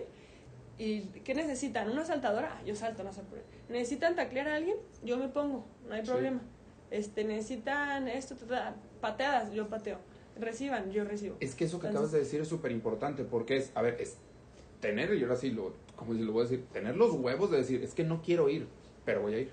¿Y 0.78 1.00
qué 1.24 1.34
necesitan? 1.34 1.90
¿Una 1.90 2.04
saltadora? 2.04 2.58
Ah, 2.58 2.62
yo 2.66 2.74
salto, 2.76 3.02
no 3.02 3.12
sé 3.12 3.22
por 3.22 3.38
qué. 3.38 3.44
¿Necesitan 3.72 4.14
taclear 4.14 4.48
a 4.48 4.56
alguien? 4.56 4.76
Yo 5.02 5.16
me 5.16 5.28
pongo, 5.28 5.64
no 5.88 5.94
hay 5.94 6.02
Sí. 6.04 6.10
problema. 6.10 6.40
Este, 6.90 7.24
¿Necesitan 7.24 8.08
esto? 8.08 8.36
pateadas? 9.00 9.52
Yo 9.52 9.68
pateo. 9.68 9.98
¿Reciban? 10.38 10.90
Yo 10.92 11.04
recibo. 11.04 11.36
Es 11.40 11.54
que 11.54 11.64
eso 11.64 11.80
que 11.80 11.86
Entonces- 11.86 12.08
acabas 12.08 12.12
de 12.12 12.18
decir 12.18 12.40
es 12.42 12.48
súper 12.48 12.72
importante 12.72 13.24
porque 13.24 13.56
es, 13.56 13.72
a 13.74 13.80
ver, 13.82 13.96
es 14.00 14.18
tener, 14.86 15.14
y 15.14 15.22
ahora 15.22 15.36
sí, 15.36 15.50
lo, 15.50 15.74
como 15.96 16.12
lo 16.12 16.32
voy 16.32 16.42
a 16.42 16.48
decir, 16.48 16.64
tener 16.72 16.96
los 16.96 17.12
huevos 17.12 17.50
de 17.50 17.58
decir, 17.58 17.82
es 17.82 17.94
que 17.94 18.04
no 18.04 18.22
quiero 18.22 18.48
ir, 18.48 18.66
pero 19.04 19.22
voy 19.22 19.34
a 19.34 19.38
ir. 19.40 19.50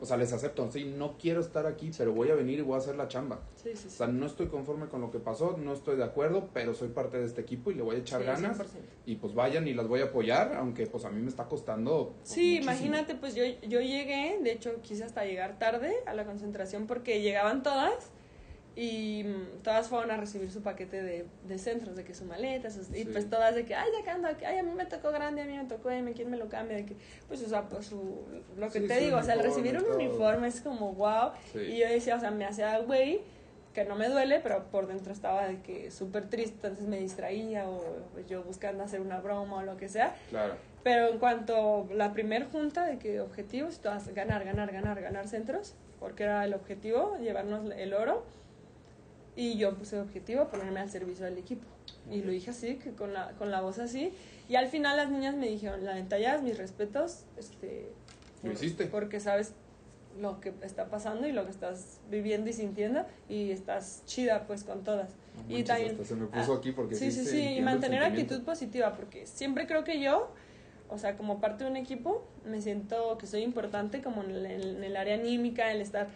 O 0.00 0.06
sea, 0.06 0.16
les 0.16 0.32
acepto, 0.32 0.70
sí, 0.72 0.84
no 0.96 1.18
quiero 1.18 1.42
estar 1.42 1.66
aquí, 1.66 1.90
pero 1.98 2.14
voy 2.14 2.30
a 2.30 2.34
venir 2.34 2.58
y 2.58 2.62
voy 2.62 2.76
a 2.76 2.78
hacer 2.78 2.96
la 2.96 3.06
chamba. 3.06 3.40
Sí, 3.54 3.72
sí, 3.74 3.86
O 3.88 3.90
sea, 3.90 4.06
no 4.06 4.24
estoy 4.24 4.46
conforme 4.46 4.86
con 4.88 5.02
lo 5.02 5.10
que 5.10 5.18
pasó, 5.18 5.58
no 5.58 5.74
estoy 5.74 5.96
de 5.98 6.04
acuerdo, 6.04 6.48
pero 6.54 6.72
soy 6.72 6.88
parte 6.88 7.18
de 7.18 7.26
este 7.26 7.42
equipo 7.42 7.70
y 7.70 7.74
le 7.74 7.82
voy 7.82 7.96
a 7.96 7.98
echar 7.98 8.24
ganas. 8.24 8.58
100%. 8.58 8.64
Y 9.04 9.16
pues 9.16 9.34
vayan 9.34 9.68
y 9.68 9.74
las 9.74 9.86
voy 9.86 10.00
a 10.00 10.04
apoyar, 10.04 10.54
aunque 10.54 10.86
pues 10.86 11.04
a 11.04 11.10
mí 11.10 11.20
me 11.20 11.28
está 11.28 11.44
costando. 11.44 12.14
pues, 12.16 12.30
Sí, 12.30 12.40
muchísimo. 12.40 12.62
imagínate, 12.62 13.14
pues 13.16 13.34
yo, 13.34 13.44
yo 13.44 13.82
llegué, 13.82 14.38
de 14.42 14.52
hecho 14.52 14.80
quise 14.80 15.04
hasta 15.04 15.26
llegar 15.26 15.58
tarde 15.58 15.92
a 16.06 16.14
la 16.14 16.24
concentración 16.24 16.86
porque 16.86 17.20
llegaban 17.20 17.62
todas 17.62 18.10
y 18.80 19.24
mm, 19.24 19.62
todas 19.64 19.88
fueron 19.88 20.12
a 20.12 20.16
recibir 20.16 20.52
su 20.52 20.62
paquete 20.62 21.02
de, 21.02 21.26
de 21.48 21.58
centros, 21.58 21.96
de 21.96 22.04
que 22.04 22.14
su 22.14 22.24
maleta, 22.24 22.70
sus- 22.70 22.94
y 22.94 23.04
pues 23.06 23.28
todas 23.28 23.56
de 23.56 23.64
que, 23.64 23.74
ay, 23.74 23.88
ya 23.98 24.04
que 24.04 24.10
ando 24.10 24.28
aquí, 24.28 24.44
ay, 24.44 24.58
a 24.58 24.62
mí 24.62 24.70
me 24.72 24.86
tocó 24.86 25.10
grande, 25.10 25.42
a 25.42 25.46
mí 25.46 25.56
me 25.56 25.64
tocó 25.64 25.90
M, 25.90 26.12
¿quién 26.12 26.30
me 26.30 26.36
lo 26.36 26.48
cambia? 26.48 26.76
De 26.76 26.86
que, 26.86 26.94
pues, 27.26 27.42
o 27.42 27.48
sea, 27.48 27.62
pues 27.68 27.86
su, 27.86 28.24
lo 28.56 28.70
que 28.70 28.82
Sí, 28.82 28.86
te 28.86 29.00
digo, 29.00 29.16
o 29.16 29.22
sea, 29.24 29.34
el 29.34 29.40
recibir 29.42 29.76
un 29.76 29.82
todo. 29.84 29.96
uniforme 29.96 30.46
es 30.46 30.60
como, 30.60 30.92
wow, 30.92 31.32
Sí. 31.52 31.58
y 31.58 31.78
yo 31.78 31.88
decía, 31.88 32.14
o 32.14 32.20
sea, 32.20 32.30
me 32.30 32.44
hacía 32.44 32.78
güey, 32.78 33.20
que 33.74 33.84
no 33.84 33.96
me 33.96 34.08
duele, 34.08 34.38
pero 34.40 34.64
por 34.70 34.86
dentro 34.86 35.12
estaba 35.12 35.48
de 35.48 35.60
que 35.60 35.90
súper 35.90 36.28
triste, 36.30 36.54
entonces 36.68 36.86
me 36.86 37.00
distraía 37.00 37.68
o 37.68 37.82
pues, 38.12 38.26
yo 38.28 38.44
buscando 38.44 38.84
hacer 38.84 39.00
una 39.00 39.18
broma 39.20 39.56
o 39.56 39.62
lo 39.62 39.76
que 39.76 39.88
sea. 39.88 40.14
Claro. 40.30 40.54
Pero 40.84 41.08
en 41.08 41.18
cuanto 41.18 41.88
la 41.92 42.12
primer 42.12 42.44
junta 42.48 42.84
de 42.86 42.98
que 42.98 43.20
objetivos, 43.20 43.80
todas 43.80 44.08
ganar, 44.14 44.44
ganar, 44.44 44.70
ganar, 44.72 45.00
ganar 45.00 45.26
centros, 45.26 45.74
porque 45.98 46.22
era 46.22 46.44
el 46.44 46.54
objetivo, 46.54 47.16
llevarnos 47.20 47.72
el 47.76 47.92
oro. 47.92 48.22
Y 49.38 49.56
yo 49.56 49.76
puse 49.76 49.94
de 49.94 50.02
objetivo 50.02 50.48
ponerme 50.48 50.80
al 50.80 50.90
servicio 50.90 51.24
del 51.24 51.38
equipo. 51.38 51.64
Y 52.10 52.22
lo 52.22 52.32
dije 52.32 52.50
así, 52.50 52.74
que 52.74 52.90
con 52.90 53.12
la, 53.14 53.30
con 53.38 53.52
la 53.52 53.60
voz 53.60 53.78
así. 53.78 54.12
Y 54.48 54.56
al 54.56 54.66
final 54.66 54.96
las 54.96 55.10
niñas 55.10 55.36
me 55.36 55.48
dijeron, 55.48 55.84
la 55.84 55.94
ventajas, 55.94 56.42
mis 56.42 56.58
respetos, 56.58 57.20
este, 57.36 57.88
Lo 58.42 58.50
hiciste. 58.50 58.86
porque 58.86 59.20
sabes 59.20 59.52
lo 60.20 60.40
que 60.40 60.52
está 60.62 60.86
pasando 60.86 61.28
y 61.28 61.32
lo 61.32 61.44
que 61.44 61.52
estás 61.52 62.00
viviendo 62.10 62.50
y 62.50 62.52
sintiendo 62.52 63.06
y 63.28 63.52
estás 63.52 64.02
chida 64.06 64.44
pues 64.48 64.64
con 64.64 64.82
todas. 64.82 65.10
No 65.36 65.42
y 65.42 65.58
manches, 65.58 65.66
también 65.66 65.90
hasta 65.92 66.04
se 66.04 66.14
me 66.16 66.26
puso 66.26 66.52
ah, 66.54 66.56
aquí 66.56 66.72
porque 66.72 66.96
Sí, 66.96 67.12
sí, 67.12 67.24
sí, 67.24 67.40
y 67.40 67.60
mantener 67.60 68.02
actitud 68.02 68.42
positiva, 68.42 68.94
porque 68.96 69.24
siempre 69.28 69.68
creo 69.68 69.84
que 69.84 70.00
yo, 70.00 70.32
o 70.88 70.98
sea, 70.98 71.16
como 71.16 71.40
parte 71.40 71.62
de 71.62 71.70
un 71.70 71.76
equipo, 71.76 72.26
me 72.44 72.60
siento 72.60 73.16
que 73.18 73.28
soy 73.28 73.42
importante 73.42 74.02
como 74.02 74.24
en 74.24 74.32
el, 74.32 74.46
en 74.46 74.82
el 74.82 74.96
área 74.96 75.14
anímica, 75.14 75.70
el 75.70 75.80
estar... 75.80 76.08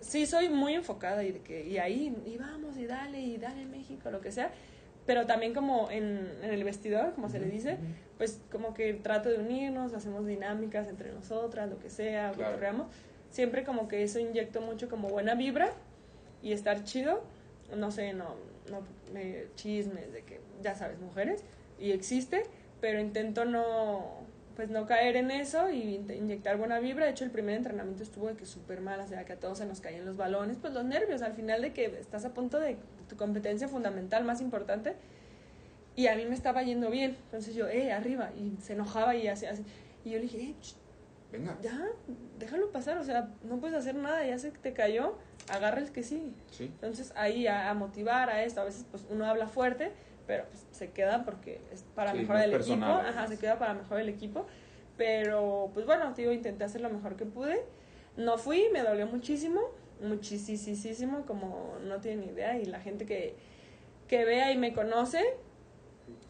Sí, 0.00 0.26
soy 0.26 0.48
muy 0.48 0.74
enfocada 0.74 1.24
y, 1.24 1.32
de 1.32 1.40
que, 1.40 1.66
y 1.66 1.78
ahí, 1.78 2.14
y 2.26 2.36
vamos, 2.38 2.76
y 2.76 2.86
dale, 2.86 3.20
y 3.20 3.38
dale 3.38 3.64
México, 3.64 4.10
lo 4.10 4.20
que 4.20 4.30
sea, 4.30 4.50
pero 5.06 5.26
también 5.26 5.54
como 5.54 5.90
en, 5.90 6.30
en 6.42 6.50
el 6.50 6.64
vestidor, 6.64 7.12
como 7.14 7.28
se 7.28 7.38
le 7.38 7.46
dice, 7.46 7.78
pues 8.18 8.40
como 8.50 8.74
que 8.74 8.92
trato 8.94 9.28
de 9.28 9.38
unirnos, 9.38 9.94
hacemos 9.94 10.26
dinámicas 10.26 10.88
entre 10.88 11.12
nosotras, 11.12 11.68
lo 11.70 11.78
que 11.78 11.90
sea, 11.90 12.32
Claro. 12.32 12.52
cotorreamos. 12.52 12.86
Siempre 13.30 13.64
como 13.64 13.88
que 13.88 14.02
eso 14.02 14.18
inyecto 14.18 14.60
mucho 14.60 14.88
como 14.88 15.08
buena 15.08 15.34
vibra 15.34 15.72
y 16.42 16.52
estar 16.52 16.84
chido. 16.84 17.22
No 17.76 17.90
sé, 17.90 18.12
no, 18.12 18.34
no 18.70 18.80
me- 19.12 19.44
chismes 19.56 20.12
de 20.12 20.22
que, 20.22 20.40
ya 20.62 20.74
sabes, 20.74 20.98
mujeres, 21.00 21.42
y 21.80 21.90
existe, 21.92 22.42
pero 22.80 23.00
intento 23.00 23.44
no, 23.44 24.25
pues 24.56 24.70
no 24.70 24.86
caer 24.86 25.16
en 25.16 25.30
eso 25.30 25.70
y 25.70 25.96
in- 25.96 26.10
inyectar 26.10 26.56
buena 26.56 26.80
vibra. 26.80 27.04
De 27.04 27.10
hecho, 27.12 27.24
el 27.24 27.30
primer 27.30 27.54
entrenamiento 27.56 28.02
estuvo 28.02 28.26
de 28.28 28.34
que 28.36 28.46
súper 28.46 28.80
mal, 28.80 28.98
o 29.00 29.06
sea, 29.06 29.24
que 29.24 29.34
a 29.34 29.36
todos 29.38 29.58
se 29.58 29.66
nos 29.66 29.80
caían 29.80 30.06
los 30.06 30.16
balones, 30.16 30.56
pues 30.60 30.72
los 30.72 30.84
nervios, 30.84 31.22
al 31.22 31.34
final 31.34 31.60
de 31.62 31.72
que 31.72 31.84
estás 32.00 32.24
a 32.24 32.32
punto 32.34 32.58
de 32.58 32.76
tu 33.08 33.16
competencia 33.16 33.68
fundamental 33.68 34.24
más 34.24 34.40
importante, 34.40 34.94
y 35.94 36.08
a 36.08 36.16
mí 36.16 36.24
me 36.26 36.34
estaba 36.34 36.62
yendo 36.62 36.90
bien. 36.90 37.16
Entonces 37.26 37.54
yo, 37.54 37.68
eh, 37.68 37.92
arriba, 37.92 38.30
y 38.36 38.56
se 38.62 38.72
enojaba 38.72 39.14
y 39.14 39.28
así, 39.28 39.46
así. 39.46 39.62
Y 40.04 40.10
yo 40.10 40.16
le 40.16 40.22
dije, 40.22 40.40
eh, 40.50 40.54
Venga. 41.32 41.56
ya, 41.62 41.78
déjalo 42.38 42.70
pasar, 42.72 42.98
o 42.98 43.04
sea, 43.04 43.28
no 43.44 43.58
puedes 43.58 43.76
hacer 43.76 43.94
nada, 43.94 44.26
ya 44.26 44.38
se 44.38 44.50
te 44.50 44.72
cayó, 44.72 45.16
agarra 45.50 45.80
el 45.80 45.92
que 45.92 46.02
sí. 46.02 46.32
Sí. 46.50 46.64
Entonces 46.64 47.12
ahí 47.16 47.46
a, 47.46 47.70
a 47.70 47.74
motivar 47.74 48.30
a 48.30 48.42
esto, 48.42 48.60
a 48.60 48.64
veces 48.64 48.86
pues 48.90 49.04
uno 49.10 49.26
habla 49.26 49.48
fuerte, 49.48 49.92
pero 50.26 50.44
pues, 50.48 50.66
se 50.70 50.90
queda 50.90 51.24
porque 51.24 51.60
es 51.72 51.82
para 51.94 52.12
Sí, 52.12 52.18
mejorar 52.18 52.44
el 52.44 52.50
personal, 52.50 52.90
equipo, 53.00 53.08
ajá, 53.08 53.26
se 53.28 53.38
queda 53.38 53.58
para 53.58 53.74
mejorar 53.74 54.02
el 54.02 54.08
equipo, 54.08 54.46
pero 54.96 55.70
pues 55.74 55.86
bueno, 55.86 56.12
digo, 56.14 56.32
intenté 56.32 56.64
hacer 56.64 56.80
lo 56.80 56.90
mejor 56.90 57.16
que 57.16 57.24
pude, 57.26 57.62
no 58.16 58.38
fui, 58.38 58.66
me 58.72 58.82
dolió 58.82 59.06
muchísimo, 59.06 59.60
muchísimo, 60.00 61.24
como 61.26 61.76
no 61.84 62.00
tienen 62.00 62.20
ni 62.26 62.32
idea, 62.32 62.58
y 62.58 62.64
la 62.64 62.80
gente 62.80 63.06
que, 63.06 63.34
que 64.08 64.24
vea 64.24 64.52
y 64.52 64.58
me 64.58 64.72
conoce, 64.72 65.22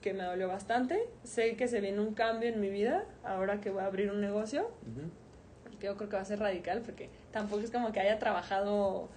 que 0.00 0.12
me 0.12 0.24
dolió 0.24 0.48
bastante, 0.48 1.08
sé 1.24 1.56
que 1.56 1.68
se 1.68 1.80
viene 1.80 2.00
un 2.00 2.14
cambio 2.14 2.48
en 2.48 2.60
mi 2.60 2.70
vida, 2.70 3.04
ahora 3.24 3.60
que 3.60 3.70
voy 3.70 3.82
a 3.82 3.86
abrir 3.86 4.10
un 4.10 4.20
negocio, 4.20 4.70
Ujú. 4.82 5.78
que 5.78 5.86
yo 5.86 5.96
creo 5.96 6.08
que 6.08 6.16
va 6.16 6.22
a 6.22 6.26
ser 6.26 6.38
radical 6.38 6.80
porque 6.82 7.10
tampoco 7.32 7.62
es 7.62 7.70
como 7.70 7.92
que 7.92 8.00
haya 8.00 8.18
trabajado 8.18 9.08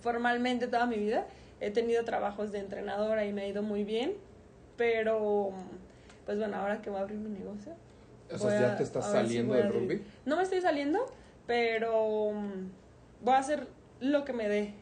formalmente 0.00 0.66
toda 0.66 0.86
mi 0.86 0.96
vida. 0.96 1.26
He 1.60 1.70
tenido 1.70 2.04
trabajos 2.04 2.52
de 2.52 2.58
entrenadora 2.58 3.24
y 3.24 3.32
me 3.32 3.42
ha 3.42 3.46
ido 3.48 3.62
muy 3.62 3.84
bien, 3.84 4.12
pero 4.76 5.52
pues 6.26 6.38
bueno, 6.38 6.56
ahora 6.56 6.82
que 6.82 6.90
voy 6.90 6.98
a 6.98 7.02
abrir 7.02 7.18
mi 7.18 7.30
negocio, 7.30 7.72
O 8.32 8.38
sea, 8.38 8.60
ya 8.60 8.72
a- 8.72 8.76
te 8.76 8.82
estás 8.82 9.06
si 9.06 9.12
saliendo 9.12 9.54
a 9.54 9.58
del 9.58 9.72
rugby. 9.72 10.02
no 10.24 10.36
me 10.36 10.42
estoy 10.42 10.60
saliendo, 10.60 11.06
pero 11.46 12.32
voy 13.22 13.34
a 13.34 13.38
hacer 13.38 13.66
lo 14.00 14.24
que 14.24 14.32
me 14.32 14.48
dé 14.48 14.74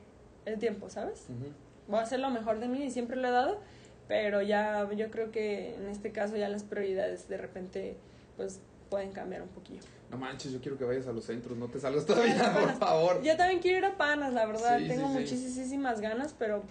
el 0.47 0.59
tiempo, 0.59 0.91
¿sabes? 0.91 1.27
Ujú. 1.29 1.53
Voy 1.89 1.99
a 2.01 2.03
hacer 2.03 2.19
lo 2.21 2.31
mejor 2.31 2.59
de 2.61 2.69
mí 2.69 2.83
y 2.85 2.91
siempre 2.91 3.17
lo 3.17 3.29
he 3.29 3.31
dado, 3.31 3.61
pero 4.09 4.43
ya 4.43 4.89
yo 4.97 5.11
creo 5.11 5.31
que 5.31 5.75
en 5.75 5.89
este 5.89 6.11
caso 6.13 6.37
ya 6.37 6.49
las 6.49 6.65
prioridades 6.65 7.29
de 7.29 7.37
repente 7.37 7.97
pues 8.37 8.61
pueden 8.95 9.11
cambiar 9.11 9.43
un 9.43 9.49
poquillo. 9.49 9.81
No 10.09 10.17
manches, 10.19 10.53
yo 10.53 10.61
quiero 10.61 10.79
que 10.79 10.85
vayas 10.85 11.09
a 11.09 11.13
los 11.13 11.25
centros, 11.25 11.59
no 11.59 11.67
te 11.67 11.81
salgas 11.81 12.07
todavía, 12.07 12.35
por 12.55 12.63
Panas. 12.63 12.79
favor. 12.79 13.23
Yo 13.25 13.37
también 13.37 13.61
quiero 13.61 13.79
ir 13.79 13.85
a 13.87 13.97
Panas, 13.97 14.33
la 14.33 14.47
verdad. 14.47 14.79
Sí, 14.79 14.87
Tengo 14.87 15.09
sí, 15.09 15.15
muchísimas 15.15 16.01
ganas, 16.01 16.33
pero 16.39 16.63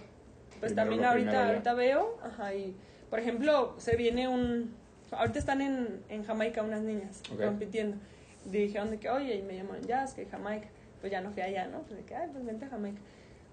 pues 0.60 0.72
Primero 0.72 0.90
también 0.90 1.04
ahorita, 1.04 1.46
ahorita 1.48 1.74
veo. 1.74 2.16
Ajá, 2.22 2.54
y 2.54 2.74
por 3.10 3.18
ejemplo, 3.20 3.74
se 3.76 3.96
viene 3.96 4.26
un. 4.28 4.74
Ahorita 5.10 5.38
están 5.38 5.60
en, 5.60 6.02
en 6.08 6.24
Jamaica 6.24 6.62
unas 6.62 6.80
niñas 6.80 7.20
Ok. 7.30 7.42
compitiendo. 7.44 7.98
Dijeron 8.46 8.90
de 8.90 8.98
que, 8.98 9.10
oye, 9.10 9.34
y 9.36 9.42
me 9.42 9.54
llamaron 9.56 9.82
Jazz, 9.84 10.14
que 10.14 10.24
Jamaica. 10.24 10.68
Pues 11.02 11.12
ya 11.12 11.20
no 11.20 11.30
fui 11.30 11.42
allá, 11.42 11.66
¿no? 11.66 11.82
Pues 11.82 11.98
de 11.98 12.04
que, 12.06 12.14
ay, 12.14 12.30
pues 12.32 12.46
vente 12.46 12.64
a 12.64 12.68
Jamaica. 12.70 13.00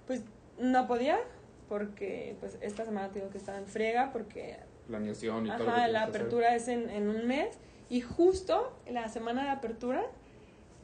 Pues 0.07 0.21
no 0.57 0.87
podía, 0.87 1.19
porque 1.67 2.37
pues 2.39 2.57
esta 2.61 2.85
semana 2.85 3.09
tengo 3.11 3.29
que 3.29 3.37
estar 3.37 3.57
en 3.57 3.65
friega, 3.67 4.11
porque 4.13 4.55
Planeación 4.87 5.45
y 5.45 5.49
todo 5.49 5.59
lo 5.59 5.65
que 5.65 5.71
Ajá, 5.71 5.87
la 5.87 5.99
que 5.99 6.09
hacer. 6.09 6.21
apertura 6.21 6.55
es 6.55 6.67
en, 6.69 6.89
en 6.89 7.09
un 7.09 7.27
mes 7.27 7.57
y 7.91 7.99
justo 8.01 8.71
en 8.85 8.93
la 8.95 9.09
semana 9.09 9.43
de 9.43 9.49
apertura 9.49 10.01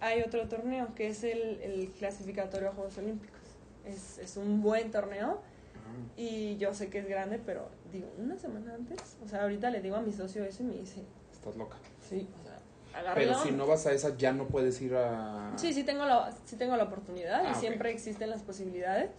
hay 0.01 0.21
otro 0.21 0.47
torneo 0.49 0.93
que 0.93 1.07
es 1.07 1.23
el, 1.23 1.59
el 1.61 1.89
clasificatorio 1.97 2.69
a 2.69 2.73
Juegos 2.73 2.97
Olímpicos. 2.99 3.39
Es, 3.85 4.17
es 4.19 4.35
un 4.37 4.61
buen 4.61 4.91
torneo 4.91 5.39
Ah, 5.75 5.79
y 6.17 6.57
yo 6.57 6.73
sé 6.73 6.89
que 6.89 6.99
es 6.99 7.07
grande, 7.07 7.39
pero 7.43 7.69
digo, 7.93 8.11
una 8.17 8.37
semana 8.37 8.73
antes, 8.75 9.15
o 9.23 9.27
sea, 9.29 9.43
ahorita 9.43 9.69
le 9.71 9.81
digo 9.81 9.95
a 9.95 10.01
mi 10.01 10.11
socio 10.11 10.43
eso 10.43 10.63
y 10.63 10.65
me 10.65 10.73
dice, 10.75 11.01
estás 11.31 11.55
loca. 11.55 11.77
sí, 12.09 12.27
o 12.41 12.43
sea, 12.43 13.13
Pero 13.15 13.33
si 13.35 13.49
onda". 13.49 13.57
no 13.59 13.67
vas 13.67 13.85
a 13.87 13.93
esa, 13.93 14.17
ya 14.17 14.33
no 14.33 14.47
puedes 14.47 14.81
ir 14.81 14.95
a. 14.95 15.53
Sí, 15.55 15.71
sí 15.73 15.83
tengo 15.85 16.03
la, 16.03 16.33
sí 16.45 16.57
tengo 16.57 16.75
la 16.75 16.83
oportunidad 16.83 17.41
Ah, 17.45 17.49
y 17.51 17.53
ok. 17.53 17.59
siempre 17.59 17.91
existen 17.91 18.29
las 18.29 18.41
posibilidades, 18.41 19.11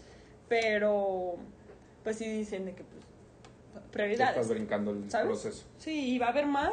pero 0.48 1.36
pues 2.04 2.16
sí 2.18 2.28
dicen 2.28 2.66
de 2.66 2.74
que 2.74 2.82
pues 2.84 3.02
prioridades. 3.90 4.36
estás 4.36 4.48
brincando 4.50 4.90
el 4.90 5.10
¿Sabes? 5.10 5.26
proceso. 5.28 5.64
Sí, 5.78 6.14
y 6.14 6.18
va 6.18 6.26
a 6.26 6.30
haber 6.30 6.46
más, 6.46 6.72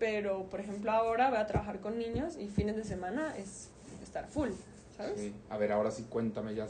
pero 0.00 0.44
por 0.50 0.58
ejemplo 0.58 0.90
ahora 0.90 1.28
voy 1.30 1.38
a 1.38 1.46
trabajar 1.46 1.78
con 1.80 1.96
niños 1.98 2.36
y 2.36 2.48
fines 2.48 2.74
de 2.74 2.82
semana 2.82 3.36
es 3.36 3.68
estar 4.02 4.26
full, 4.26 4.48
¿sabes? 4.96 5.20
Sí. 5.20 5.34
A 5.50 5.56
ver, 5.58 5.70
ahora 5.70 5.92
sí 5.92 6.04
cuéntame 6.08 6.54
ya. 6.56 6.66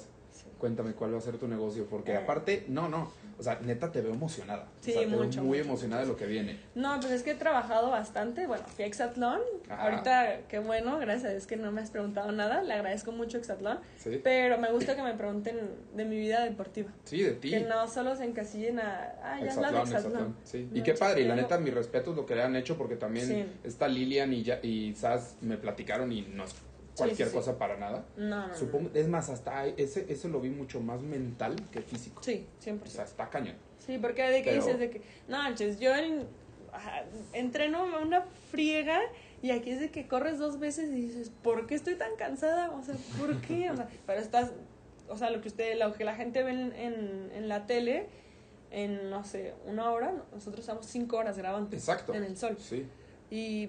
Cuéntame 0.59 0.93
cuál 0.93 1.15
va 1.15 1.19
a 1.19 1.23
ser 1.23 1.39
tu 1.39 1.49
negocio, 1.49 1.87
porque 1.89 2.13
Eh. 2.13 2.17
aparte, 2.19 2.67
no, 2.69 2.89
no, 2.89 3.11
o 3.41 3.43
sea, 3.43 3.59
neta 3.63 3.91
te 3.91 4.01
veo 4.01 4.13
emocionada. 4.13 4.69
Sí, 4.81 4.91
o 4.91 4.95
sea, 4.95 5.03
te 5.03 5.09
veo 5.09 5.25
mucho, 5.25 5.41
muy 5.43 5.59
mucho, 5.59 5.69
emocionada 5.71 6.03
de 6.03 6.09
lo 6.09 6.17
que 6.17 6.27
viene. 6.27 6.61
No, 6.75 7.01
pues 7.01 7.13
es 7.13 7.23
que 7.23 7.33
he 7.33 7.35
trabajado 7.35 7.91
bastante. 7.91 8.47
Bueno, 8.47 8.63
fui 8.67 8.85
a 8.85 8.87
Exatlón. 8.87 9.41
Ajá. 9.69 9.83
Ahorita, 9.83 10.41
qué 10.49 10.59
bueno, 10.59 10.99
gracias 10.99 11.25
a 11.25 11.29
Dios 11.31 11.47
que 11.47 11.57
no 11.57 11.73
me 11.73 11.81
has 11.81 11.91
preguntado 11.91 12.31
nada. 12.33 12.63
Le 12.63 12.75
agradezco 12.75 13.13
mucho 13.13 13.39
Exatlón. 13.39 13.81
Sí, 13.99 14.21
Pero 14.23 14.59
me 14.59 14.71
gusta 14.71 14.95
que 14.95 15.03
me 15.03 15.15
pregunten 15.15 15.59
de 15.95 16.05
mi 16.05 16.19
vida 16.19 16.45
deportiva. 16.45 16.91
sí, 17.05 17.23
de 17.23 17.33
ti. 17.33 17.51
Que 17.51 17.61
no 17.61 17.89
solo 17.89 18.15
se 18.15 18.25
encasillen 18.25 18.79
a. 18.79 19.15
Ah, 19.23 19.39
ya 19.41 19.47
es 19.47 19.57
la 19.57 19.73
de 19.73 19.79
Exatlón. 19.79 20.13
Hexatlón, 20.13 20.37
sí. 20.45 20.69
Y 20.73 20.83
qué 20.83 20.95
padre, 20.95 21.23
y 21.23 21.25
la 21.27 21.35
neta, 21.37 21.59
mis 21.59 21.75
respetos 21.75 22.15
lo 22.15 22.27
que 22.27 22.35
le 22.35 22.43
han 22.43 22.55
hecho, 22.57 22.77
porque 22.77 22.97
también 22.97 23.27
Sí. 23.27 23.47
está 23.65 23.89
Lilian 23.89 24.33
y, 24.33 24.43
ya, 24.43 24.61
y 24.63 24.95
Sas 24.95 25.37
me 25.41 25.57
platicaron 25.57 26.13
y 26.13 26.23
no 26.23 26.45
es 26.45 26.55
cualquier 27.07 27.29
sí, 27.29 27.33
sí. 27.33 27.39
cosa 27.39 27.59
para 27.59 27.77
nada. 27.77 28.05
No, 28.17 28.29
no, 28.29 28.49
no. 28.49 28.55
Supongo, 28.57 28.91
es 28.95 29.09
más, 29.09 29.29
hasta 29.29 29.67
ese, 29.67 30.07
ese 30.13 30.29
lo 30.29 30.41
vi 30.41 30.51
mucho 30.51 30.81
más 30.81 31.01
mental 31.03 31.57
que 31.71 31.83
físico. 31.83 32.23
Sí, 32.23 32.47
siempre. 32.59 32.89
O 32.89 32.93
sea, 32.93 33.05
está 33.05 33.29
cañón. 33.29 33.57
Sí, 33.85 33.99
porque 33.99 34.23
de 34.23 34.43
que 34.43 34.51
Pero- 34.51 34.65
dices 34.65 34.79
de 34.79 34.91
que, 34.91 35.03
no, 35.29 35.39
manches, 35.39 35.79
yo 35.81 35.95
en- 35.95 36.27
entreno 37.33 37.85
una 38.03 38.23
friega 38.51 39.01
y 39.43 39.51
aquí 39.51 39.71
es 39.71 39.81
de 39.81 39.91
que 39.91 40.07
corres 40.07 40.39
dos 40.39 40.59
veces 40.59 40.91
y 40.91 41.01
dices, 41.01 41.31
¿por 41.43 41.67
qué 41.67 41.75
estoy 41.75 41.95
tan 41.97 42.15
cansada? 42.17 42.71
O 42.71 42.83
sea, 42.83 42.95
¿por 43.19 43.41
qué? 43.41 43.71
O 43.71 43.77
sea, 43.77 43.89
pero 44.07 44.21
estás, 44.21 44.51
o 45.09 45.17
sea, 45.17 45.31
lo 45.31 45.41
que 45.41 45.49
usted, 45.49 45.79
lo 45.79 45.93
que 45.95 46.05
la 46.05 46.15
gente 46.15 46.43
ve 46.43 46.51
en, 46.53 46.73
en, 46.75 47.31
en 47.35 47.49
la 47.49 47.67
tele, 47.67 48.07
en, 48.71 49.11
no 49.11 49.25
sé, 49.25 49.55
una 49.67 49.91
hora, 49.91 50.13
nosotros 50.33 50.61
estamos 50.61 50.87
cinco 50.87 51.17
horas 51.17 51.37
grabando 51.39 51.75
Exacto. 51.75 52.15
en 52.15 52.23
el 52.25 52.37
sol. 52.37 52.57
Sí. 52.61 52.87
Y, 53.31 53.69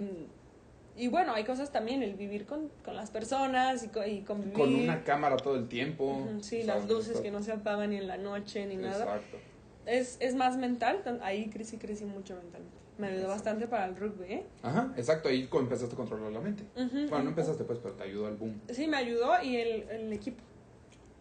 y 0.96 1.08
bueno, 1.08 1.34
hay 1.34 1.44
cosas 1.44 1.72
también, 1.72 2.04
el 2.04 2.16
vivir 2.16 2.46
con, 2.46 2.70
con 2.84 2.96
las 2.96 3.12
personas 3.12 3.84
y, 3.84 3.88
co- 3.90 4.06
y 4.06 4.22
convivir. 4.24 4.54
Con 4.54 4.76
una 4.76 5.04
cámara 5.04 5.38
todo 5.38 5.56
el 5.56 5.68
tiempo. 5.68 6.06
Ujú, 6.12 6.42
Sí, 6.44 6.62
o 6.62 6.66
sea, 6.66 6.76
las 6.76 6.90
luces 6.90 7.20
que 7.22 7.32
no 7.32 7.42
se 7.42 7.52
apagan 7.52 7.90
ni 7.92 7.98
en 7.98 8.08
la 8.08 8.18
noche 8.18 8.66
ni 8.66 8.76
nada 8.76 9.04
Exacto. 9.04 9.38
es, 9.86 10.18
es 10.20 10.36
más 10.36 10.58
mental, 10.58 11.02
ahí 11.22 11.50
crecí, 11.50 11.78
crecí 11.78 12.06
mucho 12.06 12.36
mentalmente. 12.36 12.78
Me 12.98 13.08
ayudó 13.08 13.22
Exacto. 13.22 13.36
bastante 13.38 13.68
para 13.68 13.86
el 13.86 13.96
rugby, 13.96 14.26
¿eh? 14.34 14.46
Ajá, 14.62 14.94
exacto, 14.98 15.30
ahí 15.30 15.50
empezaste 15.52 15.96
a 15.96 15.98
controlar 15.98 16.32
la 16.32 16.42
mente. 16.42 16.64
Ujú, 16.76 17.08
Bueno, 17.10 17.24
no 17.24 17.30
empezaste 17.30 17.64
pues, 17.64 17.80
pero 17.82 17.96
te 17.96 18.04
ayudó 18.04 18.28
al 18.28 18.36
boom. 18.36 18.60
Sí, 18.70 18.88
me 18.88 18.98
ayudó 18.98 19.32
y 19.42 19.56
el, 19.58 19.90
el 19.90 20.14
equipo. 20.14 20.44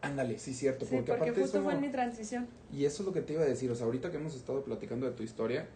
Ándale, 0.03 0.39
sí, 0.39 0.55
cierto. 0.55 0.85
Sí, 0.85 0.95
porque, 0.95 1.13
porque, 1.13 1.25
aparte 1.31 1.41
justo 1.43 1.59
eso, 1.59 1.65
fue 1.65 1.75
en 1.75 1.81
mi 1.81 1.91
transición. 1.91 2.49
Y 2.73 2.85
eso 2.85 3.03
es 3.03 3.07
lo 3.07 3.13
que 3.13 3.21
te 3.21 3.35
iba 3.35 3.43
a 3.43 3.47
decir. 3.47 3.71
O 3.71 3.75
sea, 3.75 3.87
ahorita 3.87 4.11
que 4.11 4.17
hemos 4.17 4.35
estado 4.35 4.63
platicando 4.65 5.07
de 5.07 5.13
tu 5.13 5.23
historia, 5.23 5.67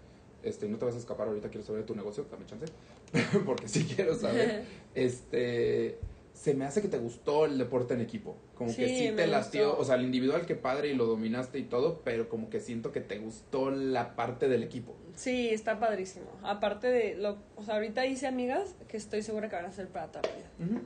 este, 0.43 0.69
no 0.69 0.79
te 0.79 0.85
vas 0.87 0.95
a 0.95 0.99
escapar 0.99 1.29
ahorita, 1.29 1.49
quiero 1.49 1.65
saber 1.65 1.83
de 1.83 1.87
tu 1.87 1.95
negocio, 1.95 2.27
dame 2.31 2.47
chance. 2.47 2.67
porque 3.47 3.69
sí 3.69 3.85
quiero 3.85 4.15
saber. 4.15 4.65
este, 4.95 5.99
se 6.35 6.55
me 6.55 6.65
hace 6.65 6.83
que 6.83 6.89
te 6.89 6.99
gustó 6.99 7.47
el 7.47 7.59
deporte 7.59 7.95
en 7.95 8.01
equipo. 8.01 8.37
Como 8.55 8.75
que 8.75 8.89
Sí, 8.89 9.13
te 9.15 9.27
latió. 9.27 9.79
O 9.79 9.85
sea, 9.85 9.95
el 9.95 10.05
individual 10.05 10.47
que 10.47 10.57
padre 10.57 10.89
y 10.89 10.95
lo 10.95 11.07
dominaste 11.07 11.59
y 11.59 11.65
todo, 11.65 12.01
pero 12.05 12.29
como 12.29 12.51
que 12.51 12.61
siento 12.61 12.93
que 12.93 13.01
te 13.01 13.19
gustó 13.19 13.71
la 13.71 14.15
parte 14.17 14.49
del 14.49 14.63
equipo. 14.63 14.95
Sí, 15.15 15.49
está 15.51 15.79
padrísimo. 15.79 16.27
Aparte 16.43 16.89
de 16.89 17.15
lo, 17.15 17.39
o 17.57 17.63
sea, 17.63 17.75
ahorita 17.75 18.05
hice 18.07 18.27
amigas 18.27 18.75
que 18.89 18.97
estoy 18.97 19.23
segura 19.23 19.49
que 19.49 19.57
van 19.57 19.67
a 19.67 19.73
ser 19.73 19.89
para 19.89 20.09
toda 20.09 20.23
la 20.29 20.37
vida. 20.37 20.83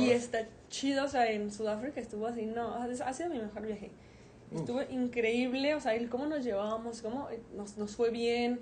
Y 0.00 0.10
está 0.10 0.48
chido, 0.68 1.04
o 1.04 1.08
sea, 1.08 1.30
en 1.30 1.52
Sudáfrica 1.52 2.00
estuvo 2.00 2.26
así, 2.26 2.46
no, 2.46 2.74
ha 2.74 3.12
sido 3.12 3.28
mi 3.28 3.38
mejor 3.38 3.66
viaje. 3.66 3.90
Estuvo 4.54 4.82
increíble, 4.82 5.74
o 5.74 5.80
sea, 5.80 5.94
el 5.94 6.08
cómo 6.08 6.26
nos 6.26 6.44
llevábamos, 6.44 7.02
cómo 7.02 7.28
eh, 7.30 7.40
nos, 7.56 7.76
nos 7.76 7.96
fue 7.96 8.10
bien, 8.10 8.60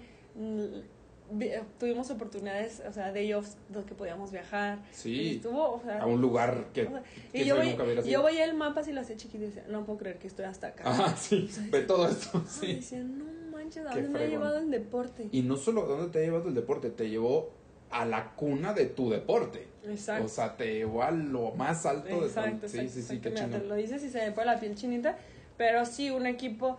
tuvimos 1.79 2.11
oportunidades, 2.11 2.83
o 2.89 2.93
sea, 2.93 3.13
day 3.13 3.33
offs 3.33 3.57
donde 3.69 3.95
podíamos 3.95 4.31
viajar. 4.33 4.79
Sí, 4.93 5.37
Estuvo, 5.37 5.75
o 5.75 5.81
sea, 5.83 6.01
a 6.03 6.07
un 6.07 6.21
lugar 6.21 6.67
que, 6.73 6.83
o 6.85 6.91
sea, 6.91 7.03
que 7.33 7.43
y 7.43 7.45
yo, 7.45 7.57
voy- 7.57 7.77
yo 8.09 8.23
veía 8.23 8.45
el 8.45 8.55
mapa 8.55 8.81
así 8.81 8.93
lo 8.93 9.01
hacía 9.01 9.17
chiquito 9.17 9.45
y 9.45 9.49
decía, 9.49 9.65
no 9.69 9.85
puedo 9.85 9.99
creer 9.99 10.19
que 10.19 10.27
estoy 10.27 10.45
hasta 10.45 10.69
acá. 10.69 10.85
Ajá, 10.89 11.17
sí, 11.17 11.47
O 11.51 11.53
sea, 11.55 11.65
ve 11.71 11.81
todo 11.83 12.09
esto, 12.09 12.43
sí. 12.49 12.75
decía, 12.77 13.01
no 13.01 13.25
manches, 13.51 13.87
¿a 13.87 13.91
dónde 13.95 14.09
me 14.09 14.19
ha 14.21 14.27
llevado 14.27 14.59
el 14.59 14.71
deporte? 14.71 15.29
Y 15.33 15.43
no 15.43 15.57
solo 15.57 15.87
dónde 15.87 16.11
te 16.11 16.19
ha 16.19 16.23
llevado 16.23 16.49
el 16.49 16.55
deporte, 16.55 16.91
te 16.91 17.09
llevó 17.09 17.51
a 17.91 18.05
la 18.07 18.33
cuna 18.35 18.73
de 18.73 18.87
tu 18.87 19.11
deporte. 19.11 19.67
Exacto. 19.87 20.25
O 20.25 20.29
sea, 20.29 20.57
te 20.57 20.75
llevó 20.75 21.03
a 21.03 21.11
lo 21.11 21.51
más 21.53 21.85
alto 21.85 22.09
de 22.21 22.27
Exacto, 22.27 22.69
Sí, 22.69 22.79
exacto, 22.79 22.93
sí, 22.95 23.03
sí, 23.03 23.15
exacto. 23.15 23.23
qué 23.23 23.47
Mira, 23.47 23.59
te 23.61 23.67
lo 23.67 23.75
dices 23.75 24.03
y 24.05 24.09
se 24.11 24.19
me 24.25 24.33
pone 24.33 24.47
la 24.47 24.59
piel 24.61 24.75
chinita, 24.75 25.19
pero 25.59 25.85
sí, 25.85 26.11
un 26.11 26.27
equipo, 26.27 26.79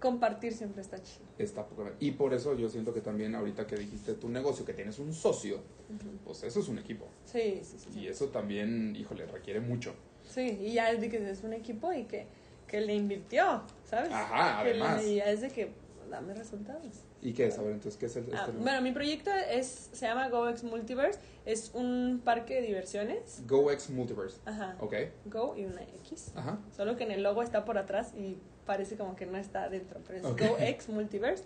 compartir 0.00 0.52
siempre 0.52 0.82
está 0.82 1.02
chido. 1.02 1.26
Está. 1.38 1.66
Y 2.00 2.12
por 2.12 2.34
eso 2.34 2.56
yo 2.56 2.68
siento 2.68 2.92
que 2.94 3.00
también 3.00 3.34
ahorita 3.34 3.66
que 3.66 3.76
dijiste 3.76 4.14
tu 4.14 4.28
negocio, 4.28 4.64
que 4.64 4.74
tienes 4.74 4.98
un 4.98 5.12
socio, 5.12 5.56
Ujú. 5.56 6.18
pues 6.24 6.42
eso 6.42 6.60
es 6.60 6.68
un 6.68 6.78
equipo. 6.78 7.06
Sí, 7.24 7.60
sí, 7.62 7.76
sí. 7.78 7.88
sí. 7.92 8.00
Y 8.00 8.06
eso 8.08 8.28
también, 8.28 8.94
híjole, 8.96 9.26
requiere 9.26 9.60
mucho. 9.60 9.94
Sí, 10.28 10.58
y 10.60 10.72
ya 10.74 10.90
es 10.90 11.00
de 11.00 11.08
que 11.08 11.30
es 11.30 11.42
un 11.42 11.52
equipo 11.52 11.92
y 11.92 12.04
que, 12.04 12.26
que 12.66 12.80
le 12.80 12.94
invirtió, 12.94 13.62
¿sabes? 13.84 14.10
Ajá, 14.12 14.62
Que 14.62 14.70
además. 14.70 15.04
Y 15.04 15.16
ya 15.16 15.24
es 15.24 15.40
de 15.40 15.48
que 15.48 15.72
dame 16.10 16.34
resultados. 16.34 17.04
¿Y 17.20 17.32
qué 17.32 17.46
es? 17.46 17.58
A 17.58 17.62
ver, 17.62 17.72
entonces, 17.72 17.98
¿qué 17.98 18.06
es 18.06 18.16
el 18.16 18.26
Ah, 18.32 18.44
este 18.46 18.52
bueno, 18.52 18.80
mi 18.80 18.92
proyecto 18.92 19.30
es, 19.32 19.90
se 19.92 20.06
llama 20.06 20.28
GoX 20.28 20.62
Multiverse, 20.62 21.18
es 21.44 21.72
un 21.74 22.20
parque 22.24 22.54
de 22.60 22.62
diversiones. 22.62 23.42
GoX 23.46 23.90
Multiverse. 23.90 24.38
Ajá. 24.44 24.76
Ok. 24.80 24.94
Go 25.26 25.56
y 25.56 25.64
una 25.64 25.82
X. 26.04 26.32
Ajá. 26.36 26.60
Solo 26.76 26.96
que 26.96 27.04
en 27.04 27.10
el 27.10 27.22
logo 27.22 27.42
está 27.42 27.64
por 27.64 27.76
atrás 27.78 28.14
y 28.14 28.38
parece 28.68 28.96
como 28.96 29.16
que 29.16 29.26
no 29.26 29.38
está 29.38 29.68
dentro, 29.68 29.98
pero 30.06 30.18
es 30.18 30.24
Ok. 30.24 30.42
GoX 30.42 30.88
Multiverse. 30.90 31.42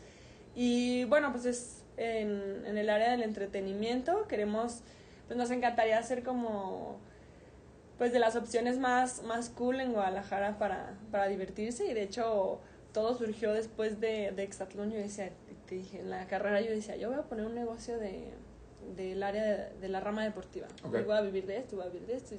Y 0.54 1.04
bueno, 1.04 1.32
pues 1.32 1.46
es 1.46 1.82
en, 1.96 2.66
en 2.66 2.76
el 2.76 2.90
área 2.90 3.12
del 3.12 3.22
entretenimiento. 3.22 4.26
Queremos, 4.28 4.80
pues 5.28 5.38
nos 5.38 5.50
encantaría 5.50 5.96
hacer 5.98 6.22
como, 6.24 6.98
pues 7.96 8.12
de 8.12 8.18
las 8.18 8.36
opciones 8.36 8.78
más, 8.78 9.22
más 9.22 9.48
cool 9.48 9.80
en 9.80 9.92
Guadalajara 9.92 10.58
para, 10.58 10.98
para 11.10 11.28
divertirse. 11.28 11.86
Y 11.86 11.94
de 11.94 12.02
hecho, 12.02 12.60
todo 12.92 13.16
surgió 13.16 13.54
después 13.54 14.00
de, 14.00 14.32
de 14.32 14.42
Exatlón. 14.42 14.90
Yo 14.90 14.98
decía, 14.98 15.30
te 15.66 15.76
dije, 15.76 16.00
en 16.00 16.10
la 16.10 16.26
carrera 16.26 16.60
yo 16.60 16.70
decía, 16.70 16.96
yo 16.96 17.08
voy 17.08 17.18
a 17.18 17.22
poner 17.22 17.46
un 17.46 17.54
negocio 17.54 17.96
de 17.98 18.28
del 18.96 19.22
área 19.22 19.44
de, 19.44 19.78
de 19.80 19.88
la 19.88 20.00
rama 20.00 20.24
deportiva. 20.24 20.66
Ok. 20.84 20.96
Y 21.00 21.02
voy 21.04 21.16
a 21.16 21.20
vivir 21.20 21.46
de 21.46 21.56
esto, 21.58 21.76
voy 21.76 21.86
a 21.86 21.88
vivir 21.88 22.08
de 22.08 22.16
esto. 22.16 22.34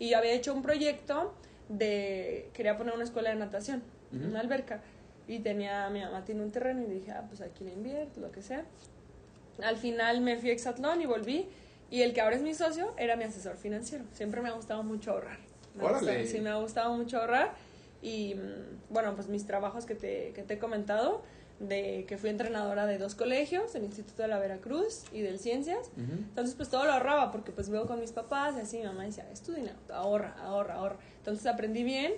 Y 0.00 0.10
yo 0.10 0.18
había 0.18 0.32
hecho 0.32 0.52
un 0.52 0.60
proyecto 0.60 1.32
de, 1.78 2.48
quería 2.54 2.76
poner 2.76 2.94
una 2.94 3.04
escuela 3.04 3.30
de 3.30 3.36
natación, 3.36 3.82
Ujú. 4.14 4.26
una 4.28 4.40
alberca. 4.40 4.80
Y 5.28 5.38
tenía, 5.38 5.88
mi 5.90 6.00
mamá 6.00 6.24
tiene 6.24 6.42
un 6.42 6.50
terreno 6.50 6.82
y 6.82 6.86
dije, 6.90 7.12
ah, 7.12 7.24
pues 7.28 7.40
aquí 7.40 7.64
le 7.64 7.72
invierto, 7.72 8.20
lo 8.20 8.30
que 8.32 8.42
sea. 8.42 8.64
Al 9.62 9.76
final 9.76 10.20
me 10.20 10.36
fui 10.36 10.50
a 10.50 10.52
Exatlón 10.52 11.00
y 11.00 11.06
volví. 11.06 11.46
Y 11.90 12.02
el 12.02 12.12
que 12.14 12.20
ahora 12.22 12.36
es 12.36 12.42
mi 12.42 12.54
socio 12.54 12.94
era 12.96 13.16
mi 13.16 13.24
asesor 13.24 13.56
financiero. 13.56 14.04
Siempre 14.14 14.40
me 14.40 14.48
ha 14.48 14.52
gustado 14.52 14.82
mucho 14.82 15.10
ahorrar. 15.12 15.38
Me 15.74 15.84
Órale. 15.84 15.98
gustado- 16.06 16.26
sí, 16.26 16.40
me 16.40 16.50
ha 16.50 16.54
gustado 16.56 16.96
mucho 16.96 17.18
ahorrar. 17.20 17.52
Y 18.00 18.34
mm, 18.34 18.92
bueno, 18.92 19.14
pues 19.14 19.28
mis 19.28 19.46
trabajos 19.46 19.84
que 19.86 19.94
te, 19.94 20.32
que 20.34 20.42
te 20.42 20.54
he 20.54 20.58
comentado, 20.58 21.22
de 21.62 22.04
que 22.08 22.18
fui 22.18 22.28
entrenadora 22.30 22.86
de 22.86 22.98
dos 22.98 23.14
colegios, 23.14 23.72
del 23.72 23.84
Instituto 23.84 24.22
de 24.22 24.28
la 24.28 24.38
Veracruz 24.38 25.04
y 25.12 25.22
del 25.22 25.38
Ciencias. 25.38 25.88
Ujú. 25.96 26.12
Entonces, 26.12 26.54
pues 26.54 26.68
todo 26.68 26.84
lo 26.84 26.92
ahorraba 26.92 27.30
porque 27.30 27.52
pues 27.52 27.70
vivo 27.70 27.86
con 27.86 28.00
mis 28.00 28.12
papás 28.12 28.56
y 28.56 28.60
así 28.60 28.78
mi 28.78 28.84
mamá 28.84 29.04
decía, 29.04 29.26
es 29.32 29.42
tu 29.42 29.52
dinero, 29.52 29.76
ahorra, 29.92 30.34
ahorra, 30.40 30.74
ahorra. 30.74 30.96
Entonces 31.18 31.46
aprendí 31.46 31.84
bien. 31.84 32.12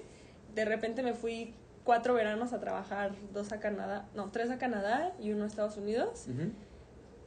De 0.55 0.64
repente 0.64 1.03
me 1.03 1.14
fui 1.14 1.55
cuatro 1.84 2.14
veranos 2.14 2.53
a 2.53 2.61
trabajar, 2.61 3.12
dos 3.32 3.53
a 3.53 3.61
Canadá, 3.61 4.07
no, 4.14 4.30
tres 4.30 4.51
a 4.51 4.59
Canadá 4.59 5.12
y 5.20 5.32
uno 5.32 5.45
a 5.45 5.47
Estados 5.47 5.76
Unidos. 5.76 6.26
Ujú. 6.28 6.51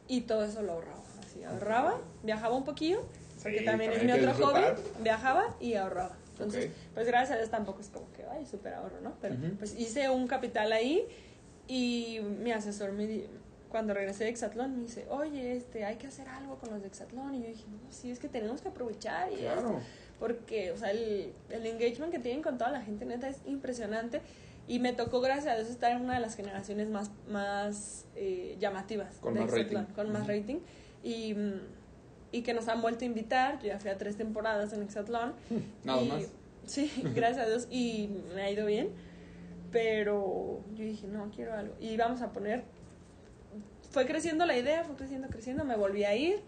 Y 0.07 0.21
todo 0.21 0.43
eso 0.43 0.61
lo 0.63 0.73
ahorraba. 0.73 1.03
Así, 1.23 1.43
ahorraba, 1.43 1.99
viajaba 2.23 2.55
un 2.55 2.63
poquillo, 2.63 3.01
que 3.43 3.59
Sí, 3.59 3.65
también 3.65 3.91
es 3.91 4.03
mi 4.03 4.11
otro 4.11 4.33
hobby, 4.33 4.61
viajaba 5.01 5.55
y 5.59 5.75
ahorraba. 5.75 6.15
Entonces, 6.31 6.65
Ok. 6.67 6.71
pues 6.93 7.07
gracias 7.07 7.31
a 7.31 7.37
Dios 7.37 7.49
tampoco 7.49 7.81
es 7.81 7.89
como 7.89 8.11
que, 8.13 8.23
ay, 8.23 8.45
súper 8.45 8.73
ahorro, 8.75 9.01
¿no? 9.01 9.13
Pero 9.21 9.35
pues 9.57 9.75
hice 9.77 10.09
un 10.09 10.27
capital 10.27 10.71
ahí 10.71 11.07
y 11.67 12.19
mi 12.21 12.51
asesor 12.51 12.91
me 12.93 13.07
di- 13.07 13.25
cuando 13.69 13.93
regresé 13.93 14.23
de 14.23 14.29
Exatlón 14.29 14.75
me 14.77 14.83
dice, 14.83 15.05
oye, 15.09 15.55
este, 15.57 15.83
hay 15.83 15.97
que 15.97 16.07
hacer 16.07 16.27
algo 16.29 16.57
con 16.57 16.69
los 16.71 16.81
de 16.81 16.87
Exatlón. 16.87 17.35
Y 17.35 17.41
yo 17.43 17.47
dije, 17.49 17.65
no, 17.69 17.91
sí, 17.91 18.09
es 18.11 18.19
que 18.19 18.29
tenemos 18.29 18.61
que 18.61 18.69
aprovechar 18.69 19.29
y 19.31 19.35
esto". 19.45 19.61
Claro. 19.61 19.79
Porque, 20.19 20.71
o 20.71 20.77
sea, 20.77 20.91
el, 20.91 21.31
el 21.49 21.65
engagement 21.65 22.11
que 22.11 22.19
tienen 22.19 22.41
con 22.41 22.57
toda 22.57 22.71
la 22.71 22.81
gente, 22.81 23.05
neta, 23.05 23.27
es 23.27 23.37
impresionante. 23.45 24.21
Y 24.67 24.79
me 24.79 24.91
tocó, 24.93 25.21
gracias 25.21 25.47
a 25.53 25.55
Dios, 25.57 25.69
estar 25.69 25.91
en 25.91 26.01
una 26.01 26.15
de 26.15 26.19
las 26.21 26.35
generaciones 26.35 26.89
más, 26.89 27.11
más 27.29 28.05
eh, 28.15 28.55
llamativas. 28.59 29.15
Con 29.17 29.33
de 29.35 29.41
más 29.41 29.53
Exatlón, 29.53 29.83
rating. 29.83 29.95
Con 29.95 30.11
más 30.11 30.27
rating. 30.27 30.57
Y, 31.03 31.33
mm, 31.35 31.59
y 32.31 32.41
que 32.41 32.53
nos 32.53 32.67
han 32.67 32.81
vuelto 32.81 33.03
a 33.03 33.07
invitar. 33.07 33.59
Yo 33.59 33.67
ya 33.67 33.79
fui 33.79 33.89
a 33.91 33.97
tres 33.97 34.17
temporadas 34.17 34.73
en 34.73 34.81
Exatlón. 34.81 35.33
Nada 35.83 36.01
Y- 36.01 36.07
más. 36.07 36.23
Sí, 36.67 36.91
gracias 37.15 37.45
a 37.45 37.49
Dios. 37.49 37.67
Y 37.71 38.09
me 38.35 38.41
ha 38.41 38.51
ido 38.51 38.65
bien. 38.65 38.89
Pero 39.71 40.61
yo 40.75 40.83
dije, 40.85 41.07
no, 41.07 41.29
quiero 41.35 41.53
algo. 41.53 41.75
Y 41.79 41.97
vamos 41.97 42.21
a 42.21 42.31
poner... 42.31 42.63
Fue 43.91 44.05
creciendo 44.05 44.45
la 44.45 44.57
idea, 44.57 44.83
fue 44.83 44.95
creciendo, 44.95 45.27
creciendo. 45.29 45.63
Me 45.65 45.75
volví 45.75 46.03
a 46.03 46.15
ir. 46.15 46.41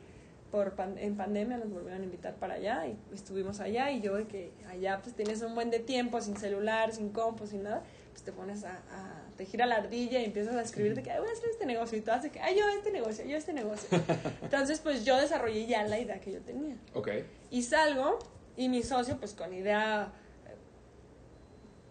Por 0.52 0.74
pan- 0.74 0.98
en 0.98 1.16
pandemia 1.16 1.58
nos 1.58 1.72
volvieron 1.72 2.02
a 2.02 2.04
invitar 2.04 2.34
para 2.36 2.56
allá 2.56 2.88
y 2.88 2.98
estuvimos 3.14 3.60
allá. 3.60 3.92
Y 3.92 4.02
yo 4.02 4.16
de 4.16 4.26
que 4.26 4.52
allá 4.70 5.00
pues 5.04 5.16
tienes 5.16 5.42
un 5.44 5.54
buen 5.54 5.70
de 5.70 5.80
tiempo, 5.80 6.20
sin 6.22 6.38
celular, 6.38 6.92
sin 6.92 7.10
compu, 7.10 7.46
sin 7.48 7.64
nada. 7.64 7.84
Pues 8.12 8.24
te 8.24 8.32
pones 8.32 8.64
a... 8.64 8.72
a 8.92 9.26
te 9.38 9.46
gira 9.46 9.66
la 9.66 9.76
ardilla 9.76 10.20
y 10.20 10.26
empiezas 10.26 10.54
a 10.56 10.62
escribir 10.62 10.96
de 10.96 11.02
que 11.04 11.12
"Ay, 11.12 11.20
voy 11.22 11.30
a 11.30 11.32
hacer 11.32 11.50
este 11.50 11.66
negocio. 11.66 11.98
Y 11.98 12.02
tú 12.02 12.12
haces 12.12 12.30
que, 12.32 12.42
ay, 12.42 12.58
yo 12.58 12.68
este 12.68 12.92
negocio, 12.92 13.24
yo 13.26 13.38
este 13.38 13.54
negocio. 13.54 13.88
Entonces 14.42 14.80
pues 14.82 15.06
yo 15.06 15.16
desarrollé 15.18 15.66
ya 15.66 15.84
la 15.88 15.98
idea 16.00 16.20
que 16.20 16.32
yo 16.34 16.42
tenía. 16.42 16.76
Ok. 16.94 17.10
Y 17.52 17.62
salgo 17.64 18.20
y 18.58 18.68
mi 18.68 18.84
socio, 18.84 19.18
pues 19.18 19.34
con 19.34 19.54
idea 19.54 20.12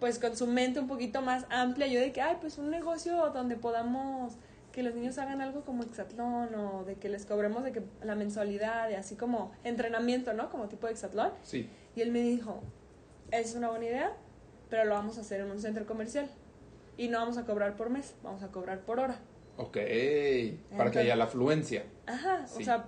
pues 0.00 0.18
con 0.18 0.36
su 0.36 0.46
mente 0.46 0.80
un 0.80 0.86
poquito 0.88 1.22
más 1.22 1.44
amplia, 1.50 1.86
yo 1.86 2.00
de 2.00 2.12
que, 2.12 2.20
ay, 2.20 2.36
pues 2.40 2.58
un 2.58 2.70
negocio 2.70 3.30
donde 3.30 3.56
podamos 3.56 4.34
que 4.72 4.82
los 4.82 4.94
niños 4.94 5.18
hagan 5.18 5.40
algo 5.40 5.62
como 5.62 5.82
hexatlón 5.82 6.54
o 6.54 6.84
de 6.84 6.94
que 6.96 7.08
les 7.08 7.26
cobremos 7.26 7.64
de 7.64 7.72
que 7.72 7.82
la 8.02 8.14
mensualidad 8.14 8.88
y 8.90 8.94
así 8.94 9.16
como 9.16 9.50
entrenamiento, 9.64 10.34
¿no? 10.34 10.50
Como 10.50 10.68
tipo 10.68 10.86
de 10.86 10.92
hexatlón. 10.92 11.32
Sí. 11.42 11.68
Y 11.96 12.02
él 12.02 12.12
me 12.12 12.20
dijo, 12.20 12.60
es 13.32 13.54
una 13.56 13.70
buena 13.70 13.86
idea, 13.86 14.12
pero 14.70 14.84
lo 14.84 14.94
vamos 14.94 15.18
a 15.18 15.22
hacer 15.22 15.40
en 15.40 15.50
un 15.50 15.60
centro 15.60 15.84
comercial. 15.86 16.30
Y 16.96 17.08
no 17.08 17.18
vamos 17.18 17.38
a 17.38 17.44
cobrar 17.44 17.76
por 17.76 17.90
mes, 17.90 18.14
vamos 18.22 18.42
a 18.42 18.48
cobrar 18.48 18.80
por 18.80 19.00
hora. 19.00 19.18
Ok. 19.56 19.78
Para 20.76 20.90
que 20.92 20.98
haya 21.00 21.16
la 21.16 21.24
afluencia. 21.24 21.84
Ajá, 22.06 22.46
Sí. 22.46 22.62
o 22.62 22.64
sea, 22.64 22.86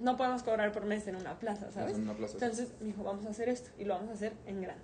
no 0.00 0.16
podemos 0.16 0.42
cobrar 0.42 0.72
por 0.72 0.86
mes 0.86 1.06
en 1.06 1.16
una 1.16 1.38
plaza, 1.38 1.70
¿sabes? 1.70 1.94
En 1.94 2.02
una 2.02 2.14
plaza. 2.14 2.34
Entonces 2.34 2.72
me 2.80 2.86
dijo, 2.88 3.04
vamos 3.04 3.26
a 3.26 3.30
hacer 3.30 3.48
esto 3.48 3.70
y 3.78 3.84
lo 3.84 3.94
vamos 3.94 4.10
a 4.10 4.12
hacer 4.14 4.32
en 4.46 4.60
grande. 4.62 4.82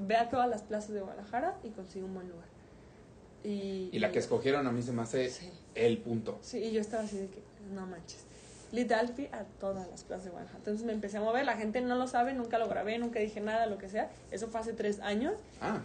Ve 0.00 0.16
a 0.16 0.28
todas 0.28 0.48
las 0.48 0.62
plazas 0.62 0.90
de 0.92 1.00
Guadalajara 1.00 1.56
y 1.64 1.70
consigue 1.70 2.04
un 2.04 2.14
buen 2.14 2.28
lugar. 2.28 2.46
Y, 3.44 3.88
Y 3.92 3.98
la 3.98 4.10
que 4.12 4.18
escogieron 4.18 4.66
a 4.66 4.72
mí 4.72 4.82
se 4.82 4.92
me 4.92 5.02
hace 5.02 5.28
Sí. 5.30 5.50
el 5.74 5.98
punto. 5.98 6.38
Sí, 6.42 6.58
y 6.58 6.72
yo 6.72 6.80
estaba 6.80 7.02
así 7.04 7.18
de 7.18 7.26
que, 7.28 7.40
no 7.72 7.86
manches. 7.86 8.24
Literal 8.72 9.08
fui 9.08 9.26
a 9.32 9.44
todas 9.60 9.88
las 9.88 10.04
plazas 10.04 10.24
de 10.26 10.30
Guadalajara. 10.30 10.58
Entonces 10.58 10.84
me 10.84 10.92
empecé 10.92 11.16
a 11.16 11.20
mover, 11.20 11.44
la 11.46 11.56
gente 11.56 11.80
no 11.80 11.94
lo 11.94 12.06
sabe, 12.06 12.34
nunca 12.34 12.58
lo 12.58 12.68
grabé, 12.68 12.98
nunca 12.98 13.18
dije 13.18 13.40
nada, 13.40 13.66
lo 13.66 13.78
que 13.78 13.88
sea. 13.88 14.10
Eso 14.30 14.48
fue 14.48 14.60
hace 14.60 14.72
tres 14.72 15.00
años. 15.00 15.34
Ah, 15.60 15.80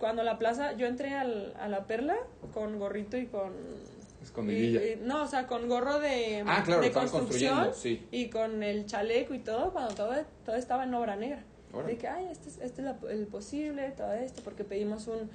Cuando 0.00 0.22
la 0.22 0.38
plaza, 0.38 0.72
yo 0.74 0.86
entré 0.86 1.14
al- 1.14 1.54
a 1.58 1.68
la 1.68 1.86
perla 1.86 2.16
con 2.52 2.78
gorrito 2.78 3.16
y 3.16 3.26
con... 3.26 3.52
escondidilla. 4.22 4.82
y- 4.84 4.92
y- 4.92 4.96
no, 5.02 5.22
o 5.22 5.26
sea, 5.26 5.46
con 5.46 5.68
gorro 5.68 6.00
de, 6.00 6.42
ah, 6.46 6.62
claro, 6.64 6.82
de 6.82 6.90
construcción 6.92 7.70
sí. 7.74 8.06
y 8.10 8.28
con 8.28 8.62
el 8.62 8.84
chaleco 8.86 9.32
y 9.32 9.38
todo, 9.38 9.72
cuando 9.72 9.94
todo, 9.94 10.12
todo 10.44 10.56
estaba 10.56 10.84
en 10.84 10.92
obra 10.94 11.16
negra. 11.16 11.42
Órale. 11.76 11.92
De 11.94 11.98
que, 11.98 12.08
ay, 12.08 12.28
este 12.30 12.48
es, 12.48 12.58
este 12.58 12.82
es 12.82 12.84
la- 12.84 12.98
el 13.10 13.26
posible, 13.26 13.90
todo 13.96 14.12
esto, 14.12 14.42
porque 14.44 14.64
pedimos 14.64 15.06
un, 15.08 15.30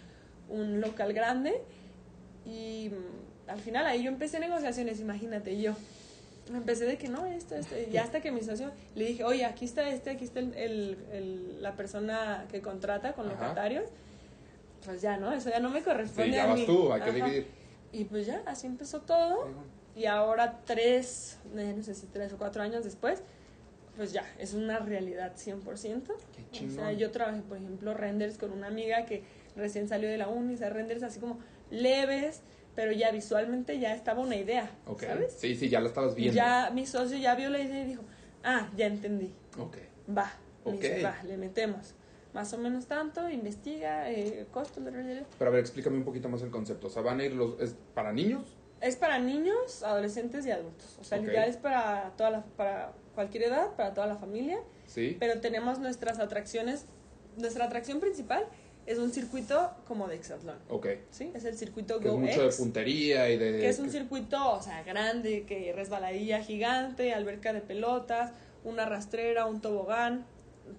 un 0.50 0.82
local 0.82 1.14
grande. 1.14 1.62
Y 2.46 2.90
mm, 2.90 3.50
al 3.50 3.60
final 3.60 3.86
ahí 3.86 4.04
yo 4.04 4.10
empecé 4.10 4.40
negociaciones, 4.40 5.00
imagínate, 5.00 5.60
yo. 5.62 5.74
Empecé 6.54 6.86
de 6.86 6.98
que 6.98 7.08
no, 7.08 7.26
esto, 7.28 7.56
esto. 7.56 7.76
Y 7.92 7.96
hasta 7.98 8.20
que 8.20 8.32
mi 8.32 8.42
socio 8.42 8.72
le 8.96 9.06
dije, 9.06 9.24
oye, 9.24 9.46
aquí 9.46 9.64
está 9.66 9.88
este, 9.90 10.10
aquí 10.10 10.26
está 10.26 10.40
el, 10.40 10.54
el- 10.56 10.98
el- 11.12 11.62
la 11.64 11.76
persona 11.76 12.46
que 12.52 12.62
contrata 12.62 13.14
con 13.14 13.28
Ajá. 13.28 13.36
locatarios. 13.36 13.86
Pues 14.86 15.02
ya, 15.02 15.18
¿no? 15.18 15.32
Eso 15.32 15.50
ya 15.52 15.60
no 15.60 15.70
me 15.70 15.84
corresponde 15.84 16.32
Sí, 16.32 16.36
ya 16.36 16.44
a 16.46 16.48
vas 16.48 16.60
mí. 16.60 16.66
tú, 16.66 16.92
hay 16.92 17.02
que 17.02 17.10
Ajá. 17.12 17.16
dividir. 17.26 17.48
Y 17.94 18.06
pues 18.06 18.26
ya, 18.26 18.42
así 18.48 18.66
empezó 18.68 19.02
todo. 19.02 19.48
Y 19.96 20.06
ahora 20.06 20.60
tres, 20.66 21.38
eh, 21.56 21.74
no 21.78 21.84
sé 21.84 21.94
si 21.94 22.08
tres 22.08 22.34
o 22.34 22.38
cuatro 22.38 22.64
años 22.64 22.84
después, 22.84 23.22
pues 23.96 24.14
ya, 24.14 24.24
es 24.40 24.54
una 24.54 24.80
realidad 24.80 25.34
100%. 25.36 26.04
Qué 26.52 26.66
O 26.66 26.70
sea, 26.70 26.92
yo 26.94 27.12
trabajé, 27.12 27.42
por 27.42 27.58
ejemplo, 27.58 27.94
renders 27.94 28.38
con 28.38 28.52
una 28.52 28.68
amiga 28.68 29.06
que 29.06 29.24
recién 29.56 29.88
salió 29.88 30.10
de 30.10 30.18
la 30.18 30.28
uni, 30.28 30.54
o 30.54 30.58
sea, 30.58 30.70
renders 30.70 31.04
así 31.04 31.20
como 31.20 31.40
leves, 31.70 32.42
pero 32.76 32.92
ya 32.92 33.12
visualmente 33.12 33.80
ya 33.80 33.94
estaba 33.94 34.22
una 34.22 34.36
idea, 34.36 34.70
Ok. 34.86 35.04
¿sabes? 35.04 35.34
Sí, 35.38 35.56
sí, 35.56 35.70
ya 35.70 35.80
lo 35.82 35.88
estabas 35.88 36.16
viendo. 36.16 36.34
ya 36.36 36.72
mi 36.74 36.86
socio 36.86 37.18
ya 37.18 37.36
vio 37.36 37.50
la 37.50 37.60
idea 37.60 37.84
y 37.84 37.88
dijo, 37.88 38.04
ah, 38.44 38.70
ya 38.76 38.88
entendí, 38.88 39.34
Ok. 39.60 39.78
va, 40.18 40.32
me 40.66 40.72
Ok. 40.72 40.78
dice, 40.82 41.04
va, 41.04 41.16
le 41.24 41.38
metemos. 41.38 41.94
Más 42.34 42.54
o 42.54 42.58
menos 42.58 42.86
tanto, 42.86 43.30
investiga, 43.30 44.10
eh, 44.10 44.48
costos, 44.52 44.82
la, 44.82 44.92
la. 44.92 45.24
Pero 45.38 45.50
a 45.50 45.54
ver, 45.54 45.60
explícame 45.60 45.98
un 45.98 46.06
poquito 46.06 46.30
más 46.30 46.42
el 46.42 46.50
concepto. 46.50 46.88
O 46.88 46.90
sea, 46.90 47.02
van 47.02 47.20
a 47.20 47.26
ir 47.26 47.34
los. 47.34 47.60
¿Es 47.60 47.76
para 47.94 48.14
niños? 48.14 48.56
Es 48.80 48.96
para 48.96 49.20
niños, 49.20 49.84
adolescentes 49.84 50.46
y 50.46 50.52
adultos. 50.52 50.98
O 51.02 51.04
sea, 51.04 51.18
Ok. 51.18 51.26
literal 51.26 51.50
es 51.50 51.58
para 51.58 52.12
toda 52.16 52.30
la, 52.32 52.44
para 52.56 52.94
cualquier 53.16 53.44
edad, 53.44 53.76
para 53.76 53.94
toda 53.94 54.08
la 54.08 54.16
familia. 54.18 54.60
Sí. 54.88 55.18
Pero 55.20 55.40
tenemos 55.42 55.80
nuestras 55.80 56.20
atracciones. 56.20 56.86
Nuestra 57.38 57.66
atracción 57.66 58.00
principal 58.00 58.46
es 58.86 58.98
un 58.98 59.12
circuito 59.12 59.72
como 59.88 60.08
de 60.08 60.16
hexatlón. 60.16 60.58
Ok. 60.70 60.88
¿Sí? 61.12 61.32
Es 61.34 61.46
el 61.46 61.56
circuito 61.58 62.00
Que 62.00 62.08
es 62.08 62.12
Go 62.12 62.18
mucho 62.20 62.40
de 62.42 62.46
X, 62.48 62.58
puntería 62.58 63.30
y 63.30 63.38
de. 63.38 63.60
que 63.60 63.70
es 63.70 63.80
un 63.80 63.86
que- 63.86 63.92
circuito, 63.92 64.52
o 64.54 64.62
sea, 64.62 64.84
grande, 64.84 65.46
que 65.46 65.72
resbaladilla 65.74 66.42
gigante, 66.42 67.14
alberca 67.14 67.54
de 67.54 67.62
pelotas, 67.62 68.32
una 68.64 68.86
rastrera, 68.86 69.46
un 69.46 69.62
tobogán, 69.62 70.26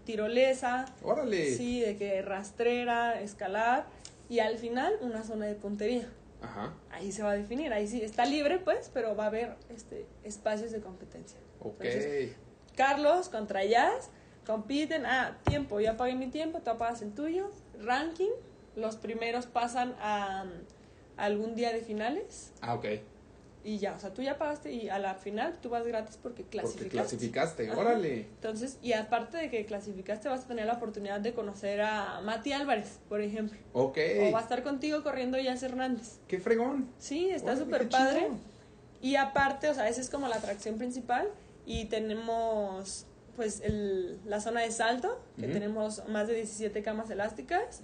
tirolesa, 0.04 0.86
Órale. 1.02 1.54
sí, 1.54 1.80
de 1.80 1.96
que 1.96 2.22
rastrera, 2.22 3.20
escalar 3.20 3.86
y 4.28 4.38
al 4.40 4.58
final 4.58 4.94
una 5.00 5.22
zona 5.24 5.46
de 5.46 5.54
puntería 5.54 6.08
Ajá. 6.40 6.72
ahí 6.90 7.12
se 7.12 7.22
va 7.22 7.32
a 7.32 7.36
definir, 7.36 7.72
ahí 7.72 7.86
sí 7.86 8.02
está 8.02 8.24
libre 8.24 8.58
pues, 8.58 8.90
pero 8.92 9.14
va 9.16 9.24
a 9.24 9.26
haber 9.28 9.54
este 9.74 10.06
espacios 10.24 10.70
de 10.72 10.80
competencia. 10.80 11.38
Ok. 11.62 11.80
Entonces, 11.84 12.32
Carlos 12.76 13.28
contra 13.28 13.64
Jazz 13.64 14.10
compiten, 14.46 15.06
ah, 15.06 15.38
tiempo, 15.44 15.80
yo 15.80 15.92
apagué 15.92 16.14
mi 16.14 16.28
tiempo, 16.28 16.60
tú 16.60 16.70
apagas 16.70 17.02
el 17.02 17.12
tuyo, 17.12 17.50
ranking, 17.80 18.30
los 18.76 18.96
primeros 18.96 19.46
pasan 19.46 19.94
a, 20.00 20.42
a 21.16 21.24
algún 21.24 21.54
día 21.54 21.72
de 21.72 21.80
finales 21.82 22.52
ah, 22.62 22.74
ok. 22.74 22.86
y 23.64 23.78
ya, 23.78 23.94
o 23.94 24.00
sea, 24.00 24.12
tú 24.14 24.22
ya 24.22 24.38
pagaste 24.38 24.72
y 24.72 24.88
a 24.88 24.98
la 24.98 25.14
final 25.14 25.58
tú 25.60 25.68
vas 25.68 25.86
gratis 25.86 26.18
porque 26.20 26.42
Porque 26.42 26.58
clasificaste. 26.58 26.88
clasificaste. 26.90 27.70
Ajá. 27.70 27.78
Órale. 27.80 28.20
Entonces, 28.22 28.78
y 28.82 28.94
aparte 28.94 29.36
de 29.36 29.50
que 29.50 29.64
clasificaste, 29.66 30.28
vas 30.28 30.44
a 30.44 30.48
tener 30.48 30.66
la 30.66 30.72
oportunidad 30.72 31.20
de 31.20 31.34
conocer 31.34 31.82
a 31.82 32.20
Mati 32.22 32.52
Álvarez, 32.52 32.98
por 33.08 33.20
ejemplo. 33.20 33.56
Ok. 33.74 33.98
O 34.26 34.32
va 34.32 34.40
a 34.40 34.42
estar 34.42 34.62
contigo 34.64 35.02
corriendo 35.04 35.38
Jazz 35.38 35.62
Hernández. 35.62 36.18
Qué 36.26 36.40
fregón. 36.40 36.88
Sí, 36.98 37.30
está 37.30 37.56
súper 37.56 37.88
padre. 37.88 38.20
chido. 38.20 38.36
Y 39.02 39.16
aparte, 39.16 39.68
o 39.68 39.74
sea, 39.74 39.88
esa 39.88 40.00
es 40.00 40.08
como 40.10 40.26
la 40.28 40.36
atracción 40.36 40.78
principal. 40.78 41.28
Y 41.66 41.86
tenemos, 41.86 43.06
pues, 43.36 43.60
el, 43.62 44.18
la 44.26 44.40
zona 44.40 44.60
de 44.62 44.70
salto, 44.70 45.20
que 45.38 45.46
tenemos 45.48 46.06
más 46.08 46.26
de 46.28 46.34
17 46.34 46.82
camas 46.82 47.08
elásticas. 47.10 47.80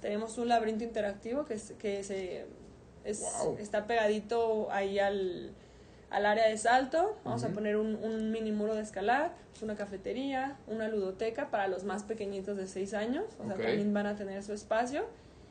Tenemos 0.00 0.38
un 0.38 0.48
laberinto 0.48 0.84
interactivo 0.84 1.44
que, 1.44 1.54
es, 1.54 1.72
que 1.78 2.02
se, 2.04 2.46
es- 3.04 3.20
Wow. 3.44 3.56
está 3.58 3.86
pegadito 3.86 4.70
ahí 4.70 4.98
al, 4.98 5.52
al 6.10 6.26
área 6.26 6.48
de 6.48 6.56
salto. 6.58 7.16
Vamos 7.24 7.42
a 7.44 7.48
poner 7.48 7.76
un, 7.76 7.96
un 7.96 8.30
mini 8.30 8.52
muro 8.52 8.74
de 8.74 8.82
escalar, 8.82 9.32
una 9.62 9.76
cafetería, 9.76 10.56
una 10.66 10.88
ludoteca 10.88 11.50
para 11.50 11.68
los 11.68 11.84
más 11.84 12.02
pequeñitos 12.04 12.56
de 12.56 12.66
6 12.66 12.94
años. 12.94 13.24
O 13.40 13.46
sea, 13.46 13.56
también 13.56 13.94
van 13.94 14.06
a 14.06 14.16
tener 14.16 14.42
su 14.42 14.52
espacio. 14.52 15.04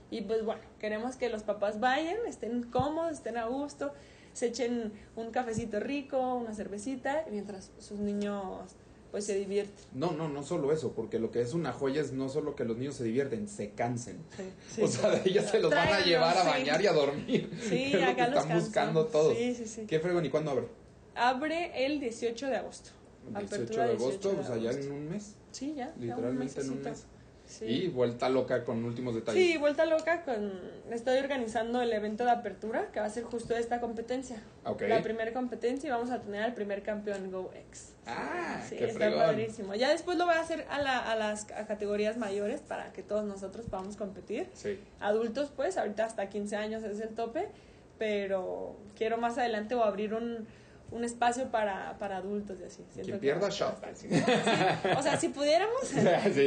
Y 0.10 0.22
pues 0.22 0.44
bueno, 0.44 0.62
queremos 0.80 1.16
que 1.16 1.30
los 1.30 1.44
papás 1.44 1.80
vayan, 1.80 2.18
estén 2.28 2.64
cómodos, 2.64 3.14
estén 3.14 3.38
a 3.38 3.46
gusto, 3.46 3.94
se 4.34 4.48
echen 4.48 4.92
un 5.16 5.32
cafecito 5.32 5.80
rico, 5.80 6.36
una 6.36 6.54
cervecita, 6.54 7.26
mientras 7.32 7.72
sus 7.80 8.00
niños 8.00 8.76
pues 9.12 9.26
se 9.26 9.36
divierten. 9.36 9.76
No, 9.94 10.14
no, 10.14 10.30
no 10.30 10.42
solo 10.42 10.72
eso, 10.72 10.94
porque 10.94 11.20
lo 11.20 11.32
que 11.32 11.42
es 11.42 11.54
una 11.54 11.74
joya 11.74 12.00
es 12.00 12.14
no 12.14 12.30
solo 12.30 12.56
que 12.56 12.64
los 12.64 12.78
niños 12.78 12.96
se 12.96 13.04
divierten, 13.04 13.50
se 13.50 13.72
cansen. 13.72 14.20
Sí, 14.74 14.82
o 14.82 14.88
sea, 14.88 15.10
de 15.12 15.30
ellos 15.30 15.46
se 15.52 15.60
los 15.60 15.70
van 15.70 15.90
a 15.90 16.00
llevar 16.00 16.38
a 16.38 16.44
sí. 16.44 16.48
bañar 16.48 16.82
y 16.82 16.88
a 16.88 16.94
dormir. 16.94 17.52
Sí, 17.62 17.84
es 17.88 17.94
lo 17.94 18.00
que 18.00 18.06
acá 18.06 18.28
los 18.30 18.40
están 18.44 18.60
buscando 18.60 19.06
todos. 19.08 19.38
Sí, 19.38 19.54
sí, 19.54 19.66
sí. 19.68 19.86
Qué 19.86 20.00
fregón, 20.00 20.24
¿y 20.26 20.30
cuándo 20.30 20.52
abre? 20.52 20.68
Abre 21.16 21.86
el 21.86 22.00
18 22.00 22.48
de 22.48 22.56
agosto. 22.56 22.92
El 23.28 23.34
18 23.34 23.56
Apertura 23.56 23.84
de 23.88 23.92
18 23.98 24.10
agosto, 24.10 24.30
de 24.30 24.36
pues 24.36 24.50
allá 24.50 24.70
agosto. 24.70 24.88
en 24.88 24.94
un 24.94 25.10
mes, 25.10 25.36
Sí, 25.52 25.74
ya. 25.76 25.88
ya 25.88 25.94
un 25.98 26.02
literalmente 26.08 26.62
en 26.62 26.70
un 26.70 26.82
mes. 26.82 27.06
Sí. 27.52 27.66
Y 27.66 27.88
vuelta 27.90 28.30
loca 28.30 28.64
con 28.64 28.86
últimos 28.86 29.14
detalles. 29.14 29.44
Sí, 29.46 29.58
vuelta 29.58 29.86
loca 29.86 30.24
con... 30.24 30.54
Estoy 30.90 31.18
organizando 31.18 31.82
el 31.82 31.92
evento 31.92 32.24
de 32.24 32.32
apertura 32.32 32.88
que 32.94 33.02
va 33.02 33.08
a 33.08 33.10
ser 33.10 33.24
justo 33.24 33.56
esta 33.58 33.82
competencia. 33.82 34.42
Ok. 34.64 34.84
La 34.88 35.02
primera 35.02 35.34
competencia 35.34 35.88
y 35.88 35.92
vamos 35.92 36.12
a 36.12 36.22
tener 36.22 36.42
al 36.44 36.54
primer 36.54 36.82
campeón 36.82 37.30
GoX. 37.30 37.92
Ah, 38.08 38.62
Sí, 38.70 38.78
qué 38.78 38.86
está 38.86 39.00
fregón. 39.00 39.20
padrísimo. 39.20 39.76
Ya 39.76 39.90
después 39.90 40.18
lo 40.18 40.26
voy 40.26 40.36
a 40.36 40.40
hacer 40.40 40.66
a, 40.70 40.82
la- 40.82 41.12
a 41.12 41.16
las 41.18 41.52
a 41.52 41.68
categorías 41.68 42.16
mayores 42.18 42.62
para 42.62 42.94
que 42.94 43.04
todos 43.04 43.26
nosotros 43.26 43.66
podamos 43.70 43.98
competir. 43.98 44.48
Sí. 44.54 44.80
Adultos, 45.02 45.52
pues, 45.54 45.78
ahorita 45.78 46.06
hasta 46.06 46.30
15 46.30 46.56
años 46.56 46.84
es 46.84 47.02
el 47.02 47.10
tope, 47.10 47.50
pero 47.98 48.76
quiero 48.98 49.18
más 49.18 49.38
adelante 49.38 49.76
o 49.76 49.84
abrir 49.84 50.14
un, 50.14 50.48
un 50.92 51.04
espacio 51.06 51.50
para, 51.50 51.98
para 51.98 52.18
adultos 52.18 52.58
y 52.60 52.64
así. 52.66 52.84
Siento 52.92 53.04
Quien 53.04 53.16
que 53.16 53.22
pierda 53.22 53.50
shot. 53.50 53.76
Sí, 53.96 54.08
o 54.98 55.02
sea, 55.02 55.18
si 55.18 55.30
pudiéramos, 55.30 55.82
Sí, 55.86 56.00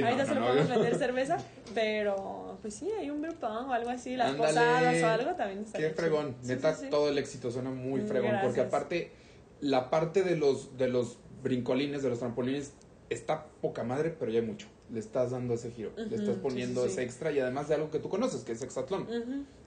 ahorita 0.03 0.17
no, 0.17 0.27
solo 0.27 0.41
no. 0.41 0.47
podemos 0.49 0.69
vender 0.69 0.95
cerveza, 0.97 1.39
pero 1.75 2.59
pues 2.63 2.75
sí, 2.75 2.91
hay 2.99 3.11
un 3.11 3.23
grupón 3.23 3.71
o 3.71 3.73
algo 3.73 3.91
así, 3.91 4.17
las 4.17 4.31
Ándale. 4.33 4.49
posadas 4.49 5.03
o 5.03 5.07
algo 5.07 5.35
también 5.35 5.61
está 5.65 5.79
Qué 5.79 5.91
fregón. 5.91 6.37
Neta, 6.43 6.75
sí. 6.75 6.89
todo 6.91 7.09
el 7.09 7.19
éxito 7.19 7.51
suena 7.51 7.71
muy 7.71 8.01
Mm, 8.03 8.07
fregón. 8.07 8.39
Porque 8.43 8.61
aparte, 8.61 9.13
la 9.61 9.89
parte 9.91 10.23
de 10.23 10.37
los, 10.37 10.77
de 10.77 10.89
los 10.89 11.19
brincolines, 11.43 12.03
de 12.03 12.11
los 12.11 12.19
trampolines, 12.19 12.73
está 13.11 13.47
poca 13.63 13.83
madre, 13.83 14.11
pero 14.19 14.31
ya 14.31 14.41
hay 14.41 14.47
mucho. 14.47 14.67
Le 14.95 15.01
estás 15.01 15.33
dando 15.33 15.55
ese 15.55 15.73
giro. 15.73 15.91
Le 15.97 16.15
estás 16.15 16.37
poniendo 16.37 16.83
sí, 16.83 16.87
ese 16.87 16.97
sí. 16.99 17.03
extra 17.03 17.33
y 17.33 17.41
además 17.41 17.67
de 17.67 17.75
algo 17.75 17.91
que 17.91 17.99
tú 17.99 18.09
conoces, 18.09 18.45
que 18.45 18.53
es 18.53 18.63
hexatlón. 18.63 19.09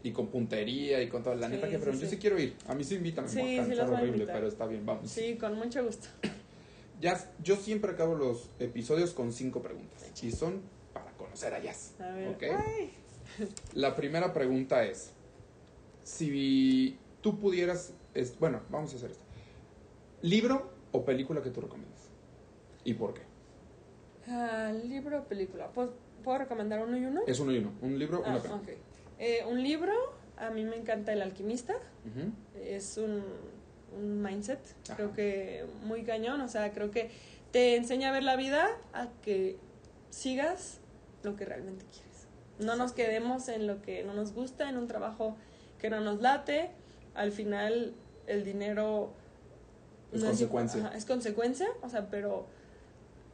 Y 0.01 0.11
con 0.11 0.27
puntería 0.27 1.03
y 1.03 1.09
con 1.09 1.21
todo. 1.21 1.35
La 1.35 1.49
neta, 1.49 1.67
que 1.67 1.77
fregón. 1.77 1.99
Yo 1.99 2.07
sí. 2.07 2.15
quiero 2.17 2.39
ir. 2.39 2.55
A 2.65 2.73
mí 2.73 2.85
sí 2.85 2.95
invítame. 2.95 3.27
Sí, 3.27 3.43
me 3.67 3.77
a 3.77 3.83
a 3.83 3.91
horrible, 3.91 4.25
pero 4.25 4.47
está 4.47 4.65
bien, 4.65 4.85
vamos. 4.85 5.11
Sí, 5.11 5.35
con 5.35 5.57
mucho 5.57 5.83
gusto. 5.83 6.07
Jazz, 7.01 7.27
yo 7.43 7.57
siempre 7.57 7.91
acabo 7.91 8.15
los 8.15 8.49
episodios 8.59 9.11
con 9.11 9.33
cinco 9.33 9.61
preguntas. 9.61 10.09
Y 10.23 10.31
son 10.31 10.61
para 10.93 11.11
conocer 11.17 11.53
a 11.53 11.61
Jazz. 11.61 11.91
A 11.99 12.11
ver. 12.13 12.29
¿ok? 12.29 12.43
Ay. 12.43 12.93
La 13.73 13.97
primera 13.97 14.33
pregunta 14.33 14.85
es, 14.85 15.11
si 16.03 16.97
tú 17.21 17.37
pudieras, 17.37 17.91
es, 18.13 18.39
bueno, 18.39 18.61
vamos 18.69 18.93
a 18.93 18.95
hacer 18.95 19.11
esto. 19.11 19.23
¿Libro 20.21 20.71
o 20.93 21.03
película 21.03 21.41
que 21.41 21.49
tú 21.49 21.59
recomiendas? 21.59 22.01
¿Y 22.85 22.93
por 22.93 23.13
qué? 23.13 23.26
Ah, 24.27 24.71
libro 24.83 25.19
o 25.19 25.23
película. 25.23 25.67
Pues 25.73 25.89
¿Puedo 26.23 26.39
recomendar 26.39 26.79
uno 26.85 26.97
y 26.97 27.05
uno? 27.05 27.21
Es 27.27 27.39
uno 27.39 27.51
y 27.53 27.59
uno. 27.59 27.71
Un 27.81 27.97
libro, 27.97 28.21
Ah, 28.25 28.31
una 28.31 28.41
pena. 28.41 28.55
ok. 28.55 28.67
Eh, 29.19 29.45
un 29.49 29.61
libro, 29.63 29.93
a 30.35 30.49
mí 30.49 30.63
me 30.65 30.75
encanta 30.75 31.13
El 31.13 31.21
Alquimista. 31.21 31.73
Es 32.61 32.97
un, 32.97 33.23
un 33.97 34.21
mindset, 34.21 34.59
Ajá. 34.85 34.95
creo 34.95 35.13
que 35.13 35.65
muy 35.83 36.03
cañón. 36.03 36.41
O 36.41 36.49
sea, 36.49 36.73
creo 36.73 36.91
que 36.91 37.09
te 37.51 37.75
enseña 37.77 38.09
a 38.09 38.11
ver 38.11 38.23
la 38.23 38.35
vida 38.35 38.67
a 38.93 39.07
que 39.21 39.57
sigas 40.09 40.79
lo 41.23 41.35
que 41.35 41.45
realmente 41.45 41.85
quieres. 41.85 42.27
No 42.59 42.75
nos 42.75 42.91
quedemos 42.91 43.47
en 43.47 43.67
lo 43.67 43.81
que 43.81 44.03
no 44.03 44.13
nos 44.13 44.33
gusta, 44.33 44.69
en 44.69 44.77
un 44.77 44.87
trabajo 44.87 45.37
que 45.79 45.89
no 45.89 46.01
nos 46.01 46.19
late. 46.21 46.71
Al 47.15 47.31
final, 47.31 47.93
el 48.25 48.43
dinero 48.43 49.13
Es 50.11 50.21
no 50.21 50.27
consecuencia. 50.27 50.85
ajá, 50.87 50.97
es 50.97 51.05
consecuencia, 51.05 51.67
o 51.81 51.89
sea, 51.89 52.09
pero 52.09 52.47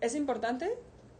es 0.04 0.16
importante, 0.16 0.70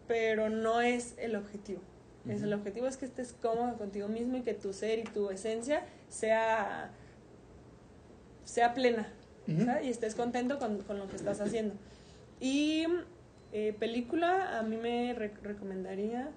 pero 0.08 0.50
no 0.50 0.82
es 0.82 1.16
el 1.18 1.36
objetivo. 1.36 1.82
Es 2.28 2.38
Ujú. 2.38 2.46
el 2.46 2.54
objetivo 2.54 2.88
es 2.88 2.98
que 2.98 3.06
estés 3.06 3.34
cómodo 3.34 3.78
contigo 3.78 4.08
mismo 4.08 4.38
y 4.38 4.42
que 4.42 4.54
tu 4.54 4.72
ser 4.74 5.00
y 5.00 5.04
tu 5.04 5.30
esencia 5.30 5.84
sea, 6.10 6.92
sea 8.46 8.74
plena 8.74 9.12
Ujú. 9.48 9.66
¿sabes? 9.66 9.86
y 9.86 9.90
estés 9.90 10.16
contento 10.16 10.60
con, 10.60 10.80
con 10.84 11.00
lo 11.00 11.08
que 11.08 11.16
estás 11.16 11.42
haciendo. 11.42 11.76
Y 12.40 12.86
eh, 13.52 13.76
película, 13.78 14.58
a 14.60 14.64
mí 14.64 14.78
me 14.78 15.14
re- 15.14 15.34
recomendaría 15.42 16.30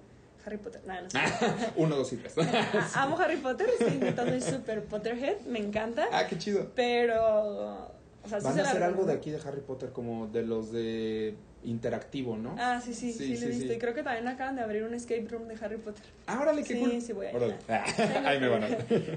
Harry 0.45 0.57
Potter. 0.57 0.81
Nah, 0.85 1.01
no 1.01 1.09
sé. 1.09 1.17
Uno, 1.75 1.95
dos 1.95 2.11
y 2.13 2.17
tres. 2.17 2.33
Amo 2.95 3.17
Harry 3.17 3.37
Potter, 3.37 3.69
sí, 3.77 3.99
soy 4.15 4.41
super 4.53 4.83
Potterhead, 4.85 5.41
me 5.47 5.59
encanta, 5.59 6.07
ah, 6.11 6.27
qué 6.27 6.37
chido. 6.37 6.71
pero... 6.75 7.95
O 8.23 8.29
sea, 8.29 8.39
sí 8.41 8.45
Van 8.45 8.55
se 8.55 8.61
a 8.61 8.63
hacer 8.65 8.83
algo 8.83 9.05
de 9.05 9.13
aquí 9.13 9.31
de 9.31 9.37
Harry 9.45 9.61
Potter 9.61 9.91
como 9.93 10.27
de 10.27 10.43
los 10.43 10.73
de 10.73 11.35
interactivo, 11.69 12.37
¿no? 12.37 12.55
Ah, 12.57 12.81
sí, 12.83 12.93
sí, 12.93 13.11
Sí, 13.11 13.37
lo 13.37 13.45
he 13.45 13.49
visto. 13.49 13.73
Y 13.73 13.77
creo 13.77 13.93
que 13.93 14.03
también 14.03 14.27
acaban 14.27 14.55
de 14.55 14.61
abrir 14.61 14.83
un 14.83 14.93
escape 14.93 15.25
room 15.29 15.47
de 15.47 15.55
Harry 15.63 15.77
Potter. 15.77 16.03
Ah, 16.25 16.39
órale, 16.41 16.63
qué 16.63 16.73
Sí, 16.75 16.79
cool. 16.79 17.01
sí 17.01 17.13
voy 17.13 17.27
a 17.27 17.31
ir. 17.31 17.55
Ahí 18.25 18.39
me 18.39 18.47
van 18.49 18.63
a. 18.63 18.67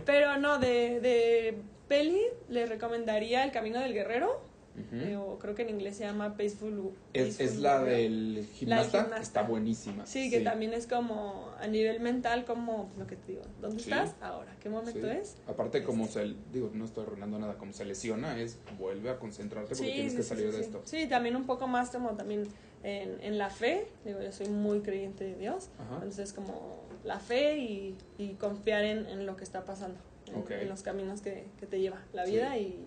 Pero 0.05 0.37
no, 0.39 0.59
de, 0.59 1.01
de 1.01 1.55
peli 1.89 2.21
les 2.49 2.69
recomendaría 2.69 3.45
El 3.45 3.53
Camino 3.53 3.81
del 3.81 3.95
Guerrero. 3.95 4.43
Ujú. 4.79 5.21
o 5.21 5.39
creo 5.39 5.55
que 5.55 5.63
en 5.63 5.71
inglés 5.71 5.97
se 5.97 6.05
llama 6.05 6.37
Peaceful. 6.37 6.93
Es, 7.13 7.41
es 7.41 7.59
la 7.59 7.83
del 7.83 8.47
gimnasta, 8.55 9.03
gimnasta. 9.03 9.23
está 9.23 9.43
buenísima. 9.43 10.07
Sí, 10.07 10.31
que 10.31 10.41
también 10.41 10.73
es 10.73 10.87
como 10.87 11.51
a 11.59 11.67
nivel 11.67 12.01
mental, 12.01 12.45
como 12.45 12.91
lo 12.97 13.07
que 13.07 13.17
te 13.17 13.33
digo. 13.33 13.43
¿Dónde 13.61 13.83
Sí. 13.83 13.91
estás 13.91 14.15
ahora? 14.21 14.55
¿Qué 14.61 14.69
momento 14.69 15.01
Sí. 15.01 15.17
es? 15.21 15.37
Aparte, 15.47 15.83
como 15.83 16.07
se, 16.07 16.35
digo, 16.53 16.71
no 16.73 16.85
estoy 16.85 17.05
arruinando 17.05 17.39
nada, 17.39 17.57
como 17.59 17.73
se 17.73 17.85
lesiona, 17.85 18.39
es 18.41 18.59
vuelve 18.79 19.11
a 19.11 19.19
concentrarte 19.19 19.75
porque 19.75 19.93
tienes 19.93 20.15
que 20.15 20.23
sí, 20.23 20.29
salir 20.29 20.47
sí, 20.47 20.51
de 20.53 20.59
sí. 20.59 20.61
esto. 20.65 20.83
Sí, 20.85 21.07
también 21.09 21.37
un 21.37 21.47
poco 21.47 21.67
más 21.67 21.91
como 21.91 22.11
también 22.11 22.47
en, 22.83 23.21
en 23.23 23.39
la 23.39 23.51
fe. 23.51 23.89
Digo, 24.05 24.21
yo 24.23 24.33
soy 24.33 24.49
muy 24.49 24.81
creyente 24.81 25.25
de 25.25 25.37
Dios. 25.37 25.69
Ajá. 25.79 25.95
Entonces, 25.97 26.33
como 26.33 26.85
la 27.05 27.19
fe 27.19 27.59
y, 27.59 27.97
y 28.19 28.35
confiar 28.35 28.85
en, 28.85 29.07
en 29.07 29.27
lo 29.27 29.37
que 29.37 29.45
está 29.45 29.65
pasando, 29.65 29.99
en, 30.29 30.37
Ok. 30.37 30.51
en 30.53 30.69
los 30.69 30.83
caminos 30.83 31.21
que, 31.21 31.47
que 31.59 31.67
te 31.67 31.81
lleva 31.81 32.01
la 32.13 32.25
Sí. 32.25 32.33
vida 32.33 32.57
y 32.57 32.87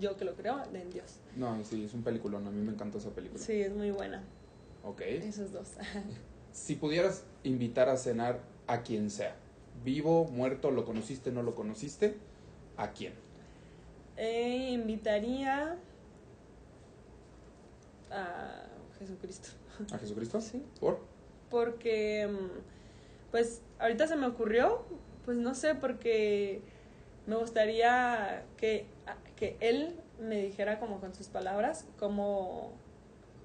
yo 0.00 0.16
que 0.16 0.24
lo 0.24 0.34
creo, 0.34 0.62
en 0.72 0.90
Dios. 0.90 1.20
No, 1.36 1.62
sí, 1.64 1.84
es 1.84 1.94
un 1.94 2.02
peliculón, 2.02 2.46
a 2.46 2.50
mí 2.50 2.62
me 2.62 2.72
encantó 2.72 2.98
esa 2.98 3.10
película. 3.10 3.42
Sí, 3.42 3.60
es 3.60 3.74
muy 3.74 3.90
buena. 3.90 4.22
Ok. 4.82 5.00
Esos 5.02 5.52
dos. 5.52 5.72
Si 6.52 6.76
pudieras 6.76 7.24
invitar 7.42 7.88
a 7.88 7.96
cenar 7.96 8.38
a 8.68 8.82
quien 8.82 9.10
sea, 9.10 9.34
vivo, 9.82 10.26
muerto, 10.26 10.70
lo 10.70 10.84
conociste, 10.84 11.32
no 11.32 11.42
lo 11.42 11.56
conociste, 11.56 12.16
¿a 12.76 12.92
quién? 12.92 13.12
Eh, 14.16 14.70
invitaría 14.70 15.76
a 18.12 18.66
Jesucristo. 19.00 19.48
¿A 19.92 19.98
Jesucristo? 19.98 20.40
Sí. 20.40 20.62
¿Por? 20.78 21.00
Porque, 21.50 22.28
mm, 22.28 23.30
pues, 23.32 23.60
ahorita 23.80 24.06
se 24.06 24.14
me 24.14 24.26
ocurrió, 24.26 24.84
pues 25.24 25.36
no 25.36 25.56
sé, 25.56 25.74
porque 25.74 26.62
me 27.26 27.36
gustaría 27.36 28.44
que, 28.56 28.86
que 29.36 29.56
él 29.60 29.94
me 30.20 30.40
dijera 30.42 30.78
como 30.78 31.00
con 31.00 31.14
sus 31.14 31.28
palabras 31.28 31.84
cómo, 31.98 32.72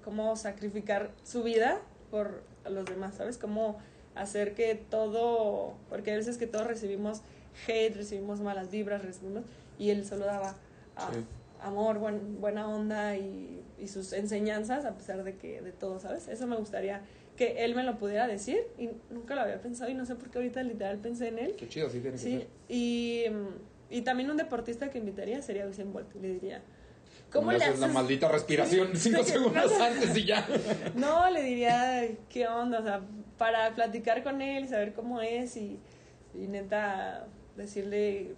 cómo 0.04 0.36
sacrificar 0.36 1.10
su 1.24 1.42
vida 1.42 1.80
por 2.10 2.42
los 2.68 2.84
demás, 2.84 3.14
¿sabes? 3.16 3.38
Cómo 3.38 3.78
hacer 4.14 4.54
que 4.54 4.74
todo, 4.74 5.74
porque 5.88 6.12
a 6.12 6.16
veces 6.16 6.36
que 6.38 6.46
todos 6.46 6.66
recibimos 6.66 7.22
hate, 7.66 7.96
recibimos 7.96 8.40
malas 8.40 8.70
vibras, 8.70 9.04
recibimos, 9.04 9.44
y 9.78 9.90
él 9.90 10.04
solo 10.06 10.26
daba 10.26 10.54
ah, 10.96 11.10
Sí. 11.12 11.24
amor, 11.62 11.98
buen- 11.98 12.40
buena 12.40 12.68
onda 12.68 13.16
y, 13.16 13.62
y 13.78 13.88
sus 13.88 14.12
enseñanzas 14.12 14.84
a 14.84 14.94
pesar 14.96 15.24
de 15.24 15.36
que 15.36 15.60
de 15.60 15.72
todo, 15.72 15.98
¿sabes? 16.00 16.28
Eso 16.28 16.46
me 16.46 16.56
gustaría 16.56 17.02
que 17.36 17.64
él 17.64 17.74
me 17.74 17.82
lo 17.82 17.98
pudiera 17.98 18.26
decir 18.26 18.58
y 18.78 18.90
nunca 19.10 19.34
lo 19.34 19.40
había 19.42 19.60
pensado 19.62 19.90
y 19.90 19.94
no 19.94 20.04
sé 20.04 20.14
por 20.14 20.30
qué 20.30 20.38
ahorita 20.38 20.62
literal 20.62 20.98
pensé 20.98 21.28
en 21.28 21.38
él. 21.38 21.54
Qué 21.56 21.68
chido, 21.68 21.88
sí 21.88 22.00
tiene 22.00 22.16
que 22.16 22.22
Sí, 22.22 22.38
ser. 22.38 22.46
y, 22.68 23.24
mm, 23.30 23.48
y 23.90 24.02
también 24.02 24.30
un 24.30 24.36
deportista 24.36 24.90
que 24.90 24.98
invitaría 24.98 25.42
sería 25.42 25.66
Usain 25.66 25.92
Bolt. 25.92 26.14
Le 26.14 26.28
diría, 26.28 26.62
¿Cómo 27.32 27.46
¿cómo 27.46 27.52
le 27.52 27.64
haces 27.64 27.80
la 27.80 27.88
maldita 27.88 28.28
respiración 28.28 28.90
cinco 28.96 29.22
segundos 29.24 29.70
no. 29.78 29.84
antes 29.84 30.16
y 30.16 30.24
ya? 30.24 30.46
No, 30.94 31.28
le 31.30 31.42
diría, 31.42 32.08
¿qué 32.28 32.46
onda? 32.48 32.80
O 32.80 32.82
sea, 32.82 33.00
para 33.36 33.74
platicar 33.74 34.22
con 34.22 34.40
él 34.42 34.68
saber 34.68 34.92
cómo 34.94 35.20
es 35.20 35.56
y, 35.56 35.78
y 36.34 36.46
neta 36.46 37.26
decirle, 37.56 38.34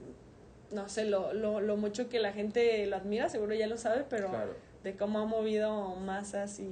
no 0.70 0.88
sé, 0.88 1.04
lo, 1.04 1.32
lo, 1.32 1.60
lo 1.60 1.76
mucho 1.76 2.08
que 2.08 2.18
la 2.18 2.32
gente 2.32 2.86
lo 2.86 2.96
admira, 2.96 3.28
seguro 3.28 3.54
ya 3.54 3.66
lo 3.66 3.76
sabe, 3.76 4.04
pero 4.08 4.28
Claro. 4.28 4.54
De 4.82 4.96
cómo 4.96 5.20
ha 5.20 5.26
movido 5.26 5.94
masas 5.96 6.59
y, 6.59 6.68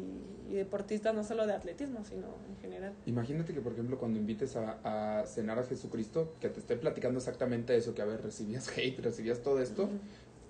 y 0.49 0.55
deportistas, 0.55 1.15
no 1.15 1.23
solo 1.25 1.47
de 1.47 1.53
atletismo, 1.53 2.05
sino 2.05 2.27
en 2.49 2.57
general. 2.61 2.93
Imagínate 3.07 3.55
que, 3.55 3.61
por 3.61 3.73
ejemplo, 3.73 3.99
cuando 3.99 4.19
invites 4.19 4.57
a, 4.57 5.21
a 5.21 5.27
cenar 5.27 5.59
a 5.59 5.65
Jesucristo, 5.65 6.35
que 6.41 6.49
te 6.49 6.61
esté 6.61 6.77
platicando 6.77 7.19
exactamente 7.19 7.77
eso, 7.77 7.95
que 7.95 8.03
a 8.03 8.07
ver, 8.07 8.23
recibías 8.23 8.69
hate, 8.77 8.99
recibías 9.01 9.41
todo 9.43 9.61
esto, 9.61 9.89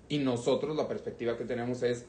y 0.09 0.19
nosotros 0.19 0.75
la 0.75 0.87
perspectiva 0.87 1.37
que 1.37 1.45
tenemos 1.45 1.83
es, 1.83 2.05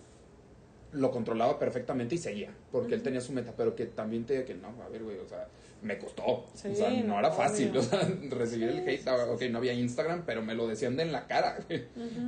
lo 0.93 1.11
controlaba 1.11 1.59
perfectamente 1.59 2.15
y 2.15 2.19
seguía, 2.19 2.51
porque 2.71 2.95
él 2.95 3.03
tenía 3.03 3.21
su 3.21 3.33
meta, 3.33 3.55
pero 3.57 3.75
que 3.75 3.87
también 3.87 4.25
te 4.25 4.45
que 4.45 4.55
no, 4.55 4.69
a 4.83 4.89
ver, 4.89 5.03
güey, 5.03 5.19
o 5.19 5.27
sea, 5.27 5.49
me 5.83 5.99
costó, 5.99 6.45
Sí, 6.55 6.69
o 6.69 6.75
sea, 6.75 6.91
no 6.91 7.19
era 7.19 7.31
fácil, 7.31 7.77
o 7.77 7.83
sea, 7.83 8.01
recibir 8.31 8.69
el 8.69 8.89
hate, 8.89 9.01
sí, 9.01 9.09
ah, 9.09 9.27
ok, 9.31 9.43
no 9.51 9.59
había 9.59 9.73
Instagram, 9.73 10.25
pero 10.27 10.43
me 10.43 10.55
lo 10.55 10.69
decían 10.69 10.97
de 10.97 11.03
en 11.03 11.13
la 11.13 11.27
cara. 11.27 11.59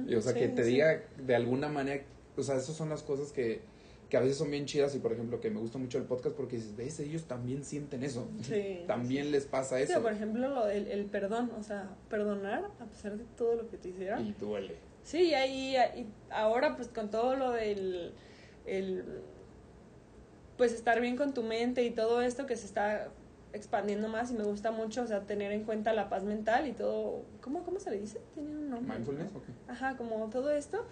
Y, 0.08 0.14
o 0.14 0.20
sea, 0.20 0.34
que 0.34 0.48
te 0.48 0.64
diga 0.64 1.02
de 1.18 1.34
alguna 1.34 1.68
manera, 1.68 2.02
o 2.36 2.42
sea, 2.42 2.56
esas 2.56 2.74
son 2.76 2.88
las 2.88 3.02
cosas 3.02 3.32
que, 3.32 3.60
que 4.10 4.16
a 4.16 4.20
veces 4.20 4.36
son 4.36 4.50
bien 4.50 4.66
chidas 4.66 4.94
y, 4.94 4.98
por 4.98 5.12
ejemplo, 5.12 5.40
que 5.40 5.50
me 5.50 5.58
gusta 5.60 5.78
mucho 5.78 5.98
el 5.98 6.04
podcast 6.04 6.36
porque 6.36 6.56
dices, 6.56 6.76
ves, 6.76 7.00
ellos 7.00 7.24
también 7.24 7.64
sienten 7.64 8.02
eso, 8.04 8.28
Sí. 8.42 8.84
también 8.86 9.30
les 9.32 9.44
pasa 9.46 9.76
Sí, 9.78 9.84
eso. 9.84 10.02
por 10.02 10.12
ejemplo, 10.12 10.48
lo 10.48 10.66
del 10.66 10.88
el 10.88 11.06
perdón, 11.06 11.50
o 11.58 11.62
sea, 11.62 11.90
perdonar 12.10 12.64
a 12.80 12.84
pesar 12.84 13.16
de 13.16 13.24
todo 13.36 13.56
lo 13.56 13.68
que 13.70 13.76
te 13.78 13.88
hicieron. 13.88 14.24
Y 14.26 14.32
duele. 14.32 14.76
Sí, 15.02 15.22
y 15.30 15.34
ahí 15.34 15.76
y 15.76 16.06
ahora 16.30 16.76
pues 16.76 16.88
con 16.88 17.10
todo 17.10 17.34
lo 17.36 17.50
del 17.52 18.12
el, 18.66 19.04
pues 20.56 20.72
estar 20.72 21.00
bien 21.00 21.16
con 21.16 21.34
tu 21.34 21.42
mente 21.42 21.84
y 21.84 21.90
todo 21.90 22.22
esto 22.22 22.46
que 22.46 22.56
se 22.56 22.66
está 22.66 23.08
expandiendo 23.52 24.08
más 24.08 24.30
y 24.30 24.34
me 24.34 24.44
gusta 24.44 24.70
mucho, 24.70 25.02
o 25.02 25.06
sea, 25.06 25.20
tener 25.22 25.52
en 25.52 25.64
cuenta 25.64 25.92
la 25.92 26.08
paz 26.08 26.24
mental 26.24 26.66
y 26.66 26.72
todo, 26.72 27.22
¿cómo, 27.40 27.62
cómo 27.64 27.78
se 27.80 27.90
le 27.90 28.00
dice? 28.00 28.20
Tiene 28.34 28.50
un 28.50 28.70
nombre. 28.70 28.96
Mindfulness, 28.96 29.34
ok. 29.34 29.42
Ajá, 29.68 29.96
como 29.96 30.28
todo 30.30 30.50
esto. 30.50 30.84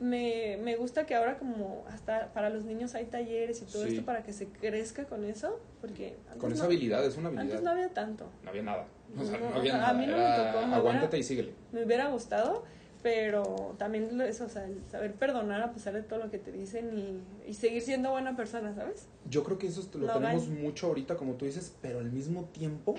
Me, 0.00 0.58
me 0.62 0.76
gusta 0.76 1.04
que 1.04 1.14
ahora 1.14 1.38
como 1.38 1.84
hasta 1.88 2.32
para 2.32 2.48
los 2.48 2.64
niños 2.64 2.94
hay 2.94 3.04
talleres 3.04 3.60
y 3.60 3.66
todo 3.66 3.82
Sí. 3.84 3.90
esto 3.90 4.04
para 4.06 4.22
que 4.22 4.32
se 4.32 4.46
crezca 4.48 5.04
con 5.04 5.24
eso, 5.24 5.60
porque 5.80 6.16
antes 6.26 6.38
Con 6.40 6.52
esa 6.52 6.62
no- 6.62 6.66
habilidad, 6.68 7.04
es 7.04 7.16
una 7.18 7.28
habilidad. 7.28 7.44
Antes 7.50 7.62
no 7.62 7.70
había 7.70 7.88
tanto. 7.90 8.30
No 8.42 8.48
había 8.50 8.62
nada. 8.62 8.86
O 9.18 9.24
sea, 9.24 9.38
No, 9.38 9.50
no, 9.50 9.56
había 9.56 9.60
o 9.74 9.76
sea, 9.76 9.78
nada. 9.78 9.88
a 9.90 9.94
mí 9.94 10.06
no 10.06 10.16
me 10.16 10.52
tocó, 10.52 10.66
me 10.66 10.74
aguántate 10.76 11.06
hubiera- 11.06 11.18
y 11.18 11.22
síguele. 11.22 11.52
me 11.72 11.84
hubiera 11.84 12.08
gustado, 12.08 12.64
pero 13.02 13.74
también 13.78 14.18
eso, 14.22 14.44
o 14.46 14.48
sea, 14.48 14.64
el 14.64 14.80
saber 14.90 15.12
perdonar 15.14 15.60
a 15.62 15.72
pesar 15.72 15.92
de 15.94 16.02
todo 16.02 16.18
lo 16.18 16.30
que 16.30 16.38
te 16.38 16.50
dicen 16.52 17.22
y, 17.46 17.50
y 17.50 17.54
seguir 17.54 17.82
siendo 17.82 18.10
buena 18.10 18.36
persona, 18.36 18.74
¿sabes? 18.74 19.06
Yo 19.28 19.42
creo 19.44 19.58
que 19.58 19.66
eso 19.66 19.86
lo 19.94 20.06
Lo 20.06 20.12
tenemos 20.14 20.48
ven. 20.48 20.62
mucho 20.62 20.86
ahorita, 20.86 21.16
como 21.16 21.34
tú 21.34 21.44
dices, 21.44 21.74
pero 21.82 21.98
al 21.98 22.10
mismo 22.10 22.44
tiempo 22.46 22.94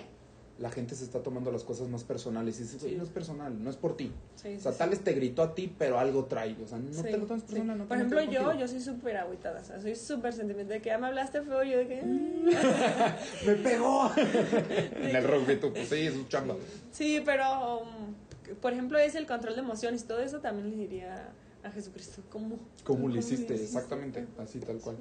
la 0.61 0.69
gente 0.69 0.93
se 0.95 1.03
está 1.03 1.23
tomando 1.23 1.51
las 1.51 1.63
cosas 1.63 1.87
más 1.89 2.03
personales. 2.03 2.59
Y 2.59 2.63
dices, 2.63 2.83
no 2.95 3.03
es 3.03 3.09
personal, 3.09 3.63
no 3.63 3.69
es 3.69 3.75
por 3.77 3.97
ti. 3.97 4.11
Sí, 4.35 4.55
O 4.55 4.59
sea, 4.59 4.71
sí, 4.71 4.77
tal 4.77 4.89
sí. 4.89 4.95
vez 4.95 5.03
te 5.03 5.13
gritó 5.13 5.41
a 5.41 5.55
ti, 5.55 5.73
pero 5.77 5.97
algo 5.97 6.25
trae. 6.25 6.55
O 6.63 6.67
sea, 6.67 6.77
no 6.77 6.93
Sí, 6.93 7.01
te 7.01 7.17
lo 7.17 7.25
tomes 7.25 7.43
sí. 7.43 7.49
personal. 7.53 7.77
No 7.79 7.87
Por 7.87 7.97
tiene 7.97 8.09
que 8.15 8.19
ejemplo, 8.21 8.53
yo, 8.53 8.59
yo 8.59 8.67
soy 8.67 8.79
súper 8.79 9.17
agüitada, 9.17 9.59
o 9.61 9.63
sea, 9.63 9.81
soy 9.81 9.95
súper 9.95 10.33
sentimental 10.33 10.75
de 10.77 10.81
que 10.81 10.89
ya 10.89 10.97
me 10.99 11.07
hablaste 11.07 11.41
feo, 11.41 11.63
yo 11.63 11.79
de 11.79 11.87
que... 11.87 12.01
¡Me 13.45 13.53
pegó! 13.55 14.11
en 14.15 15.15
el 15.15 15.23
rugby, 15.27 15.57
tú, 15.59 15.73
pues 15.73 15.89
sí, 15.89 15.95
es 15.95 16.13
su 16.13 16.25
chamba. 16.25 16.55
Sí, 16.91 17.21
pero, 17.25 17.79
um, 17.81 18.13
por 18.61 18.73
ejemplo, 18.73 18.99
es 18.99 19.15
el 19.15 19.25
control 19.25 19.55
de 19.55 19.61
emociones, 19.61 20.05
todo 20.05 20.19
eso 20.19 20.39
también 20.41 20.69
le 20.69 20.75
diría 20.75 21.29
a 21.63 21.71
Jesucristo, 21.71 22.21
¿cómo? 22.29 22.59
¿Cómo 22.83 23.07
lo 23.07 23.17
hiciste? 23.17 23.55
Exactamente, 23.55 24.27
así 24.37 24.59
tal 24.59 24.77
cual. 24.77 24.97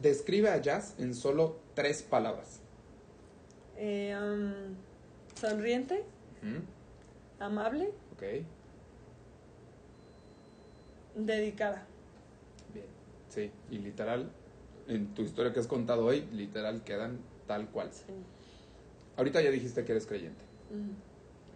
Describe 0.00 0.50
a 0.50 0.60
Jazz 0.60 0.94
en 0.98 1.14
solo 1.14 1.56
tres 1.74 2.02
palabras. 2.02 2.60
Eh, 3.76 4.16
um, 4.16 4.74
sonriente, 5.34 6.04
amable, 7.40 7.90
dedicada. 11.16 11.86
bien. 12.72 12.86
Sí, 13.28 13.50
y 13.70 13.78
literal, 13.78 14.30
en 14.88 15.14
tu 15.14 15.22
historia 15.22 15.52
que 15.52 15.60
has 15.60 15.66
contado 15.66 16.04
hoy, 16.06 16.26
literal 16.32 16.84
quedan 16.84 17.18
tal 17.46 17.68
cual. 17.68 17.90
Sí. 17.92 18.04
Ahorita 19.16 19.40
ya 19.42 19.50
dijiste 19.50 19.84
que 19.84 19.92
eres 19.92 20.06
creyente. 20.06 20.44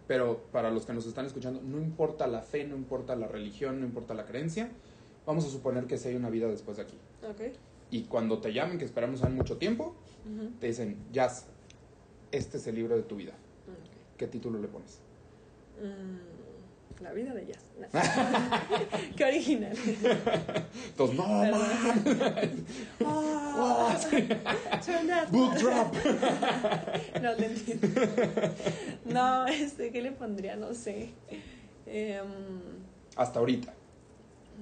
Pero 0.07 0.43
para 0.51 0.71
los 0.71 0.85
que 0.85 0.93
nos 0.93 1.05
están 1.05 1.25
escuchando, 1.25 1.61
no 1.61 1.77
importa 1.77 2.25
la 2.27 2.41
fe, 2.41 2.65
no 2.65 2.75
importa 2.75 3.15
la 3.15 3.27
religión, 3.27 3.79
no 3.79 3.85
importa 3.85 4.13
la 4.13 4.25
creencia, 4.25 4.69
vamos 5.25 5.45
a 5.45 5.49
suponer 5.49 5.85
que 5.85 5.97
sí 5.97 6.09
hay 6.09 6.15
una 6.15 6.29
vida 6.29 6.47
después 6.47 6.77
de 6.77 6.83
aquí. 6.83 6.97
Y 7.91 8.03
cuando 8.03 8.39
te 8.39 8.53
llamen, 8.53 8.77
que 8.77 8.85
esperamos 8.85 9.21
en 9.23 9.35
mucho 9.35 9.57
tiempo, 9.57 9.95
te 10.59 10.67
dicen, 10.67 10.97
Jazz, 11.11 11.47
este 12.31 12.57
es 12.57 12.67
el 12.67 12.75
libro 12.75 12.95
de 12.95 13.03
tu 13.03 13.15
vida. 13.15 13.33
¿Qué 14.17 14.27
título 14.27 14.59
le 14.59 14.67
pones? 14.67 14.99
Mm, 15.81 17.03
la 17.03 17.13
vida 17.13 17.33
de 17.33 17.45
Jazz. 17.45 17.63
No. 17.79 17.87
Qué 19.15 19.23
original. 19.25 19.77
Entonces, 20.89 21.17
no, 21.17 21.25
man, 21.27 22.65
Oh, 23.05 23.89
turn 24.85 25.07
that- 25.07 25.29
book 25.31 25.53
drop. 25.55 25.93
No 27.21 27.35
te 27.35 27.45
entiendo. 27.45 27.87
No, 29.05 29.47
este, 29.47 29.91
¿qué 29.91 30.01
le 30.01 30.11
pondría? 30.11 30.55
No 30.57 30.73
sé. 30.73 31.11
Em, 31.85 32.25
Hasta 33.15 33.39
ahorita. 33.39 33.73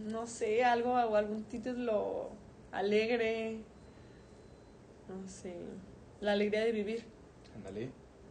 no 0.07 0.27
sé, 0.27 0.63
algo 0.63 0.91
o 0.93 1.15
algún 1.15 1.43
título 1.45 2.29
alegre. 2.71 3.57
No 5.09 5.27
sé. 5.27 5.55
La 6.21 6.33
alegría 6.33 6.61
de 6.61 6.71
vivir. 6.71 7.03
Ándale. 7.57 7.89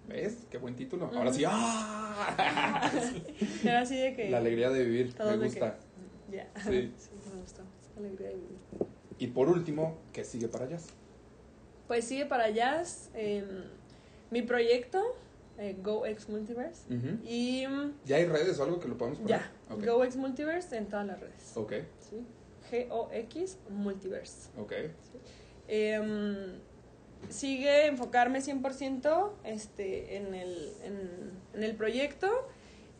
¿Ves? 0.08 0.38
Qué 0.50 0.58
buen 0.58 0.76
título. 0.76 1.10
Ahora 1.12 1.32
sí, 1.32 1.42
¡ah! 1.46 2.90
Era 3.64 3.80
así 3.80 3.96
de 3.96 4.14
que. 4.14 4.30
La 4.30 4.38
alegría 4.38 4.70
de 4.70 4.84
vivir, 4.84 5.14
me 5.18 5.36
gusta. 5.36 5.76
Ya. 6.30 6.48
Sí. 6.64 6.92
Sí, 6.98 7.10
me 7.34 7.40
gustó. 7.40 7.62
Alegría 7.96 8.28
de 8.28 8.34
vivir. 8.34 8.58
Y 9.18 9.26
por 9.28 9.48
último, 9.48 9.98
¿qué 10.12 10.24
sigue 10.24 10.48
para 10.48 10.66
Jazz? 10.68 10.86
Pues 11.88 12.04
sigue 12.04 12.26
para 12.26 12.50
jazz. 12.50 13.10
em, 13.14 13.44
mi 14.30 14.42
proyecto, 14.42 15.00
eh, 15.58 15.76
GoX 15.82 16.28
Multiverse. 16.28 16.82
Y 17.24 17.64
¿Ya 18.04 18.16
hay 18.16 18.26
redes 18.26 18.58
o 18.58 18.64
algo 18.64 18.78
que 18.80 18.88
lo 18.88 18.98
podamos 18.98 19.18
poner? 19.20 19.40
ya. 19.40 19.52
GoX 19.76 20.16
Multiverse 20.16 20.76
en 20.76 20.86
todas 20.88 21.06
las 21.06 21.20
redes. 21.20 21.52
Ok, 21.56 21.72
¿sí? 22.00 22.26
G-O-X 22.70 23.58
Multiverse. 23.70 24.50
ok. 24.58 24.72
Em, 25.68 26.58
sigue 27.28 27.86
enfocarme 27.86 28.40
100% 28.40 29.30
este, 29.44 30.16
en, 30.16 30.34
el, 30.34 30.72
en, 30.84 31.30
en 31.54 31.62
el 31.62 31.74
proyecto 31.74 32.28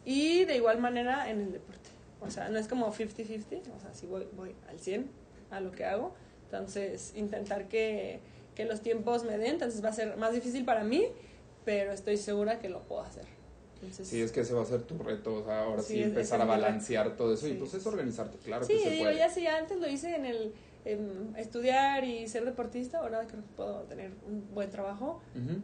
y 0.05 0.45
de 0.45 0.57
igual 0.57 0.79
manera 0.81 1.31
en 1.31 1.41
el 1.41 1.53
deporte. 1.53 1.91
O 2.21 2.31
sea, 2.31 2.49
no 2.49 2.59
es 2.59 2.67
como 2.69 2.93
50-50, 2.93 3.61
o 3.77 3.81
sea, 3.81 3.95
sí 3.95 4.07
voy, 4.07 4.27
voy 4.37 4.55
al 4.69 4.79
100 4.81 5.09
a 5.51 5.61
lo 5.61 5.71
que 5.73 5.85
hago. 5.85 6.15
Entonces, 6.45 7.13
intentar 7.17 7.69
que, 7.69 8.21
que 8.55 8.65
los 8.65 8.81
tiempos 8.81 9.25
me 9.25 9.37
den, 9.39 9.53
entonces 9.55 9.85
va 9.85 9.91
a 9.91 9.93
ser 9.93 10.17
más 10.17 10.33
difícil 10.33 10.65
para 10.65 10.83
mí, 10.85 11.07
pero 11.65 11.93
estoy 11.93 12.17
segura 12.17 12.59
que 12.59 12.69
lo 12.69 12.81
puedo 12.83 13.03
hacer. 13.03 13.25
Entonces, 13.83 14.09
Sí, 14.09 14.23
es 14.23 14.33
que 14.33 14.41
ese 14.41 14.55
va 14.55 14.63
a 14.63 14.65
ser 14.65 14.83
tu 14.83 14.97
reto, 14.99 15.35
o 15.35 15.45
sea, 15.45 15.65
ahora 15.65 15.83
sí, 15.83 15.95
Sí, 15.95 16.03
empezar 16.03 16.41
a 16.41 16.45
balancear 16.47 17.17
todo 17.17 17.35
eso 17.35 17.47
y 17.47 17.51
Sí. 17.53 17.57
pues 17.59 17.75
es 17.75 17.87
organizarte, 17.87 18.39
claro 18.39 18.65
Sí, 18.65 18.73
que 18.75 18.85
se 18.85 18.91
digo, 18.91 19.05
puede. 19.05 19.19
ya 19.19 19.29
si 19.29 19.47
antes 19.47 19.79
lo 19.79 19.89
hice 19.89 20.15
en 20.17 20.25
el 20.25 20.55
estudiar 21.37 22.05
y 22.05 22.29
ser 22.29 22.45
deportista, 22.45 22.99
ahora 22.99 23.27
creo 23.27 23.43
que 23.43 23.49
puedo 23.57 23.81
tener 23.83 24.13
un 24.27 24.53
buen 24.55 24.71
trabajo 24.71 25.21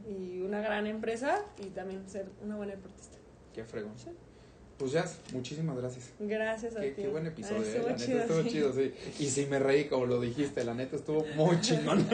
y 0.08 0.40
una 0.40 0.60
gran 0.60 0.86
empresa 0.86 1.44
y 1.58 1.66
también 1.70 2.08
ser 2.08 2.26
una 2.44 2.56
buena 2.56 2.72
deportista. 2.74 3.18
Qué 3.54 3.64
fregón. 3.64 3.92
Sí. 3.96 4.10
Pues 4.78 4.90
ya, 4.92 5.04
muchísimas 5.32 5.76
gracias. 5.76 6.10
Gracias 6.18 6.74
a 6.76 6.80
Qué, 6.80 6.90
ti. 6.90 7.02
qué 7.02 7.08
buen 7.08 7.24
episodio, 7.26 7.60
Ay, 7.62 7.68
eh, 7.68 7.82
la 7.86 7.92
neta 7.96 8.22
estuvo 8.22 8.42
sí. 8.42 8.48
chido, 8.48 8.72
sí. 8.72 8.92
Y 9.20 9.26
sí 9.26 9.46
me 9.48 9.58
reí 9.60 9.84
como 9.84 10.06
lo 10.06 10.20
dijiste, 10.20 10.64
la 10.64 10.74
neta 10.74 10.96
estuvo 10.96 11.24
muy 11.36 11.60
chingón. 11.60 12.04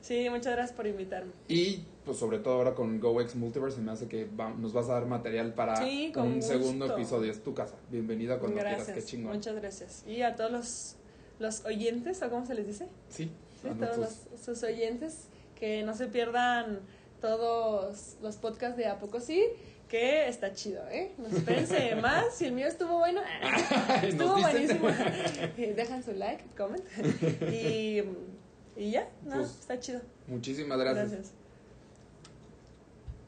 Sí, 0.00 0.28
muchas 0.30 0.52
gracias 0.54 0.72
por 0.76 0.86
invitarme. 0.86 1.32
y 1.48 1.84
pues 2.04 2.18
sobre 2.18 2.38
todo 2.40 2.54
ahora 2.54 2.74
con 2.74 2.98
GoX 3.00 3.36
Multiverse 3.36 3.76
se 3.76 3.82
me 3.82 3.92
hace 3.92 4.08
que 4.08 4.24
va- 4.24 4.50
nos 4.52 4.72
vas 4.72 4.88
a 4.88 4.94
dar 4.94 5.06
material 5.06 5.54
para 5.54 5.76
Sí, 5.76 6.12
un 6.16 6.34
gusto. 6.36 6.52
segundo 6.52 6.86
episodio. 6.92 7.30
Es 7.30 7.42
tu 7.42 7.54
casa. 7.54 7.76
Bienvenida 7.90 8.38
cuando 8.40 8.58
gracias. 8.58 8.86
quieras, 8.86 9.04
qué 9.04 9.08
chingón. 9.10 9.32
Muchas 9.34 9.54
gracias. 9.54 10.04
Y 10.06 10.22
a 10.22 10.34
todos 10.34 10.50
los, 10.50 10.96
los 11.42 11.64
oyentes, 11.66 12.22
¿o 12.22 12.30
cómo 12.30 12.46
se 12.46 12.54
les 12.54 12.66
dice? 12.66 12.88
Sí, 13.10 13.30
Sí, 13.60 13.68
a 13.68 13.74
todos 13.74 13.98
los, 13.98 14.40
sus 14.44 14.62
oyentes, 14.64 15.26
que 15.58 15.82
no 15.84 15.94
se 15.94 16.06
pierdan 16.06 16.80
todos 17.20 18.16
los 18.22 18.36
podcasts 18.36 18.76
de 18.76 18.86
A 18.86 18.98
Poco 18.98 19.20
Sí, 19.20 19.44
que 19.88 20.26
está 20.26 20.52
chido, 20.54 20.82
¿eh? 20.88 21.12
No 21.18 21.28
espérense 21.28 21.94
más, 22.02 22.34
si 22.34 22.46
el 22.46 22.52
mío 22.52 22.66
estuvo 22.66 22.98
bueno, 22.98 23.20
estuvo 24.02 24.40
buenísimo. 24.40 24.88
Eh, 24.88 25.74
Dejan 25.76 26.02
su 26.02 26.12
like, 26.12 26.42
comment. 26.56 26.82
Y, 27.52 28.02
y 28.76 28.90
ya, 28.90 29.08
no, 29.24 29.36
Pues, 29.36 29.50
está 29.60 29.78
chido. 29.78 30.00
Muchísimas 30.26 30.78
gracias. 30.78 31.10
Gracias. 31.10 31.32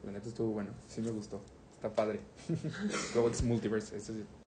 La 0.05 0.11
neta 0.11 0.27
estuvo 0.27 0.49
bueno, 0.51 0.71
sí 0.87 1.01
me 1.01 1.11
gustó. 1.11 1.41
Está 1.75 1.93
padre. 1.93 2.19
GoX 3.15 3.43
Multiverse, 3.43 3.95
ese 3.95 4.11
es 4.13 4.17